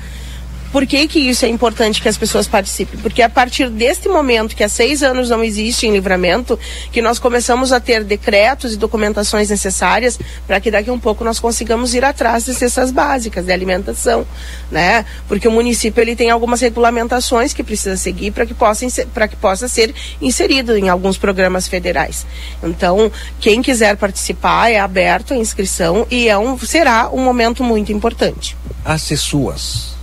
Por 0.71 0.85
que, 0.85 1.07
que 1.07 1.19
isso 1.19 1.45
é 1.45 1.47
importante 1.47 2.01
que 2.01 2.07
as 2.07 2.17
pessoas 2.17 2.47
participem? 2.47 2.99
Porque 2.99 3.23
a 3.23 3.29
partir 3.29 3.69
deste 3.69 4.07
momento, 4.07 4.55
que 4.55 4.63
há 4.63 4.69
seis 4.69 5.01
anos 5.01 5.29
não 5.29 5.43
existe 5.43 5.87
em 5.87 5.91
livramento, 5.91 6.59
que 6.91 7.01
nós 7.01 7.17
começamos 7.17 7.71
a 7.71 7.79
ter 7.79 8.03
decretos 8.03 8.73
e 8.73 8.77
documentações 8.77 9.49
necessárias 9.49 10.19
para 10.45 10.59
que 10.59 10.69
daqui 10.69 10.89
a 10.89 10.93
um 10.93 10.99
pouco 10.99 11.23
nós 11.23 11.39
consigamos 11.39 11.95
ir 11.95 12.05
atrás 12.05 12.45
de 12.45 12.53
cestas 12.53 12.91
básicas 12.91 13.45
de 13.45 13.51
alimentação, 13.51 14.27
né? 14.69 15.05
Porque 15.27 15.47
o 15.47 15.51
município 15.51 16.01
ele 16.01 16.15
tem 16.15 16.29
algumas 16.29 16.61
regulamentações 16.61 17.51
que 17.51 17.63
precisa 17.63 17.97
seguir 17.97 18.31
para 18.31 18.45
que 18.45 18.53
possa 18.53 18.85
que 19.27 19.35
possa 19.35 19.67
ser 19.67 19.93
inserido 20.21 20.77
em 20.77 20.87
alguns 20.87 21.17
programas 21.17 21.67
federais. 21.67 22.25
Então, 22.63 23.11
quem 23.39 23.61
quiser 23.61 23.97
participar 23.97 24.71
é 24.71 24.79
aberto 24.79 25.33
a 25.33 25.37
inscrição 25.37 26.05
e 26.11 26.29
é 26.29 26.37
um 26.37 26.57
será 26.59 27.09
um 27.11 27.23
momento 27.23 27.63
muito 27.63 27.91
importante. 27.91 28.55
As 28.85 29.01
suas 29.01 29.98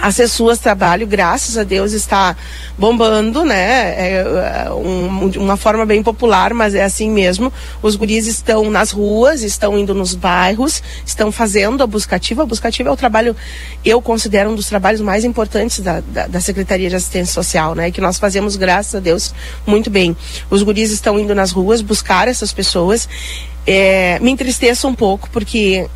a 0.00 0.12
Cessuas 0.12 0.58
Trabalho, 0.58 1.06
graças 1.06 1.58
a 1.58 1.64
Deus, 1.64 1.92
está 1.92 2.36
bombando, 2.78 3.44
né? 3.44 3.94
É, 3.96 4.64
é 4.66 4.70
um, 4.72 5.30
uma 5.36 5.56
forma 5.56 5.84
bem 5.84 6.02
popular, 6.02 6.54
mas 6.54 6.74
é 6.74 6.84
assim 6.84 7.10
mesmo. 7.10 7.52
Os 7.82 7.96
guris 7.96 8.26
estão 8.26 8.70
nas 8.70 8.92
ruas, 8.92 9.42
estão 9.42 9.76
indo 9.76 9.94
nos 9.94 10.14
bairros, 10.14 10.82
estão 11.04 11.32
fazendo 11.32 11.82
a 11.82 11.86
buscativa. 11.86 12.42
A 12.42 12.46
buscativa 12.46 12.88
é 12.88 12.92
o 12.92 12.96
trabalho, 12.96 13.34
eu 13.84 14.00
considero 14.00 14.50
um 14.50 14.54
dos 14.54 14.68
trabalhos 14.68 15.00
mais 15.00 15.24
importantes 15.24 15.80
da, 15.80 16.00
da, 16.00 16.26
da 16.28 16.40
Secretaria 16.40 16.88
de 16.88 16.96
Assistência 16.96 17.34
Social, 17.34 17.74
né? 17.74 17.90
Que 17.90 18.00
nós 18.00 18.18
fazemos, 18.18 18.54
graças 18.54 18.94
a 18.94 19.00
Deus, 19.00 19.34
muito 19.66 19.90
bem. 19.90 20.16
Os 20.48 20.62
guris 20.62 20.92
estão 20.92 21.18
indo 21.18 21.34
nas 21.34 21.50
ruas 21.50 21.82
buscar 21.82 22.28
essas 22.28 22.52
pessoas. 22.52 23.08
É, 23.66 24.18
me 24.20 24.30
entristeço 24.30 24.86
um 24.88 24.94
pouco, 24.94 25.28
porque 25.30 25.88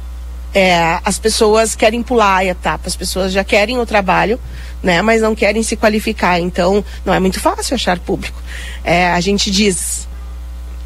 é, 0.54 0.98
as 1.04 1.18
pessoas 1.18 1.74
querem 1.74 2.02
pular 2.02 2.38
a 2.38 2.44
etapa, 2.44 2.86
as 2.86 2.96
pessoas 2.96 3.32
já 3.32 3.42
querem 3.42 3.78
o 3.78 3.86
trabalho, 3.86 4.38
né, 4.82 5.00
mas 5.00 5.22
não 5.22 5.34
querem 5.34 5.62
se 5.62 5.76
qualificar. 5.76 6.38
Então, 6.38 6.84
não 7.04 7.14
é 7.14 7.20
muito 7.20 7.40
fácil 7.40 7.74
achar 7.74 7.98
público. 7.98 8.40
É, 8.84 9.06
a 9.08 9.20
gente 9.20 9.50
diz 9.50 10.08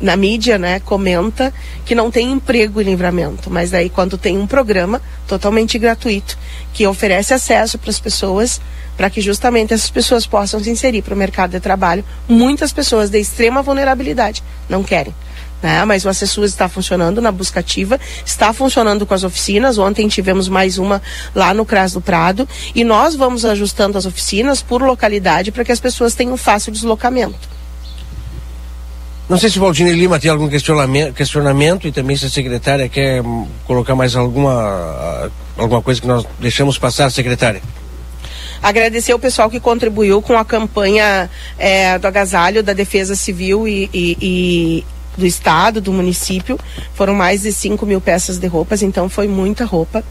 na 0.01 0.15
mídia, 0.15 0.59
né, 0.59 0.79
comenta 0.81 1.53
que 1.85 1.95
não 1.95 2.11
tem 2.11 2.31
emprego 2.31 2.81
em 2.81 2.85
livramento, 2.85 3.51
mas 3.51 3.73
aí 3.73 3.89
quando 3.89 4.19
tem 4.19 4.37
um 4.37 4.47
programa 4.47 5.01
totalmente 5.27 5.79
gratuito 5.79 6.39
que 6.75 6.87
oferece 6.87 7.33
acesso 7.33 7.79
para 7.79 7.91
as 7.91 7.99
pessoas, 7.99 8.61
para 8.95 9.09
que 9.09 9.23
justamente 9.23 9.73
essas 9.73 9.91
pessoas 9.91 10.27
possam 10.27 10.63
se 10.63 10.71
inserir 10.71 11.01
para 11.01 11.15
o 11.15 11.17
mercado 11.17 11.53
de 11.53 11.61
trabalho, 11.61 12.05
muitas 12.29 12.73
pessoas 12.73 13.09
de 13.09 13.19
extrema 13.19 13.63
vulnerabilidade 13.63 14.43
não 14.69 14.83
querem 14.83 15.15
né? 15.63 15.85
Mas 15.85 16.05
o 16.05 16.09
Acessuas 16.09 16.51
está 16.51 16.69
funcionando 16.69 17.21
na 17.21 17.33
busca 17.33 17.61
ativa, 17.61 17.99
está 18.25 18.53
funcionando 18.53 19.07
com 19.07 19.15
as 19.15 19.25
oficinas. 19.25 19.79
Ontem 19.79 20.09
tivemos 20.09 20.49
mais 20.49 20.79
uma 20.79 21.03
lá 21.35 21.53
no 21.55 21.65
CRAS 21.65 21.93
do 21.93 22.01
Prado 22.01 22.49
e 22.75 22.85
nós 22.85 23.15
vamos 23.15 23.45
ajustando 23.45 23.97
as 23.99 24.07
oficinas 24.07 24.63
por 24.63 24.83
localidade 24.83 25.51
para 25.51 25.65
que 25.65 25.73
as 25.73 25.81
pessoas 25.81 26.15
tenham 26.15 26.37
fácil 26.37 26.73
deslocamento. 26.73 27.57
Não 29.29 29.37
sei 29.37 29.51
se 29.51 29.59
o 29.59 29.61
Valdine 29.61 29.93
Lima 29.93 30.21
tem 30.21 30.31
algum 30.31 30.49
questionamento, 30.49 31.13
questionamento 31.13 31.89
e 31.89 31.93
também 31.93 32.17
se 32.17 32.27
a 32.27 32.31
secretária 32.31 32.89
quer 32.89 33.23
colocar 33.67 33.97
mais 33.97 34.15
alguma, 34.15 35.31
alguma 35.57 35.83
coisa 35.83 36.01
que 36.01 36.07
nós 36.07 36.25
deixamos 36.39 36.79
passar, 36.79 37.11
secretária 37.11 37.61
agradecer 38.63 39.15
o 39.15 39.19
pessoal 39.19 39.51
que 39.51 39.61
contribuiu 39.61 40.21
com 40.23 40.37
a 40.37 40.45
campanha 40.45 41.31
é, 41.59 41.99
do 41.99 42.07
agasalho 42.07 42.63
da 42.63 42.73
Defesa 42.73 43.15
Civil 43.15 43.69
e, 43.69 43.89
e, 43.93 44.85
do 45.17 45.27
estado, 45.27 45.81
do 45.81 45.93
município. 45.93 46.59
Foram 46.95 47.15
mais 47.15 47.43
de 47.43 47.53
5 47.53 47.85
mil 47.87 48.01
peças 48.01 48.39
de 48.39 48.47
roupas, 48.47 48.83
então 48.83 49.09
foi 49.09 49.27
muita 49.29 49.65
roupa. 49.65 50.05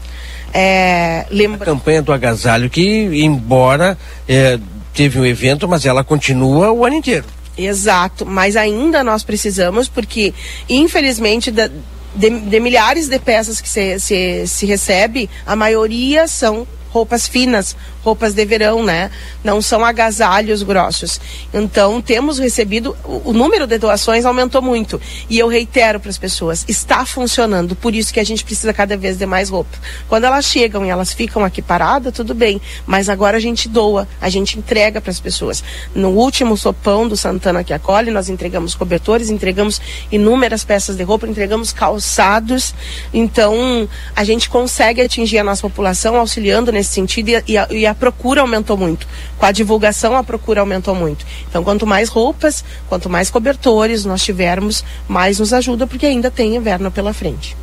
É, 0.52 1.26
lembra... 1.30 1.62
A 1.62 1.66
campanha 1.66 2.02
do 2.02 2.12
agasalho, 2.12 2.70
que 2.70 2.82
embora 3.22 3.98
é, 4.28 4.58
teve 4.94 5.20
um 5.20 5.26
evento, 5.26 5.68
mas 5.68 5.84
ela 5.84 6.02
continua 6.02 6.72
o 6.72 6.84
ano 6.84 6.96
inteiro. 6.96 7.26
Exato, 7.56 8.26
mas 8.26 8.56
ainda 8.56 9.02
nós 9.02 9.22
precisamos, 9.22 9.88
porque 9.88 10.34
infelizmente 10.68 11.50
da, 11.50 11.70
de, 12.14 12.30
de, 12.30 12.60
milhares 12.60 13.08
de 13.08 13.18
peças 13.18 13.60
que 13.60 13.68
se, 13.68 13.98
se, 13.98 14.46
se 14.46 14.66
recebe, 14.66 15.28
a 15.46 15.56
maioria 15.56 16.28
são 16.28 16.66
roupas 16.90 17.26
finas, 17.26 17.76
roupas 18.06 18.34
de 18.34 18.44
verão, 18.44 18.84
né? 18.84 19.10
Não 19.42 19.60
são 19.60 19.84
agasalhos 19.84 20.62
grossos. 20.62 21.20
Então, 21.52 22.00
temos 22.00 22.38
recebido, 22.38 22.96
o, 23.04 23.30
o 23.30 23.32
número 23.32 23.66
de 23.66 23.76
doações 23.78 24.24
aumentou 24.24 24.62
muito. 24.62 25.00
E 25.28 25.36
eu 25.36 25.48
reitero 25.48 25.98
para 25.98 26.08
as 26.08 26.16
pessoas, 26.16 26.64
está 26.68 27.04
funcionando, 27.04 27.74
por 27.74 27.92
isso 27.96 28.14
que 28.14 28.20
a 28.20 28.24
gente 28.24 28.44
precisa 28.44 28.72
cada 28.72 28.96
vez 28.96 29.18
de 29.18 29.26
mais 29.26 29.48
roupa. 29.50 29.76
Quando 30.08 30.22
elas 30.22 30.44
chegam 30.44 30.86
e 30.86 30.88
elas 30.88 31.12
ficam 31.12 31.44
aqui 31.44 31.60
paradas, 31.60 32.14
tudo 32.14 32.32
bem, 32.32 32.60
mas 32.86 33.08
agora 33.08 33.38
a 33.38 33.40
gente 33.40 33.68
doa, 33.68 34.06
a 34.20 34.28
gente 34.28 34.56
entrega 34.56 35.00
para 35.00 35.10
as 35.10 35.18
pessoas. 35.18 35.64
No 35.92 36.10
último 36.10 36.56
sopão 36.56 37.08
do 37.08 37.16
Santana 37.16 37.64
que 37.64 37.74
acolhe, 37.74 38.12
nós 38.12 38.28
entregamos 38.28 38.76
cobertores, 38.76 39.30
entregamos 39.30 39.80
inúmeras 40.12 40.64
peças 40.64 40.96
de 40.96 41.02
roupa, 41.02 41.26
entregamos 41.26 41.72
calçados. 41.72 42.72
Então, 43.12 43.88
a 44.14 44.22
gente 44.22 44.48
consegue 44.48 45.00
atingir 45.00 45.38
a 45.38 45.44
nossa 45.44 45.62
população 45.62 46.14
auxiliando 46.14 46.70
nesse 46.70 46.90
sentido 46.90 47.30
e, 47.30 47.34
e, 47.48 47.78
e 47.80 47.95
procura 47.98 48.40
aumentou 48.40 48.76
muito. 48.76 49.06
Com 49.38 49.46
a 49.46 49.52
divulgação, 49.52 50.16
a 50.16 50.22
procura 50.22 50.60
aumentou 50.60 50.94
muito. 50.94 51.26
Então, 51.48 51.64
quanto 51.64 51.86
mais 51.86 52.08
roupas, 52.08 52.64
quanto 52.88 53.10
mais 53.10 53.30
cobertores 53.30 54.04
nós 54.04 54.22
tivermos, 54.22 54.84
mais 55.08 55.38
nos 55.38 55.52
ajuda, 55.52 55.86
porque 55.86 56.06
ainda 56.06 56.30
tem 56.30 56.56
inverno 56.56 56.90
pela 56.90 57.12
frente. 57.12 57.56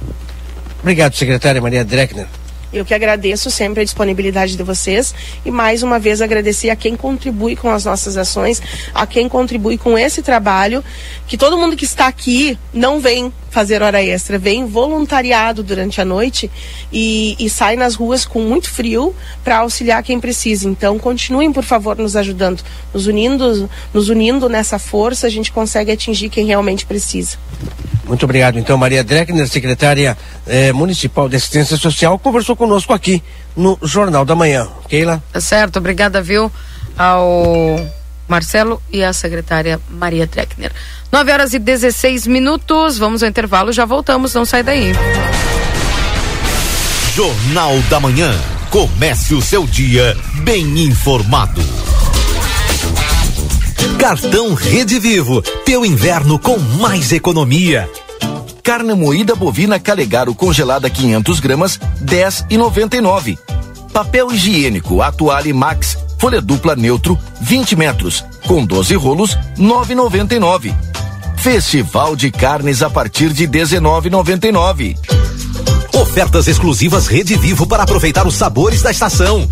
Obrigado, 0.81 1.15
secretária 1.15 1.61
Maria 1.61 1.85
Dreckner. 1.85 2.27
Eu 2.73 2.83
que 2.83 2.93
agradeço 2.93 3.51
sempre 3.51 3.81
a 3.81 3.83
disponibilidade 3.83 4.57
de 4.57 4.63
vocês 4.63 5.13
e 5.45 5.51
mais 5.51 5.83
uma 5.83 5.99
vez 5.99 6.21
agradecer 6.21 6.71
a 6.71 6.75
quem 6.75 6.95
contribui 6.95 7.55
com 7.55 7.69
as 7.69 7.85
nossas 7.85 8.17
ações, 8.17 8.61
a 8.95 9.05
quem 9.05 9.29
contribui 9.29 9.77
com 9.77 9.95
esse 9.95 10.23
trabalho, 10.23 10.83
que 11.27 11.37
todo 11.37 11.57
mundo 11.57 11.75
que 11.75 11.85
está 11.85 12.07
aqui 12.07 12.57
não 12.73 12.99
vem 12.99 13.31
fazer 13.51 13.83
hora 13.83 14.03
extra, 14.03 14.39
vem 14.39 14.65
voluntariado 14.65 15.61
durante 15.61 16.01
a 16.01 16.05
noite 16.05 16.49
e, 16.91 17.35
e 17.39 17.47
sai 17.47 17.75
nas 17.75 17.93
ruas 17.93 18.25
com 18.25 18.41
muito 18.41 18.67
frio 18.71 19.15
para 19.43 19.59
auxiliar 19.59 20.01
quem 20.01 20.19
precisa. 20.19 20.67
Então, 20.67 20.97
continuem, 20.97 21.53
por 21.53 21.63
favor, 21.63 21.95
nos 21.95 22.15
ajudando, 22.15 22.63
nos 22.91 23.05
unindo, 23.05 23.69
nos 23.93 24.09
unindo 24.09 24.49
nessa 24.49 24.79
força, 24.79 25.27
a 25.27 25.29
gente 25.29 25.51
consegue 25.51 25.91
atingir 25.91 26.29
quem 26.29 26.47
realmente 26.47 26.83
precisa. 26.83 27.37
Muito 28.05 28.25
obrigado. 28.25 28.59
Então, 28.59 28.77
Maria 28.77 29.03
Dreckner, 29.03 29.47
secretária 29.47 30.17
eh, 30.45 30.73
municipal 30.73 31.29
de 31.29 31.37
assistência 31.37 31.77
social, 31.77 32.19
conversou 32.19 32.55
conosco 32.63 32.93
aqui 32.93 33.21
no 33.57 33.77
Jornal 33.81 34.23
da 34.23 34.35
Manhã. 34.35 34.67
Keila? 34.87 35.21
Tá 35.33 35.41
certo, 35.41 35.77
obrigada, 35.79 36.21
viu, 36.21 36.49
ao 36.97 37.77
Marcelo 38.25 38.81
e 38.89 39.03
à 39.03 39.11
secretária 39.11 39.81
Maria 39.89 40.25
Dreckner. 40.25 40.71
9 41.11 41.31
horas 41.31 41.53
e 41.53 41.59
16 41.59 42.25
minutos, 42.25 42.97
vamos 42.97 43.21
ao 43.21 43.27
intervalo, 43.27 43.73
já 43.73 43.83
voltamos, 43.83 44.33
não 44.33 44.45
sai 44.45 44.63
daí. 44.63 44.93
Jornal 47.13 47.77
da 47.89 47.99
Manhã. 47.99 48.33
Comece 48.71 49.35
o 49.35 49.41
seu 49.41 49.67
dia 49.67 50.17
bem 50.43 50.85
informado. 50.85 51.61
Cartão 53.99 54.53
Rede 54.55 54.99
Vivo, 54.99 55.41
teu 55.63 55.85
inverno 55.85 56.39
com 56.39 56.57
mais 56.57 57.11
economia. 57.11 57.87
Carne 58.63 58.93
moída 58.93 59.35
bovina 59.35 59.77
Calegaro 59.77 60.33
congelada 60.33 60.89
500 60.89 61.39
gramas, 61.41 61.77
10 61.99 62.45
e 62.49 62.57
99. 62.57 63.37
Papel 63.91 64.31
higiênico 64.31 65.01
Atuale 65.01 65.51
Max, 65.51 65.97
folha 66.17 66.41
dupla 66.41 66.73
neutro, 66.73 67.19
20 67.41 67.75
metros, 67.75 68.23
com 68.47 68.65
12 68.65 68.95
rolos, 68.95 69.37
9,99. 69.57 70.73
Festival 71.35 72.15
de 72.15 72.31
carnes 72.31 72.81
a 72.81 72.89
partir 72.89 73.33
de 73.33 73.45
19,99. 73.45 74.97
Ofertas 75.93 76.47
exclusivas 76.47 77.07
Rede 77.07 77.35
Vivo 77.35 77.67
para 77.67 77.83
aproveitar 77.83 78.25
os 78.25 78.35
sabores 78.35 78.81
da 78.81 78.91
estação. 78.91 79.45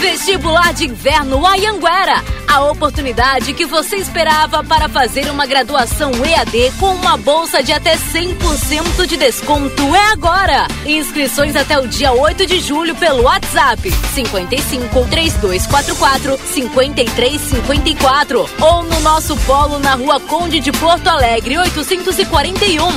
Vestibular 0.00 0.72
de 0.72 0.86
Inverno 0.86 1.46
Ayanguera. 1.46 2.24
A 2.48 2.62
oportunidade 2.62 3.52
que 3.52 3.66
você 3.66 3.96
esperava 3.96 4.64
para 4.64 4.88
fazer 4.88 5.30
uma 5.30 5.44
graduação 5.44 6.10
EAD 6.24 6.72
com 6.80 6.94
uma 6.94 7.18
bolsa 7.18 7.62
de 7.62 7.70
até 7.70 7.96
100% 7.96 9.06
de 9.06 9.18
desconto 9.18 9.94
é 9.94 10.10
agora. 10.10 10.66
Inscrições 10.86 11.54
até 11.54 11.78
o 11.78 11.86
dia 11.86 12.12
8 12.12 12.46
de 12.46 12.60
julho 12.60 12.96
pelo 12.96 13.24
WhatsApp 13.24 13.90
55 14.14 15.06
3244 15.10 16.38
5354 16.46 18.50
ou 18.58 18.82
no 18.82 19.00
nosso 19.00 19.36
polo 19.36 19.78
na 19.78 19.96
Rua 19.96 20.18
Conde 20.18 20.60
de 20.60 20.72
Porto 20.72 21.08
Alegre 21.08 21.58
841. 21.58 22.88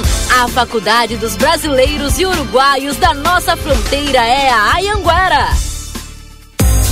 A 0.42 0.48
Faculdade 0.48 1.18
dos 1.18 1.36
Brasileiros 1.36 2.18
e 2.18 2.26
Uruguaios 2.26 2.96
da 2.96 3.14
nossa 3.14 3.58
fronteira 3.58 4.26
é 4.26 4.50
a 4.50 4.76
Ayanguera. 4.76 5.73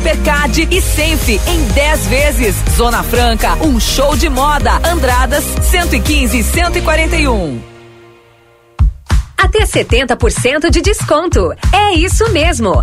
Hipercard 0.00 0.66
e 0.70 0.80
Senf 0.80 1.28
em 1.28 1.64
10 1.74 2.06
vezes. 2.06 2.56
Zona 2.74 3.02
Franca, 3.02 3.54
um 3.56 3.78
show 3.78 4.16
de 4.16 4.30
moda. 4.30 4.80
Andradas 4.82 5.44
115 5.62 6.38
e 6.38 6.42
141. 6.42 7.60
Até 9.36 9.60
70% 9.60 10.70
de 10.70 10.80
desconto. 10.80 11.52
É 11.70 11.92
isso 11.92 12.30
mesmo. 12.30 12.82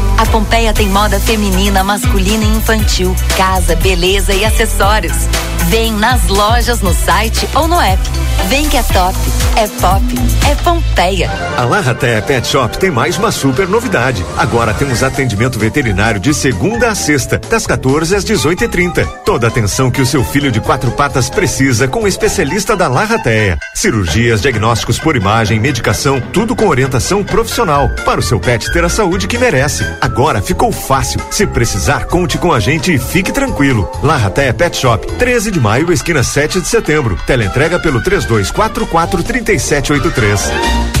A 0.17 0.25
Pompeia 0.31 0.73
tem 0.73 0.87
moda 0.87 1.19
feminina, 1.19 1.83
masculina 1.83 2.43
e 2.43 2.47
infantil, 2.47 3.15
casa, 3.35 3.75
beleza 3.75 4.33
e 4.33 4.45
acessórios. 4.45 5.27
Vem 5.69 5.93
nas 5.93 6.27
lojas, 6.27 6.81
no 6.81 6.93
site 6.93 7.47
ou 7.55 7.67
no 7.67 7.79
app. 7.79 8.01
Vem 8.47 8.67
que 8.67 8.77
é 8.77 8.83
top, 8.83 9.17
é 9.55 9.67
pop, 9.67 10.03
é 10.49 10.55
Pompeia. 10.55 11.31
A 11.57 11.63
Larraté 11.63 12.19
Pet 12.21 12.45
Shop 12.45 12.77
tem 12.77 12.91
mais 12.91 13.17
uma 13.17 13.31
super 13.31 13.67
novidade. 13.67 14.25
Agora 14.37 14.73
temos 14.73 15.03
atendimento 15.03 15.57
veterinário 15.57 16.19
de 16.19 16.33
segunda 16.33 16.89
a 16.89 16.95
sexta, 16.95 17.37
das 17.37 17.65
14 17.65 18.15
às 18.15 18.25
18 18.25 18.65
e 18.65 18.67
30 18.67 19.21
Toda 19.31 19.47
a 19.47 19.49
atenção 19.49 19.89
que 19.89 20.01
o 20.01 20.05
seu 20.05 20.23
filho 20.23 20.51
de 20.51 20.59
quatro 20.59 20.91
patas 20.91 21.29
precisa 21.29 21.87
com 21.87 22.03
o 22.03 22.07
especialista 22.07 22.75
da 22.75 22.87
Larrateia. 22.87 23.57
Cirurgias, 23.73 24.41
diagnósticos 24.41 24.99
por 24.99 25.15
imagem, 25.15 25.59
medicação, 25.59 26.19
tudo 26.19 26.55
com 26.55 26.67
orientação 26.67 27.23
profissional 27.23 27.89
para 28.03 28.19
o 28.19 28.23
seu 28.23 28.39
pet 28.39 28.71
ter 28.73 28.83
a 28.83 28.89
saúde 28.89 29.27
que 29.27 29.37
merece. 29.37 29.85
Agora 30.01 30.41
ficou 30.41 30.71
fácil. 30.71 31.21
Se 31.29 31.45
precisar, 31.45 32.05
conte 32.05 32.37
com 32.37 32.51
a 32.51 32.59
gente 32.59 32.93
e 32.93 32.99
fique 32.99 33.31
tranquilo. 33.31 33.89
Larrateia 34.03 34.53
Pet 34.53 34.75
Shop, 34.75 35.05
13 35.13 35.50
de 35.51 35.59
maio, 35.59 35.91
esquina 35.91 36.23
7 36.23 36.61
de 36.61 36.67
setembro. 36.67 37.17
Teleentrega 37.27 37.79
pelo 37.79 38.01
3244 38.01 39.23
3783. 39.23 41.00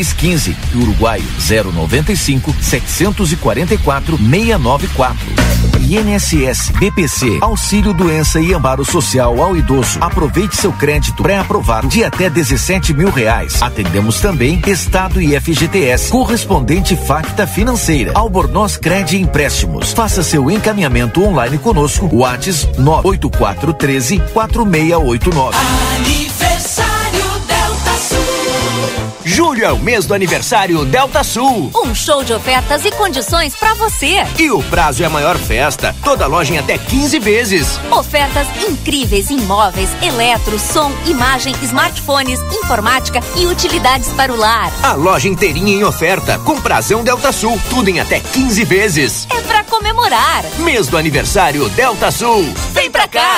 615 0.03 0.55
e 0.73 0.77
Uruguai 0.77 1.23
095 1.47 2.53
744 2.59 4.17
694. 4.17 5.51
INSS, 5.91 6.69
BPC, 6.69 7.39
Auxílio 7.41 7.93
Doença 7.93 8.39
e 8.39 8.53
Amparo 8.53 8.85
Social 8.85 9.41
ao 9.41 9.57
Idoso. 9.57 9.97
Aproveite 9.99 10.55
seu 10.55 10.71
crédito 10.71 11.21
pré-aprovado 11.21 11.87
de 11.87 12.03
até 12.03 12.29
17 12.29 12.93
mil 12.93 13.09
reais. 13.09 13.61
Atendemos 13.61 14.21
também 14.21 14.61
Estado 14.65 15.21
e 15.21 15.37
FGTS, 15.39 16.09
correspondente 16.09 16.95
Facta 16.95 17.45
Financeira, 17.45 18.11
Albornoz 18.15 18.77
Cred 18.77 19.17
Empréstimos. 19.17 19.91
Faça 19.91 20.23
seu 20.23 20.49
encaminhamento 20.49 21.23
online 21.23 21.57
conosco. 21.57 22.09
Whats 22.11 22.67
98413 22.77 24.21
4689. 24.33 25.57
Aniversário. 25.97 26.80
Julho 29.41 29.65
é 29.65 29.71
o 29.71 29.79
mês 29.79 30.05
do 30.05 30.13
aniversário 30.13 30.85
Delta 30.85 31.23
Sul. 31.23 31.71
Um 31.83 31.95
show 31.95 32.23
de 32.23 32.31
ofertas 32.31 32.85
e 32.85 32.91
condições 32.91 33.55
para 33.55 33.73
você. 33.73 34.17
E 34.37 34.51
o 34.51 34.61
prazo 34.61 35.01
é 35.01 35.07
a 35.07 35.09
maior 35.09 35.35
festa. 35.35 35.95
Toda 36.03 36.27
loja 36.27 36.53
em 36.53 36.59
até 36.59 36.77
15 36.77 37.17
vezes. 37.17 37.79
Ofertas 37.89 38.45
incríveis 38.69 39.31
em 39.31 39.41
móveis, 39.41 39.89
eletro, 39.99 40.59
som, 40.59 40.91
imagem, 41.07 41.55
smartphones, 41.63 42.39
informática 42.53 43.19
e 43.35 43.47
utilidades 43.47 44.09
para 44.09 44.31
o 44.31 44.37
lar. 44.37 44.71
A 44.83 44.93
loja 44.93 45.27
inteirinha 45.27 45.73
em 45.73 45.83
oferta, 45.83 46.37
com 46.45 46.61
prazão 46.61 47.03
Delta 47.03 47.31
Sul, 47.31 47.59
tudo 47.67 47.89
em 47.89 47.99
até 47.99 48.19
15 48.19 48.63
vezes. 48.63 49.27
É 49.35 49.41
para 49.41 49.63
comemorar. 49.63 50.45
Mês 50.59 50.85
do 50.85 50.99
aniversário 50.99 51.67
Delta 51.69 52.11
Sul. 52.11 52.43
Vem 52.73 52.91
pra 52.91 53.07
cá. 53.07 53.37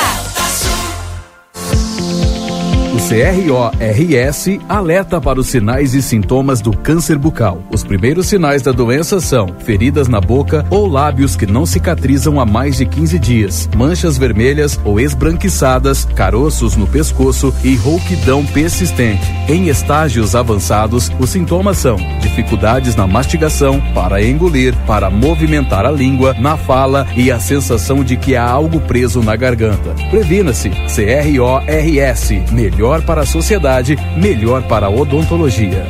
CRORS 3.13 4.59
alerta 4.67 5.21
para 5.21 5.39
os 5.39 5.45
sinais 5.45 5.93
e 5.93 6.01
sintomas 6.01 6.61
do 6.61 6.75
câncer 6.75 7.15
bucal. 7.15 7.61
Os 7.71 7.83
primeiros 7.83 8.25
sinais 8.25 8.63
da 8.63 8.71
doença 8.71 9.21
são 9.21 9.49
feridas 9.59 10.07
na 10.07 10.19
boca 10.19 10.65
ou 10.71 10.87
lábios 10.87 11.35
que 11.35 11.45
não 11.45 11.63
cicatrizam 11.63 12.39
há 12.39 12.45
mais 12.45 12.77
de 12.77 12.87
15 12.87 13.19
dias, 13.19 13.69
manchas 13.77 14.17
vermelhas 14.17 14.79
ou 14.83 14.99
esbranquiçadas, 14.99 16.05
caroços 16.15 16.75
no 16.75 16.87
pescoço 16.87 17.53
e 17.63 17.75
rouquidão 17.75 18.43
persistente. 18.47 19.31
Em 19.47 19.67
estágios 19.67 20.35
avançados, 20.35 21.11
os 21.19 21.29
sintomas 21.29 21.77
são 21.77 21.97
dificuldades 22.19 22.95
na 22.95 23.05
mastigação, 23.05 23.79
para 23.93 24.25
engolir, 24.25 24.75
para 24.87 25.11
movimentar 25.11 25.85
a 25.85 25.91
língua, 25.91 26.35
na 26.39 26.57
fala 26.57 27.05
e 27.15 27.31
a 27.31 27.39
sensação 27.39 28.03
de 28.03 28.17
que 28.17 28.35
há 28.35 28.43
algo 28.43 28.79
preso 28.81 29.21
na 29.21 29.35
garganta. 29.35 29.93
Previna-se. 30.09 30.71
CRORS, 30.87 32.51
melhor 32.51 33.02
para 33.03 33.21
a 33.21 33.25
sociedade, 33.25 33.97
melhor 34.17 34.63
para 34.63 34.87
a 34.87 34.89
odontologia. 34.89 35.85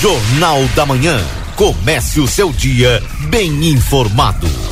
Jornal 0.00 0.62
da 0.74 0.84
Manhã. 0.84 1.18
Comece 1.56 2.20
o 2.20 2.28
seu 2.28 2.52
dia 2.52 3.02
bem 3.30 3.70
informado. 3.70 4.65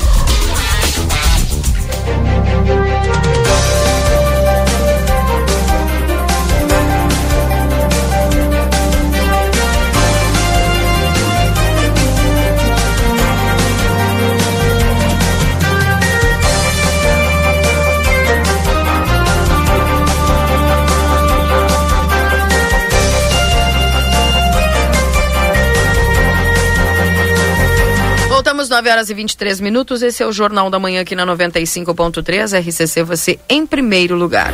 9 28.75 28.91
horas 28.91 29.09
e 29.09 29.15
23 29.15 29.61
minutos. 29.61 30.03
Esse 30.03 30.25
é 30.25 30.27
o 30.27 30.33
Jornal 30.33 30.69
da 30.69 30.81
Manhã 30.81 31.03
aqui 31.03 31.15
na 31.15 31.25
95.3. 31.25 32.59
RCC, 32.59 33.05
você 33.05 33.39
em 33.49 33.65
primeiro 33.65 34.17
lugar. 34.17 34.53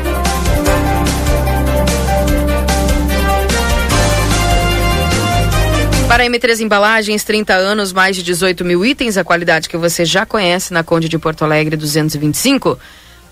Para 6.07 6.27
M3 6.27 6.61
Embalagens, 6.61 7.25
30 7.25 7.55
anos, 7.55 7.95
mais 7.95 8.15
de 8.15 8.23
18 8.23 8.63
mil 8.63 8.85
itens, 8.85 9.17
a 9.17 9.25
qualidade 9.25 9.71
que 9.71 9.79
você 9.79 10.05
já 10.05 10.27
conhece 10.27 10.71
na 10.71 10.85
Conde 10.85 11.09
de 11.09 11.19
Porto 11.19 11.43
Alegre 11.43 11.79
225, 11.79 12.79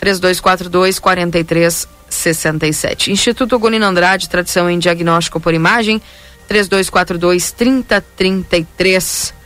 3242 0.00 0.98
4367. 0.98 3.12
Instituto 3.12 3.58
Gonino 3.58 3.84
Andrade, 3.84 4.26
tradição 4.26 4.70
em 4.70 4.78
diagnóstico 4.78 5.38
por 5.38 5.52
imagem, 5.52 6.00
3242 6.48 7.52
3033. 7.52 9.36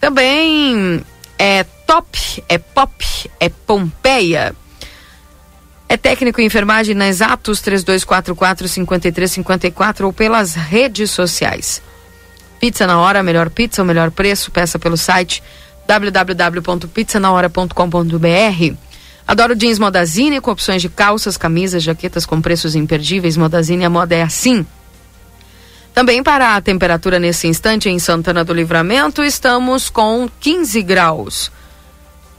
Também 0.00 1.04
é 1.38 1.64
top, 1.86 2.44
é 2.48 2.58
pop, 2.58 3.30
é 3.40 3.48
Pompeia. 3.48 4.54
É 5.88 5.96
técnico 5.96 6.40
em 6.40 6.46
enfermagem 6.46 6.94
na 6.94 7.08
Exatos 7.08 7.60
3244 7.62 8.68
5354 8.68 10.06
ou 10.06 10.12
pelas 10.12 10.54
redes 10.54 11.10
sociais. 11.10 11.82
Pizza 12.60 12.86
na 12.86 12.98
hora, 12.98 13.22
melhor 13.22 13.48
pizza, 13.48 13.82
o 13.82 13.86
melhor 13.86 14.10
preço, 14.10 14.50
peça 14.50 14.78
pelo 14.78 14.96
site 14.96 15.42
www.pizzanahora.com.br. 15.86 18.76
Adoro 19.26 19.54
jeans 19.54 19.78
Modazine 19.78 20.40
com 20.40 20.50
opções 20.50 20.82
de 20.82 20.88
calças, 20.88 21.38
camisas, 21.38 21.82
jaquetas 21.82 22.26
com 22.26 22.42
preços 22.42 22.74
imperdíveis. 22.74 23.36
Modazine, 23.36 23.84
a 23.84 23.90
moda 23.90 24.14
é 24.14 24.22
assim. 24.22 24.66
Também 25.94 26.22
para 26.22 26.54
a 26.54 26.60
temperatura 26.60 27.18
nesse 27.18 27.48
instante 27.48 27.88
em 27.88 27.98
Santana 27.98 28.44
do 28.44 28.54
Livramento, 28.54 29.22
estamos 29.22 29.90
com 29.90 30.28
15 30.40 30.82
graus. 30.82 31.50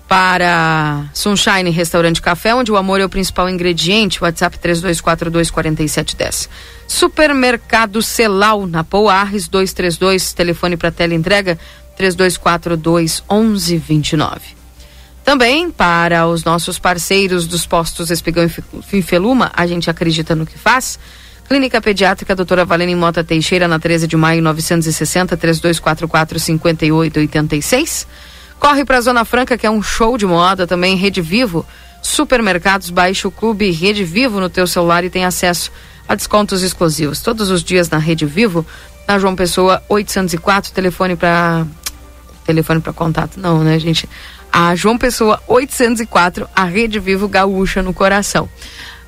Para 0.08 1.06
Sunshine 1.14 1.70
Restaurante 1.70 2.22
Café, 2.22 2.56
onde 2.56 2.72
o 2.72 2.78
amor 2.78 3.00
é 3.00 3.06
o 3.06 3.10
principal 3.10 3.48
ingrediente, 3.48 4.24
WhatsApp 4.24 4.58
32424710. 4.58 6.50
Supermercado 6.88 8.02
Celal, 8.02 8.66
na 8.66 8.84
Pouarres 8.84 9.48
232, 9.48 10.34
telefone 10.34 10.76
para 10.76 10.90
tela 10.90 11.14
entrega 11.14 11.60
3242 11.96 13.24
1129. 13.30 14.58
Também 15.24 15.70
para 15.70 16.26
os 16.26 16.44
nossos 16.44 16.80
parceiros 16.80 17.46
dos 17.46 17.68
postos 17.68 18.10
Espigão 18.10 18.50
e 18.92 19.02
Feluma, 19.04 19.52
a 19.54 19.68
gente 19.68 19.90
acredita 19.90 20.34
no 20.34 20.44
que 20.44 20.58
faz. 20.58 20.98
Clínica 21.50 21.82
Pediátrica 21.82 22.36
Doutora 22.36 22.64
Valene 22.64 22.96
Mota 22.96 23.24
Teixeira, 23.24 23.68
na 23.68 23.80
13 23.80 24.06
de 24.06 24.16
maio, 24.16 24.40
960 24.40 25.36
3244 25.36 26.40
5886. 26.40 28.08
Corre 28.60 28.86
para 28.86 28.98
a 28.98 29.02
Zona 29.02 29.26
Franca, 29.26 29.58
que 29.58 29.66
é 29.66 29.72
um 29.72 29.82
show 29.82 30.16
de 30.16 30.28
moda 30.28 30.68
também, 30.68 30.96
Rede 30.96 31.22
Vivo. 31.24 31.66
Supermercados, 32.04 32.92
baixe 32.92 33.26
o 33.26 33.32
clube 33.32 33.72
Rede 33.72 34.04
Vivo 34.04 34.40
no 34.40 34.48
teu 34.48 34.68
celular 34.68 35.04
e 35.04 35.10
tem 35.10 35.26
acesso 35.26 35.72
a 36.08 36.14
descontos 36.14 36.62
exclusivos. 36.62 37.20
Todos 37.20 37.50
os 37.50 37.64
dias 37.64 37.90
na 37.90 37.98
Rede 37.98 38.28
Vivo, 38.28 38.64
na 39.08 39.18
João 39.18 39.36
Pessoa 39.36 39.82
804, 39.90 40.72
telefone 40.72 41.16
para 41.16 41.66
telefone 42.46 42.80
para 42.80 42.94
contato, 42.94 43.40
não, 43.40 43.64
né, 43.64 43.80
gente? 43.80 44.08
A 44.54 44.76
João 44.76 45.00
Pessoa 45.00 45.42
804, 45.48 46.48
a 46.56 46.64
Rede 46.64 47.00
Vivo 47.00 47.28
Gaúcha 47.28 47.82
no 47.82 47.92
coração. 47.92 48.48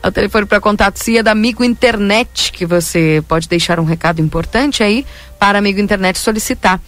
O 0.03 0.11
telefone 0.11 0.48
para 0.48 0.60
contato 0.60 0.98
se 0.98 1.18
é 1.18 1.23
da 1.23 1.32
Amigo 1.32 1.64
Internet, 1.64 2.52
que 2.52 2.65
você 2.65 3.23
pode 3.28 3.48
deixar 3.48 3.80
um 3.80 3.84
recado 3.84 4.19
importante 4.19 4.82
aí 4.82 5.06
para 5.38 5.60
Amigo 5.60 5.80
Internet 5.80 6.18
solicitar 6.18 6.82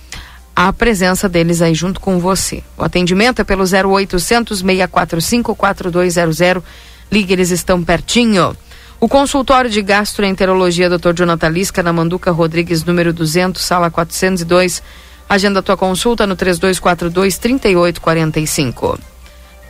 a 0.55 0.73
presença 0.73 1.29
deles 1.29 1.61
aí 1.61 1.75
junto 1.75 1.99
com 1.99 2.19
você. 2.19 2.63
O 2.75 2.83
atendimento 2.83 3.39
é 3.39 3.43
pelo 3.43 3.63
0800 3.63 4.59
645 4.59 5.55
4200. 5.55 6.63
Ligue, 7.11 7.33
eles 7.33 7.51
estão 7.51 7.83
pertinho. 7.83 8.57
O 8.99 9.07
consultório 9.07 9.69
de 9.69 9.81
gastroenterologia 9.81 10.89
Dr. 10.89 11.13
Jonathan 11.13 11.49
Lisca 11.49 11.83
na 11.83 11.93
Manduca 11.93 12.31
Rodrigues, 12.31 12.83
número 12.83 13.13
200, 13.13 13.61
sala 13.61 13.91
402. 13.91 14.81
Agenda 15.29 15.61
tua 15.61 15.77
consulta 15.77 16.25
no 16.25 16.35
3242 16.35 17.37
3845. 17.37 19.12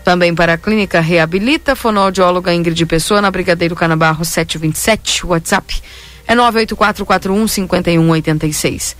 Também 0.03 0.35
para 0.35 0.53
a 0.53 0.57
clínica 0.57 0.99
Reabilita, 0.99 1.75
fonoaudióloga 1.75 2.53
Ingrid 2.53 2.85
Pessoa, 2.85 3.21
na 3.21 3.31
Brigadeiro 3.31 3.75
Canabarro 3.75 4.25
727, 4.25 5.25
WhatsApp 5.25 5.81
é 6.27 6.35
98441 6.35 7.47
5186. 7.47 8.95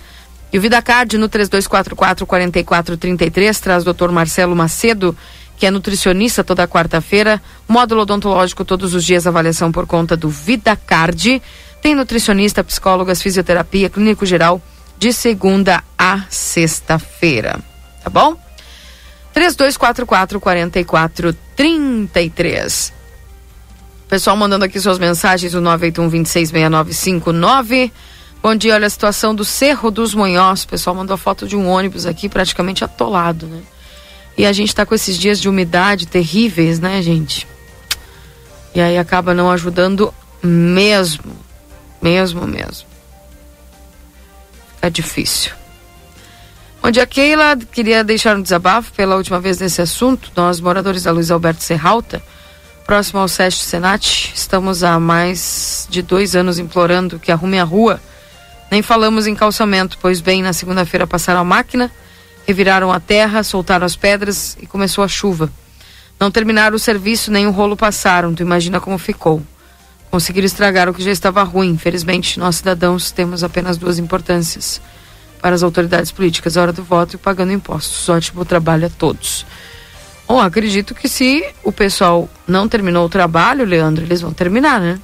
E 0.52 0.58
o 0.58 0.60
VidaCard 0.60 1.18
no 1.18 1.28
3244 1.28 2.26
4433 2.26 3.60
traz 3.60 3.84
Dr. 3.84 4.10
Marcelo 4.10 4.54
Macedo, 4.54 5.16
que 5.56 5.66
é 5.66 5.70
nutricionista 5.70 6.44
toda 6.44 6.68
quarta-feira, 6.68 7.42
módulo 7.68 8.02
odontológico 8.02 8.64
todos 8.64 8.94
os 8.94 9.04
dias, 9.04 9.26
avaliação 9.26 9.72
por 9.72 9.86
conta 9.86 10.16
do 10.16 10.28
VidaCard. 10.28 11.42
Tem 11.82 11.94
nutricionista, 11.94 12.64
psicólogas, 12.64 13.20
fisioterapia, 13.20 13.90
clínico 13.90 14.24
geral 14.24 14.60
de 14.98 15.12
segunda 15.12 15.82
a 15.98 16.24
sexta-feira. 16.30 17.58
Tá 18.02 18.08
bom? 18.08 18.43
3244 19.34 20.40
4433. 20.40 22.92
Pessoal 24.08 24.36
mandando 24.36 24.64
aqui 24.64 24.78
suas 24.78 24.96
mensagens, 24.98 25.54
o 25.54 25.60
981 25.60 26.08
266959. 26.08 27.92
Bom 28.40 28.54
dia, 28.54 28.74
olha 28.74 28.86
a 28.86 28.90
situação 28.90 29.34
do 29.34 29.44
Cerro 29.44 29.90
dos 29.90 30.14
Monhós. 30.14 30.62
O 30.62 30.68
pessoal 30.68 30.94
mandou 30.94 31.14
a 31.14 31.18
foto 31.18 31.48
de 31.48 31.56
um 31.56 31.68
ônibus 31.68 32.06
aqui 32.06 32.28
praticamente 32.28 32.84
atolado, 32.84 33.46
né? 33.46 33.62
E 34.38 34.46
a 34.46 34.52
gente 34.52 34.72
tá 34.74 34.86
com 34.86 34.94
esses 34.94 35.18
dias 35.18 35.40
de 35.40 35.48
umidade 35.48 36.06
terríveis, 36.06 36.78
né, 36.78 37.02
gente? 37.02 37.48
E 38.74 38.80
aí 38.80 38.96
acaba 38.98 39.34
não 39.34 39.50
ajudando 39.50 40.14
mesmo. 40.42 41.36
Mesmo, 42.00 42.46
mesmo. 42.46 42.86
É 44.82 44.90
difícil. 44.90 45.63
Bom 46.84 46.90
dia, 46.90 47.06
Keila. 47.06 47.56
Queria 47.72 48.04
deixar 48.04 48.36
um 48.36 48.42
desabafo 48.42 48.92
pela 48.92 49.16
última 49.16 49.40
vez 49.40 49.58
nesse 49.58 49.80
assunto. 49.80 50.30
Nós, 50.36 50.60
moradores 50.60 51.04
da 51.04 51.12
Luiz 51.12 51.30
Alberto 51.30 51.62
Serralta, 51.62 52.22
próximo 52.84 53.20
ao 53.20 53.26
SESC 53.26 53.64
Senat, 53.64 54.30
estamos 54.34 54.84
há 54.84 55.00
mais 55.00 55.88
de 55.88 56.02
dois 56.02 56.36
anos 56.36 56.58
implorando 56.58 57.18
que 57.18 57.32
arrume 57.32 57.58
a 57.58 57.64
rua. 57.64 57.98
Nem 58.70 58.82
falamos 58.82 59.26
em 59.26 59.34
calçamento, 59.34 59.96
pois 59.98 60.20
bem, 60.20 60.42
na 60.42 60.52
segunda-feira 60.52 61.06
passaram 61.06 61.40
a 61.40 61.44
máquina, 61.44 61.90
reviraram 62.46 62.92
a 62.92 63.00
terra, 63.00 63.42
soltaram 63.42 63.86
as 63.86 63.96
pedras 63.96 64.54
e 64.60 64.66
começou 64.66 65.02
a 65.02 65.08
chuva. 65.08 65.50
Não 66.20 66.30
terminaram 66.30 66.76
o 66.76 66.78
serviço, 66.78 67.32
nem 67.32 67.46
o 67.46 67.50
rolo 67.50 67.78
passaram, 67.78 68.34
tu 68.34 68.42
imagina 68.42 68.78
como 68.78 68.98
ficou. 68.98 69.42
Conseguiram 70.10 70.44
estragar 70.44 70.86
o 70.90 70.92
que 70.92 71.02
já 71.02 71.10
estava 71.10 71.42
ruim. 71.44 71.70
Infelizmente, 71.70 72.38
nós 72.38 72.56
cidadãos 72.56 73.10
temos 73.10 73.42
apenas 73.42 73.78
duas 73.78 73.98
importâncias 73.98 74.82
para 75.44 75.54
as 75.54 75.62
autoridades 75.62 76.10
políticas, 76.10 76.56
hora 76.56 76.72
do 76.72 76.82
voto 76.82 77.16
e 77.16 77.18
pagando 77.18 77.52
impostos. 77.52 78.08
Ótimo 78.08 78.46
trabalho 78.46 78.86
a 78.86 78.88
todos. 78.88 79.44
Bom, 80.26 80.40
acredito 80.40 80.94
que 80.94 81.06
se 81.06 81.44
o 81.62 81.70
pessoal 81.70 82.30
não 82.48 82.66
terminou 82.66 83.04
o 83.04 83.10
trabalho, 83.10 83.62
Leandro, 83.66 84.02
eles 84.02 84.22
vão 84.22 84.32
terminar, 84.32 84.80
né? 84.80 84.98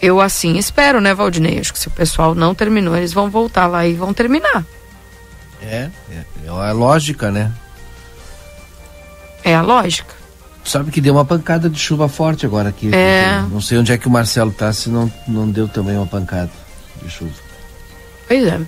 Eu 0.00 0.22
assim 0.22 0.56
espero, 0.56 1.02
né, 1.02 1.12
Valdinei? 1.12 1.58
Acho 1.58 1.74
que 1.74 1.78
se 1.78 1.88
o 1.88 1.90
pessoal 1.90 2.34
não 2.34 2.54
terminou, 2.54 2.96
eles 2.96 3.12
vão 3.12 3.28
voltar 3.28 3.66
lá 3.66 3.86
e 3.86 3.92
vão 3.92 4.14
terminar. 4.14 4.64
É, 5.60 5.90
é, 6.10 6.24
é 6.46 6.48
a 6.48 6.72
lógica, 6.72 7.30
né? 7.30 7.52
É 9.44 9.54
a 9.54 9.60
lógica. 9.60 10.14
Sabe 10.64 10.90
que 10.90 11.02
deu 11.02 11.12
uma 11.12 11.26
pancada 11.26 11.68
de 11.68 11.78
chuva 11.78 12.08
forte 12.08 12.46
agora 12.46 12.70
aqui. 12.70 12.94
É. 12.94 13.44
Não 13.50 13.60
sei 13.60 13.76
onde 13.76 13.92
é 13.92 13.98
que 13.98 14.08
o 14.08 14.10
Marcelo 14.10 14.50
tá, 14.50 14.72
se 14.72 14.88
não, 14.88 15.12
não 15.26 15.46
deu 15.46 15.68
também 15.68 15.94
uma 15.94 16.06
pancada 16.06 16.50
de 17.02 17.10
chuva. 17.10 17.47
Pois 18.28 18.46
é. 18.46 18.60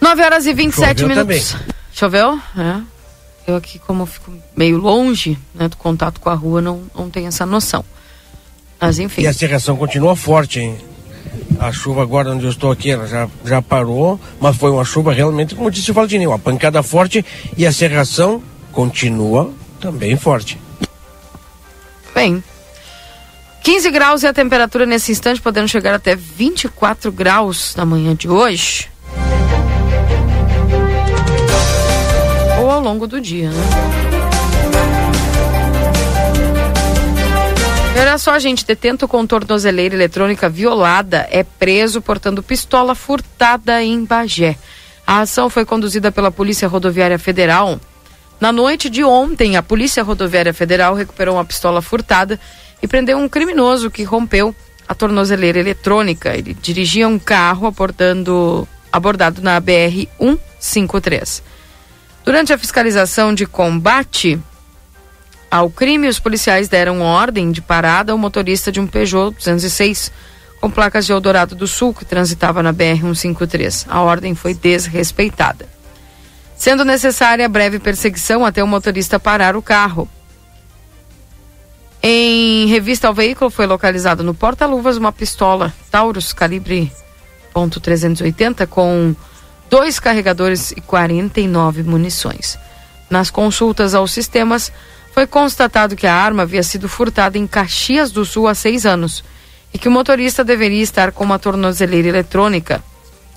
9 0.00 0.22
horas 0.22 0.46
e 0.46 0.52
27 0.52 1.00
Choveu 1.00 1.16
minutos. 1.16 1.52
também. 1.52 1.74
Choveu? 1.92 2.40
É. 2.58 2.80
Eu 3.46 3.56
aqui, 3.56 3.78
como 3.78 4.06
fico 4.06 4.32
meio 4.56 4.78
longe 4.78 5.38
né, 5.54 5.68
do 5.68 5.76
contato 5.76 6.18
com 6.18 6.30
a 6.30 6.34
rua, 6.34 6.62
não, 6.62 6.82
não 6.94 7.10
tenho 7.10 7.28
essa 7.28 7.44
noção. 7.44 7.84
Mas 8.80 8.98
enfim. 8.98 9.22
E 9.22 9.26
a 9.26 9.32
serração 9.32 9.76
continua 9.76 10.16
forte, 10.16 10.60
hein? 10.60 10.78
A 11.58 11.70
chuva 11.70 12.02
agora 12.02 12.30
onde 12.30 12.44
eu 12.44 12.50
estou 12.50 12.70
aqui, 12.70 12.90
ela 12.90 13.06
já, 13.06 13.28
já 13.44 13.62
parou, 13.62 14.18
mas 14.40 14.56
foi 14.56 14.70
uma 14.70 14.84
chuva 14.84 15.12
realmente, 15.12 15.54
como 15.54 15.70
disse 15.70 15.90
o 15.90 15.94
Valdinei, 15.94 16.26
uma 16.26 16.38
pancada 16.38 16.82
forte 16.82 17.24
e 17.56 17.66
a 17.66 17.72
serração 17.72 18.42
continua 18.72 19.52
também 19.80 20.16
forte. 20.16 20.58
Bem. 22.14 22.42
15 23.64 23.90
graus 23.90 24.22
e 24.22 24.26
a 24.26 24.32
temperatura 24.34 24.84
nesse 24.84 25.10
instante 25.10 25.40
podendo 25.40 25.66
chegar 25.66 25.94
até 25.94 26.14
24 26.14 27.10
graus 27.10 27.74
na 27.74 27.86
manhã 27.86 28.14
de 28.14 28.28
hoje. 28.28 28.90
Ou 32.60 32.70
ao 32.70 32.78
longo 32.78 33.06
do 33.06 33.18
dia, 33.18 33.48
né? 33.48 33.62
E 37.96 38.00
Olha 38.00 38.18
só, 38.18 38.38
gente, 38.38 38.66
detento 38.66 39.08
com 39.08 39.26
tornozeleira 39.26 39.94
eletrônica 39.94 40.46
violada 40.46 41.26
é 41.30 41.42
preso 41.42 42.02
portando 42.02 42.42
pistola 42.42 42.94
furtada 42.94 43.82
em 43.82 44.04
Bagé. 44.04 44.58
A 45.06 45.20
ação 45.20 45.48
foi 45.48 45.64
conduzida 45.64 46.12
pela 46.12 46.30
Polícia 46.30 46.68
Rodoviária 46.68 47.18
Federal. 47.18 47.80
Na 48.38 48.52
noite 48.52 48.90
de 48.90 49.02
ontem, 49.02 49.56
a 49.56 49.62
Polícia 49.62 50.02
Rodoviária 50.02 50.52
Federal 50.52 50.94
recuperou 50.94 51.36
uma 51.36 51.46
pistola 51.46 51.80
furtada 51.80 52.38
e 52.84 52.86
prendeu 52.86 53.16
um 53.16 53.30
criminoso 53.30 53.90
que 53.90 54.02
rompeu 54.02 54.54
a 54.86 54.94
tornozeleira 54.94 55.58
eletrônica. 55.58 56.36
Ele 56.36 56.52
dirigia 56.52 57.08
um 57.08 57.18
carro 57.18 57.66
abordando, 57.66 58.68
abordado 58.92 59.40
na 59.40 59.58
BR 59.58 60.06
153. 60.20 61.42
Durante 62.26 62.52
a 62.52 62.58
fiscalização 62.58 63.32
de 63.32 63.46
combate 63.46 64.38
ao 65.50 65.70
crime, 65.70 66.08
os 66.08 66.18
policiais 66.18 66.68
deram 66.68 67.00
ordem 67.00 67.50
de 67.50 67.62
parada 67.62 68.12
ao 68.12 68.18
motorista 68.18 68.70
de 68.70 68.80
um 68.80 68.86
Peugeot 68.86 69.34
206 69.34 70.12
com 70.60 70.70
placas 70.70 71.06
de 71.06 71.12
Eldorado 71.12 71.54
do 71.54 71.66
Sul 71.66 71.94
que 71.94 72.04
transitava 72.04 72.62
na 72.62 72.70
BR 72.70 73.00
153. 73.00 73.86
A 73.88 74.02
ordem 74.02 74.34
foi 74.34 74.52
desrespeitada. 74.52 75.66
Sendo 76.54 76.84
necessária 76.84 77.48
breve 77.48 77.78
perseguição 77.78 78.44
até 78.44 78.62
o 78.62 78.68
motorista 78.68 79.18
parar 79.18 79.56
o 79.56 79.62
carro. 79.62 80.06
Em 82.06 82.66
revista 82.66 83.08
ao 83.08 83.14
veículo 83.14 83.48
foi 83.48 83.66
localizado 83.66 84.22
no 84.22 84.34
porta-luvas 84.34 84.98
uma 84.98 85.10
pistola 85.10 85.72
Taurus 85.90 86.34
calibre 86.34 86.92
.380 87.54 88.66
com 88.66 89.16
dois 89.70 89.98
carregadores 89.98 90.70
e 90.72 90.82
49 90.82 91.82
munições. 91.82 92.58
Nas 93.08 93.30
consultas 93.30 93.94
aos 93.94 94.12
sistemas, 94.12 94.70
foi 95.14 95.26
constatado 95.26 95.96
que 95.96 96.06
a 96.06 96.14
arma 96.14 96.42
havia 96.42 96.62
sido 96.62 96.90
furtada 96.90 97.38
em 97.38 97.46
Caxias 97.46 98.12
do 98.12 98.26
Sul 98.26 98.48
há 98.48 98.54
seis 98.54 98.84
anos 98.84 99.24
e 99.72 99.78
que 99.78 99.88
o 99.88 99.90
motorista 99.90 100.44
deveria 100.44 100.82
estar 100.82 101.10
com 101.10 101.24
uma 101.24 101.38
tornozeleira 101.38 102.08
eletrônica. 102.08 102.84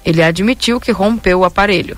Ele 0.03 0.22
admitiu 0.22 0.77
que 0.77 0.91
rompeu 0.91 1.39
o 1.39 1.45
aparelho. 1.45 1.98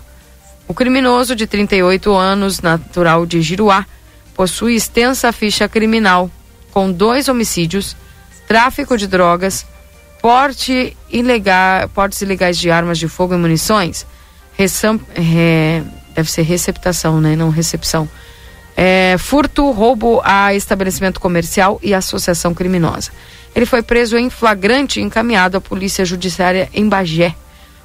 O 0.67 0.75
criminoso, 0.75 1.35
de 1.35 1.47
38 1.47 2.13
anos, 2.13 2.61
natural 2.61 3.25
de 3.25 3.41
Giruá, 3.41 3.87
possui 4.35 4.75
extensa 4.75 5.31
ficha 5.31 5.67
criminal, 5.67 6.29
com 6.71 6.91
dois 6.91 7.27
homicídios, 7.27 7.95
tráfico 8.47 8.97
de 8.97 9.07
drogas, 9.07 9.65
porte 10.21 10.95
ilegal, 11.09 11.87
portes 11.89 12.21
ilegais 12.21 12.57
de 12.57 12.69
armas 12.69 12.97
de 12.97 13.07
fogo 13.07 13.33
e 13.33 13.37
munições, 13.37 14.05
é, 15.15 15.81
deve 16.13 16.29
ser 16.29 16.41
receptação, 16.41 17.21
né? 17.21 17.35
Não 17.35 17.49
recepção. 17.49 18.09
É, 18.75 19.15
furto, 19.17 19.71
roubo 19.71 20.21
a 20.23 20.53
estabelecimento 20.53 21.19
comercial 21.19 21.79
e 21.83 21.93
associação 21.93 22.53
criminosa. 22.53 23.11
Ele 23.55 23.65
foi 23.65 23.81
preso 23.81 24.17
em 24.17 24.29
flagrante 24.29 24.99
e 24.99 25.03
encaminhado 25.03 25.57
à 25.57 25.61
polícia 25.61 26.05
judiciária 26.05 26.69
em 26.73 26.87
Bagé. 26.87 27.35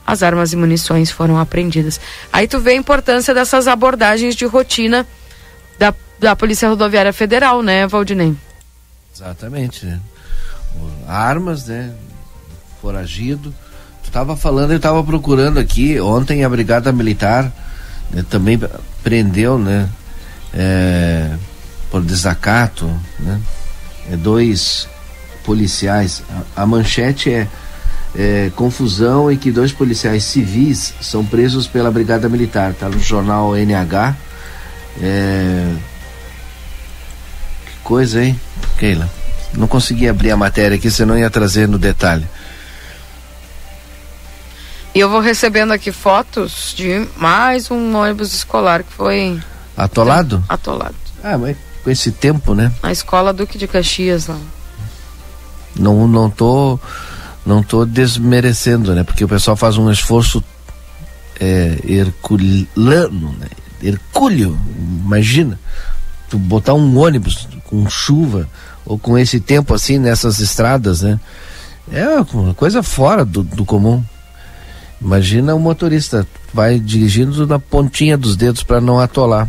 As 0.06 0.22
armas 0.22 0.52
e 0.52 0.56
munições 0.56 1.10
foram 1.10 1.38
apreendidas. 1.38 2.00
Aí 2.32 2.46
tu 2.46 2.60
vê 2.60 2.72
a 2.72 2.76
importância 2.76 3.32
dessas 3.32 3.66
abordagens 3.66 4.36
de 4.36 4.44
rotina 4.44 5.06
da, 5.78 5.94
da 6.18 6.36
Polícia 6.36 6.68
Rodoviária 6.68 7.12
Federal, 7.12 7.62
né, 7.62 7.86
Valdinei? 7.86 8.34
Exatamente, 9.14 9.86
né? 9.86 10.00
Armas, 11.06 11.66
né? 11.66 11.92
Foragido. 12.80 13.54
Tu 14.02 14.08
estava 14.08 14.36
falando, 14.36 14.72
eu 14.72 14.76
estava 14.76 15.02
procurando 15.02 15.58
aqui, 15.58 16.00
ontem 16.00 16.44
a 16.44 16.48
Brigada 16.48 16.92
Militar 16.92 17.52
né, 18.10 18.24
também 18.28 18.60
prendeu, 19.02 19.58
né? 19.58 19.88
é, 20.54 21.30
por 21.90 22.02
desacato, 22.02 22.86
né? 23.18 23.40
É, 24.10 24.16
dois 24.16 24.88
policiais. 25.44 26.22
A, 26.56 26.62
a 26.62 26.66
manchete 26.66 27.32
é, 27.32 27.48
é, 28.16 28.50
confusão 28.54 29.30
em 29.30 29.36
que 29.36 29.50
dois 29.50 29.72
policiais 29.72 30.24
civis 30.24 30.94
são 31.00 31.24
presos 31.24 31.66
pela 31.66 31.90
Brigada 31.90 32.28
Militar. 32.28 32.70
Está 32.70 32.88
no 32.88 33.00
jornal 33.00 33.56
NH. 33.56 34.16
É, 35.02 35.74
coisa, 37.84 38.24
hein, 38.24 38.40
Keila? 38.78 39.08
Não 39.52 39.68
consegui 39.68 40.08
abrir 40.08 40.32
a 40.32 40.36
matéria 40.36 40.76
aqui, 40.76 40.90
senão 40.90 41.16
ia 41.16 41.30
trazer 41.30 41.68
no 41.68 41.78
detalhe. 41.78 42.26
E 44.94 45.00
eu 45.00 45.08
vou 45.08 45.20
recebendo 45.20 45.72
aqui 45.72 45.92
fotos 45.92 46.72
de 46.76 47.06
mais 47.16 47.70
um 47.70 47.94
ônibus 47.96 48.32
escolar 48.32 48.82
que 48.82 48.92
foi 48.92 49.40
Atolado? 49.76 50.42
atolado. 50.48 50.94
Ah, 51.22 51.36
mas 51.36 51.56
com 51.82 51.90
esse 51.90 52.10
tempo, 52.12 52.54
né? 52.54 52.72
Na 52.82 52.92
escola 52.92 53.32
Duque 53.32 53.58
de 53.58 53.66
Caxias 53.66 54.26
lá. 54.26 54.38
Não, 55.76 56.06
não 56.06 56.30
tô 56.30 56.78
não 57.44 57.62
tô 57.62 57.84
desmerecendo, 57.84 58.94
né? 58.94 59.02
Porque 59.04 59.24
o 59.24 59.28
pessoal 59.28 59.56
faz 59.56 59.76
um 59.76 59.90
esforço 59.90 60.42
é, 61.40 61.78
herculano, 61.86 63.34
né? 63.38 63.48
Hercúleo, 63.82 64.58
imagina. 65.04 65.58
Tu 66.30 66.38
botar 66.38 66.74
um 66.74 66.96
ônibus 66.98 67.48
com 67.64 67.88
chuva 67.88 68.48
ou 68.84 68.98
com 68.98 69.18
esse 69.18 69.40
tempo 69.40 69.74
assim 69.74 69.98
nessas 69.98 70.40
estradas, 70.40 71.02
né? 71.02 71.18
É 71.90 72.06
uma 72.32 72.54
coisa 72.54 72.82
fora 72.82 73.24
do, 73.24 73.42
do 73.42 73.64
comum. 73.64 74.02
Imagina 75.00 75.54
o 75.54 75.60
motorista 75.60 76.26
vai 76.52 76.78
dirigindo 76.78 77.46
na 77.46 77.58
pontinha 77.58 78.16
dos 78.16 78.36
dedos 78.36 78.62
para 78.62 78.80
não 78.80 78.98
atolar. 78.98 79.48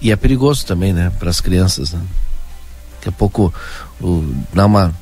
E 0.00 0.10
é 0.10 0.16
perigoso 0.16 0.66
também, 0.66 0.92
né, 0.92 1.12
para 1.18 1.30
as 1.30 1.40
crianças, 1.40 1.92
né? 1.92 2.00
Daqui 2.94 3.08
a 3.08 3.12
pouco 3.12 3.52
o, 4.00 4.34
dá 4.52 4.66
uma 4.66 4.94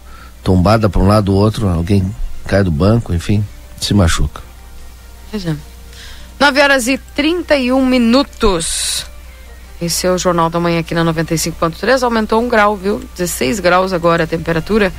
tombada 0.42 0.88
para 0.88 1.00
um 1.00 1.06
lado 1.06 1.32
ou 1.32 1.38
outro, 1.38 1.68
alguém 1.68 2.14
cai 2.46 2.64
do 2.64 2.70
banco, 2.70 3.12
enfim, 3.12 3.44
se 3.80 3.92
machuca. 3.92 4.40
É. 5.32 5.54
9 6.38 6.62
horas 6.62 6.88
e 6.88 6.96
31 6.96 7.84
minutos. 7.84 9.06
Esse 9.80 10.06
é 10.06 10.10
o 10.10 10.18
Jornal 10.18 10.50
da 10.50 10.60
Manhã 10.60 10.80
aqui 10.80 10.94
na 10.94 11.04
95.3. 11.04 12.02
Aumentou 12.02 12.42
um 12.42 12.48
grau, 12.48 12.76
viu? 12.76 13.00
16 13.16 13.60
graus 13.60 13.92
agora 13.92 14.24
a 14.24 14.26
temperatura 14.26 14.92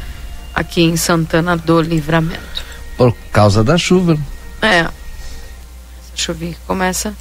aqui 0.56 0.82
em 0.82 0.98
Santana 0.98 1.56
do 1.56 1.82
Livramento. 1.82 2.66
Por 2.98 3.16
causa 3.32 3.64
da 3.64 3.78
chuva. 3.78 4.18
É. 4.62 4.88
Essa 6.16 6.34
que 6.34 6.56
começa 6.66 7.16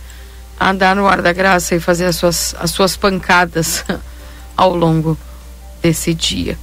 a 0.59 0.71
andar 0.71 0.97
no 0.97 1.07
ar 1.07 1.23
da 1.23 1.33
graça 1.33 1.75
e 1.75 1.81
fazer 1.81 2.07
as 2.07 2.17
suas, 2.17 2.55
as 2.59 2.71
suas 2.71 2.97
pancadas 2.97 3.85
ao 4.57 4.75
longo 4.75 5.17
desse 5.83 6.15
dia. 6.15 6.59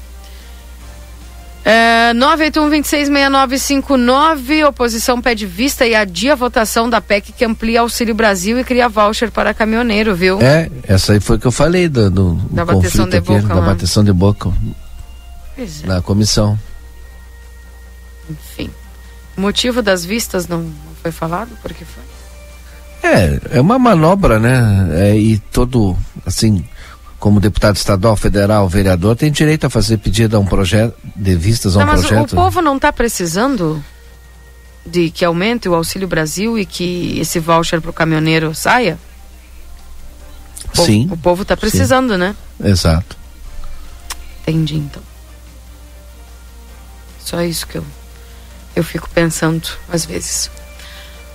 É, 1.70 2.14
981-266959, 2.14 4.70
oposição 4.70 5.22
pede 5.22 5.46
vista 5.46 5.86
e 5.86 5.94
adia 5.94 6.32
a 6.32 6.36
votação 6.36 6.90
da 6.90 7.02
PEC 7.02 7.34
que 7.34 7.44
amplia 7.44 7.82
Auxílio 7.82 8.16
Brasil 8.16 8.58
e 8.58 8.64
cria 8.64 8.88
voucher 8.88 9.30
para 9.32 9.54
caminhoneiro, 9.54 10.16
viu? 10.16 10.40
É, 10.42 10.72
essa 10.84 11.12
aí 11.12 11.20
foi 11.20 11.38
que 11.38 11.46
eu 11.46 11.52
falei 11.52 11.90
do, 11.90 12.10
do, 12.10 12.36
Da 12.52 12.64
bateção 12.64 13.06
conflito 13.06 13.12
de 13.12 13.18
aqui, 13.18 13.42
boca 13.42 13.54
da 13.54 13.60
lá. 13.60 13.66
bateção 13.66 14.02
de 14.02 14.14
boca 14.14 14.50
Pois 15.58 15.84
é. 15.84 15.88
na 15.88 16.02
comissão. 16.02 16.58
Enfim. 18.30 18.70
O 19.36 19.42
motivo 19.42 19.82
das 19.82 20.06
vistas 20.06 20.48
não, 20.48 20.62
não 20.62 20.72
foi 21.02 21.12
falado? 21.12 21.50
Por 21.62 21.74
que 21.74 21.84
foi? 21.84 22.04
É, 23.04 23.58
é 23.58 23.62
uma 23.62 23.78
manobra, 23.78 24.40
né? 24.40 24.88
É, 24.94 25.18
e 25.18 25.38
todo, 25.38 25.98
assim, 26.26 26.64
como 27.20 27.40
deputado 27.40 27.76
estadual, 27.76 28.16
federal, 28.16 28.68
vereador, 28.70 29.16
tem 29.16 29.32
direito 29.32 29.66
a 29.66 29.70
fazer 29.70 29.98
pedido 29.98 30.38
a 30.38 30.40
um 30.40 30.46
projeto, 30.46 30.96
de 31.16 31.36
vistas 31.36 31.76
a 31.76 31.80
um 31.80 31.82
Não, 31.82 31.88
mas 31.94 32.02
projeto. 32.06 32.34
o 32.34 32.36
povo 32.36 32.62
não 32.62 32.76
está 32.76 32.94
precisando 32.94 33.84
de 34.86 35.10
que 35.10 35.26
aumente 35.26 35.68
o 35.68 35.74
Auxílio 35.76 36.08
Brasil 36.08 36.58
e 36.58 36.66
que 36.66 37.20
esse 37.20 37.40
voucher 37.40 37.82
para 37.82 37.90
o 37.90 37.94
caminhoneiro 37.94 38.54
saia? 38.54 38.98
O 40.66 40.70
povo- 40.76 40.86
Sim. 40.86 41.08
O 41.12 41.18
povo 41.18 41.42
está 41.42 41.58
precisando, 41.58 42.18
né? 42.18 42.36
Exato. 42.64 43.18
Entendi, 44.44 44.76
então. 44.78 45.02
Só 47.20 47.42
isso 47.42 47.68
que 47.68 47.78
eu, 47.78 47.86
eu 48.76 48.84
fico 48.84 49.10
pensando 49.10 49.68
às 49.92 50.06
vezes. 50.06 50.50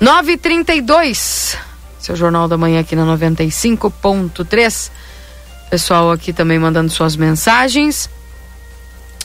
9h32, 0.00 1.56
seu 1.98 2.16
Jornal 2.16 2.48
da 2.48 2.56
Manhã 2.56 2.80
aqui 2.80 2.96
na 2.96 3.04
95.3. 3.04 4.90
Pessoal 5.72 6.10
aqui 6.10 6.34
também 6.34 6.58
mandando 6.58 6.92
suas 6.92 7.16
mensagens. 7.16 8.10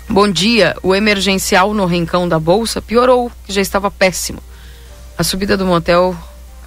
Bom 0.07 0.31
dia, 0.31 0.77
o 0.81 0.95
emergencial 0.95 1.73
no 1.73 1.85
rincão 1.85 2.25
da 2.25 2.39
Bolsa 2.39 2.81
piorou, 2.81 3.29
que 3.43 3.51
já 3.51 3.59
estava 3.59 3.91
péssimo. 3.91 4.41
A 5.17 5.25
subida 5.25 5.57
do 5.57 5.65
motel 5.65 6.15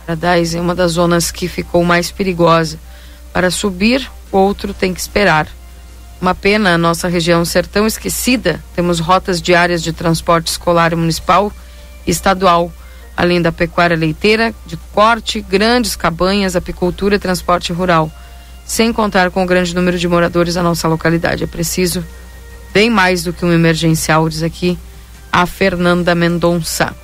Paradise 0.04 0.58
é 0.58 0.60
uma 0.60 0.74
das 0.74 0.92
zonas 0.92 1.30
que 1.30 1.48
ficou 1.48 1.82
mais 1.82 2.10
perigosa. 2.10 2.78
Para 3.32 3.50
subir, 3.50 4.06
o 4.30 4.36
outro 4.36 4.74
tem 4.74 4.92
que 4.92 5.00
esperar. 5.00 5.48
Uma 6.20 6.34
pena 6.34 6.74
a 6.74 6.78
nossa 6.78 7.08
região 7.08 7.42
ser 7.46 7.66
tão 7.66 7.86
esquecida. 7.86 8.62
Temos 8.76 9.00
rotas 9.00 9.40
diárias 9.40 9.82
de 9.82 9.94
transporte 9.94 10.48
escolar 10.48 10.94
municipal 10.94 11.50
e 12.06 12.10
estadual, 12.10 12.70
além 13.16 13.40
da 13.40 13.50
pecuária 13.50 13.96
leiteira, 13.96 14.54
de 14.66 14.76
corte, 14.92 15.40
grandes 15.40 15.96
cabanhas, 15.96 16.54
apicultura 16.54 17.16
e 17.16 17.18
transporte 17.18 17.72
rural. 17.72 18.12
Sem 18.70 18.92
contar 18.92 19.32
com 19.32 19.42
o 19.42 19.46
grande 19.46 19.74
número 19.74 19.98
de 19.98 20.06
moradores 20.06 20.54
da 20.54 20.62
nossa 20.62 20.86
localidade. 20.86 21.42
É 21.42 21.46
preciso 21.48 22.04
bem 22.72 22.88
mais 22.88 23.24
do 23.24 23.32
que 23.32 23.44
um 23.44 23.52
emergencial, 23.52 24.28
diz 24.28 24.44
aqui 24.44 24.78
a 25.32 25.44
Fernanda 25.44 26.14
Mendonça. 26.14 26.94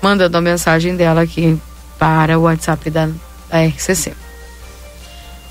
Mandando 0.00 0.38
a 0.38 0.40
mensagem 0.40 0.94
dela 0.94 1.22
aqui 1.22 1.60
para 1.98 2.38
o 2.38 2.42
WhatsApp 2.42 2.88
da, 2.88 3.08
da 3.50 3.66
RCC. 3.66 4.12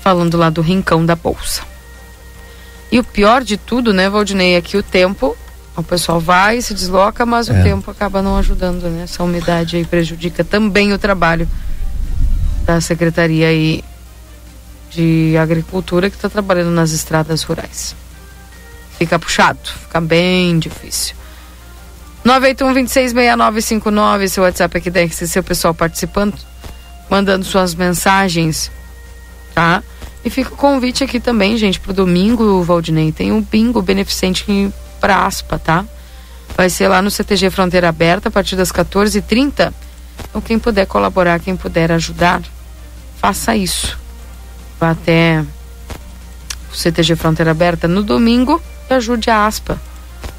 Falando 0.00 0.38
lá 0.38 0.48
do 0.48 0.62
rincão 0.62 1.04
da 1.04 1.14
Bolsa. 1.14 1.60
E 2.90 2.98
o 2.98 3.04
pior 3.04 3.44
de 3.44 3.58
tudo, 3.58 3.92
né, 3.92 4.08
Valdinei, 4.08 4.54
é 4.54 4.62
que 4.62 4.78
o 4.78 4.82
tempo, 4.82 5.36
o 5.76 5.82
pessoal 5.82 6.18
vai, 6.18 6.62
se 6.62 6.72
desloca, 6.72 7.26
mas 7.26 7.50
o 7.50 7.52
É. 7.52 7.62
tempo 7.62 7.90
acaba 7.90 8.22
não 8.22 8.38
ajudando, 8.38 8.84
né? 8.84 9.02
Essa 9.04 9.22
umidade 9.22 9.76
aí 9.76 9.84
prejudica 9.84 10.42
também 10.42 10.94
o 10.94 10.98
trabalho 10.98 11.46
da 12.64 12.80
Secretaria 12.80 13.48
aí 13.48 13.84
de 14.96 15.36
Agricultura 15.36 16.08
que 16.08 16.16
está 16.16 16.30
trabalhando 16.30 16.70
nas 16.70 16.90
estradas 16.90 17.42
rurais. 17.42 17.94
Fica 18.98 19.18
puxado, 19.18 19.58
fica 19.82 20.00
bem 20.00 20.58
difícil. 20.58 21.14
981-266959, 22.24 24.22
esse 24.22 24.40
WhatsApp 24.40 24.78
aqui 24.78 24.90
da 24.90 25.02
RCC, 25.04 25.38
o 25.38 25.44
pessoal 25.44 25.74
participando, 25.74 26.34
mandando 27.10 27.44
suas 27.44 27.74
mensagens, 27.74 28.70
tá? 29.54 29.82
E 30.24 30.30
fica 30.30 30.54
o 30.54 30.56
convite 30.56 31.04
aqui 31.04 31.20
também, 31.20 31.56
gente, 31.56 31.78
pro 31.78 31.92
domingo, 31.92 32.62
Valdinei, 32.62 33.12
tem 33.12 33.30
um 33.30 33.42
bingo 33.42 33.82
beneficente 33.82 34.72
pra 34.98 35.26
aspa, 35.26 35.58
tá? 35.58 35.84
Vai 36.56 36.70
ser 36.70 36.88
lá 36.88 37.02
no 37.02 37.10
CTG 37.10 37.50
Fronteira 37.50 37.90
Aberta, 37.90 38.28
a 38.28 38.32
partir 38.32 38.56
das 38.56 38.72
14h30. 38.72 39.72
Então, 40.28 40.40
quem 40.40 40.58
puder 40.58 40.86
colaborar, 40.86 41.38
quem 41.38 41.54
puder 41.54 41.92
ajudar, 41.92 42.42
faça 43.20 43.54
isso. 43.54 44.05
Vá 44.78 44.90
até 44.90 45.44
o 46.72 46.76
CTG 46.76 47.16
Fronteira 47.16 47.50
Aberta 47.50 47.88
no 47.88 48.02
domingo 48.02 48.60
e 48.90 48.94
ajude 48.94 49.30
a 49.30 49.46
aspa. 49.46 49.80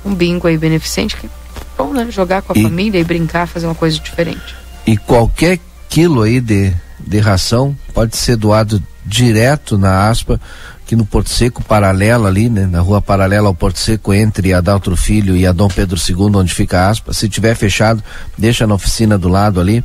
Um 0.05 0.13
bingo 0.13 0.47
aí 0.47 0.57
beneficente, 0.57 1.15
que 1.17 1.25
é 1.25 1.29
bom, 1.77 1.91
né? 1.93 2.07
Jogar 2.11 2.41
com 2.41 2.53
a 2.53 2.57
E- 2.57 2.63
família 2.63 2.99
e 2.99 3.03
brincar, 3.03 3.47
fazer 3.47 3.65
uma 3.65 3.75
coisa 3.75 3.99
diferente. 3.99 4.55
E 4.85 4.95
qualquer 4.97 5.59
quilo 5.89 6.21
aí 6.21 6.39
de, 6.39 6.73
de 6.99 7.19
ração 7.19 7.75
pode 7.93 8.15
ser 8.15 8.35
doado 8.37 8.81
direto 9.05 9.77
na 9.77 10.09
aspa, 10.09 10.39
aqui 10.85 10.95
no 10.95 11.05
Porto 11.05 11.29
Seco, 11.29 11.63
paralelo 11.63 12.25
ali, 12.27 12.49
né? 12.49 12.65
Na 12.65 12.79
rua 12.81 13.01
paralela 13.01 13.47
ao 13.47 13.55
Porto 13.55 13.79
Seco, 13.79 14.13
entre 14.13 14.53
a 14.53 14.61
Daltro 14.61 14.95
Filho 14.95 15.35
e 15.35 15.45
a 15.47 15.51
Dom 15.51 15.67
Pedro 15.69 15.97
II, 15.97 16.35
onde 16.35 16.53
fica 16.53 16.81
a 16.81 16.89
aspa. 16.89 17.13
Se 17.13 17.27
tiver 17.27 17.55
fechado, 17.55 18.03
deixa 18.37 18.67
na 18.67 18.75
oficina 18.75 19.17
do 19.17 19.27
lado 19.29 19.59
ali. 19.59 19.83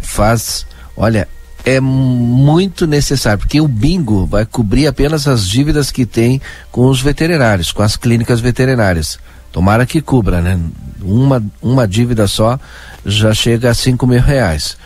Faz, 0.00 0.66
olha, 0.96 1.28
é 1.64 1.80
muito 1.80 2.86
necessário, 2.86 3.38
porque 3.38 3.60
o 3.60 3.66
bingo 3.66 4.26
vai 4.26 4.44
cobrir 4.44 4.86
apenas 4.86 5.26
as 5.26 5.48
dívidas 5.48 5.90
que 5.90 6.04
tem 6.04 6.40
com 6.70 6.86
os 6.86 7.00
veterinários, 7.00 7.72
com 7.72 7.82
as 7.82 7.96
clínicas 7.96 8.40
veterinárias. 8.40 9.18
Tomara 9.50 9.86
que 9.86 10.02
cubra, 10.02 10.40
né? 10.42 10.60
Uma, 11.00 11.42
uma 11.62 11.88
dívida 11.88 12.26
só 12.26 12.58
já 13.06 13.32
chega 13.32 13.70
a 13.70 13.74
cinco 13.74 14.06
mil 14.06 14.20
reais. 14.20 14.76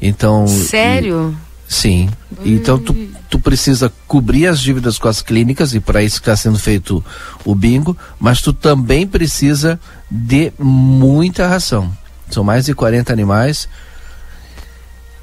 Então. 0.00 0.46
Sério? 0.46 1.36
e- 1.68 1.72
sim. 1.72 2.08
Então 2.44 2.78
tu, 2.78 2.94
tu 3.28 3.38
precisa 3.38 3.92
cobrir 4.06 4.46
as 4.46 4.60
dívidas 4.60 4.98
com 4.98 5.08
as 5.08 5.20
clínicas 5.20 5.74
e 5.74 5.80
para 5.80 6.02
isso 6.02 6.16
está 6.16 6.36
sendo 6.36 6.58
feito 6.58 7.04
o 7.44 7.54
bingo, 7.54 7.96
mas 8.18 8.40
tu 8.40 8.52
também 8.52 9.06
precisa 9.06 9.78
de 10.10 10.52
muita 10.58 11.46
ração. 11.46 11.92
São 12.30 12.42
mais 12.42 12.64
de 12.64 12.74
40 12.74 13.12
animais. 13.12 13.68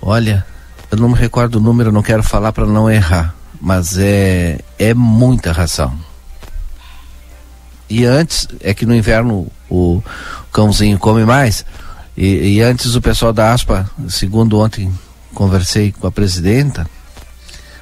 Olha, 0.02 0.45
eu 0.91 0.98
não 0.98 1.10
me 1.10 1.16
recordo 1.16 1.56
o 1.56 1.61
número, 1.61 1.91
não 1.91 2.02
quero 2.02 2.24
falar 2.24 2.52
para 2.52 2.66
não 2.66 2.90
errar, 2.90 3.36
mas 3.61 3.98
é 3.98 4.60
é 4.78 4.94
muita 4.94 5.52
ração. 5.52 5.98
E 7.90 8.06
antes, 8.06 8.48
é 8.61 8.74
que 8.74 8.86
no 8.86 8.95
inverno 8.95 9.52
o 9.70 10.02
cãozinho 10.52 10.99
come 10.99 11.26
mais. 11.26 11.66
E, 12.16 12.56
e 12.56 12.61
antes 12.61 12.95
o 12.95 13.02
pessoal 13.02 13.34
da 13.34 13.52
ASPA, 13.52 13.90
segundo 14.07 14.60
ontem 14.60 14.94
conversei 15.34 15.91
com 15.91 16.06
a 16.06 16.11
presidenta, 16.11 16.88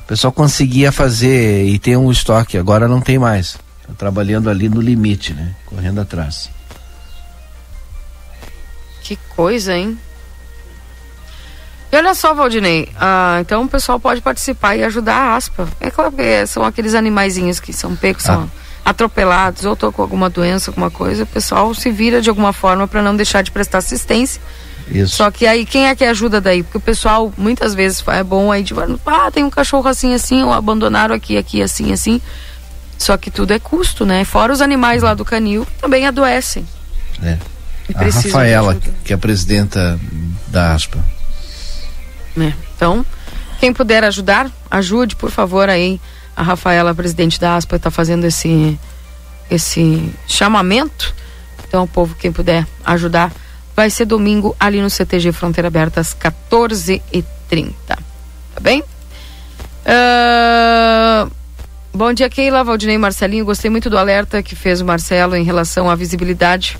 o 0.04 0.08
pessoal 0.08 0.32
conseguia 0.32 0.92
fazer 0.92 1.66
e 1.66 1.78
tem 1.78 1.98
um 1.98 2.12
estoque, 2.12 2.58
agora 2.58 2.88
não 2.88 3.02
tem 3.02 3.20
mais. 3.20 3.58
Tá 3.86 3.94
trabalhando 3.98 4.50
ali 4.50 4.70
no 4.70 4.80
limite, 4.80 5.34
né? 5.34 5.56
Correndo 5.66 6.00
atrás. 6.00 6.50
Que 9.02 9.18
coisa, 9.36 9.74
hein? 9.76 9.98
E 11.92 11.96
olha 11.96 12.14
só, 12.14 12.34
Valdinei, 12.34 12.90
ah, 13.00 13.38
então 13.40 13.64
o 13.64 13.68
pessoal 13.68 14.00
pode 14.00 14.20
participar 14.22 14.76
e 14.76 14.84
ajudar 14.84 15.16
a 15.16 15.36
aspa. 15.36 15.68
É 15.80 15.90
claro 15.90 16.12
que 16.12 16.46
são 16.46 16.64
aqueles 16.64 16.94
animaizinhos 16.94 17.60
que 17.60 17.72
são 17.72 17.96
pegos, 17.96 18.24
são 18.24 18.52
atropelados, 18.84 19.66
ou 19.66 19.76
tô 19.76 19.92
com 19.92 20.02
alguma 20.02 20.30
doença, 20.30 20.70
alguma 20.70 20.90
coisa, 20.90 21.24
o 21.24 21.28
pessoal 21.28 21.74
se 21.74 21.90
vira 21.92 22.22
de 22.22 22.30
alguma 22.30 22.54
forma 22.54 22.88
para 22.88 23.02
não 23.02 23.16
deixar 23.16 23.42
de 23.42 23.52
prestar 23.52 23.80
assistência. 23.80 24.42
Isso. 24.90 25.18
Só 25.18 25.30
que 25.30 25.46
aí 25.46 25.66
quem 25.66 25.88
é 25.88 25.96
que 25.96 26.06
ajuda 26.06 26.40
daí? 26.40 26.64
Porque 26.64 26.78
o 26.78 26.82
pessoal 26.82 27.32
muitas 27.38 27.74
vezes 27.74 28.02
é 28.08 28.24
bom 28.24 28.52
aí 28.52 28.64
de 28.64 28.74
ah, 29.06 29.30
tem 29.32 29.44
um 29.44 29.50
cachorro 29.50 29.88
assim 29.88 30.14
assim, 30.14 30.44
ou 30.44 30.54
abandonaram 30.54 31.14
aqui, 31.14 31.38
aqui, 31.38 31.62
assim, 31.62 31.92
assim. 31.92 32.22
Só 32.98 33.16
que 33.18 33.30
tudo 33.30 33.52
é 33.52 33.60
custo, 33.60 34.06
né? 34.06 34.24
Fora 34.24 34.52
os 34.52 34.62
animais 34.62 35.04
lá 35.04 35.14
do 35.14 35.26
canil 35.26 35.66
que 35.66 35.74
também 35.82 36.08
adoecem. 36.08 36.66
É. 37.22 37.38
E 37.90 37.96
A 37.96 38.04
Rafaela, 38.04 38.78
que 39.04 39.14
é 39.14 39.16
a 39.16 39.20
presidenta 39.20 40.00
da 40.48 40.74
ASPA. 40.74 41.17
Né? 42.38 42.54
Então, 42.76 43.06
quem 43.60 43.74
puder 43.74 44.04
ajudar, 44.04 44.50
ajude, 44.70 45.16
por 45.16 45.32
favor, 45.32 45.70
aí. 45.70 46.00
A 46.36 46.44
Rafaela, 46.44 46.94
presidente 46.94 47.40
da 47.40 47.56
ASPA, 47.56 47.78
está 47.78 47.90
fazendo 47.90 48.24
esse, 48.26 48.80
esse 49.50 50.14
chamamento. 50.28 51.16
Então, 51.68 51.84
o 51.84 51.88
povo, 51.88 52.16
quem 52.16 52.32
puder 52.32 52.66
ajudar, 52.86 53.34
vai 53.76 53.90
ser 53.90 54.06
domingo 54.06 54.56
ali 54.60 54.80
no 54.80 54.90
CTG 54.90 55.32
Fronteira 55.32 55.68
Aberta, 55.68 56.00
às 56.00 56.14
14h30. 56.14 57.74
Tá 57.88 57.98
bem? 58.62 58.84
Ah, 59.84 61.28
bom 61.92 62.14
dia, 62.14 62.30
Keila, 62.30 62.64
Valdinei 62.64 63.00
Marcelinho. 63.00 63.44
Gostei 63.44 63.72
muito 63.72 63.90
do 63.90 63.98
alerta 63.98 64.44
que 64.44 64.56
fez 64.56 64.80
o 64.80 64.86
Marcelo 64.86 65.36
em 65.36 65.44
relação 65.44 65.90
à 65.90 65.96
visibilidade 65.96 66.78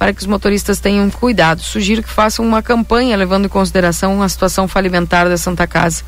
para 0.00 0.14
que 0.14 0.20
os 0.22 0.26
motoristas 0.26 0.80
tenham 0.80 1.10
cuidado. 1.10 1.60
Sugiro 1.60 2.02
que 2.02 2.08
façam 2.08 2.42
uma 2.42 2.62
campanha 2.62 3.14
levando 3.18 3.44
em 3.44 3.48
consideração 3.50 4.22
a 4.22 4.28
situação 4.30 4.66
falimentar 4.66 5.28
da 5.28 5.36
Santa 5.36 5.66
Casa 5.66 6.02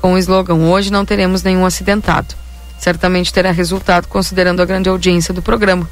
com 0.00 0.14
o 0.14 0.18
slogan 0.18 0.56
Hoje 0.56 0.90
não 0.90 1.04
teremos 1.04 1.44
nenhum 1.44 1.64
acidentado. 1.64 2.34
certamente 2.80 3.32
terá 3.32 3.52
resultado, 3.52 4.08
considerando 4.08 4.60
a 4.60 4.64
grande 4.64 4.88
audiência 4.88 5.32
do 5.32 5.40
programa. 5.40 5.88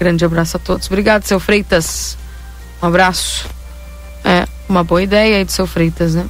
Grande 0.00 0.24
abraço 0.24 0.56
a 0.56 0.60
todos. 0.60 0.88
Obrigado, 0.88 1.22
seu 1.22 1.38
Freitas. 1.38 2.18
Um 2.82 2.88
abraço. 2.88 3.48
É, 4.24 4.44
uma 4.68 4.82
boa 4.82 5.00
ideia 5.00 5.36
aí 5.36 5.44
do 5.44 5.52
seu 5.52 5.68
Freitas, 5.68 6.16
né? 6.16 6.26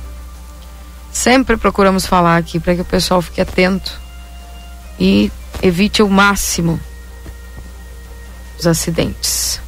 Sempre 1.10 1.56
procuramos 1.56 2.04
falar 2.04 2.36
aqui 2.36 2.60
para 2.60 2.74
que 2.74 2.82
o 2.82 2.84
pessoal 2.84 3.22
fique 3.22 3.40
atento 3.40 3.98
e 5.00 5.32
evite 5.62 6.02
ao 6.02 6.08
máximo 6.10 6.78
os 8.58 8.66
acidentes. 8.66 9.63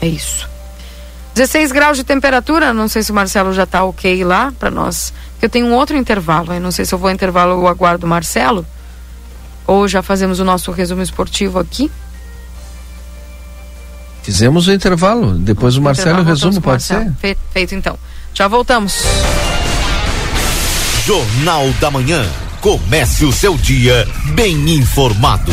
É 0.00 0.06
isso. 0.06 0.48
16 1.34 1.70
graus 1.70 1.98
de 1.98 2.04
temperatura, 2.04 2.72
não 2.72 2.88
sei 2.88 3.02
se 3.02 3.12
o 3.12 3.14
Marcelo 3.14 3.52
já 3.52 3.64
está 3.64 3.84
ok 3.84 4.24
lá 4.24 4.52
para 4.58 4.70
nós. 4.70 5.12
Eu 5.40 5.50
tenho 5.50 5.66
um 5.66 5.74
outro 5.74 5.96
intervalo, 5.96 6.52
eu 6.52 6.60
não 6.60 6.70
sei 6.70 6.84
se 6.86 6.94
eu 6.94 6.98
vou 6.98 7.10
intervalo 7.10 7.58
ou 7.60 7.68
aguardo 7.68 8.06
o 8.06 8.08
Marcelo. 8.08 8.66
Ou 9.66 9.86
já 9.86 10.02
fazemos 10.02 10.40
o 10.40 10.44
nosso 10.44 10.70
resumo 10.70 11.02
esportivo 11.02 11.58
aqui. 11.58 11.90
Fizemos 14.22 14.66
o 14.66 14.72
intervalo, 14.72 15.34
depois 15.34 15.76
o 15.76 15.82
Marcelo 15.82 16.22
resumo, 16.22 16.54
pode 16.54 16.82
Marcelo. 16.82 17.04
ser? 17.04 17.14
Feito, 17.20 17.40
feito 17.52 17.74
então. 17.74 17.98
Já 18.32 18.48
voltamos. 18.48 19.02
Jornal 21.04 21.70
da 21.80 21.90
Manhã. 21.90 22.26
Comece 22.60 23.24
o 23.24 23.30
seu 23.30 23.56
dia 23.56 24.08
bem 24.34 24.70
informado. 24.70 25.52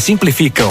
simplificam. 0.01 0.69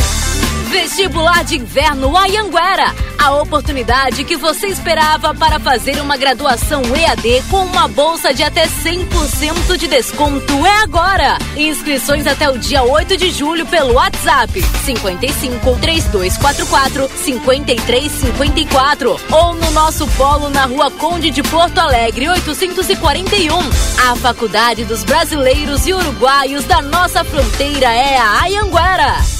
Vestibular 0.71 1.43
de 1.43 1.57
Inverno 1.57 2.17
Ayanguera. 2.17 2.95
A 3.19 3.33
oportunidade 3.33 4.23
que 4.23 4.37
você 4.37 4.69
esperava 4.69 5.35
para 5.35 5.59
fazer 5.59 6.01
uma 6.01 6.17
graduação 6.17 6.83
EAD 6.95 7.43
com 7.51 7.65
uma 7.65 7.89
bolsa 7.89 8.33
de 8.33 8.45
até 8.45 8.69
100% 8.69 9.77
de 9.77 9.89
desconto 9.89 10.65
é 10.65 10.83
agora. 10.83 11.39
Inscrições 11.57 12.25
até 12.25 12.49
o 12.49 12.57
dia 12.57 12.85
8 12.85 13.17
de 13.17 13.33
julho 13.33 13.67
pelo 13.67 13.95
WhatsApp 13.95 14.63
55 14.63 15.77
3244 15.81 17.11
5354 17.17 19.21
ou 19.33 19.55
no 19.55 19.73
nosso 19.73 20.07
polo 20.13 20.49
na 20.51 20.67
Rua 20.67 20.89
Conde 20.93 21.33
de 21.33 21.43
Porto 21.43 21.79
Alegre 21.79 22.29
841. 22.29 23.59
A 24.09 24.15
Faculdade 24.15 24.85
dos 24.85 25.03
Brasileiros 25.03 25.85
e 25.89 25.93
Uruguaios 25.93 26.65
da 26.65 26.81
nossa 26.81 27.25
fronteira 27.25 27.93
é 27.93 28.17
a 28.17 28.43
Ayanguera. 28.43 29.40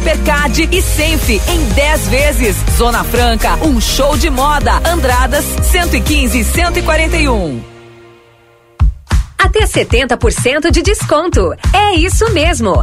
Hipercard 0.00 0.66
e 0.72 0.80
Senf 0.80 1.28
em 1.28 1.64
10 1.74 2.08
vezes. 2.08 2.56
Zona 2.78 3.04
Franca, 3.04 3.56
um 3.56 3.78
show 3.78 4.16
de 4.16 4.30
moda. 4.30 4.80
Andradas 4.90 5.44
115 5.44 6.40
e 6.40 6.44
141. 6.44 7.62
Até 9.38 9.66
70% 9.66 10.70
de 10.70 10.80
desconto. 10.80 11.52
É 11.74 11.94
isso 11.96 12.30
mesmo. 12.32 12.82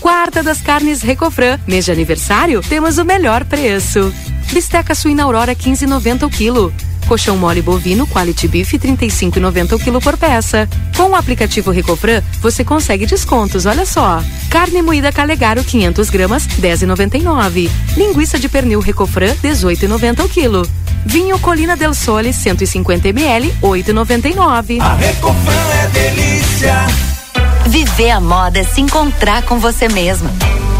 Quarta 0.00 0.42
das 0.42 0.62
carnes 0.62 1.02
Recofran. 1.02 1.58
Mês 1.66 1.84
de 1.84 1.92
aniversário, 1.92 2.62
temos 2.62 2.96
o 2.96 3.04
melhor 3.04 3.44
preço. 3.44 4.12
Bisteca 4.50 4.94
suína 4.94 5.24
Aurora 5.24 5.54
15,90 5.54 6.26
o 6.26 6.30
quilo. 6.30 6.72
Colchão 7.06 7.36
mole 7.36 7.60
bovino 7.60 8.06
Quality 8.06 8.48
Beef 8.48 8.72
35,90 8.72 9.74
o 9.74 9.78
quilo 9.78 10.00
por 10.00 10.16
peça. 10.16 10.68
Com 10.96 11.10
o 11.10 11.14
aplicativo 11.14 11.70
Recofran, 11.70 12.22
você 12.40 12.64
consegue 12.64 13.04
descontos, 13.04 13.66
olha 13.66 13.84
só. 13.84 14.22
Carne 14.48 14.80
moída 14.80 15.12
Calegaro 15.12 15.62
500 15.62 16.08
gramas 16.08 16.46
10,99. 16.46 17.70
Linguiça 17.96 18.38
de 18.38 18.48
pernil 18.48 18.80
Recofran 18.80 19.34
18,90 19.42 20.24
o 20.24 20.28
quilo. 20.28 20.66
Vinho 21.04 21.38
Colina 21.38 21.76
del 21.76 21.94
Sole 21.94 22.32
150 22.32 23.08
ml 23.08 23.52
8,99. 23.62 24.80
A 24.80 24.94
Recofran 24.94 25.70
é 25.82 25.86
delícia. 25.88 27.19
Viver 27.66 28.10
a 28.10 28.20
moda 28.20 28.58
é 28.58 28.64
se 28.64 28.80
encontrar 28.80 29.42
com 29.42 29.58
você 29.58 29.88
mesma. 29.88 30.30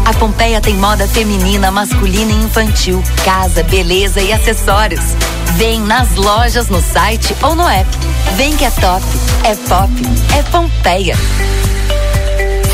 A 0.05 0.13
Pompeia 0.13 0.59
tem 0.59 0.75
moda 0.75 1.07
feminina, 1.07 1.71
masculina 1.71 2.31
e 2.31 2.43
infantil, 2.43 3.01
casa, 3.23 3.63
beleza 3.63 4.19
e 4.19 4.33
acessórios. 4.33 5.15
Vem 5.55 5.79
nas 5.79 6.15
lojas, 6.15 6.69
no 6.69 6.81
site 6.81 7.35
ou 7.41 7.55
no 7.55 7.67
app. 7.67 7.89
Vem 8.35 8.55
que 8.57 8.65
é 8.65 8.71
top, 8.71 9.05
é 9.43 9.55
pop, 9.55 9.91
é 10.37 10.43
Pompeia. 10.43 11.15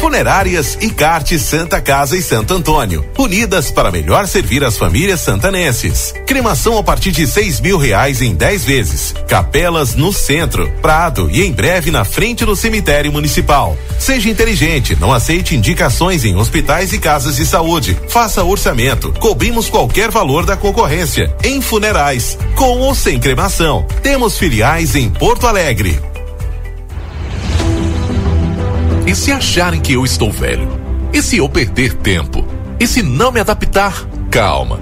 Funerárias 0.08 0.78
e 0.80 0.90
Carte 0.90 1.38
Santa 1.38 1.82
Casa 1.82 2.16
e 2.16 2.24
Santo 2.24 2.54
Antônio, 2.54 3.06
unidas 3.18 3.70
para 3.70 3.92
melhor 3.92 4.26
servir 4.26 4.64
as 4.64 4.78
famílias 4.78 5.20
santanenses. 5.20 6.14
Cremação 6.26 6.78
a 6.78 6.82
partir 6.82 7.12
de 7.12 7.28
seis 7.28 7.60
mil 7.60 7.78
reais 7.78 8.22
em 8.22 8.34
10 8.34 8.64
vezes. 8.64 9.14
Capelas 9.28 9.96
no 9.96 10.14
centro, 10.14 10.72
Prado 10.82 11.30
e 11.30 11.44
em 11.44 11.52
breve 11.52 11.92
na 11.92 12.06
frente 12.06 12.46
do 12.46 12.56
cemitério 12.56 13.12
municipal. 13.12 13.78
Seja 14.00 14.30
inteligente, 14.30 14.96
não 14.98 15.12
aceite 15.12 15.58
indicações 15.58 16.24
em 16.24 16.38
hospitais 16.38 16.94
e 16.94 17.00
casas 17.00 17.36
de 17.36 17.46
saúde. 17.46 17.98
Faça 18.08 18.46
orçamento. 18.46 19.12
Cobrimos 19.20 19.70
qualquer 19.70 20.10
valor 20.10 20.46
da 20.46 20.56
concorrência. 20.56 21.36
Em 21.44 21.60
funerais, 21.60 22.38
com 22.56 22.80
ou 22.80 22.96
sem 22.96 23.20
cremação. 23.20 23.86
Temos 24.02 24.38
filiais 24.38 24.96
em 24.96 25.10
Porto 25.10 25.46
Alegre. 25.46 26.00
E 29.08 29.16
se 29.16 29.32
acharem 29.32 29.80
que 29.80 29.94
eu 29.94 30.04
estou 30.04 30.30
velho? 30.30 30.68
E 31.14 31.22
se 31.22 31.38
eu 31.38 31.48
perder 31.48 31.94
tempo? 31.94 32.46
E 32.78 32.86
se 32.86 33.02
não 33.02 33.32
me 33.32 33.40
adaptar? 33.40 34.06
Calma, 34.30 34.82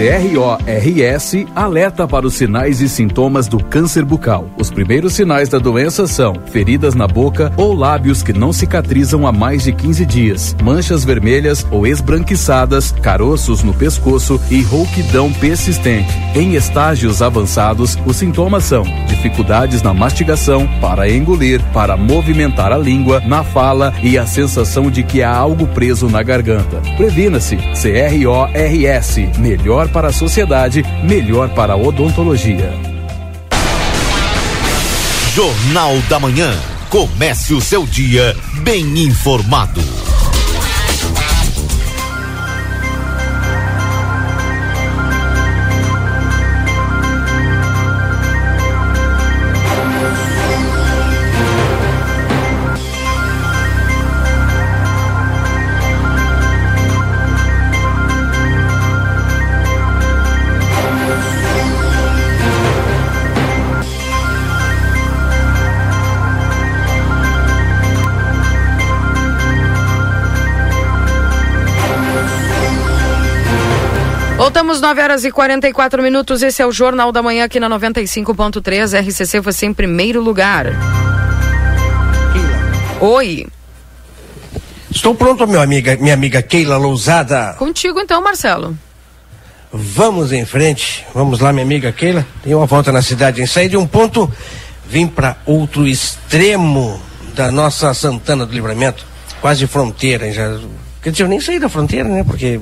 CRORS 0.00 1.46
alerta 1.54 2.08
para 2.08 2.26
os 2.26 2.32
sinais 2.32 2.80
e 2.80 2.88
sintomas 2.88 3.46
do 3.46 3.62
câncer 3.62 4.02
bucal. 4.02 4.48
Os 4.58 4.70
primeiros 4.70 5.12
sinais 5.12 5.50
da 5.50 5.58
doença 5.58 6.06
são 6.06 6.32
feridas 6.46 6.94
na 6.94 7.06
boca 7.06 7.52
ou 7.54 7.74
lábios 7.74 8.22
que 8.22 8.32
não 8.32 8.50
cicatrizam 8.50 9.26
há 9.26 9.32
mais 9.32 9.64
de 9.64 9.72
15 9.72 10.06
dias, 10.06 10.56
manchas 10.62 11.04
vermelhas 11.04 11.66
ou 11.70 11.86
esbranquiçadas, 11.86 12.92
caroços 12.92 13.62
no 13.62 13.74
pescoço 13.74 14.40
e 14.50 14.62
rouquidão 14.62 15.30
persistente. 15.34 16.08
Em 16.34 16.54
estágios 16.54 17.20
avançados, 17.20 17.98
os 18.06 18.16
sintomas 18.16 18.64
são 18.64 18.84
dificuldades 19.06 19.82
na 19.82 19.92
mastigação, 19.92 20.66
para 20.80 21.10
engolir, 21.10 21.60
para 21.74 21.94
movimentar 21.94 22.72
a 22.72 22.78
língua, 22.78 23.20
na 23.26 23.44
fala 23.44 23.92
e 24.02 24.16
a 24.16 24.26
sensação 24.26 24.90
de 24.90 25.02
que 25.02 25.22
há 25.22 25.36
algo 25.36 25.66
preso 25.66 26.08
na 26.08 26.22
garganta. 26.22 26.80
Previna-se. 26.96 27.58
CRORS. 27.74 29.16
Melhor 29.38 29.89
para 29.90 30.08
a 30.08 30.12
sociedade, 30.12 30.84
melhor 31.02 31.50
para 31.50 31.74
a 31.74 31.76
odontologia. 31.76 32.72
Jornal 35.34 35.96
da 36.08 36.18
Manhã. 36.18 36.52
Comece 36.88 37.54
o 37.54 37.60
seu 37.60 37.86
dia 37.86 38.36
bem 38.64 39.04
informado. 39.04 39.80
Voltamos 74.50 74.80
9 74.80 75.00
horas 75.00 75.24
e 75.24 75.30
44 75.30 76.02
minutos. 76.02 76.42
Esse 76.42 76.60
é 76.60 76.66
o 76.66 76.72
Jornal 76.72 77.12
da 77.12 77.22
Manhã 77.22 77.44
aqui 77.44 77.60
na 77.60 77.70
95.3. 77.70 79.00
RCC 79.00 79.38
você 79.38 79.66
em 79.66 79.72
primeiro 79.72 80.20
lugar. 80.20 80.66
Oi. 83.00 83.46
Estou 84.90 85.14
pronto, 85.14 85.46
meu 85.46 85.62
amiga, 85.62 85.96
minha 85.98 86.14
amiga 86.14 86.42
Keila 86.42 86.76
Lousada. 86.76 87.54
Contigo 87.60 88.00
então, 88.00 88.20
Marcelo. 88.20 88.76
Vamos 89.72 90.32
em 90.32 90.44
frente. 90.44 91.06
Vamos 91.14 91.38
lá, 91.38 91.52
minha 91.52 91.64
amiga 91.64 91.92
Keila. 91.92 92.26
Tem 92.42 92.52
uma 92.52 92.66
volta 92.66 92.90
na 92.90 93.02
cidade. 93.02 93.40
Em 93.40 93.46
sair 93.46 93.68
de 93.68 93.76
um 93.76 93.86
ponto, 93.86 94.28
vim 94.84 95.06
para 95.06 95.36
outro 95.46 95.86
extremo 95.86 97.00
da 97.36 97.52
nossa 97.52 97.94
Santana 97.94 98.44
do 98.44 98.52
Livramento. 98.52 99.06
Quase 99.40 99.68
fronteira. 99.68 100.32
Já... 100.32 100.58
Quer 101.00 101.12
dizer, 101.12 101.22
eu 101.22 101.28
nem 101.28 101.40
saí 101.40 101.60
da 101.60 101.68
fronteira, 101.68 102.08
né? 102.08 102.24
Porque 102.24 102.58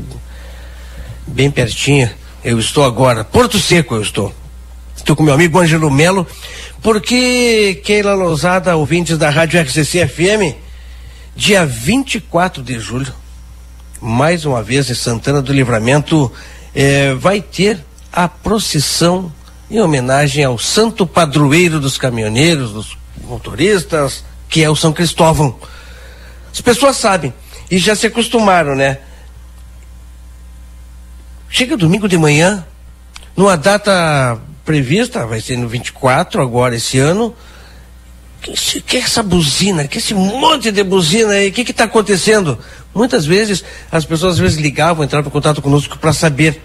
bem 1.29 1.51
pertinho 1.51 2.11
eu 2.43 2.59
estou 2.59 2.85
agora. 2.85 3.25
Porto 3.25 3.59
Seco 3.59 3.95
eu 3.95 4.03
estou. 4.03 4.35
Estou 4.97 5.15
com 5.15 5.23
meu 5.23 5.35
amigo 5.35 5.59
Ângelo 5.59 5.91
Melo, 5.91 6.27
porque 6.83 7.81
Keila 7.85 8.15
Lousada, 8.15 8.77
ouvintes 8.77 9.17
da 9.17 9.31
Rádio 9.31 9.61
RCC 9.61 10.07
FM, 10.07 10.57
dia 11.37 11.65
24 11.65 12.63
de 12.63 12.79
julho, 12.79 13.13
mais 14.01 14.45
uma 14.45 14.63
vez 14.63 14.91
em 14.91 14.95
Santana 14.95 15.41
do 15.41 15.53
Livramento, 15.53 16.31
eh, 16.75 17.15
vai 17.15 17.41
ter 17.41 17.85
a 18.13 18.29
procissão 18.29 19.33
em 19.71 19.81
homenagem 19.81 20.45
ao 20.45 20.59
santo 20.59 21.07
padroeiro 21.07 21.79
dos 21.79 21.97
caminhoneiros, 21.99 22.73
dos 22.73 22.99
motoristas, 23.25 24.25
que 24.49 24.63
é 24.63 24.71
o 24.71 24.77
São 24.77 24.93
Cristóvão. 24.93 25.57
As 26.53 26.61
pessoas 26.61 26.97
sabem 26.97 27.33
e 27.71 27.79
já 27.79 27.95
se 27.95 28.07
acostumaram, 28.07 28.75
né? 28.75 28.99
Chega 31.51 31.77
domingo 31.77 32.09
de 32.09 32.19
manhã, 32.19 32.65
numa 33.37 33.57
data 33.57 34.39
prevista, 34.65 35.27
vai 35.27 35.41
ser 35.41 35.57
no 35.57 35.69
24 35.69 36.43
agora 36.43 36.77
esse 36.77 36.99
ano. 36.99 37.35
Que, 38.41 38.81
que 38.83 38.97
é 38.99 39.01
essa 39.01 39.23
buzina? 39.23 39.89
Que 39.89 39.99
esse 39.99 40.15
monte 40.15 40.71
de 40.71 40.85
buzina 40.85 41.33
aí? 41.33 41.49
O 41.49 41.53
que 41.53 41.63
está 41.63 41.85
acontecendo? 41.85 42.59
Muitas 42.95 43.25
vezes 43.25 43.65
as 43.91 44.05
pessoas 44.05 44.35
às 44.35 44.39
vezes 44.39 44.59
ligavam, 44.59 45.05
entravam 45.05 45.29
em 45.29 45.33
contato 45.33 45.63
conosco 45.63 45.99
para 45.99 46.13
saber 46.13 46.63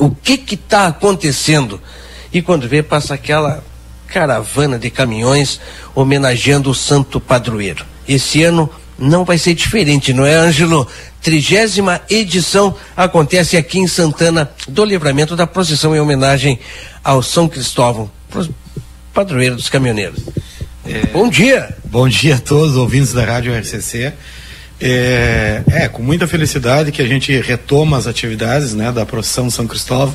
o 0.00 0.10
que 0.10 0.54
está 0.54 0.86
acontecendo. 0.86 1.80
E 2.32 2.40
quando 2.40 2.68
vê, 2.68 2.82
passa 2.82 3.14
aquela 3.14 3.62
caravana 4.06 4.78
de 4.78 4.90
caminhões 4.90 5.60
homenageando 5.94 6.70
o 6.70 6.74
santo 6.74 7.20
padroeiro. 7.20 7.84
Esse 8.08 8.42
ano 8.42 8.70
não 8.98 9.24
vai 9.24 9.38
ser 9.38 9.54
diferente, 9.54 10.12
não 10.12 10.24
é, 10.24 10.34
Ângelo? 10.34 10.86
Trigésima 11.22 12.00
edição 12.08 12.74
acontece 12.96 13.56
aqui 13.56 13.78
em 13.78 13.88
Santana 13.88 14.50
do 14.68 14.84
Livramento 14.84 15.34
da 15.34 15.46
procissão 15.46 15.94
em 15.94 16.00
homenagem 16.00 16.58
ao 17.02 17.22
São 17.22 17.48
Cristóvão, 17.48 18.10
padroeiro 19.12 19.56
dos 19.56 19.68
caminhoneiros. 19.68 20.22
Bom 21.12 21.28
dia. 21.28 21.76
Bom 21.84 22.08
dia 22.08 22.36
a 22.36 22.38
todos 22.38 22.72
os 22.72 22.76
ouvintes 22.76 23.12
da 23.12 23.24
Rádio 23.24 23.52
RCC. 23.58 24.12
É, 24.80 25.62
é, 25.68 25.88
com 25.88 26.02
muita 26.02 26.28
felicidade 26.28 26.92
que 26.92 27.00
a 27.00 27.06
gente 27.06 27.32
retoma 27.40 27.96
as 27.96 28.06
atividades 28.06 28.74
né, 28.74 28.92
da 28.92 29.04
procissão 29.04 29.50
São 29.50 29.66
Cristóvão. 29.66 30.14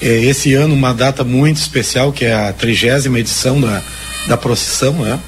É, 0.00 0.06
esse 0.06 0.54
ano 0.54 0.74
uma 0.74 0.94
data 0.94 1.24
muito 1.24 1.56
especial, 1.56 2.12
que 2.12 2.24
é 2.24 2.34
a 2.34 2.52
trigésima 2.52 3.18
edição 3.18 3.60
da, 3.60 3.82
da 4.28 4.36
procissão, 4.36 4.92
né? 4.92 5.18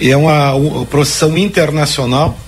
É 0.00 0.16
uma, 0.16 0.54
uma 0.54 0.86
procissão 0.86 1.36
internacional. 1.36 2.38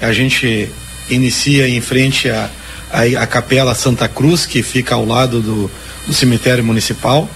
A 0.00 0.12
gente 0.12 0.68
inicia 1.10 1.68
em 1.68 1.80
frente 1.80 2.28
à 2.30 2.50
à 2.90 3.22
à 3.22 3.26
Capela 3.26 3.74
Santa 3.74 4.08
Cruz, 4.08 4.46
que 4.46 4.62
fica 4.62 4.94
ao 4.94 5.04
lado 5.04 5.40
do, 5.40 5.70
do 6.06 6.14
cemitério 6.14 6.64
municipal. 6.64 7.28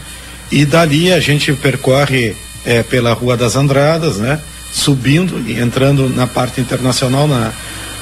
E 0.50 0.64
dali 0.64 1.12
a 1.12 1.20
gente 1.20 1.52
percorre 1.52 2.34
eh, 2.64 2.82
pela 2.82 3.12
Rua 3.12 3.36
das 3.36 3.56
Andradas, 3.56 4.16
né? 4.16 4.40
Subindo 4.72 5.42
e 5.46 5.60
entrando 5.60 6.08
na 6.08 6.26
parte 6.26 6.60
internacional, 6.60 7.26
na, 7.26 7.52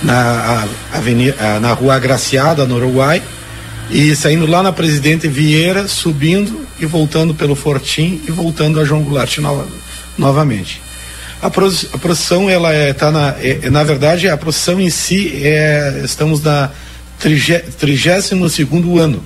na, 0.03 0.67
avenida, 0.93 1.59
na 1.61 1.73
rua 1.73 1.95
Agraciada, 1.95 2.67
no 2.67 2.77
Uruguai, 2.77 3.23
e 3.91 4.15
saindo 4.15 4.47
lá 4.47 4.63
na 4.63 4.73
Presidente 4.73 5.29
Vieira, 5.29 5.89
subindo 5.89 6.67
e 6.79 6.85
voltando 6.85 7.35
pelo 7.35 7.55
Fortim 7.55 8.21
e 8.27 8.31
voltando 8.31 8.81
a 8.81 8.85
João 8.85 9.03
Goulart 9.03 9.39
no, 9.39 9.67
novamente. 10.17 10.81
A, 11.41 11.51
procissão, 11.51 12.51
ela 12.51 12.73
é, 12.73 12.93
tá 12.93 13.13
na, 13.13 13.37
é, 13.41 13.71
na 13.71 13.85
verdade, 13.85 14.29
a 14.29 14.37
procissão 14.37 14.81
em 14.81 14.91
si, 14.91 15.41
é, 15.45 16.01
estamos 16.05 16.43
na 16.43 16.71
32 17.21 18.53
segundo 18.53 18.99
ano. 18.99 19.23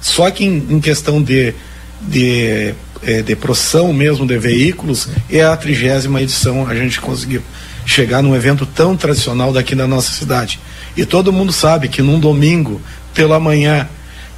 Só 0.00 0.30
que 0.30 0.44
em, 0.44 0.66
em 0.68 0.80
questão 0.80 1.22
de, 1.22 1.54
de, 2.02 2.74
é, 3.02 3.22
de 3.22 3.34
procissão 3.34 3.92
mesmo 3.94 4.26
de 4.26 4.36
veículos, 4.36 5.08
é 5.30 5.42
a 5.42 5.56
trigésima 5.56 6.20
edição 6.20 6.66
a 6.68 6.74
gente 6.74 7.00
conseguiu 7.00 7.42
chegar 7.86 8.22
num 8.22 8.34
evento 8.34 8.66
tão 8.66 8.94
tradicional 8.96 9.52
daqui 9.52 9.74
da 9.74 9.86
nossa 9.86 10.12
cidade. 10.12 10.60
E 10.94 11.06
todo 11.06 11.32
mundo 11.32 11.52
sabe 11.52 11.88
que 11.88 12.02
num 12.02 12.20
domingo, 12.20 12.80
pela 13.14 13.40
manhã, 13.40 13.88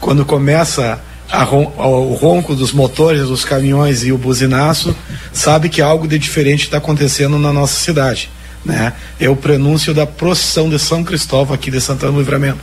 quando 0.00 0.24
começa 0.24 1.00
ron, 1.30 1.72
o 1.76 2.14
ronco 2.14 2.54
dos 2.54 2.72
motores 2.72 3.22
dos 3.22 3.44
caminhões 3.44 4.04
e 4.04 4.12
o 4.12 4.18
buzinaço, 4.18 4.94
sabe 5.32 5.68
que 5.68 5.82
algo 5.82 6.06
de 6.06 6.18
diferente 6.18 6.64
está 6.64 6.78
acontecendo 6.78 7.38
na 7.38 7.52
nossa 7.52 7.80
cidade. 7.80 8.30
Né? 8.64 8.92
É 9.18 9.28
o 9.28 9.36
prenúncio 9.36 9.94
da 9.94 10.06
procissão 10.06 10.68
de 10.68 10.78
São 10.78 11.04
Cristóvão 11.04 11.54
aqui 11.54 11.70
de 11.70 11.80
Santana 11.80 12.12
do 12.12 12.18
Livramento, 12.18 12.58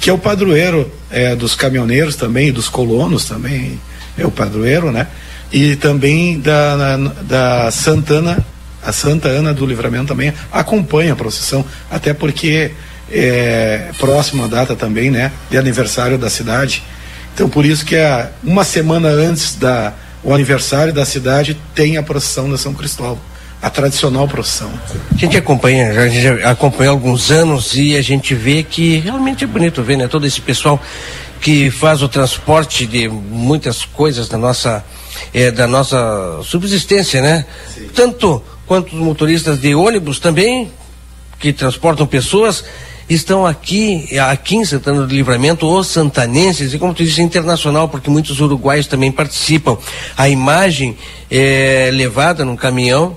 que 0.00 0.10
é 0.10 0.12
o 0.12 0.18
padroeiro 0.18 0.90
é, 1.10 1.36
dos 1.36 1.54
caminhoneiros 1.54 2.16
também, 2.16 2.52
dos 2.52 2.68
colonos 2.68 3.24
também, 3.24 3.78
é 4.16 4.26
o 4.26 4.30
padroeiro, 4.30 4.90
né? 4.90 5.06
E 5.52 5.76
também 5.76 6.40
da, 6.40 6.96
da 7.22 7.70
Santana, 7.70 8.44
a 8.82 8.92
Santa 8.92 9.28
Ana 9.28 9.52
do 9.52 9.66
Livramento 9.66 10.06
também 10.06 10.32
acompanha 10.50 11.12
a 11.12 11.16
procissão, 11.16 11.64
até 11.90 12.14
porque 12.14 12.72
é 13.10 13.90
próxima 13.98 14.48
data 14.48 14.74
também, 14.74 15.10
né? 15.10 15.30
De 15.50 15.58
aniversário 15.58 16.16
da 16.16 16.30
cidade. 16.30 16.82
Então 17.34 17.48
por 17.48 17.64
isso 17.64 17.84
que 17.84 17.96
é 17.96 18.30
uma 18.42 18.64
semana 18.64 19.08
antes 19.08 19.54
da 19.54 19.92
o 20.24 20.32
aniversário 20.32 20.92
da 20.92 21.04
cidade 21.04 21.56
tem 21.74 21.96
a 21.96 22.02
procissão 22.02 22.48
da 22.48 22.56
São 22.56 22.72
Cristóvão, 22.72 23.18
a 23.60 23.68
tradicional 23.68 24.28
procissão. 24.28 24.70
A 25.10 25.16
gente 25.16 25.36
acompanha, 25.36 26.00
a 26.00 26.08
gente 26.08 26.44
acompanha 26.44 26.90
há 26.90 26.92
alguns 26.92 27.30
anos 27.30 27.74
e 27.74 27.96
a 27.96 28.02
gente 28.02 28.34
vê 28.34 28.62
que 28.62 28.98
realmente 28.98 29.42
é 29.42 29.46
bonito 29.46 29.82
ver, 29.82 29.96
né? 29.96 30.06
Todo 30.06 30.26
esse 30.26 30.40
pessoal 30.40 30.80
que 31.40 31.70
faz 31.70 32.02
o 32.02 32.08
transporte 32.08 32.86
de 32.86 33.08
muitas 33.08 33.84
coisas 33.84 34.28
da 34.28 34.38
nossa 34.38 34.84
é, 35.34 35.50
da 35.50 35.66
nossa 35.66 36.40
subsistência, 36.44 37.20
né? 37.20 37.44
Sim. 37.74 37.88
Tanto 37.94 38.42
quanto 38.64 38.94
os 38.94 39.02
motoristas 39.02 39.60
de 39.60 39.74
ônibus 39.74 40.20
também 40.20 40.70
que 41.38 41.52
transportam 41.52 42.06
pessoas 42.06 42.64
estão 43.08 43.46
aqui, 43.46 44.08
aqui 44.18 44.56
em 44.56 44.64
Santana 44.64 45.06
do 45.06 45.14
Livramento, 45.14 45.66
os 45.66 45.88
santanenses, 45.88 46.72
e 46.72 46.78
como 46.78 46.94
tu 46.94 47.04
disse, 47.04 47.22
internacional, 47.22 47.88
porque 47.88 48.10
muitos 48.10 48.40
uruguaios 48.40 48.86
também 48.86 49.12
participam. 49.12 49.76
A 50.16 50.28
imagem 50.28 50.96
é 51.30 51.90
levada 51.92 52.44
num 52.44 52.56
caminhão, 52.56 53.16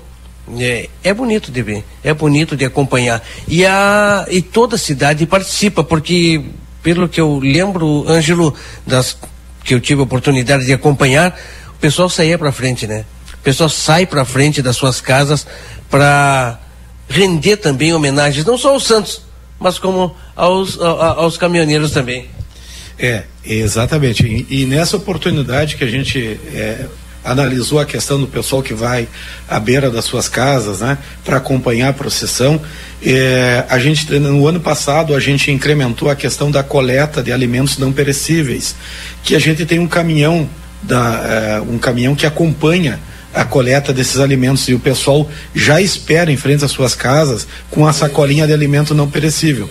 é, 0.58 0.88
é, 1.02 1.12
bonito 1.12 1.50
de 1.50 1.62
ver, 1.62 1.84
é 2.04 2.14
bonito 2.14 2.56
de 2.56 2.64
acompanhar. 2.64 3.22
E, 3.48 3.66
a, 3.66 4.26
e 4.30 4.40
toda 4.40 4.76
a 4.76 4.78
cidade 4.78 5.26
participa, 5.26 5.82
porque, 5.82 6.44
pelo 6.82 7.08
que 7.08 7.20
eu 7.20 7.38
lembro, 7.38 8.04
Ângelo, 8.08 8.54
das 8.86 9.16
que 9.64 9.74
eu 9.74 9.80
tive 9.80 10.00
a 10.00 10.04
oportunidade 10.04 10.64
de 10.64 10.72
acompanhar, 10.72 11.36
o 11.70 11.78
pessoal 11.80 12.08
saía 12.08 12.38
para 12.38 12.52
frente, 12.52 12.86
né? 12.86 13.04
O 13.34 13.38
pessoal 13.38 13.68
sai 13.68 14.06
para 14.06 14.24
frente 14.24 14.62
das 14.62 14.76
suas 14.76 15.00
casas 15.00 15.44
para 15.90 16.60
render 17.08 17.56
também 17.56 17.92
homenagens, 17.92 18.44
não 18.44 18.56
só 18.56 18.70
aos 18.70 18.84
santos, 18.84 19.25
mas 19.58 19.78
como 19.78 20.14
aos, 20.34 20.78
aos 20.80 21.36
caminhoneiros 21.36 21.90
também. 21.90 22.28
É, 22.98 23.24
exatamente. 23.44 24.46
E, 24.48 24.64
nessa 24.64 24.96
oportunidade 24.96 25.76
que 25.76 25.84
a 25.84 25.88
gente 25.88 26.40
é, 26.54 26.86
analisou 27.24 27.78
a 27.78 27.84
questão 27.84 28.18
do 28.18 28.26
pessoal 28.26 28.62
que 28.62 28.72
vai 28.72 29.08
à 29.48 29.60
beira 29.60 29.90
das 29.90 30.04
suas 30.04 30.28
casas, 30.28 30.80
né, 30.80 30.96
para 31.24 31.36
acompanhar 31.36 31.88
a 31.88 31.92
procissão, 31.92 32.60
é, 33.04 33.64
a 33.68 33.78
gente 33.78 34.10
no 34.18 34.46
ano 34.46 34.60
passado 34.60 35.14
a 35.14 35.20
gente 35.20 35.50
incrementou 35.50 36.08
a 36.08 36.16
questão 36.16 36.50
da 36.50 36.62
coleta 36.62 37.22
de 37.22 37.32
alimentos 37.32 37.76
não 37.78 37.92
perecíveis, 37.92 38.74
que 39.22 39.34
a 39.34 39.38
gente 39.38 39.66
tem 39.66 39.78
um 39.78 39.88
caminhão 39.88 40.48
da, 40.82 41.58
é, 41.58 41.60
um 41.60 41.78
caminhão 41.78 42.14
que 42.14 42.24
acompanha 42.24 42.98
a 43.36 43.44
coleta 43.44 43.92
desses 43.92 44.18
alimentos 44.18 44.66
e 44.66 44.74
o 44.74 44.78
pessoal 44.78 45.30
já 45.54 45.78
espera 45.80 46.32
em 46.32 46.36
frente 46.38 46.64
às 46.64 46.70
suas 46.70 46.94
casas 46.94 47.46
com 47.70 47.86
a 47.86 47.92
sacolinha 47.92 48.46
de 48.46 48.52
alimento 48.52 48.94
não 48.94 49.10
perecível. 49.10 49.68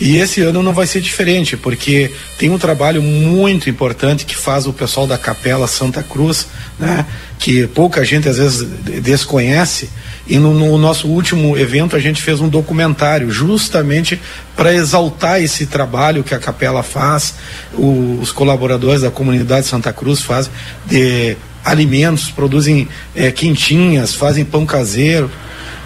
E 0.00 0.16
esse 0.16 0.42
ano 0.42 0.62
não 0.62 0.74
vai 0.74 0.86
ser 0.86 1.00
diferente, 1.00 1.56
porque 1.56 2.10
tem 2.38 2.50
um 2.50 2.58
trabalho 2.58 3.02
muito 3.02 3.70
importante 3.70 4.26
que 4.26 4.36
faz 4.36 4.66
o 4.66 4.72
pessoal 4.72 5.06
da 5.06 5.16
Capela 5.16 5.66
Santa 5.66 6.02
Cruz, 6.02 6.48
né? 6.78 7.06
Que 7.38 7.66
pouca 7.66 8.04
gente 8.04 8.28
às 8.28 8.36
vezes 8.36 8.66
desconhece. 9.02 9.88
E 10.26 10.38
no, 10.38 10.52
no 10.52 10.76
nosso 10.76 11.08
último 11.08 11.56
evento 11.56 11.96
a 11.96 11.98
gente 11.98 12.20
fez 12.20 12.40
um 12.40 12.48
documentário 12.48 13.30
justamente 13.30 14.20
para 14.54 14.74
exaltar 14.74 15.40
esse 15.40 15.66
trabalho 15.66 16.24
que 16.24 16.34
a 16.34 16.38
Capela 16.38 16.82
faz, 16.82 17.34
o, 17.72 18.18
os 18.20 18.32
colaboradores 18.32 19.02
da 19.02 19.10
comunidade 19.10 19.66
Santa 19.66 19.92
Cruz 19.94 20.20
fazem 20.20 20.52
de 20.84 21.36
alimentos, 21.66 22.30
produzem 22.30 22.88
é, 23.14 23.32
quentinhas, 23.32 24.14
fazem 24.14 24.44
pão 24.44 24.64
caseiro 24.64 25.28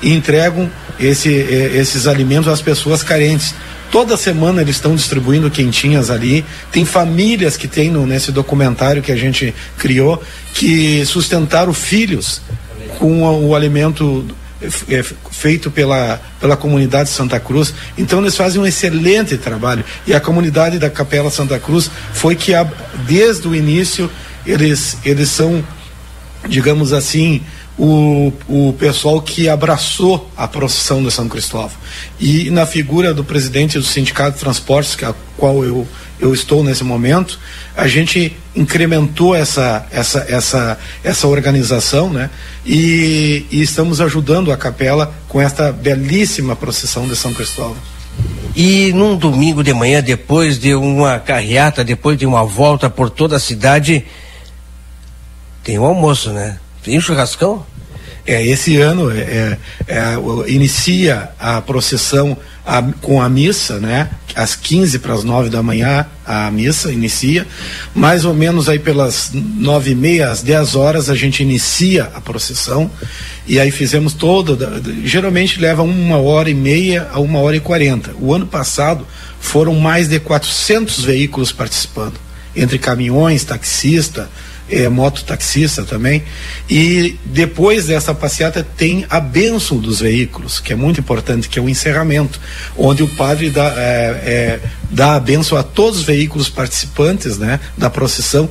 e 0.03 0.13
entregam 0.13 0.71
esse, 1.01 1.35
é, 1.35 1.77
esses 1.77 2.07
alimentos 2.07 2.49
às 2.49 2.61
pessoas 2.61 3.03
carentes. 3.03 3.55
Toda 3.91 4.17
semana 4.17 4.61
eles 4.61 4.77
estão 4.77 4.95
distribuindo 4.95 5.51
quentinhas 5.51 6.11
ali. 6.11 6.45
Tem 6.71 6.85
famílias 6.85 7.57
que 7.57 7.67
tem 7.67 7.91
no, 7.91 8.07
nesse 8.07 8.31
documentário 8.31 9.03
que 9.03 9.11
a 9.11 9.17
gente 9.17 9.55
criou 9.79 10.23
que 10.53 11.05
sustentaram 11.07 11.73
filhos 11.73 12.43
com 12.99 13.23
o, 13.23 13.49
o 13.49 13.55
alimento 13.55 14.27
é, 14.63 15.03
feito 15.31 15.71
pela, 15.71 16.21
pela 16.39 16.57
comunidade 16.59 17.09
Santa 17.09 17.41
Cruz. 17.41 17.73
Então 17.97 18.21
eles 18.21 18.37
fazem 18.37 18.61
um 18.61 18.67
excelente 18.67 19.39
trabalho. 19.39 19.83
E 20.07 20.13
a 20.13 20.21
comunidade 20.21 20.79
da 20.79 20.91
Capela 20.91 21.31
Santa 21.31 21.59
Cruz 21.59 21.91
foi 22.13 22.37
que, 22.37 22.53
desde 23.07 23.49
o 23.49 23.55
início, 23.55 24.11
eles, 24.47 24.97
eles 25.05 25.29
são, 25.29 25.65
digamos 26.49 26.93
assim, 26.93 27.43
o, 27.79 28.33
o 28.47 28.73
pessoal 28.75 29.23
que 29.23 29.49
abraçou 29.49 30.31
a 30.37 30.47
procissão 30.47 31.03
de 31.03 31.11
São 31.11 31.29
Cristóvão. 31.29 31.77
E 32.21 32.51
na 32.51 32.67
figura 32.67 33.15
do 33.15 33.25
presidente 33.25 33.79
do 33.79 33.85
Sindicato 33.85 34.33
de 34.33 34.41
Transportes, 34.41 34.95
que 34.95 35.05
é 35.05 35.09
a 35.09 35.15
qual 35.37 35.65
eu, 35.65 35.89
eu 36.21 36.35
estou 36.35 36.63
nesse 36.63 36.85
momento, 36.85 37.39
a 37.75 37.89
gente 37.89 38.37
incrementou 38.55 39.35
essa, 39.35 39.87
essa, 39.91 40.27
essa, 40.29 40.79
essa 41.03 41.27
organização, 41.27 42.11
né? 42.11 42.29
E, 42.67 43.47
e 43.51 43.63
estamos 43.63 44.01
ajudando 44.01 44.53
a 44.53 44.57
capela 44.57 45.15
com 45.27 45.41
esta 45.41 45.73
belíssima 45.73 46.55
procissão 46.55 47.09
de 47.09 47.17
São 47.17 47.33
Cristóvão. 47.33 47.77
E 48.55 48.93
num 48.93 49.17
domingo 49.17 49.65
de 49.65 49.73
manhã, 49.73 50.03
depois 50.03 50.59
de 50.59 50.75
uma 50.75 51.19
carreata, 51.19 51.83
depois 51.83 52.19
de 52.19 52.27
uma 52.27 52.45
volta 52.45 52.91
por 52.91 53.09
toda 53.09 53.37
a 53.37 53.41
cidade, 53.41 54.05
tem 55.63 55.79
o 55.79 55.85
almoço, 55.85 56.31
né? 56.31 56.59
Tem 56.83 56.97
o 56.97 57.01
churrascão? 57.01 57.65
É, 58.27 58.45
esse 58.47 58.77
ano 58.77 59.11
é, 59.11 59.19
é, 59.19 59.59
é 59.89 60.15
inicia 60.49 61.31
a 61.39 61.61
procissão 61.61 62.37
a, 62.67 62.83
com 63.01 63.21
a 63.21 63.29
missa, 63.29 63.79
né? 63.79 64.11
Às 64.35 64.55
15 64.55 64.99
para 65.01 65.15
as 65.15 65.25
9 65.25 65.49
da 65.49 65.63
manhã 65.63 66.07
a 66.25 66.51
missa 66.51 66.93
inicia. 66.93 67.47
Mais 67.95 68.25
ou 68.25 68.33
menos 68.33 68.69
aí 68.69 68.79
pelas 68.79 69.31
nove 69.33 69.91
e 69.91 69.95
meia, 69.95 70.31
às 70.31 70.43
10 70.43 70.77
horas, 70.77 71.11
a 71.11 71.17
gente 71.17 71.43
inicia 71.43 72.05
a 72.15 72.21
procissão. 72.21 72.91
E 73.47 73.59
aí 73.59 73.71
fizemos 73.71 74.13
toda. 74.13 74.81
Geralmente 75.05 75.61
leva 75.61 75.83
uma 75.83 76.19
hora 76.19 76.49
e 76.49 76.55
meia 76.55 77.09
a 77.13 77.19
uma 77.19 77.41
hora 77.41 77.57
e 77.57 77.61
quarenta. 77.61 78.13
O 78.21 78.33
ano 78.33 78.47
passado 78.47 79.07
foram 79.41 79.75
mais 79.75 80.09
de 80.09 80.21
400 80.21 81.05
veículos 81.05 81.51
participando, 81.51 82.15
entre 82.55 82.79
caminhões, 82.79 83.43
taxista, 83.43 84.31
é, 84.71 84.89
mototaxista 84.89 85.83
também. 85.85 86.23
E 86.69 87.19
depois 87.25 87.87
dessa 87.87 88.15
passeata 88.15 88.67
tem 88.77 89.05
a 89.11 89.21
bênção 89.21 89.79
dos 89.79 90.01
veículos, 90.01 90.61
que 90.61 90.73
é 90.73 90.77
muito 90.77 91.01
importante, 91.01 91.49
que 91.49 91.59
é 91.59 91.63
o 91.63 91.69
encerramento, 91.69 92.41
onde 92.77 93.03
o 93.03 93.09
padre 93.09 93.51
dá, 93.51 93.75
é, 93.77 93.81
é, 94.25 94.61
dá 94.91 95.17
a 95.17 95.21
bênção 95.21 95.59
a 95.59 95.63
todos 95.63 96.01
os 96.01 96.05
veículos 96.05 96.49
participantes 96.49 97.39
né, 97.39 97.59
da 97.77 97.91
procissão. 97.91 98.49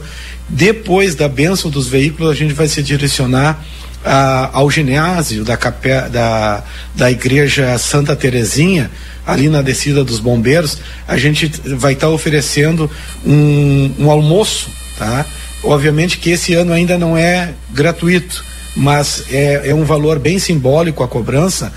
Depois 0.48 1.16
da 1.16 1.28
bênção 1.28 1.70
dos 1.70 1.88
veículos, 1.88 2.32
a 2.32 2.36
gente 2.36 2.54
vai 2.54 2.68
se 2.68 2.82
direcionar 2.82 3.64
a, 4.04 4.50
ao 4.54 4.70
ginásio 4.70 5.44
da, 5.44 5.58
capé, 5.58 6.10
da, 6.10 6.64
da 6.96 7.12
igreja 7.12 7.78
Santa 7.78 8.16
Terezinha, 8.16 8.90
ali 9.26 9.48
na 9.48 9.62
descida 9.62 10.04
dos 10.04 10.20
bombeiros, 10.20 10.80
a 11.08 11.18
gente 11.18 11.48
vai 11.76 11.94
estar 11.94 12.08
tá 12.08 12.14
oferecendo 12.14 12.90
um, 13.26 13.94
um 14.00 14.10
almoço, 14.12 14.70
tá? 14.98 15.26
Obviamente 15.64 16.18
que 16.18 16.30
esse 16.30 16.54
ano 16.54 16.72
ainda 16.72 16.98
não 16.98 17.18
é 17.18 17.54
gratuito, 17.72 18.44
mas 18.76 19.26
é, 19.30 19.70
é 19.70 19.76
um 19.76 19.84
valor 19.84 20.20
bem 20.20 20.40
simbólico 20.40 21.04
a 21.04 21.08
cobrança, 21.08 21.72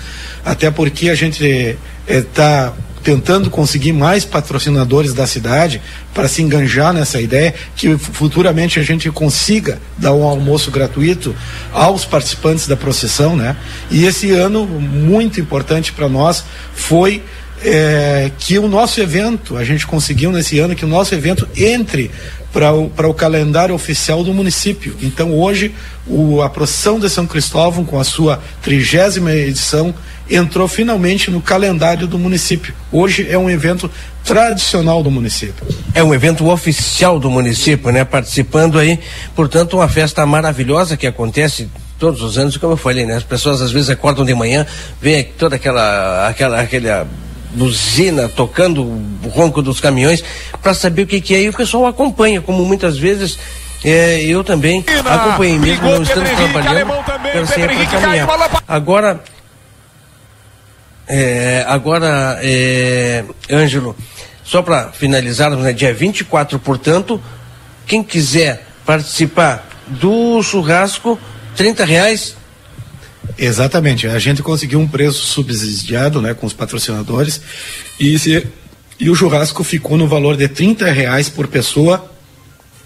até 0.45 0.71
porque 0.71 1.09
a 1.09 1.15
gente 1.15 1.77
está 2.07 2.73
é, 2.77 2.93
tentando 3.03 3.49
conseguir 3.49 3.91
mais 3.91 4.23
patrocinadores 4.23 5.13
da 5.13 5.27
cidade 5.27 5.81
para 6.13 6.29
se 6.29 6.41
enganjar 6.41 6.93
nessa 6.93 7.19
ideia 7.19 7.53
que 7.75 7.97
futuramente 7.97 8.79
a 8.79 8.83
gente 8.83 9.11
consiga 9.11 9.79
dar 9.97 10.13
um 10.13 10.23
almoço 10.23 10.71
gratuito 10.71 11.35
aos 11.73 12.05
participantes 12.05 12.65
da 12.65 12.77
procissão, 12.77 13.35
né? 13.35 13.57
E 13.91 14.05
esse 14.05 14.31
ano 14.31 14.65
muito 14.65 15.41
importante 15.41 15.91
para 15.91 16.07
nós 16.07 16.45
foi 16.73 17.21
é, 17.63 18.31
que 18.37 18.59
o 18.59 18.67
nosso 18.67 19.01
evento, 19.01 19.57
a 19.57 19.63
gente 19.63 19.87
conseguiu 19.87 20.31
nesse 20.31 20.59
ano 20.59 20.75
que 20.75 20.85
o 20.85 20.87
nosso 20.87 21.15
evento 21.15 21.47
entre 21.55 22.11
para 22.51 22.71
o, 22.71 22.85
o 22.85 23.13
calendário 23.13 23.73
oficial 23.73 24.23
do 24.23 24.33
município. 24.33 24.95
Então 25.01 25.33
hoje 25.33 25.73
o, 26.05 26.41
a 26.41 26.49
procissão 26.49 26.99
de 26.99 27.09
São 27.09 27.25
Cristóvão, 27.25 27.83
com 27.83 27.99
a 27.99 28.03
sua 28.03 28.41
trigésima 28.61 29.33
edição, 29.33 29.93
entrou 30.29 30.67
finalmente 30.67 31.31
no 31.31 31.41
calendário 31.41 32.07
do 32.07 32.17
município. 32.19 32.73
Hoje 32.91 33.27
é 33.29 33.37
um 33.37 33.49
evento 33.49 33.89
tradicional 34.23 35.03
do 35.03 35.11
município. 35.11 35.65
É 35.93 36.03
um 36.03 36.13
evento 36.13 36.47
oficial 36.49 37.19
do 37.19 37.29
município, 37.29 37.91
né? 37.91 38.05
Participando 38.05 38.79
aí, 38.79 38.99
portanto, 39.35 39.77
uma 39.77 39.87
festa 39.87 40.25
maravilhosa 40.25 40.95
que 40.95 41.07
acontece 41.07 41.67
todos 41.99 42.21
os 42.21 42.37
anos, 42.37 42.57
como 42.57 42.73
eu 42.73 42.77
falei, 42.77 43.05
né? 43.05 43.15
As 43.15 43.23
pessoas 43.23 43.61
às 43.61 43.71
vezes 43.71 43.89
acordam 43.89 44.25
de 44.25 44.33
manhã, 44.33 44.65
vem 45.01 45.23
toda 45.23 45.55
aquela, 45.55 46.27
aquela, 46.27 46.61
aquela 46.61 47.07
buzina 47.53 48.27
tocando 48.29 48.83
o 48.83 49.29
ronco 49.29 49.61
dos 49.61 49.79
caminhões 49.79 50.23
para 50.61 50.73
saber 50.73 51.03
o 51.03 51.07
que, 51.07 51.21
que 51.21 51.35
é. 51.35 51.41
E 51.43 51.49
o 51.49 51.53
pessoal 51.53 51.87
acompanha, 51.87 52.41
como 52.41 52.65
muitas 52.65 52.97
vezes 52.97 53.37
é, 53.83 54.21
eu 54.23 54.43
também 54.43 54.83
acompanhei 55.05 55.59
mesmo, 55.59 55.89
não 55.89 56.03
estamos 56.03 56.29
trabalhando, 56.29 56.93
sempre 57.47 57.85
caminhar. 57.85 58.27
Agora, 58.67 59.23
é, 61.07 61.65
agora, 61.67 62.39
é, 62.41 63.23
Ângelo, 63.51 63.95
só 64.43 64.61
para 64.61 64.91
finalizarmos, 64.91 65.59
né, 65.59 65.73
dia 65.73 65.93
24, 65.93 66.57
portanto, 66.59 67.21
quem 67.85 68.03
quiser 68.03 68.65
participar 68.85 69.67
do 69.87 70.41
churrasco, 70.41 71.19
30 71.55 71.85
reais 71.85 72.35
Exatamente. 73.37 74.07
A 74.07 74.19
gente 74.19 74.43
conseguiu 74.43 74.79
um 74.79 74.87
preço 74.87 75.23
subsidiado 75.25 76.21
né, 76.21 76.33
com 76.33 76.45
os 76.45 76.53
patrocinadores 76.53 77.41
e, 77.99 78.17
se, 78.19 78.45
e 78.99 79.09
o 79.09 79.15
churrasco 79.15 79.63
ficou 79.63 79.97
no 79.97 80.07
valor 80.07 80.37
de 80.37 80.47
30 80.47 80.91
reais 80.91 81.29
por 81.29 81.47
pessoa. 81.47 82.11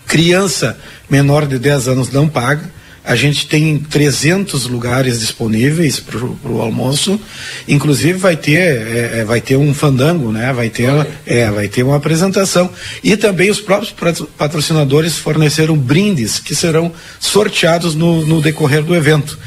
Criança 0.05 0.79
menor 1.09 1.45
de 1.45 1.59
10 1.59 1.87
anos 1.89 2.11
não 2.11 2.27
paga. 2.27 2.77
A 3.07 3.15
gente 3.15 3.47
tem 3.47 3.79
300 3.79 4.67
lugares 4.67 5.21
disponíveis 5.21 5.97
para 5.97 6.17
o 6.17 6.61
almoço. 6.61 7.17
Inclusive 7.65 8.17
vai 8.17 8.35
ter, 8.35 8.57
é, 8.57 9.19
é, 9.19 9.23
vai 9.23 9.39
ter 9.39 9.55
um 9.55 9.73
fandango, 9.73 10.29
né? 10.29 10.51
Vai 10.51 10.69
ter, 10.69 10.89
é, 11.25 11.49
vai 11.49 11.69
ter 11.69 11.83
uma 11.83 11.95
apresentação. 11.95 12.69
E 13.01 13.15
também 13.15 13.49
os 13.49 13.61
próprios 13.61 13.95
patrocinadores 14.37 15.17
forneceram 15.17 15.77
brindes 15.77 16.37
que 16.37 16.53
serão 16.53 16.91
sorteados 17.17 17.95
no, 17.95 18.25
no 18.25 18.41
decorrer 18.41 18.83
do 18.83 18.93
evento. 18.93 19.39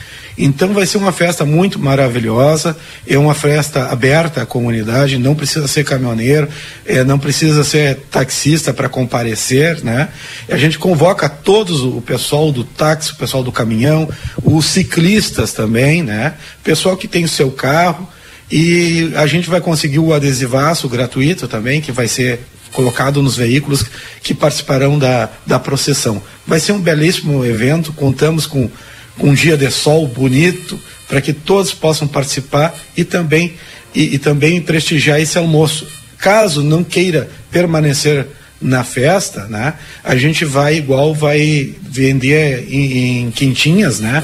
Então 0.42 0.72
vai 0.72 0.86
ser 0.86 0.96
uma 0.96 1.12
festa 1.12 1.44
muito 1.44 1.78
maravilhosa, 1.78 2.74
é 3.06 3.18
uma 3.18 3.34
festa 3.34 3.88
aberta 3.88 4.40
à 4.40 4.46
comunidade, 4.46 5.18
não 5.18 5.34
precisa 5.34 5.68
ser 5.68 5.84
caminhoneiro, 5.84 6.48
é, 6.86 7.04
não 7.04 7.18
precisa 7.18 7.62
ser 7.62 7.96
taxista 8.10 8.72
para 8.72 8.88
comparecer, 8.88 9.84
né? 9.84 10.08
A 10.48 10.56
gente 10.56 10.78
convoca 10.78 11.28
todos 11.28 11.82
o 11.82 12.00
pessoal 12.00 12.50
do 12.50 12.64
táxi, 12.64 13.12
o 13.12 13.16
pessoal 13.16 13.42
do 13.42 13.52
caminhão, 13.52 14.08
os 14.42 14.64
ciclistas 14.64 15.52
também, 15.52 16.02
né? 16.02 16.32
Pessoal 16.64 16.96
que 16.96 17.06
tem 17.06 17.24
o 17.24 17.28
seu 17.28 17.50
carro 17.50 18.08
e 18.50 19.12
a 19.16 19.26
gente 19.26 19.50
vai 19.50 19.60
conseguir 19.60 19.98
o 19.98 20.14
adesivaço 20.14 20.88
gratuito 20.88 21.46
também, 21.46 21.82
que 21.82 21.92
vai 21.92 22.08
ser 22.08 22.40
colocado 22.72 23.22
nos 23.22 23.36
veículos 23.36 23.84
que 24.22 24.32
participarão 24.32 24.98
da, 24.98 25.28
da 25.46 25.58
procissão. 25.58 26.22
Vai 26.46 26.60
ser 26.60 26.72
um 26.72 26.80
belíssimo 26.80 27.44
evento, 27.44 27.92
contamos 27.92 28.46
com 28.46 28.70
um 29.20 29.34
dia 29.34 29.56
de 29.56 29.70
sol 29.70 30.06
bonito, 30.06 30.80
para 31.08 31.20
que 31.20 31.32
todos 31.32 31.72
possam 31.72 32.06
participar 32.06 32.74
e 32.96 33.04
também, 33.04 33.54
e, 33.94 34.14
e 34.14 34.18
também 34.18 34.60
prestigiar 34.60 35.20
esse 35.20 35.36
almoço. 35.36 35.86
Caso 36.18 36.62
não 36.62 36.84
queira 36.84 37.28
permanecer 37.50 38.26
na 38.60 38.84
festa, 38.84 39.46
né, 39.46 39.74
a 40.04 40.14
gente 40.14 40.44
vai 40.44 40.76
igual 40.76 41.14
vai 41.14 41.74
vender 41.80 42.66
em, 42.68 43.22
em 43.22 43.30
quintinhas, 43.30 44.00
né, 44.00 44.22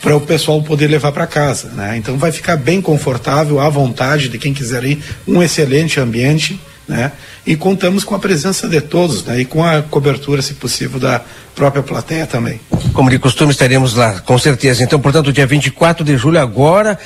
para 0.00 0.16
o 0.16 0.20
pessoal 0.20 0.62
poder 0.62 0.86
levar 0.86 1.12
para 1.12 1.26
casa, 1.26 1.68
né? 1.68 1.96
Então 1.96 2.18
vai 2.18 2.30
ficar 2.30 2.56
bem 2.56 2.80
confortável, 2.80 3.58
à 3.58 3.70
vontade 3.70 4.28
de 4.28 4.38
quem 4.38 4.52
quiser 4.52 4.84
ir, 4.84 4.98
um 5.26 5.42
excelente 5.42 5.98
ambiente 5.98 6.60
né? 6.86 7.12
E 7.46 7.56
contamos 7.56 8.04
com 8.04 8.14
a 8.14 8.18
presença 8.18 8.68
de 8.68 8.80
todos, 8.80 9.24
né? 9.24 9.40
E 9.40 9.44
com 9.44 9.64
a 9.64 9.82
cobertura, 9.82 10.42
se 10.42 10.54
possível, 10.54 11.00
da 11.00 11.20
própria 11.54 11.82
plateia 11.82 12.26
também. 12.26 12.60
Como 12.92 13.10
de 13.10 13.18
costume, 13.18 13.52
estaremos 13.52 13.94
lá, 13.94 14.20
com 14.20 14.38
certeza. 14.38 14.82
Então, 14.82 15.00
portanto, 15.00 15.32
dia 15.32 15.46
24 15.46 16.04
de 16.04 16.16
julho, 16.16 16.40
agora, 16.40 16.98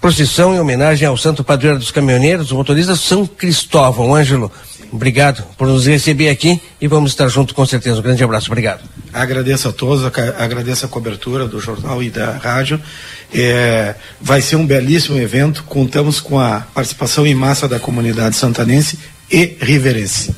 procissão 0.00 0.54
em 0.54 0.60
homenagem 0.60 1.06
ao 1.06 1.16
Santo 1.16 1.44
Padroeiro 1.44 1.78
dos 1.78 1.90
Caminhoneiros, 1.90 2.50
o 2.52 2.56
motorista 2.56 2.96
São 2.96 3.26
Cristóvão. 3.26 4.14
Ângelo, 4.14 4.50
obrigado 4.92 5.42
por 5.56 5.66
nos 5.66 5.86
receber 5.86 6.28
aqui 6.28 6.60
e 6.80 6.86
vamos 6.86 7.12
estar 7.12 7.28
juntos 7.28 7.54
com 7.54 7.64
certeza. 7.66 7.98
Um 7.98 8.02
grande 8.02 8.22
abraço, 8.22 8.48
obrigado. 8.48 8.82
Agradeço 9.12 9.68
a 9.68 9.72
todos, 9.72 10.04
agradeço 10.04 10.86
a 10.86 10.88
cobertura 10.88 11.46
do 11.46 11.60
jornal 11.60 12.02
e 12.02 12.10
da 12.10 12.32
rádio 12.32 12.80
é, 13.32 13.94
vai 14.20 14.40
ser 14.40 14.56
um 14.56 14.66
belíssimo 14.66 15.18
evento. 15.18 15.64
Contamos 15.64 16.20
com 16.20 16.38
a 16.38 16.60
participação 16.74 17.26
em 17.26 17.34
massa 17.34 17.68
da 17.68 17.78
comunidade 17.78 18.36
santanense 18.36 18.98
e 19.30 19.56
riverense. 19.60 20.34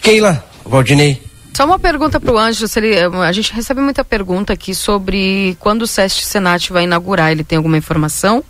Keila, 0.00 0.44
Valdinei. 0.64 1.22
Só 1.56 1.64
uma 1.64 1.78
pergunta 1.78 2.20
para 2.20 2.32
o 2.32 2.38
Anjo, 2.38 2.68
se 2.68 2.78
ele, 2.78 2.96
a 2.98 3.32
gente 3.32 3.52
recebe 3.52 3.80
muita 3.80 4.04
pergunta 4.04 4.52
aqui 4.52 4.74
sobre 4.74 5.56
quando 5.58 5.82
o 5.82 5.86
SEST 5.86 6.22
Senat 6.24 6.70
vai 6.70 6.84
inaugurar. 6.84 7.32
Ele 7.32 7.42
tem 7.42 7.56
alguma 7.56 7.78
informação? 7.78 8.44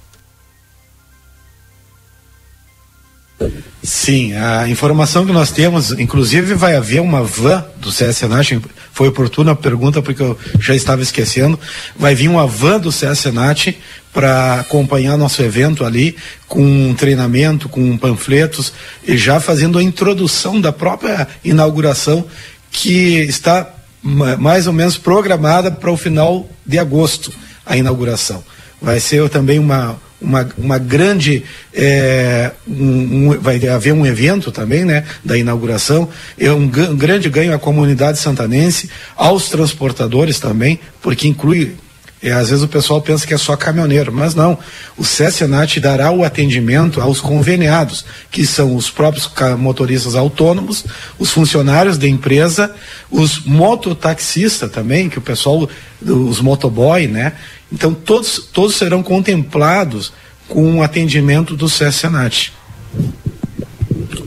Sim, 3.83 4.33
a 4.35 4.69
informação 4.69 5.27
que 5.27 5.33
nós 5.33 5.51
temos, 5.51 5.93
inclusive 5.93 6.55
vai 6.55 6.75
haver 6.75 7.01
uma 7.01 7.23
van 7.23 7.65
do 7.77 7.91
CSNAT, 7.91 8.61
foi 8.93 9.09
oportuna 9.09 9.53
a 9.53 9.57
pergunta 9.57 10.01
porque 10.01 10.23
eu 10.23 10.39
já 10.59 10.75
estava 10.75 11.03
esquecendo, 11.03 11.59
vai 11.95 12.15
vir 12.15 12.29
uma 12.29 12.47
van 12.47 12.81
do 12.81 12.91
CSNAT 12.91 13.77
para 14.13 14.61
acompanhar 14.61 15.19
nosso 15.19 15.43
evento 15.43 15.85
ali, 15.85 16.17
com 16.49 16.95
treinamento, 16.95 17.69
com 17.69 17.97
panfletos, 17.99 18.73
e 19.07 19.17
já 19.17 19.39
fazendo 19.39 19.79
a 19.79 19.83
introdução 19.83 20.59
da 20.59 20.73
própria 20.73 21.29
inauguração, 21.45 22.25
que 22.73 23.19
está 23.21 23.71
mais 24.03 24.67
ou 24.67 24.73
menos 24.73 24.97
programada 24.97 25.71
para 25.71 25.93
o 25.93 25.97
final 25.97 26.49
de 26.65 26.79
agosto, 26.79 27.31
a 27.67 27.77
inauguração. 27.77 28.43
Vai 28.81 29.01
ser 29.01 29.29
também 29.29 29.59
uma, 29.59 30.01
uma, 30.21 30.49
uma 30.57 30.79
grande 30.79 31.45
é, 31.75 32.51
um, 32.67 33.31
um, 33.31 33.39
vai 33.39 33.65
haver 33.69 33.93
um 33.93 34.07
evento 34.07 34.51
também 34.51 34.85
né 34.85 35.05
da 35.25 35.37
inauguração 35.37 36.09
é 36.39 36.51
um, 36.51 36.63
um, 36.63 36.97
grande 36.97 37.29
ganho 37.29 37.55
à 37.55 37.59
comunidade 37.59 38.19
santanense 38.19 38.89
aos 39.15 39.49
transportadores 39.49 40.41
também 40.41 40.81
porque 41.03 41.29
inclui 41.29 41.77
é, 42.23 42.33
às 42.33 42.49
vezes 42.49 42.65
o 42.65 42.69
pessoal 42.69 43.01
pensa 43.03 43.27
que 43.27 43.35
é 43.35 43.39
só 43.39 43.57
caminhoneiro, 43.57 44.11
mas 44.11 44.35
não. 44.35 44.59
O 44.97 45.05
CESENAT 45.05 45.79
dará 45.79 46.11
o 46.11 46.25
atendimento 46.25 47.01
aos 47.01 47.21
conveniados, 47.21 48.05
que 48.31 48.47
são 48.47 48.75
os 48.75 48.91
próprios 48.91 49.31
motoristas 49.59 50.15
autônomos, 50.15 50.85
os 51.19 51.31
funcionários 51.31 51.99
da 51.99 52.09
empresa, 52.09 52.75
os 53.11 53.45
mototaxistas 53.45 54.71
também, 54.71 55.11
que 55.11 55.19
o 55.19 55.23
pessoal, 55.23 55.69
os 56.03 56.41
motoboy, 56.41 57.07
né? 57.07 57.35
Então 57.73 57.93
todos, 57.93 58.39
todos 58.53 58.77
serão 58.77 59.03
contemplados 59.03 60.13
com 60.49 60.79
o 60.79 60.83
atendimento 60.83 61.57
do 61.57 61.69
CESENAT. 61.69 62.53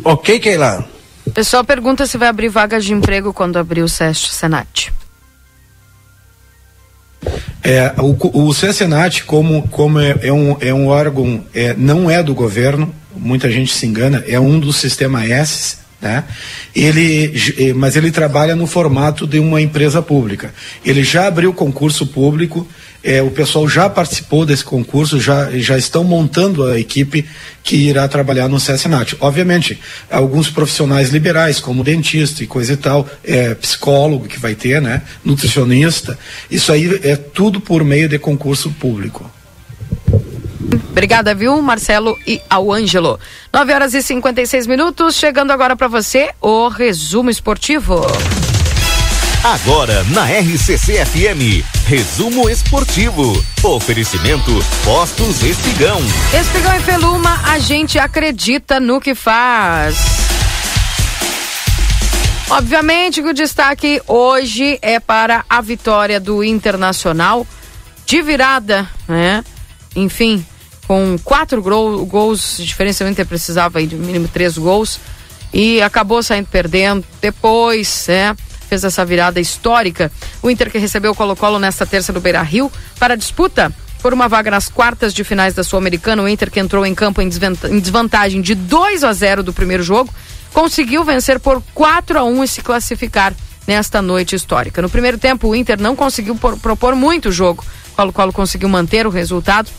Ok, 0.04 0.40
Keila. 0.40 0.88
O 1.26 1.32
pessoal 1.32 1.64
pergunta 1.64 2.08
se 2.08 2.18
vai 2.18 2.28
abrir 2.28 2.50
vagas 2.50 2.84
de 2.84 2.94
emprego 2.94 3.32
quando 3.32 3.58
abrir 3.58 3.84
o 3.84 3.88
Senat. 3.88 4.92
É, 7.62 7.94
o, 7.98 8.48
o 8.48 8.54
CESENAT, 8.54 9.26
como, 9.26 9.68
como 9.68 10.00
é, 10.00 10.18
é, 10.24 10.34
um, 10.34 10.58
é 10.60 10.74
um 10.74 10.88
órgão, 10.88 11.46
é, 11.54 11.76
não 11.76 12.10
é 12.10 12.24
do 12.24 12.34
governo, 12.34 12.94
muita 13.16 13.52
gente 13.52 13.72
se 13.72 13.86
engana, 13.86 14.24
é 14.28 14.40
um 14.40 14.60
do 14.60 14.74
sistema 14.74 15.24
S, 15.26 15.78
né? 16.02 16.24
Ele, 16.74 17.34
eh, 17.58 17.74
mas 17.74 17.96
ele 17.96 18.10
trabalha 18.10 18.56
no 18.56 18.66
formato 18.66 19.28
de 19.28 19.38
uma 19.38 19.62
empresa 19.62 20.02
pública. 20.02 20.54
Ele 20.86 21.04
já 21.04 21.28
abriu 21.28 21.54
concurso 21.54 22.08
público, 22.08 22.66
é, 23.04 23.22
o 23.22 23.32
pessoal 23.32 23.68
já 23.68 23.90
participou 23.90 24.46
desse 24.46 24.64
concurso, 24.64 25.20
já, 25.20 25.50
já 25.52 25.78
estão 25.78 26.04
montando 26.04 26.66
a 26.66 26.80
equipe 26.80 27.26
que 27.64 27.76
irá 27.76 28.08
trabalhar 28.08 28.48
no 28.48 28.58
CSNAT. 28.58 29.16
Obviamente, 29.20 29.80
alguns 30.10 30.50
profissionais 30.50 31.10
liberais, 31.10 31.60
como 31.60 31.84
dentista 31.84 32.44
e 32.44 32.48
coisa 32.48 32.74
e 32.74 32.78
tal, 32.78 33.08
é, 33.24 33.54
psicólogo 33.56 34.28
que 34.28 34.40
vai 34.40 34.56
ter, 34.56 34.82
né? 34.82 35.02
nutricionista, 35.24 36.18
isso 36.50 36.72
aí 36.72 37.00
é 37.04 37.16
tudo 37.16 37.62
por 37.62 37.84
meio 37.84 38.10
de 38.10 38.20
concurso 38.20 38.72
público. 38.72 39.30
Obrigada, 40.92 41.34
viu, 41.34 41.62
Marcelo 41.62 42.18
e 42.28 42.42
ao 42.50 42.72
Ângelo. 42.72 43.20
9 43.54 43.74
horas 43.74 43.94
e 43.94 44.02
56 44.02 44.68
minutos, 44.68 45.16
chegando 45.16 45.52
agora 45.52 45.76
para 45.76 45.88
você 45.88 46.30
o 46.42 46.68
resumo 46.68 47.30
esportivo. 47.30 48.06
Agora 49.44 50.04
na 50.04 50.26
RCC 50.26 51.06
FM, 51.06 51.64
resumo 51.86 52.50
esportivo. 52.50 53.42
Oferecimento 53.64 54.52
Postos 54.84 55.42
Espigão. 55.44 56.02
Espigão 56.38 56.76
e 56.76 56.82
Feluma, 56.82 57.40
a 57.46 57.58
gente 57.58 57.98
acredita 57.98 58.82
no 58.82 59.00
que 59.00 59.16
faz. 59.16 59.98
Obviamente 62.50 63.22
que 63.22 63.30
o 63.30 63.34
destaque 63.34 64.02
hoje 64.06 64.78
é 64.82 65.00
para 65.00 65.46
a 65.50 65.62
vitória 65.62 66.20
do 66.20 66.44
Internacional 66.44 67.48
de 68.06 68.22
virada, 68.22 68.90
né? 69.08 69.42
Enfim, 69.96 70.46
com 70.86 71.18
quatro 71.24 71.62
gol, 71.62 72.06
gols 72.06 72.58
diferença, 72.60 73.10
Inter 73.10 73.26
precisava 73.26 73.80
aí 73.80 73.88
de 73.88 73.96
mínimo 73.96 74.28
três 74.28 74.58
gols 74.58 75.00
e 75.54 75.82
acabou 75.82 76.22
saindo 76.22 76.48
perdendo. 76.48 77.06
Depois, 77.22 78.06
né? 78.10 78.36
Fez 78.70 78.84
essa 78.84 79.04
virada 79.04 79.40
histórica. 79.40 80.12
O 80.42 80.50
Inter 80.50 80.72
que 80.72 80.78
recebeu 80.78 81.12
o 81.12 81.16
Colo-Colo 81.16 81.58
nesta 81.58 81.86
terça 81.86 82.14
do 82.14 82.22
Beira 82.22 82.42
Rio 82.42 82.72
para 83.00 83.18
disputa 83.18 83.74
por 84.02 84.14
uma 84.14 84.28
vaga 84.28 84.52
nas 84.52 84.70
quartas 84.70 85.14
de 85.14 85.24
finais 85.24 85.54
da 85.54 85.64
Sul-Americana. 85.64 86.24
O 86.24 86.28
Inter 86.30 86.52
que 86.52 86.60
entrou 86.60 86.86
em 86.86 86.94
campo 86.96 87.22
em 87.22 87.28
desvantagem 87.28 88.42
de 88.42 88.56
2 88.56 89.04
a 89.04 89.12
0 89.12 89.44
do 89.44 89.52
primeiro 89.52 89.84
jogo, 89.84 90.14
conseguiu 90.54 91.04
vencer 91.04 91.40
por 91.40 91.62
4 91.74 92.20
a 92.20 92.24
1 92.24 92.44
e 92.44 92.48
se 92.48 92.62
classificar 92.62 93.34
nesta 93.68 94.02
noite 94.02 94.36
histórica. 94.36 94.82
No 94.82 94.90
primeiro 94.90 95.18
tempo, 95.18 95.48
o 95.48 95.56
Inter 95.56 95.82
não 95.82 95.96
conseguiu 95.96 96.36
propor 96.36 96.96
muito 96.96 97.30
o 97.30 97.32
jogo. 97.32 97.66
Colo-Colo 97.96 98.32
conseguiu 98.32 98.70
manter 98.70 99.06
o 99.06 99.10
resultado 99.10 99.70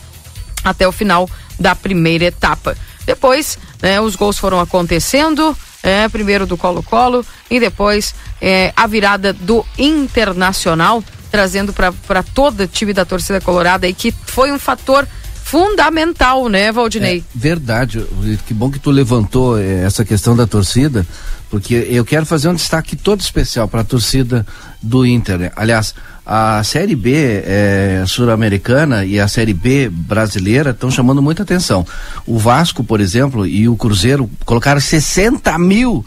até 0.63 0.87
o 0.87 0.91
final 0.91 1.29
da 1.59 1.75
primeira 1.75 2.25
etapa. 2.25 2.77
Depois, 3.05 3.57
né, 3.81 3.99
os 3.99 4.15
gols 4.15 4.37
foram 4.37 4.59
acontecendo, 4.59 5.57
é, 5.83 6.07
primeiro 6.07 6.45
do 6.45 6.57
Colo-Colo 6.57 7.25
e 7.49 7.59
depois 7.59 8.13
é, 8.41 8.73
a 8.75 8.87
virada 8.87 9.33
do 9.33 9.65
Internacional, 9.77 11.03
trazendo 11.29 11.73
para 11.73 12.23
toda 12.23 12.67
time 12.67 12.93
da 12.93 13.05
torcida 13.05 13.39
colorada 13.39 13.87
e 13.87 13.93
que 13.93 14.11
foi 14.11 14.51
um 14.51 14.59
fator 14.59 15.07
fundamental, 15.43 16.47
né, 16.47 16.71
Valdinei? 16.71 17.17
É, 17.17 17.23
verdade. 17.37 18.05
Que 18.47 18.53
bom 18.53 18.71
que 18.71 18.79
tu 18.79 18.89
levantou 18.89 19.59
eh, 19.59 19.83
essa 19.83 20.05
questão 20.05 20.33
da 20.33 20.47
torcida, 20.47 21.05
porque 21.49 21.73
eu 21.89 22.05
quero 22.05 22.25
fazer 22.25 22.47
um 22.47 22.53
destaque 22.53 22.95
todo 22.95 23.19
especial 23.19 23.67
para 23.67 23.81
a 23.81 23.83
torcida 23.83 24.47
do 24.81 25.05
Inter. 25.05 25.37
Né? 25.37 25.51
Aliás, 25.53 25.93
a 26.25 26.63
Série 26.63 26.95
B 26.95 27.13
é, 27.15 28.03
sul-americana 28.07 29.03
e 29.05 29.19
a 29.19 29.27
Série 29.27 29.53
B 29.53 29.89
brasileira 29.89 30.71
estão 30.71 30.91
chamando 30.91 31.21
muita 31.21 31.43
atenção. 31.43 31.85
O 32.25 32.37
Vasco, 32.37 32.83
por 32.83 33.01
exemplo, 33.01 33.45
e 33.45 33.67
o 33.67 33.75
Cruzeiro 33.75 34.29
colocaram 34.45 34.79
60 34.79 35.57
mil 35.57 36.05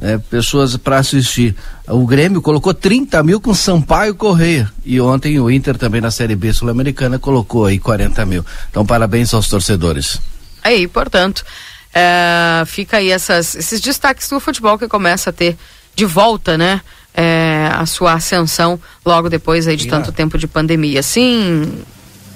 é, 0.00 0.18
pessoas 0.18 0.76
para 0.76 0.98
assistir. 0.98 1.54
O 1.86 2.06
Grêmio 2.06 2.42
colocou 2.42 2.74
30 2.74 3.22
mil 3.22 3.40
com 3.40 3.54
Sampaio 3.54 4.14
Correia. 4.14 4.70
E 4.84 5.00
ontem 5.00 5.38
o 5.38 5.50
Inter 5.50 5.78
também 5.78 6.00
na 6.00 6.10
Série 6.10 6.34
B 6.34 6.52
sul-americana 6.52 7.18
colocou 7.18 7.66
aí 7.66 7.78
40 7.78 8.26
mil. 8.26 8.44
Então, 8.68 8.84
parabéns 8.84 9.32
aos 9.32 9.48
torcedores. 9.48 10.20
Aí, 10.62 10.88
portanto, 10.88 11.44
é, 11.94 12.64
fica 12.66 12.96
aí 12.96 13.10
essas, 13.10 13.54
esses 13.54 13.80
destaques 13.80 14.28
do 14.28 14.40
futebol 14.40 14.78
que 14.78 14.88
começa 14.88 15.30
a 15.30 15.32
ter 15.32 15.56
de 15.94 16.04
volta, 16.04 16.58
né? 16.58 16.80
É, 17.14 17.70
a 17.72 17.84
sua 17.86 18.14
ascensão 18.14 18.78
logo 19.04 19.28
depois 19.28 19.68
aí 19.68 19.76
de 19.76 19.86
tanto 19.86 20.12
tempo 20.12 20.38
de 20.38 20.46
pandemia. 20.46 21.02
Sim, 21.02 21.82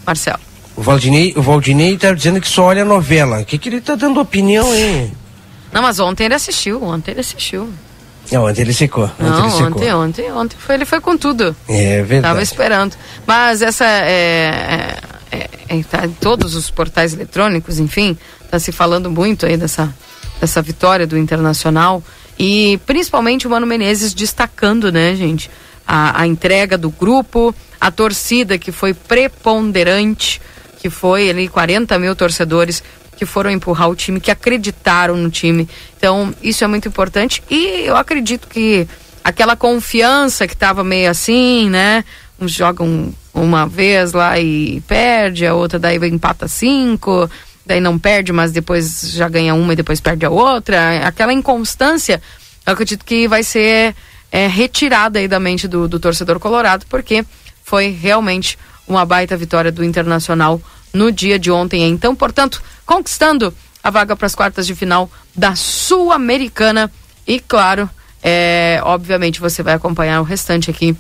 Marcelo. 0.07 0.41
O 0.77 0.83
Valdinei, 0.83 1.33
o 1.37 1.43
Valdinei 1.43 1.97
tá 1.97 2.13
dizendo 2.13 2.41
que 2.41 2.49
só 2.49 2.65
olha 2.65 2.85
novela. 2.85 3.41
O 3.41 3.45
que, 3.45 3.57
que 3.57 3.69
ele 3.69 3.81
tá 3.81 3.95
dando 3.95 4.21
opinião 4.21 4.71
aí? 4.71 5.11
Não, 5.73 5.83
mas 5.83 5.99
ontem 5.99 6.25
ele 6.25 6.35
assistiu, 6.35 6.83
ontem 6.83 7.13
ele 7.13 7.21
assistiu. 7.21 7.71
Não, 8.31 8.45
ontem 8.45 8.61
ele 8.63 8.75
secou. 8.75 9.05
Ontem 9.05 9.25
Não, 9.25 9.41
ele 9.41 9.51
secou. 9.51 9.67
ontem, 9.67 9.95
ontem, 9.95 10.33
ontem 10.33 10.57
foi, 10.59 10.75
ele 10.75 10.85
foi 10.85 11.01
com 11.01 11.17
tudo. 11.17 11.57
É 11.69 12.03
verdade. 12.03 12.35
Tava 12.35 12.43
esperando. 12.43 12.95
Mas 13.27 13.63
essa 13.63 13.85
é, 13.85 14.99
é, 15.31 15.39
é, 15.39 15.51
é 15.69 15.83
tá 15.83 16.05
em 16.05 16.11
todos 16.11 16.55
os 16.55 16.71
portais 16.71 17.15
eletrônicos, 17.15 17.79
enfim, 17.79 18.17
tá 18.51 18.59
se 18.59 18.73
falando 18.73 19.11
muito 19.11 19.47
aí 19.47 19.57
dessa, 19.57 19.95
dessa 20.41 20.61
vitória 20.61 21.07
do 21.07 21.17
Internacional. 21.17 22.03
E 22.39 22.79
principalmente 22.85 23.47
o 23.47 23.51
Mano 23.51 23.67
Menezes 23.67 24.13
destacando, 24.13 24.93
né, 24.93 25.15
gente, 25.15 25.51
a, 25.87 26.23
a 26.23 26.27
entrega 26.27 26.77
do 26.77 26.91
grupo, 26.91 27.55
a 27.81 27.91
torcida 27.91 28.59
que 28.59 28.73
foi 28.73 28.93
preponderante, 28.93 30.41
que 30.79 30.91
foi 30.91 31.31
ali 31.31 31.49
40 31.49 31.99
mil 31.99 32.15
torcedores 32.15 32.83
que 33.17 33.25
foram 33.25 33.51
empurrar 33.51 33.89
o 33.89 33.97
time, 33.97 34.21
que 34.21 34.31
acreditaram 34.31 35.17
no 35.17 35.31
time. 35.31 35.69
Então, 35.97 36.35
isso 36.43 36.63
é 36.63 36.67
muito 36.67 36.87
importante. 36.87 37.43
E 37.51 37.85
eu 37.87 37.97
acredito 37.97 38.47
que 38.47 38.87
aquela 39.25 39.57
confiança 39.57 40.47
que 40.47 40.53
estava 40.53 40.85
meio 40.85 41.11
assim, 41.11 41.71
né? 41.71 42.05
Uns 42.39 42.53
jogam 42.53 43.13
uma 43.33 43.67
vez 43.67 44.13
lá 44.13 44.39
e 44.39 44.83
perde, 44.83 45.47
a 45.47 45.55
outra 45.55 45.79
daí 45.79 45.97
empata 45.97 46.47
cinco, 46.47 47.31
daí 47.67 47.81
não 47.81 47.99
perde, 47.99 48.33
mas 48.33 48.53
depois 48.53 49.11
já 49.11 49.29
ganha 49.29 49.55
uma 49.55 49.73
e 49.73 49.77
depois 49.77 50.01
perde 50.01 50.25
a 50.25 50.31
outra. 50.31 51.07
Aquela 51.07 51.33
inconstância, 51.33 52.23
eu 52.65 52.73
acredito 52.73 53.05
que 53.05 53.27
vai 53.27 53.43
ser 53.43 53.95
é, 54.31 54.47
retirada 54.47 55.19
aí 55.19 55.27
da 55.27 55.41
mente 55.41 55.67
do, 55.67 55.89
do 55.89 55.99
torcedor 55.99 56.39
colorado, 56.39 56.87
porque 56.89 57.25
foi 57.65 57.89
realmente 57.89 58.57
uma 58.87 59.05
baita 59.05 59.37
vitória 59.37 59.73
do 59.73 59.85
Internacional 59.85 60.61
no 60.93 61.11
dia 61.11 61.39
de 61.39 61.51
ontem. 61.51 61.83
Então, 61.89 62.15
portanto, 62.15 62.63
conquistando 62.87 63.53
a 63.83 63.91
vaga 63.91 64.17
para 64.17 64.27
as 64.27 64.35
quartas 64.35 64.67
de 64.67 64.75
final 64.75 65.11
da 65.35 65.57
Sul-Americana. 65.57 66.91
E 67.27 67.41
claro, 67.41 67.91
é, 68.23 68.81
obviamente 68.83 69.41
você 69.41 69.63
vai 69.63 69.75
acompanhar 69.75 70.21
o 70.21 70.25
restante 70.25 70.71
aqui 70.71 70.97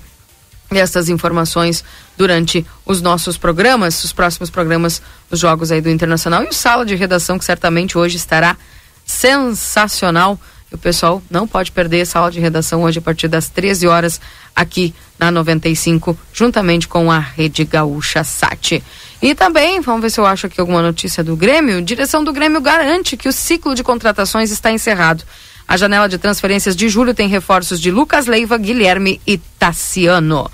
essas 0.71 1.09
informações 1.09 1.85
durante 2.17 2.67
os 2.85 3.01
nossos 3.01 3.37
programas, 3.37 4.03
os 4.03 4.13
próximos 4.13 4.51
programas, 4.51 5.01
os 5.31 5.39
jogos 5.39 5.71
aí 5.71 5.81
do 5.81 5.91
Internacional 5.91 6.43
e 6.45 6.49
o 6.49 6.53
sala 6.53 6.85
de 6.85 6.95
redação 6.95 7.39
que 7.39 7.45
certamente 7.45 7.97
hoje 7.97 8.17
estará 8.17 8.57
sensacional. 9.05 10.39
O 10.73 10.79
pessoal 10.79 11.23
não 11.31 11.47
pode 11.47 11.71
perder 11.71 12.01
a 12.01 12.07
sala 12.07 12.31
de 12.31 12.41
redação 12.41 12.83
hoje 12.83 12.99
a 12.99 13.03
partir 13.03 13.29
das 13.29 13.49
13 13.49 13.87
horas 13.87 14.21
aqui 14.55 14.93
na 15.19 15.31
95, 15.31 16.19
juntamente 16.33 16.89
com 16.89 17.11
a 17.11 17.19
Rede 17.19 17.65
Gaúcha 17.65 18.25
Sat. 18.25 18.83
E 19.23 19.35
também, 19.35 19.81
vamos 19.81 20.03
ver 20.03 20.11
se 20.11 20.19
eu 20.19 20.27
acho 20.27 20.47
aqui 20.47 20.61
alguma 20.61 20.83
notícia 20.83 21.23
do 21.23 21.37
Grêmio. 21.37 21.81
Direção 21.81 22.25
do 22.25 22.33
Grêmio 22.33 22.61
garante 22.61 23.17
que 23.17 23.29
o 23.29 23.33
ciclo 23.33 23.75
de 23.75 23.85
contratações 23.85 24.51
está 24.51 24.71
encerrado. 24.73 25.23
A 25.69 25.77
janela 25.77 26.09
de 26.09 26.17
transferências 26.17 26.77
de 26.77 26.89
julho 26.89 27.13
tem 27.13 27.29
reforços 27.29 27.81
de 27.81 27.91
Lucas 27.91 28.27
Leiva, 28.27 28.57
Guilherme 28.57 29.21
e 29.27 29.37
Tassiano. 29.37 30.49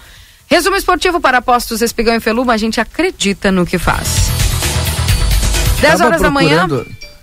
Resumo 0.46 0.76
esportivo 0.76 1.20
para 1.20 1.38
apostos 1.38 1.82
Espigão 1.82 2.14
e 2.14 2.20
Feluma, 2.20 2.54
a 2.54 2.56
gente 2.56 2.80
acredita 2.80 3.52
no 3.52 3.66
que 3.66 3.78
faz. 3.78 4.08
10 5.80 6.00
horas 6.00 6.22
da 6.22 6.30
manhã. 6.30 6.66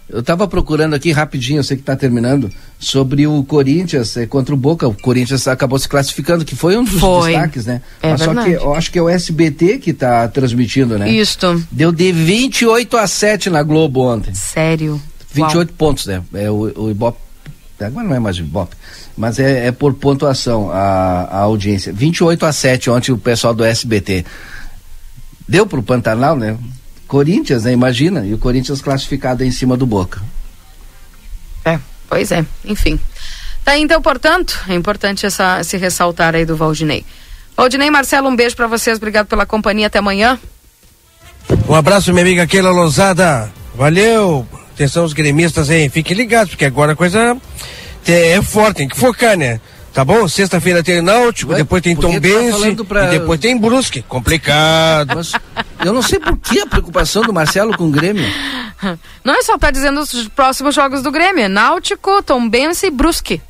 Eu 0.08 0.22
estava 0.22 0.48
procurando 0.48 0.96
aqui 0.96 1.12
rapidinho, 1.12 1.60
eu 1.60 1.64
sei 1.64 1.78
que 1.78 1.84
está 1.84 1.96
terminando, 1.96 2.52
sobre 2.80 3.28
o 3.28 3.44
Corinthians 3.44 4.18
é, 4.18 4.26
contra 4.26 4.56
o 4.56 4.58
Boca. 4.58 4.88
O 4.88 4.94
Corinthians 4.94 5.48
acabou 5.48 5.78
se 5.78 5.88
classificando, 5.88 6.44
que 6.44 6.56
foi 6.56 6.76
um 6.76 6.84
dos 6.84 7.00
foi. 7.00 7.34
destaques, 7.34 7.68
né? 7.68 7.82
É 8.02 8.10
Mas 8.10 8.22
verdade. 8.22 8.54
só 8.54 8.58
que 8.58 8.66
eu 8.66 8.74
acho 8.74 8.92
que 8.92 8.98
é 8.98 9.02
o 9.04 9.08
SBT 9.08 9.78
que 9.78 9.92
está 9.92 10.28
transmitindo, 10.28 10.98
né? 10.98 11.08
Isto. 11.12 11.64
Deu 11.72 11.92
de 11.92 12.12
28 12.12 12.98
a 12.98 13.06
7 13.06 13.52
na 13.52 13.62
Globo 13.62 14.02
ontem. 14.02 14.34
Sério? 14.34 15.00
28 15.32 15.70
Uau. 15.70 15.78
pontos, 15.78 16.08
né? 16.08 16.24
É, 16.34 16.50
o, 16.50 16.72
o 16.76 16.90
Ibope 16.90 17.20
agora 17.86 18.08
não 18.08 18.16
é 18.16 18.20
mais 18.20 18.38
Ibope, 18.38 18.76
mas 19.18 19.40
é, 19.40 19.68
é 19.68 19.72
por 19.72 19.94
pontuação 19.94 20.72
a, 20.72 21.24
a, 21.24 21.38
audiência. 21.40 21.94
28 21.94 22.46
a 22.46 22.52
7 22.52 22.90
ontem 22.90 23.12
o 23.12 23.18
pessoal 23.18 23.54
do 23.54 23.64
SBT. 23.64 24.26
Deu 25.48 25.66
pro 25.66 25.82
Pantanal, 25.82 26.36
né? 26.36 26.58
Corinthians, 27.08 27.64
né? 27.64 27.72
Imagina, 27.72 28.26
e 28.26 28.34
o 28.34 28.38
Corinthians 28.38 28.82
classificado 28.82 29.44
em 29.44 29.52
cima 29.52 29.76
do 29.76 29.86
Boca. 29.86 30.22
É, 31.66 31.80
pois 32.08 32.32
é, 32.32 32.46
enfim. 32.64 33.00
Tá 33.64 33.78
então, 33.78 34.02
portanto, 34.02 34.60
é 34.68 34.74
importante 34.74 35.26
essa, 35.26 35.64
se 35.64 35.78
ressaltar 35.78 36.36
aí 36.36 36.46
do 36.46 36.56
Valdinei. 36.56 37.06
Valdinei, 37.56 37.90
Marcelo, 37.90 38.30
um 38.30 38.36
beijo 38.36 38.56
para 38.56 38.68
vocês, 38.68 38.98
obrigado 38.98 39.28
pela 39.28 39.46
companhia, 39.46 39.88
até 39.88 40.00
amanhã. 40.00 40.40
Um 41.68 41.76
abraço, 41.76 42.12
minha 42.12 42.24
amiga 42.24 42.48
Keila 42.48 42.72
Lousada. 42.72 43.52
Valeu! 43.76 44.48
Atenção 44.80 45.04
os 45.04 45.12
gremistas 45.12 45.70
aí, 45.70 45.90
fiquem 45.90 46.16
ligados, 46.16 46.52
porque 46.52 46.64
agora 46.64 46.94
a 46.94 46.96
coisa 46.96 47.36
é 48.08 48.42
forte, 48.42 48.78
tem 48.78 48.88
que 48.88 48.98
focar, 48.98 49.38
né? 49.38 49.60
Tá 49.94 50.06
bom? 50.06 50.26
Sexta-feira 50.26 50.82
tem 50.82 51.02
Náutico, 51.02 51.52
Ué, 51.52 51.58
depois 51.58 51.82
tem 51.82 51.98
Tom 51.98 52.18
Bense 52.18 52.78
tá 52.78 52.84
pra... 52.86 53.08
e 53.08 53.20
depois 53.20 53.42
tem 53.42 53.58
Brusque. 53.58 54.02
Complicado. 54.04 55.18
Mas 55.18 55.34
eu 55.84 55.92
não 55.92 56.02
sei 56.02 56.18
por 56.18 56.38
que 56.38 56.62
a 56.62 56.66
preocupação 56.66 57.24
do 57.24 57.34
Marcelo 57.34 57.76
com 57.76 57.88
o 57.88 57.92
Grêmio. 57.92 58.24
Não 59.22 59.38
é 59.38 59.42
só 59.42 59.58
tá 59.58 59.70
dizendo 59.70 60.00
os 60.00 60.30
próximos 60.30 60.74
jogos 60.74 61.04
do 61.04 61.12
Grêmio, 61.12 61.50
Náutico, 61.50 62.24
Tom 62.24 62.48
Bense 62.48 62.86
e 62.86 62.90
Brusque. 62.90 63.42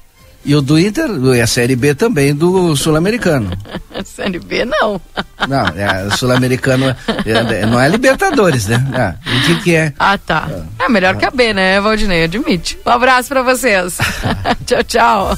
E 0.45 0.55
o 0.55 0.61
do 0.61 0.79
Inter 0.79 1.09
é 1.35 1.41
a 1.41 1.47
Série 1.47 1.75
B 1.75 1.93
também 1.93 2.33
do 2.33 2.75
Sul-Americano. 2.75 3.51
Série 4.05 4.39
B 4.39 4.65
não. 4.65 5.01
Não, 5.47 5.65
é 5.67 6.09
Sul-Americano, 6.15 6.95
é, 7.25 7.65
não 7.65 7.79
é 7.79 7.87
Libertadores, 7.89 8.67
né? 8.67 8.85
Ah, 8.93 9.15
o 9.25 9.45
que 9.45 9.63
que 9.63 9.75
é? 9.75 9.93
Ah, 9.99 10.17
tá. 10.17 10.47
É 10.79 10.87
melhor 10.87 11.17
que 11.17 11.25
a 11.25 11.31
B, 11.31 11.53
né, 11.53 11.79
Valdinei? 11.81 12.23
Admite. 12.23 12.79
Um 12.85 12.89
abraço 12.89 13.29
pra 13.29 13.41
vocês. 13.41 13.97
tchau, 14.65 14.83
tchau. 14.83 15.37